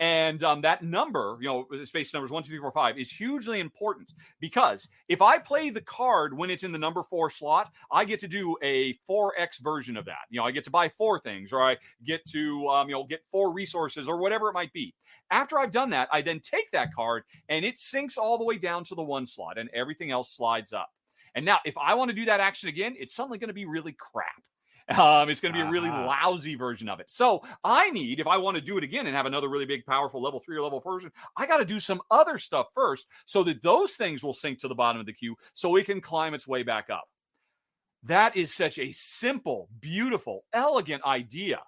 And 0.00 0.42
um, 0.42 0.62
that 0.62 0.82
number, 0.82 1.38
you 1.40 1.46
know, 1.46 1.84
space 1.84 2.12
numbers 2.12 2.32
one, 2.32 2.42
two, 2.42 2.48
three, 2.48 2.58
four, 2.58 2.72
five, 2.72 2.98
is 2.98 3.10
hugely 3.10 3.60
important 3.60 4.12
because 4.40 4.88
if 5.08 5.22
I 5.22 5.38
play 5.38 5.70
the 5.70 5.80
card 5.80 6.36
when 6.36 6.50
it's 6.50 6.64
in 6.64 6.72
the 6.72 6.78
number 6.78 7.04
four 7.04 7.30
slot, 7.30 7.70
I 7.90 8.04
get 8.04 8.18
to 8.20 8.28
do 8.28 8.56
a 8.62 8.98
4x 9.08 9.60
version 9.60 9.96
of 9.96 10.06
that. 10.06 10.24
You 10.28 10.40
know, 10.40 10.46
I 10.46 10.50
get 10.50 10.64
to 10.64 10.70
buy 10.70 10.88
four 10.88 11.20
things 11.20 11.52
or 11.52 11.62
I 11.62 11.76
get 12.04 12.24
to, 12.30 12.66
um, 12.68 12.88
you 12.88 12.94
know, 12.94 13.04
get 13.04 13.22
four 13.30 13.52
resources 13.52 14.08
or 14.08 14.18
whatever 14.18 14.48
it 14.48 14.54
might 14.54 14.72
be. 14.72 14.94
After 15.30 15.58
I've 15.58 15.70
done 15.70 15.90
that, 15.90 16.08
I 16.10 16.20
then 16.20 16.40
take 16.40 16.72
that 16.72 16.92
card 16.94 17.22
and 17.48 17.64
it 17.64 17.78
sinks 17.78 18.18
all 18.18 18.38
the 18.38 18.44
way 18.44 18.58
down 18.58 18.84
to 18.84 18.94
the 18.94 19.04
one 19.04 19.24
slot 19.24 19.56
and 19.56 19.70
everything 19.72 20.10
else 20.10 20.34
slides 20.34 20.72
up. 20.72 20.90
And 21.34 21.44
now, 21.44 21.60
if 21.64 21.78
I 21.78 21.94
want 21.94 22.10
to 22.10 22.14
do 22.14 22.26
that 22.26 22.40
action 22.40 22.68
again, 22.68 22.94
it's 22.98 23.14
suddenly 23.14 23.38
going 23.38 23.48
to 23.48 23.54
be 23.54 23.64
really 23.64 23.92
crap. 23.92 24.42
Um, 24.88 25.30
it's 25.30 25.40
going 25.40 25.54
to 25.54 25.60
be 25.60 25.66
a 25.66 25.70
really 25.70 25.88
Ah. 25.90 26.06
lousy 26.06 26.54
version 26.54 26.88
of 26.88 27.00
it. 27.00 27.08
So 27.10 27.42
I 27.64 27.90
need, 27.90 28.20
if 28.20 28.26
I 28.26 28.36
want 28.36 28.56
to 28.56 28.60
do 28.60 28.76
it 28.78 28.84
again 28.84 29.06
and 29.06 29.14
have 29.14 29.26
another 29.26 29.48
really 29.48 29.66
big, 29.66 29.84
powerful 29.86 30.20
level 30.20 30.40
three 30.40 30.56
or 30.56 30.62
level 30.62 30.80
version, 30.80 31.12
I 31.36 31.46
got 31.46 31.58
to 31.58 31.64
do 31.64 31.78
some 31.80 32.00
other 32.10 32.36
stuff 32.38 32.66
first 32.74 33.08
so 33.24 33.42
that 33.44 33.62
those 33.62 33.92
things 33.92 34.22
will 34.22 34.34
sink 34.34 34.58
to 34.60 34.68
the 34.68 34.74
bottom 34.74 35.00
of 35.00 35.06
the 35.06 35.12
queue 35.12 35.36
so 35.54 35.76
it 35.76 35.86
can 35.86 36.00
climb 36.00 36.34
its 36.34 36.46
way 36.48 36.62
back 36.62 36.90
up. 36.90 37.04
that 38.04 38.36
is 38.36 38.52
such 38.52 38.78
a 38.80 38.90
simple, 38.92 39.68
beautiful, 39.78 40.44
elegant 40.52 41.04
idea. 41.04 41.60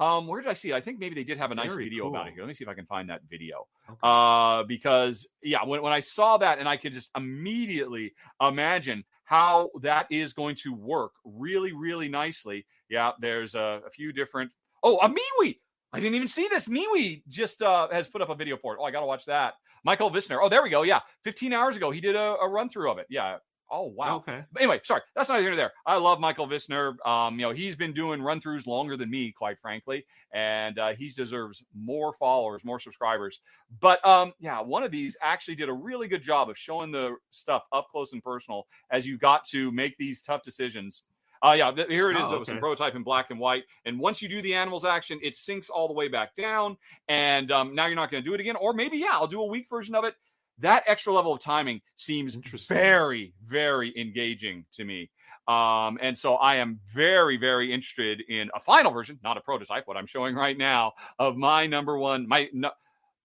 Um, 0.00 0.26
where 0.26 0.42
did 0.42 0.50
I 0.50 0.52
see 0.52 0.70
it? 0.70 0.74
I 0.74 0.80
think 0.80 0.98
maybe 0.98 1.14
they 1.14 1.24
did 1.24 1.38
have 1.38 1.52
a 1.52 1.54
nice 1.54 1.70
Very 1.70 1.84
video 1.84 2.08
about 2.08 2.26
cool. 2.26 2.34
it. 2.34 2.40
Let 2.40 2.48
me 2.48 2.54
see 2.54 2.64
if 2.64 2.68
I 2.68 2.74
can 2.74 2.86
find 2.86 3.08
that 3.08 3.22
video. 3.30 3.66
Okay. 3.88 3.98
Uh, 4.02 4.64
because 4.64 5.26
yeah, 5.42 5.64
when, 5.64 5.80
when 5.82 5.92
I 5.92 6.00
saw 6.00 6.36
that 6.38 6.58
and 6.58 6.68
I 6.68 6.76
could 6.76 6.92
just 6.92 7.10
immediately 7.16 8.14
imagine 8.42 9.04
how 9.26 9.70
that 9.82 10.06
is 10.10 10.32
going 10.32 10.54
to 10.54 10.72
work 10.72 11.12
really, 11.24 11.72
really 11.72 12.08
nicely. 12.08 12.64
Yeah, 12.88 13.12
there's 13.20 13.54
a, 13.54 13.82
a 13.86 13.90
few 13.90 14.12
different. 14.12 14.52
Oh, 14.82 14.98
a 14.98 15.08
MeWe. 15.08 15.58
I 15.92 16.00
didn't 16.00 16.14
even 16.14 16.28
see 16.28 16.48
this. 16.48 16.68
MeWe 16.68 17.22
just 17.28 17.60
uh, 17.60 17.88
has 17.90 18.08
put 18.08 18.22
up 18.22 18.30
a 18.30 18.34
video 18.34 18.56
for 18.56 18.74
it. 18.74 18.78
Oh, 18.80 18.84
I 18.84 18.90
got 18.90 19.00
to 19.00 19.06
watch 19.06 19.26
that. 19.26 19.54
Michael 19.84 20.10
Visner. 20.10 20.38
Oh, 20.40 20.48
there 20.48 20.62
we 20.62 20.70
go. 20.70 20.82
Yeah, 20.82 21.00
15 21.24 21.52
hours 21.52 21.76
ago, 21.76 21.90
he 21.90 22.00
did 22.00 22.16
a, 22.16 22.36
a 22.40 22.48
run 22.48 22.68
through 22.68 22.90
of 22.90 22.98
it. 22.98 23.06
Yeah. 23.10 23.38
Oh, 23.70 23.86
wow. 23.86 24.16
Okay. 24.16 24.44
But 24.52 24.62
anyway, 24.62 24.80
sorry, 24.84 25.02
that's 25.14 25.28
not 25.28 25.40
here 25.40 25.56
there. 25.56 25.72
I 25.84 25.96
love 25.96 26.20
Michael 26.20 26.46
Visner. 26.46 26.94
Um, 27.06 27.38
you 27.38 27.46
know, 27.46 27.52
he's 27.52 27.74
been 27.74 27.92
doing 27.92 28.22
run 28.22 28.40
throughs 28.40 28.66
longer 28.66 28.96
than 28.96 29.10
me, 29.10 29.32
quite 29.32 29.58
frankly, 29.58 30.06
and 30.32 30.78
uh, 30.78 30.92
he 30.92 31.08
deserves 31.08 31.64
more 31.74 32.12
followers, 32.12 32.64
more 32.64 32.78
subscribers. 32.78 33.40
But 33.80 34.04
um, 34.06 34.32
yeah, 34.38 34.60
one 34.60 34.82
of 34.82 34.90
these 34.92 35.16
actually 35.20 35.56
did 35.56 35.68
a 35.68 35.72
really 35.72 36.06
good 36.06 36.22
job 36.22 36.48
of 36.48 36.56
showing 36.56 36.92
the 36.92 37.16
stuff 37.30 37.64
up 37.72 37.88
close 37.90 38.12
and 38.12 38.22
personal 38.22 38.66
as 38.90 39.06
you 39.06 39.18
got 39.18 39.44
to 39.46 39.72
make 39.72 39.96
these 39.96 40.22
tough 40.22 40.42
decisions. 40.42 41.02
Uh, 41.42 41.52
yeah, 41.52 41.72
here 41.88 42.10
it 42.10 42.16
is. 42.16 42.32
Oh, 42.32 42.40
uh, 42.40 42.44
Some 42.44 42.58
prototype 42.58 42.94
in 42.94 43.02
black 43.02 43.30
and 43.30 43.38
white. 43.38 43.64
And 43.84 43.98
once 43.98 44.22
you 44.22 44.28
do 44.28 44.40
the 44.40 44.54
animals 44.54 44.84
action, 44.84 45.18
it 45.22 45.34
sinks 45.34 45.68
all 45.68 45.86
the 45.86 45.94
way 45.94 46.08
back 46.08 46.34
down. 46.34 46.76
And 47.08 47.50
um, 47.50 47.74
now 47.74 47.86
you're 47.86 47.96
not 47.96 48.10
going 48.10 48.22
to 48.22 48.28
do 48.28 48.34
it 48.34 48.40
again. 48.40 48.56
Or 48.56 48.72
maybe, 48.72 48.96
yeah, 48.98 49.10
I'll 49.12 49.26
do 49.26 49.42
a 49.42 49.46
weak 49.46 49.68
version 49.68 49.94
of 49.94 50.04
it. 50.04 50.14
That 50.58 50.84
extra 50.86 51.12
level 51.12 51.32
of 51.32 51.40
timing 51.40 51.82
seems 51.96 52.34
very, 52.34 53.34
very 53.44 53.92
engaging 53.98 54.64
to 54.72 54.84
me. 54.84 55.10
Um, 55.48 55.98
and 56.02 56.16
so 56.16 56.36
I 56.36 56.56
am 56.56 56.80
very, 56.92 57.36
very 57.36 57.72
interested 57.72 58.22
in 58.28 58.50
a 58.54 58.60
final 58.60 58.90
version, 58.90 59.18
not 59.22 59.36
a 59.36 59.40
prototype, 59.40 59.86
what 59.86 59.96
I'm 59.96 60.06
showing 60.06 60.34
right 60.34 60.58
now 60.58 60.94
of 61.18 61.36
my 61.36 61.66
number 61.66 61.96
one, 61.96 62.26
my 62.26 62.48
no, 62.52 62.70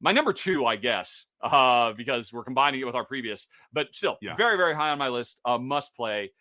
my 0.02 0.12
number 0.12 0.34
two, 0.34 0.66
I 0.66 0.76
guess, 0.76 1.26
uh, 1.42 1.94
because 1.94 2.32
we're 2.34 2.44
combining 2.44 2.82
it 2.82 2.86
with 2.86 2.96
our 2.96 3.06
previous, 3.06 3.48
but 3.72 3.94
still 3.96 4.18
Yeah. 4.22 4.36
very, 4.36 4.58
very 4.58 4.76
high 4.76 4.90
on 4.90 4.98
my 4.98 5.10
list. 5.10 5.38
Uh, 5.46 5.58
must 5.58 5.96
play 5.96 6.32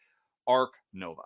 Arc 0.47 0.73
Nova. 0.93 1.23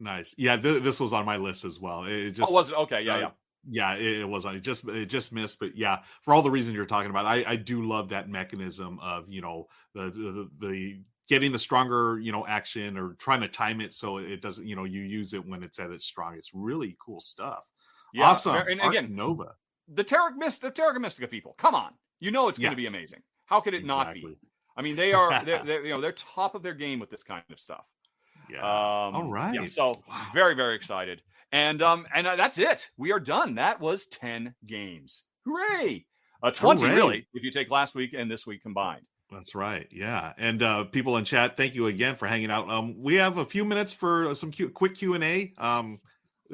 Nice. 0.00 0.34
Yeah, 0.38 0.56
th- 0.56 0.82
this 0.82 1.00
was 1.00 1.12
on 1.12 1.24
my 1.24 1.36
list 1.36 1.64
as 1.64 1.80
well. 1.80 2.04
It 2.04 2.12
it 2.12 2.30
just 2.32 2.50
oh, 2.50 2.54
was 2.54 2.70
it? 2.70 2.76
Okay. 2.76 3.02
Yeah. 3.02 3.14
uh, 3.14 3.18
yeah. 3.18 3.30
Yeah, 3.68 3.94
it, 3.94 4.20
it 4.20 4.28
was 4.28 4.46
on. 4.46 4.56
It 4.56 4.60
just 4.60 4.86
it 4.88 5.06
just 5.06 5.32
missed, 5.32 5.58
but 5.58 5.76
yeah, 5.76 5.98
for 6.22 6.34
all 6.34 6.42
the 6.42 6.50
reasons 6.50 6.74
you're 6.74 6.86
talking 6.86 7.10
about, 7.10 7.26
I 7.26 7.44
I 7.46 7.56
do 7.56 7.82
love 7.82 8.10
that 8.10 8.28
mechanism 8.28 8.98
of 9.00 9.28
you 9.28 9.40
know 9.40 9.66
the 9.94 10.10
the, 10.10 10.50
the 10.60 11.00
getting 11.28 11.52
the 11.52 11.58
stronger 11.58 12.18
you 12.18 12.32
know 12.32 12.46
action 12.46 12.96
or 12.96 13.14
trying 13.14 13.40
to 13.42 13.48
time 13.48 13.80
it 13.80 13.92
so 13.92 14.18
it 14.18 14.40
doesn't 14.40 14.66
you 14.66 14.74
know 14.74 14.84
you 14.84 15.02
use 15.02 15.34
it 15.34 15.46
when 15.46 15.62
it's 15.62 15.78
at 15.78 15.90
its 15.90 16.06
strong. 16.06 16.34
It's 16.36 16.50
really 16.54 16.96
cool 16.98 17.20
stuff. 17.20 17.64
Yeah. 18.12 18.28
awesome. 18.28 18.56
And 18.56 18.80
again, 18.80 19.14
Nova. 19.14 19.54
the 19.86 20.04
Terra 20.04 20.34
Mist, 20.36 20.62
the 20.62 20.70
Terra 20.70 20.98
Mystica 20.98 21.28
people, 21.28 21.54
come 21.58 21.74
on. 21.74 21.92
You 22.20 22.30
know 22.30 22.48
it's 22.48 22.58
going 22.58 22.70
to 22.70 22.76
be 22.76 22.86
amazing. 22.86 23.22
How 23.44 23.60
could 23.60 23.74
it 23.74 23.84
not 23.84 24.14
be? 24.14 24.36
I 24.76 24.82
mean, 24.82 24.96
they 24.96 25.12
are, 25.12 25.44
they're, 25.44 25.62
they're, 25.64 25.84
you 25.84 25.92
know, 25.92 26.00
they're 26.00 26.12
top 26.12 26.54
of 26.54 26.62
their 26.62 26.74
game 26.74 27.00
with 27.00 27.10
this 27.10 27.22
kind 27.22 27.42
of 27.50 27.58
stuff. 27.58 27.84
Yeah. 28.50 28.58
Um, 28.60 29.14
All 29.14 29.28
right. 29.30 29.54
Yeah, 29.54 29.66
so 29.66 30.02
Wow. 30.08 30.26
very, 30.32 30.54
very 30.54 30.74
excited. 30.74 31.22
And 31.52 31.82
um, 31.82 32.06
and 32.14 32.26
uh, 32.26 32.36
that's 32.36 32.58
it. 32.58 32.90
We 32.96 33.12
are 33.12 33.20
done. 33.20 33.54
That 33.54 33.80
was 33.80 34.06
ten 34.06 34.54
games. 34.66 35.22
Hooray! 35.46 36.04
Uh, 36.42 36.50
Twenty 36.50 36.82
Hooray. 36.86 36.94
really, 36.94 37.26
if 37.34 37.42
you 37.42 37.50
take 37.50 37.70
last 37.70 37.94
week 37.94 38.12
and 38.16 38.30
this 38.30 38.46
week 38.46 38.62
combined. 38.62 39.06
That's 39.30 39.54
right. 39.54 39.86
Yeah. 39.90 40.32
And 40.38 40.62
uh, 40.62 40.84
people 40.84 41.16
in 41.18 41.24
chat, 41.26 41.56
thank 41.58 41.74
you 41.74 41.86
again 41.86 42.14
for 42.14 42.26
hanging 42.26 42.50
out. 42.50 42.70
Um, 42.70 42.94
we 43.02 43.16
have 43.16 43.36
a 43.36 43.44
few 43.44 43.62
minutes 43.64 43.92
for 43.92 44.34
some 44.34 44.50
Q- 44.50 44.70
quick 44.70 44.94
Q 44.94 45.14
and 45.14 45.24
A. 45.24 45.52
Um, 45.58 46.00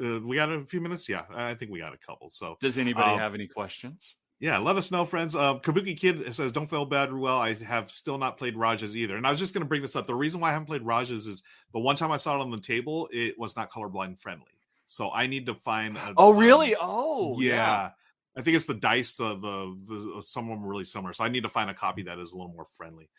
uh, 0.01 0.19
we 0.19 0.35
got 0.35 0.51
a 0.51 0.65
few 0.65 0.81
minutes. 0.81 1.07
Yeah, 1.07 1.23
I 1.33 1.53
think 1.55 1.71
we 1.71 1.79
got 1.79 1.93
a 1.93 1.97
couple. 1.97 2.29
So 2.31 2.57
Does 2.59 2.77
anybody 2.77 3.11
Um, 3.11 3.19
have 3.19 3.33
any 3.33 3.47
questions? 3.47 4.15
yeah, 4.41 4.57
let 4.57 4.75
us 4.75 4.91
know, 4.91 5.05
friends. 5.05 5.35
Uh, 5.37 5.55
Kabuki 5.59 5.97
Kid 5.97 6.33
says, 6.35 6.51
"Don't 6.51 6.69
feel 6.69 6.83
bad, 6.85 7.13
Ruel. 7.13 7.37
I 7.37 7.53
have 7.53 7.89
still 7.91 8.17
not 8.17 8.37
played 8.37 8.57
Rajas 8.57 8.93
either." 8.93 9.15
And 9.15 9.25
I 9.25 9.29
was 9.31 9.39
just 9.39 9.53
going 9.53 9.63
to 9.63 9.69
bring 9.69 9.81
this 9.81 9.95
up. 9.95 10.05
The 10.07 10.15
reason 10.15 10.41
why 10.41 10.49
I 10.49 10.51
haven't 10.53 10.65
played 10.67 10.81
Rajas 10.81 11.27
is 11.27 11.43
the 11.71 11.79
one 11.79 11.95
time 11.95 12.11
I 12.11 12.17
saw 12.17 12.35
it 12.37 12.41
on 12.41 12.51
the 12.51 12.59
table, 12.59 13.07
it 13.13 13.39
was 13.39 13.55
not 13.55 13.69
colorblind 13.71 14.19
friendly. 14.19 14.47
So 14.87 15.09
I 15.11 15.27
need 15.27 15.45
to 15.47 15.55
find. 15.55 15.97
A, 15.97 16.13
Oh, 16.17 16.31
um, 16.33 16.37
really? 16.37 16.75
Oh, 16.79 17.39
yeah. 17.39 17.91
I 18.37 18.41
think 18.41 18.55
it's 18.55 18.65
the 18.65 18.73
dice. 18.73 19.15
The, 19.15 19.35
the 19.35 19.77
the 20.15 20.21
some 20.21 20.49
of 20.51 20.59
them 20.59 20.67
really 20.67 20.83
similar. 20.83 21.13
So 21.13 21.23
I 21.23 21.29
need 21.29 21.43
to 21.43 21.49
find 21.49 21.69
a 21.69 21.73
copy 21.73 22.03
that 22.03 22.19
is 22.19 22.31
a 22.33 22.35
little 22.35 22.51
more 22.53 22.65
friendly. 22.77 23.09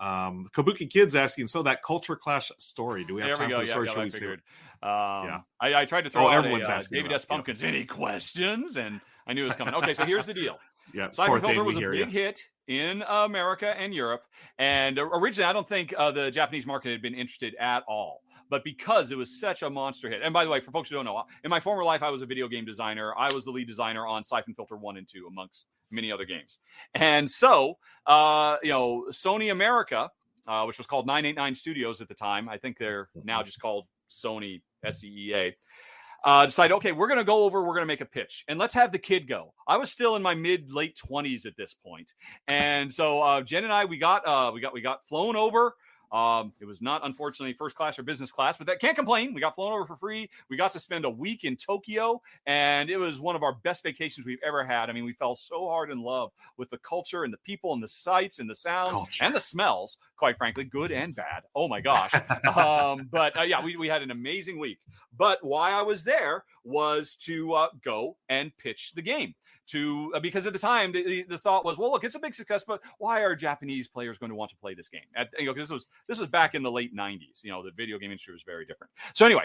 Um, 0.00 0.46
Kabuki 0.52 0.90
Kids 0.90 1.14
asking, 1.14 1.46
so 1.46 1.62
that 1.62 1.82
culture 1.84 2.16
clash 2.16 2.50
story. 2.58 3.04
Do 3.04 3.14
we 3.14 3.22
have 3.22 3.28
There 3.28 3.34
we 3.36 3.38
time 3.38 3.50
go. 3.50 3.56
for 3.60 3.64
the 3.64 3.70
story? 3.70 3.86
yeah, 3.86 3.92
Should 3.92 4.00
I 4.00 4.04
we 4.04 4.10
see 4.10 4.18
figured. 4.18 4.38
it? 4.40 4.86
Um, 4.86 5.44
I, 5.60 5.74
I 5.76 5.84
tried 5.84 6.02
to 6.02 6.10
throw 6.10 6.24
Oh, 6.24 6.28
out 6.28 6.34
everyone's 6.34 6.68
a, 6.68 6.72
uh, 6.72 6.76
asking 6.76 6.96
David 6.96 7.06
about 7.12 7.14
S. 7.14 7.22
it. 7.22 7.26
Yeah. 7.30 7.34
Pumpkins. 7.36 7.62
Any 7.62 7.84
questions? 7.84 8.76
And 8.76 9.00
I 9.26 9.32
knew 9.32 9.42
it 9.42 9.46
was 9.46 9.54
coming. 9.56 9.74
Okay, 9.74 9.94
so 9.94 10.04
here's 10.04 10.26
the 10.26 10.34
deal. 10.34 10.58
Yeah, 10.92 11.08
poor 11.16 11.40
Filter 11.40 11.64
was 11.64 11.76
We 11.76 11.84
a 11.86 11.90
big 11.90 11.98
you. 12.00 12.04
hit 12.20 12.44
in 12.68 13.02
America 13.08 13.66
and 13.66 13.94
Europe. 13.94 14.22
And 14.58 14.98
originally, 14.98 15.48
I 15.48 15.52
don't 15.54 15.66
think 15.68 15.94
uh, 15.96 16.10
the 16.12 16.30
Japanese 16.30 16.66
market 16.66 16.90
had 16.92 17.00
been 17.00 17.14
interested 17.14 17.54
at 17.58 17.84
all. 17.88 18.22
But 18.50 18.64
because 18.64 19.10
it 19.10 19.18
was 19.18 19.40
such 19.40 19.62
a 19.62 19.70
monster 19.70 20.08
hit, 20.08 20.20
and 20.22 20.32
by 20.32 20.44
the 20.44 20.50
way, 20.50 20.60
for 20.60 20.70
folks 20.70 20.88
who 20.88 20.96
don't 20.96 21.04
know, 21.04 21.22
in 21.42 21.50
my 21.50 21.60
former 21.60 21.84
life, 21.84 22.02
I 22.02 22.10
was 22.10 22.22
a 22.22 22.26
video 22.26 22.48
game 22.48 22.64
designer. 22.64 23.14
I 23.16 23.32
was 23.32 23.44
the 23.44 23.50
lead 23.50 23.66
designer 23.66 24.06
on 24.06 24.22
Siphon 24.22 24.54
Filter 24.54 24.76
1 24.76 24.96
and 24.96 25.08
2, 25.08 25.26
amongst 25.26 25.66
many 25.90 26.12
other 26.12 26.24
games. 26.24 26.58
And 26.94 27.30
so, 27.30 27.78
uh, 28.06 28.56
you 28.62 28.70
know, 28.70 29.06
Sony 29.10 29.50
America, 29.50 30.10
uh, 30.46 30.64
which 30.64 30.78
was 30.78 30.86
called 30.86 31.06
989 31.06 31.54
Studios 31.54 32.00
at 32.00 32.08
the 32.08 32.14
time, 32.14 32.48
I 32.48 32.58
think 32.58 32.78
they're 32.78 33.08
now 33.24 33.42
just 33.42 33.60
called 33.60 33.86
Sony 34.08 34.62
SEEA 34.84 35.54
uh, 36.24 36.46
decided, 36.46 36.74
okay, 36.74 36.92
we're 36.92 37.06
going 37.06 37.18
to 37.18 37.24
go 37.24 37.44
over, 37.44 37.60
we're 37.60 37.74
going 37.74 37.82
to 37.82 37.86
make 37.86 38.00
a 38.00 38.06
pitch, 38.06 38.44
and 38.48 38.58
let's 38.58 38.72
have 38.74 38.92
the 38.92 38.98
kid 38.98 39.28
go. 39.28 39.52
I 39.68 39.76
was 39.76 39.90
still 39.90 40.16
in 40.16 40.22
my 40.22 40.34
mid 40.34 40.72
late 40.72 40.96
twenties 40.96 41.44
at 41.44 41.56
this 41.56 41.74
point, 41.74 42.14
and 42.48 42.92
so 42.92 43.22
uh, 43.22 43.42
Jen 43.42 43.64
and 43.64 43.72
I, 43.72 43.84
we 43.84 43.98
got, 43.98 44.26
uh, 44.26 44.50
we 44.52 44.60
got, 44.60 44.72
we 44.72 44.80
got 44.80 45.04
flown 45.04 45.36
over. 45.36 45.76
Um, 46.14 46.52
it 46.60 46.64
was 46.64 46.80
not 46.80 47.04
unfortunately 47.04 47.54
first 47.54 47.74
class 47.74 47.98
or 47.98 48.04
business 48.04 48.30
class, 48.30 48.56
but 48.56 48.68
that 48.68 48.78
can't 48.78 48.94
complain. 48.94 49.34
We 49.34 49.40
got 49.40 49.56
flown 49.56 49.72
over 49.72 49.84
for 49.84 49.96
free. 49.96 50.30
We 50.48 50.56
got 50.56 50.70
to 50.72 50.78
spend 50.78 51.04
a 51.04 51.10
week 51.10 51.42
in 51.42 51.56
Tokyo, 51.56 52.22
and 52.46 52.88
it 52.88 52.98
was 52.98 53.18
one 53.18 53.34
of 53.34 53.42
our 53.42 53.54
best 53.64 53.82
vacations 53.82 54.24
we've 54.24 54.38
ever 54.46 54.64
had. 54.64 54.88
I 54.88 54.92
mean, 54.92 55.04
we 55.04 55.12
fell 55.12 55.34
so 55.34 55.66
hard 55.66 55.90
in 55.90 56.00
love 56.00 56.30
with 56.56 56.70
the 56.70 56.78
culture 56.78 57.24
and 57.24 57.32
the 57.32 57.38
people 57.38 57.72
and 57.72 57.82
the 57.82 57.88
sights 57.88 58.38
and 58.38 58.48
the 58.48 58.54
sounds 58.54 58.90
Culture. 58.90 59.24
and 59.24 59.34
the 59.34 59.40
smells. 59.40 59.96
Quite 60.16 60.36
frankly, 60.36 60.62
good 60.62 60.92
and 60.92 61.16
bad. 61.16 61.42
Oh 61.56 61.66
my 61.66 61.80
gosh! 61.80 62.14
um, 62.56 63.08
but 63.10 63.36
uh, 63.36 63.42
yeah, 63.42 63.64
we 63.64 63.76
we 63.76 63.88
had 63.88 64.02
an 64.02 64.12
amazing 64.12 64.60
week. 64.60 64.78
But 65.16 65.38
why 65.42 65.72
I 65.72 65.82
was 65.82 66.04
there 66.04 66.44
was 66.62 67.16
to 67.24 67.54
uh, 67.54 67.68
go 67.84 68.16
and 68.28 68.56
pitch 68.56 68.92
the 68.94 69.02
game. 69.02 69.34
To 69.68 70.12
uh, 70.14 70.20
because 70.20 70.46
at 70.46 70.52
the 70.52 70.58
time 70.58 70.92
the, 70.92 71.02
the, 71.02 71.22
the 71.22 71.38
thought 71.38 71.64
was, 71.64 71.78
well, 71.78 71.90
look, 71.90 72.04
it's 72.04 72.14
a 72.14 72.18
big 72.18 72.34
success, 72.34 72.64
but 72.66 72.80
why 72.98 73.22
are 73.22 73.34
Japanese 73.34 73.88
players 73.88 74.18
going 74.18 74.30
to 74.30 74.36
want 74.36 74.50
to 74.50 74.56
play 74.56 74.74
this 74.74 74.88
game? 74.88 75.02
At, 75.16 75.28
you 75.38 75.46
know, 75.46 75.54
this 75.54 75.70
was 75.70 75.86
this 76.06 76.18
was 76.18 76.28
back 76.28 76.54
in 76.54 76.62
the 76.62 76.70
late 76.70 76.94
'90s. 76.94 77.42
You 77.42 77.50
know, 77.50 77.62
the 77.62 77.70
video 77.70 77.98
game 77.98 78.10
industry 78.10 78.34
was 78.34 78.42
very 78.44 78.66
different. 78.66 78.92
So 79.14 79.24
anyway, 79.24 79.44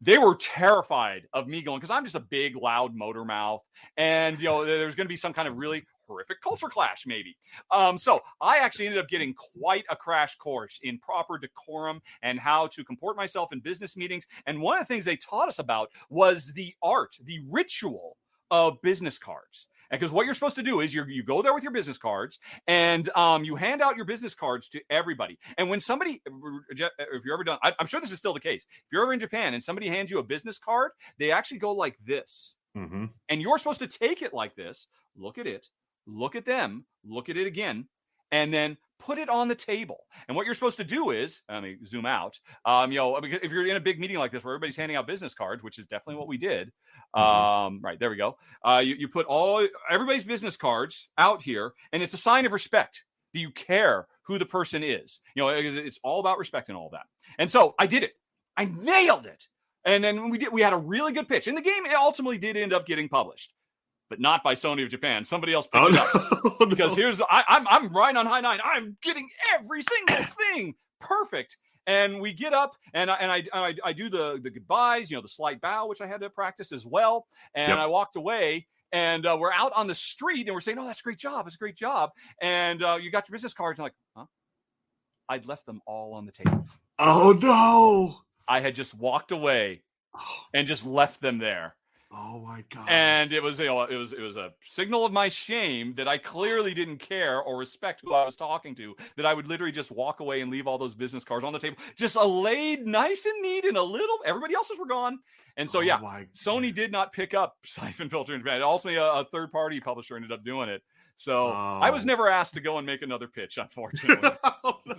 they 0.00 0.18
were 0.18 0.34
terrified 0.34 1.28
of 1.32 1.46
me 1.46 1.62
going 1.62 1.78
because 1.78 1.90
I'm 1.90 2.04
just 2.04 2.16
a 2.16 2.20
big, 2.20 2.56
loud 2.56 2.94
motor 2.94 3.24
mouth, 3.24 3.62
and 3.96 4.38
you 4.38 4.46
know, 4.46 4.64
there's 4.64 4.94
going 4.94 5.06
to 5.06 5.12
be 5.12 5.16
some 5.16 5.32
kind 5.32 5.46
of 5.46 5.56
really 5.56 5.84
horrific 6.06 6.40
culture 6.42 6.68
clash, 6.68 7.04
maybe. 7.06 7.36
Um, 7.70 7.98
so 7.98 8.20
I 8.40 8.58
actually 8.58 8.86
ended 8.86 9.00
up 9.00 9.08
getting 9.08 9.34
quite 9.34 9.84
a 9.90 9.96
crash 9.96 10.36
course 10.36 10.78
in 10.82 10.98
proper 10.98 11.38
decorum 11.38 12.00
and 12.22 12.38
how 12.38 12.66
to 12.68 12.84
comport 12.84 13.16
myself 13.16 13.52
in 13.52 13.60
business 13.60 13.96
meetings. 13.96 14.26
And 14.46 14.60
one 14.60 14.78
of 14.78 14.86
the 14.86 14.92
things 14.92 15.04
they 15.04 15.16
taught 15.16 15.48
us 15.48 15.58
about 15.58 15.90
was 16.10 16.52
the 16.54 16.74
art, 16.82 17.16
the 17.22 17.40
ritual 17.48 18.16
of 18.50 18.80
business 18.82 19.18
cards. 19.18 19.66
Because 19.90 20.10
what 20.10 20.24
you're 20.24 20.34
supposed 20.34 20.56
to 20.56 20.62
do 20.62 20.80
is 20.80 20.92
you 20.92 21.04
you 21.04 21.22
go 21.22 21.40
there 21.42 21.54
with 21.54 21.62
your 21.62 21.70
business 21.70 21.98
cards 21.98 22.38
and 22.66 23.08
um, 23.16 23.44
you 23.44 23.54
hand 23.54 23.80
out 23.80 23.96
your 23.96 24.06
business 24.06 24.34
cards 24.34 24.68
to 24.70 24.80
everybody. 24.90 25.38
And 25.56 25.68
when 25.68 25.78
somebody, 25.78 26.20
if 26.70 27.24
you're 27.24 27.34
ever 27.34 27.44
done, 27.44 27.58
I, 27.62 27.74
I'm 27.78 27.86
sure 27.86 28.00
this 28.00 28.10
is 28.10 28.18
still 28.18 28.34
the 28.34 28.40
case. 28.40 28.64
If 28.68 28.84
you're 28.90 29.02
ever 29.02 29.12
in 29.12 29.20
Japan 29.20 29.54
and 29.54 29.62
somebody 29.62 29.88
hands 29.88 30.10
you 30.10 30.18
a 30.18 30.22
business 30.24 30.58
card, 30.58 30.92
they 31.18 31.30
actually 31.30 31.58
go 31.58 31.72
like 31.72 31.96
this 32.04 32.56
Mhm. 32.76 33.10
and 33.28 33.40
you're 33.40 33.58
supposed 33.58 33.78
to 33.80 33.86
take 33.86 34.20
it 34.20 34.34
like 34.34 34.56
this 34.56 34.88
look 35.14 35.38
at 35.38 35.46
it 35.46 35.68
look 36.06 36.34
at 36.34 36.44
them 36.44 36.86
look 37.04 37.28
at 37.28 37.36
it 37.36 37.46
again 37.46 37.86
and 38.32 38.52
then 38.52 38.76
put 39.04 39.18
it 39.18 39.28
on 39.28 39.48
the 39.48 39.54
table. 39.54 40.04
And 40.28 40.36
what 40.36 40.46
you're 40.46 40.54
supposed 40.54 40.78
to 40.78 40.84
do 40.84 41.10
is 41.10 41.42
let 41.48 41.62
me 41.62 41.76
zoom 41.86 42.06
out 42.06 42.38
um 42.64 42.90
you 42.90 42.98
know 42.98 43.16
if 43.16 43.52
you're 43.52 43.66
in 43.66 43.76
a 43.76 43.80
big 43.80 44.00
meeting 44.00 44.18
like 44.18 44.32
this 44.32 44.42
where 44.44 44.54
everybody's 44.54 44.76
handing 44.76 44.96
out 44.96 45.06
business 45.06 45.34
cards 45.34 45.62
which 45.62 45.78
is 45.78 45.86
definitely 45.86 46.16
what 46.16 46.28
we 46.28 46.38
did 46.38 46.72
um 47.14 47.80
right 47.82 47.98
there 48.00 48.10
we 48.10 48.16
go 48.16 48.36
uh 48.64 48.80
you, 48.82 48.94
you 48.94 49.08
put 49.08 49.26
all 49.26 49.66
everybody's 49.90 50.24
business 50.24 50.56
cards 50.56 51.08
out 51.18 51.42
here 51.42 51.72
and 51.92 52.02
it's 52.02 52.14
a 52.14 52.18
sign 52.18 52.46
of 52.46 52.52
respect. 52.52 53.04
Do 53.32 53.40
you 53.40 53.50
care 53.50 54.06
who 54.22 54.38
the 54.38 54.46
person 54.46 54.82
is? 54.82 55.20
You 55.34 55.42
know 55.42 55.48
it's 55.48 55.76
it's 55.76 56.00
all 56.02 56.20
about 56.20 56.38
respect 56.38 56.68
and 56.68 56.78
all 56.78 56.90
that. 56.90 57.06
And 57.38 57.50
so 57.50 57.74
i 57.78 57.86
did 57.86 58.02
it. 58.02 58.12
I 58.56 58.64
nailed 58.66 59.26
it. 59.26 59.46
And 59.84 60.02
then 60.02 60.30
we 60.30 60.38
did 60.38 60.52
we 60.52 60.62
had 60.62 60.72
a 60.72 60.78
really 60.78 61.12
good 61.12 61.28
pitch. 61.28 61.46
And 61.46 61.56
the 61.56 61.62
game 61.62 61.84
ultimately 61.98 62.38
did 62.38 62.56
end 62.56 62.72
up 62.72 62.86
getting 62.86 63.08
published, 63.08 63.52
but 64.10 64.20
not 64.20 64.42
by 64.42 64.54
Sony 64.54 64.84
of 64.84 64.90
Japan. 64.90 65.24
Somebody 65.24 65.52
else 65.54 65.66
picked 65.66 65.84
Oh, 65.84 65.88
it 65.88 65.96
up. 65.96 66.58
no. 66.60 66.66
Because 66.66 66.94
here's 66.94 67.20
I, 67.22 67.44
I'm 67.48 67.66
I'm 67.68 67.92
right 67.94 68.14
on 68.16 68.26
high 68.26 68.40
nine. 68.40 68.60
I'm 68.64 68.96
getting 69.02 69.28
every 69.54 69.82
single 69.82 70.24
thing 70.54 70.74
perfect. 71.00 71.56
And 71.86 72.18
we 72.20 72.32
get 72.32 72.54
up, 72.54 72.76
and 72.94 73.10
I 73.10 73.14
and 73.16 73.30
I, 73.30 73.36
and 73.36 73.48
I, 73.52 73.74
I 73.84 73.92
do 73.92 74.08
the 74.08 74.40
the 74.42 74.48
goodbyes, 74.50 75.10
you 75.10 75.16
know, 75.18 75.20
the 75.22 75.28
slight 75.28 75.60
bow, 75.60 75.86
which 75.86 76.00
I 76.00 76.06
had 76.06 76.20
to 76.22 76.30
practice 76.30 76.72
as 76.72 76.86
well. 76.86 77.26
And 77.54 77.68
Yep. 77.68 77.78
I 77.78 77.86
walked 77.86 78.16
away, 78.16 78.66
and 78.90 79.26
uh, 79.26 79.36
we're 79.38 79.52
out 79.52 79.72
on 79.76 79.86
the 79.86 79.94
street, 79.94 80.46
and 80.46 80.54
we're 80.54 80.62
saying, 80.62 80.78
"Oh, 80.78 80.86
that's 80.86 81.00
a 81.00 81.02
great 81.02 81.18
job! 81.18 81.46
It's 81.46 81.56
a 81.56 81.58
great 81.58 81.76
job!" 81.76 82.12
And 82.40 82.82
uh, 82.82 82.96
you 82.98 83.10
got 83.10 83.28
your 83.28 83.34
business 83.34 83.52
cards. 83.52 83.78
And 83.78 83.84
I'm 83.84 83.86
like, 83.86 83.94
huh? 84.16 84.24
I'd 85.28 85.46
left 85.46 85.66
them 85.66 85.82
all 85.86 86.14
on 86.14 86.24
the 86.24 86.32
table. 86.32 86.66
Oh 86.98 87.38
no! 87.38 88.20
I 88.48 88.60
had 88.60 88.74
just 88.74 88.94
walked 88.94 89.30
away 89.30 89.82
Oh, 90.16 90.36
and 90.54 90.66
just 90.66 90.86
left 90.86 91.20
them 91.20 91.36
there. 91.38 91.74
Oh 92.16 92.40
my 92.46 92.64
god! 92.70 92.86
and 92.88 93.32
it 93.32 93.42
was 93.42 93.58
you 93.58 93.66
know 93.66 93.82
it 93.82 93.96
was 93.96 94.12
it 94.12 94.20
was 94.20 94.36
a 94.36 94.52
signal 94.64 95.04
of 95.04 95.12
my 95.12 95.28
shame 95.28 95.94
that 95.96 96.06
I 96.08 96.18
clearly 96.18 96.72
didn't 96.74 96.98
care 96.98 97.40
or 97.40 97.56
respect 97.58 98.00
who 98.04 98.14
I 98.14 98.24
was 98.24 98.36
talking 98.36 98.74
to 98.76 98.94
that 99.16 99.26
I 99.26 99.34
would 99.34 99.48
literally 99.48 99.72
just 99.72 99.90
walk 99.90 100.20
away 100.20 100.40
and 100.40 100.50
leave 100.50 100.66
all 100.66 100.78
those 100.78 100.94
business 100.94 101.24
cards 101.24 101.44
on 101.44 101.52
the 101.52 101.58
table 101.58 101.76
just 101.96 102.16
a 102.16 102.24
laid 102.24 102.86
nice 102.86 103.26
and 103.26 103.42
neat 103.42 103.64
and 103.64 103.76
a 103.76 103.82
little 103.82 104.18
everybody 104.24 104.54
else's 104.54 104.78
were 104.78 104.86
gone 104.86 105.18
and 105.56 105.68
so 105.68 105.78
Oh 105.80 105.82
yeah 105.82 105.98
Sony 106.34 106.74
did 106.74 106.92
not 106.92 107.12
pick 107.12 107.34
up 107.34 107.56
Siphon 107.64 108.08
Filter 108.08 108.34
in 108.34 108.40
Japan 108.40 108.62
ultimately 108.62 108.98
a, 109.00 109.04
a 109.06 109.24
third 109.24 109.50
party 109.52 109.80
publisher 109.80 110.16
ended 110.16 110.32
up 110.32 110.44
doing 110.44 110.68
it 110.68 110.82
so 111.16 111.48
I 111.48 111.90
was 111.90 112.02
Oh. 112.02 112.06
never 112.06 112.28
asked 112.28 112.54
to 112.54 112.60
go 112.60 112.78
and 112.78 112.86
make 112.86 113.02
another 113.02 113.28
pitch 113.28 113.56
unfortunately 113.58 114.30
Oh, 114.64 114.78
no. 114.86 114.94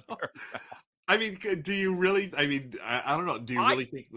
I 1.07 1.17
mean, 1.17 1.37
do 1.61 1.71
you 1.73 1.93
really? 1.93 2.31
I 2.35 2.47
mean, 2.47 2.73
I, 2.83 3.01
I 3.05 3.15
don't 3.17 3.27
know. 3.27 3.37
Do 3.37 3.53
you 3.53 3.61
I- 3.61 3.69
really 3.71 3.85
think 3.85 4.07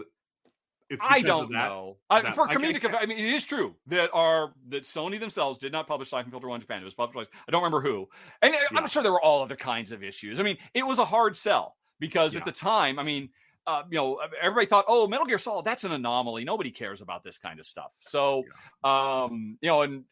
I 1.01 1.21
don't 1.21 1.51
that? 1.51 1.67
know. 1.69 1.97
I, 2.09 2.21
that- 2.21 2.35
for 2.35 2.47
I- 2.47 2.51
I 2.51 2.55
comedic, 2.55 2.81
can't- 2.81 2.95
I 2.95 3.05
mean, 3.05 3.17
it 3.19 3.33
is 3.33 3.45
true 3.45 3.75
that 3.87 4.09
our 4.13 4.53
that 4.69 4.83
Sony 4.83 5.19
themselves 5.19 5.59
did 5.59 5.71
not 5.71 5.87
publish 5.87 6.09
Siphon 6.09 6.31
Filter 6.31 6.47
One 6.47 6.55
in 6.57 6.61
Japan. 6.61 6.81
It 6.81 6.85
was 6.85 6.93
published. 6.93 7.29
I 7.47 7.51
don't 7.51 7.61
remember 7.61 7.81
who, 7.81 8.07
and 8.41 8.53
uh, 8.53 8.57
Yeah. 8.71 8.77
I'm 8.79 8.87
sure 8.87 9.03
there 9.03 9.11
were 9.11 9.21
all 9.21 9.43
other 9.43 9.55
kinds 9.55 9.91
of 9.91 10.03
issues. 10.03 10.39
I 10.39 10.43
mean, 10.43 10.57
it 10.73 10.85
was 10.85 10.99
a 10.99 11.05
hard 11.05 11.35
sell 11.37 11.75
because 11.99 12.33
Yeah. 12.33 12.39
at 12.39 12.45
the 12.45 12.51
time, 12.51 12.97
I 12.99 13.03
mean, 13.03 13.29
uh, 13.67 13.83
you 13.89 13.97
know, 13.97 14.19
everybody 14.41 14.65
thought, 14.65 14.85
oh, 14.87 15.05
Metal 15.07 15.27
Gear 15.27 15.37
Solid, 15.37 15.63
that's 15.65 15.83
an 15.83 15.91
anomaly. 15.91 16.43
Nobody 16.43 16.71
cares 16.71 17.01
about 17.01 17.23
this 17.23 17.37
kind 17.37 17.59
of 17.59 17.67
stuff. 17.67 17.93
So, 17.99 18.43
um, 18.83 19.57
you 19.61 19.69
know, 19.69 19.81
and 19.83 20.05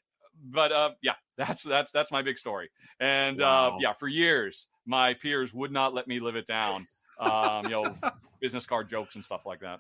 but 0.44 0.72
uh, 0.72 0.92
yeah, 1.02 1.14
that's 1.38 1.64
that's 1.64 1.92
that's 1.92 2.12
my 2.12 2.22
big 2.22 2.38
story. 2.38 2.70
And 3.00 3.42
uh, 3.42 3.78
yeah, 3.80 3.94
for 3.94 4.08
years, 4.08 4.68
my 4.86 5.16
peers 5.16 5.54
would 5.54 5.72
not 5.72 5.94
let 5.96 6.08
me 6.08 6.20
live 6.20 6.36
it 6.36 6.46
down. 6.46 6.88
Um, 7.20 7.64
you 7.64 7.72
know, 7.72 7.96
business 8.42 8.68
card 8.68 8.88
jokes 8.90 9.16
and 9.16 9.24
stuff 9.26 9.46
like 9.48 9.62
that. 9.62 9.80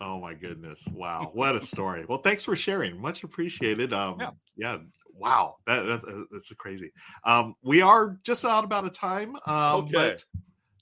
Oh 0.00 0.20
my 0.20 0.34
goodness! 0.34 0.86
Wow, 0.92 1.30
what 1.34 1.54
a 1.56 1.60
story. 1.60 2.04
Well, 2.08 2.18
thanks 2.22 2.44
for 2.44 2.56
sharing. 2.56 3.00
Much 3.00 3.22
appreciated. 3.24 3.92
Um, 3.92 4.16
Yeah. 4.20 4.30
yeah. 4.56 4.78
Wow, 5.14 5.56
that, 5.66 5.82
that 5.82 6.26
that's 6.30 6.50
crazy. 6.54 6.92
Um, 7.24 7.54
we 7.62 7.82
are 7.82 8.18
just 8.24 8.42
out 8.46 8.64
about 8.64 8.86
a 8.86 8.90
time. 8.90 9.36
Um, 9.46 9.84
Okay. 9.84 9.92
but 9.92 10.24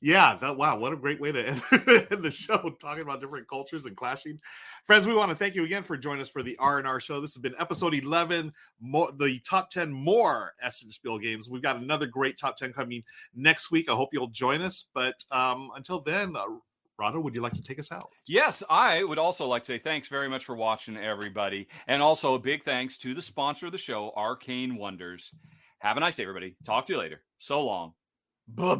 yeah, 0.00 0.36
that 0.36 0.56
wow, 0.56 0.78
what 0.78 0.92
a 0.92 0.96
great 0.96 1.20
way 1.20 1.32
to 1.32 1.44
end, 1.48 1.60
the 2.22 2.30
show 2.32 2.70
talking 2.80 3.02
about 3.02 3.20
different 3.20 3.48
cultures 3.48 3.84
and 3.84 3.96
clashing. 3.96 4.38
Friends, 4.84 5.08
we 5.08 5.14
want 5.14 5.30
to 5.32 5.36
thank 5.36 5.56
you 5.56 5.64
again 5.64 5.82
for 5.82 5.96
joining 5.96 6.20
us 6.20 6.28
for 6.28 6.44
the 6.44 6.56
R 6.58 6.78
and 6.78 6.86
R 6.86 7.00
show. 7.00 7.20
This 7.20 7.34
has 7.34 7.40
been 7.40 7.56
episode 7.58 7.94
eleven, 7.94 8.52
more 8.80 9.10
the 9.18 9.40
top 9.40 9.70
ten 9.70 9.90
more 9.90 10.54
Essen 10.62 10.92
Spiel 10.92 11.18
games. 11.18 11.50
We've 11.50 11.60
got 11.62 11.74
another 11.78 12.06
great 12.06 12.38
top 12.38 12.56
ten 12.56 12.72
coming 12.72 13.02
next 13.34 13.72
week. 13.72 13.90
I 13.90 13.94
hope 13.96 14.10
you'll 14.12 14.28
join 14.28 14.62
us. 14.62 14.84
But 14.94 15.16
um, 15.32 15.70
until 15.74 16.00
then, 16.00 16.36
uh, 16.36 16.44
Rahdo, 16.98 17.20
would 17.20 17.34
you 17.34 17.40
like 17.40 17.52
to 17.54 17.62
take 17.62 17.78
us 17.78 17.92
out? 17.92 18.10
Yes, 18.26 18.62
I 18.68 19.04
would 19.04 19.18
also 19.18 19.46
like 19.46 19.62
to 19.64 19.72
say 19.72 19.78
thanks 19.78 20.08
very 20.08 20.28
much 20.28 20.44
for 20.44 20.56
watching, 20.56 20.96
everybody. 20.96 21.68
And 21.86 22.02
also 22.02 22.34
a 22.34 22.38
big 22.38 22.64
thanks 22.64 22.98
to 22.98 23.14
the 23.14 23.22
sponsor 23.22 23.66
of 23.66 23.72
the 23.72 23.78
show, 23.78 24.12
Arcane 24.16 24.76
Wonders. 24.76 25.30
Have 25.78 25.96
a 25.96 26.00
nice 26.00 26.16
day, 26.16 26.24
everybody. 26.24 26.56
Talk 26.64 26.86
to 26.86 26.94
you 26.94 26.98
later. 26.98 27.22
So 27.38 27.64
long. 27.64 27.92
Bye 28.48 28.62
bye. 28.64 28.76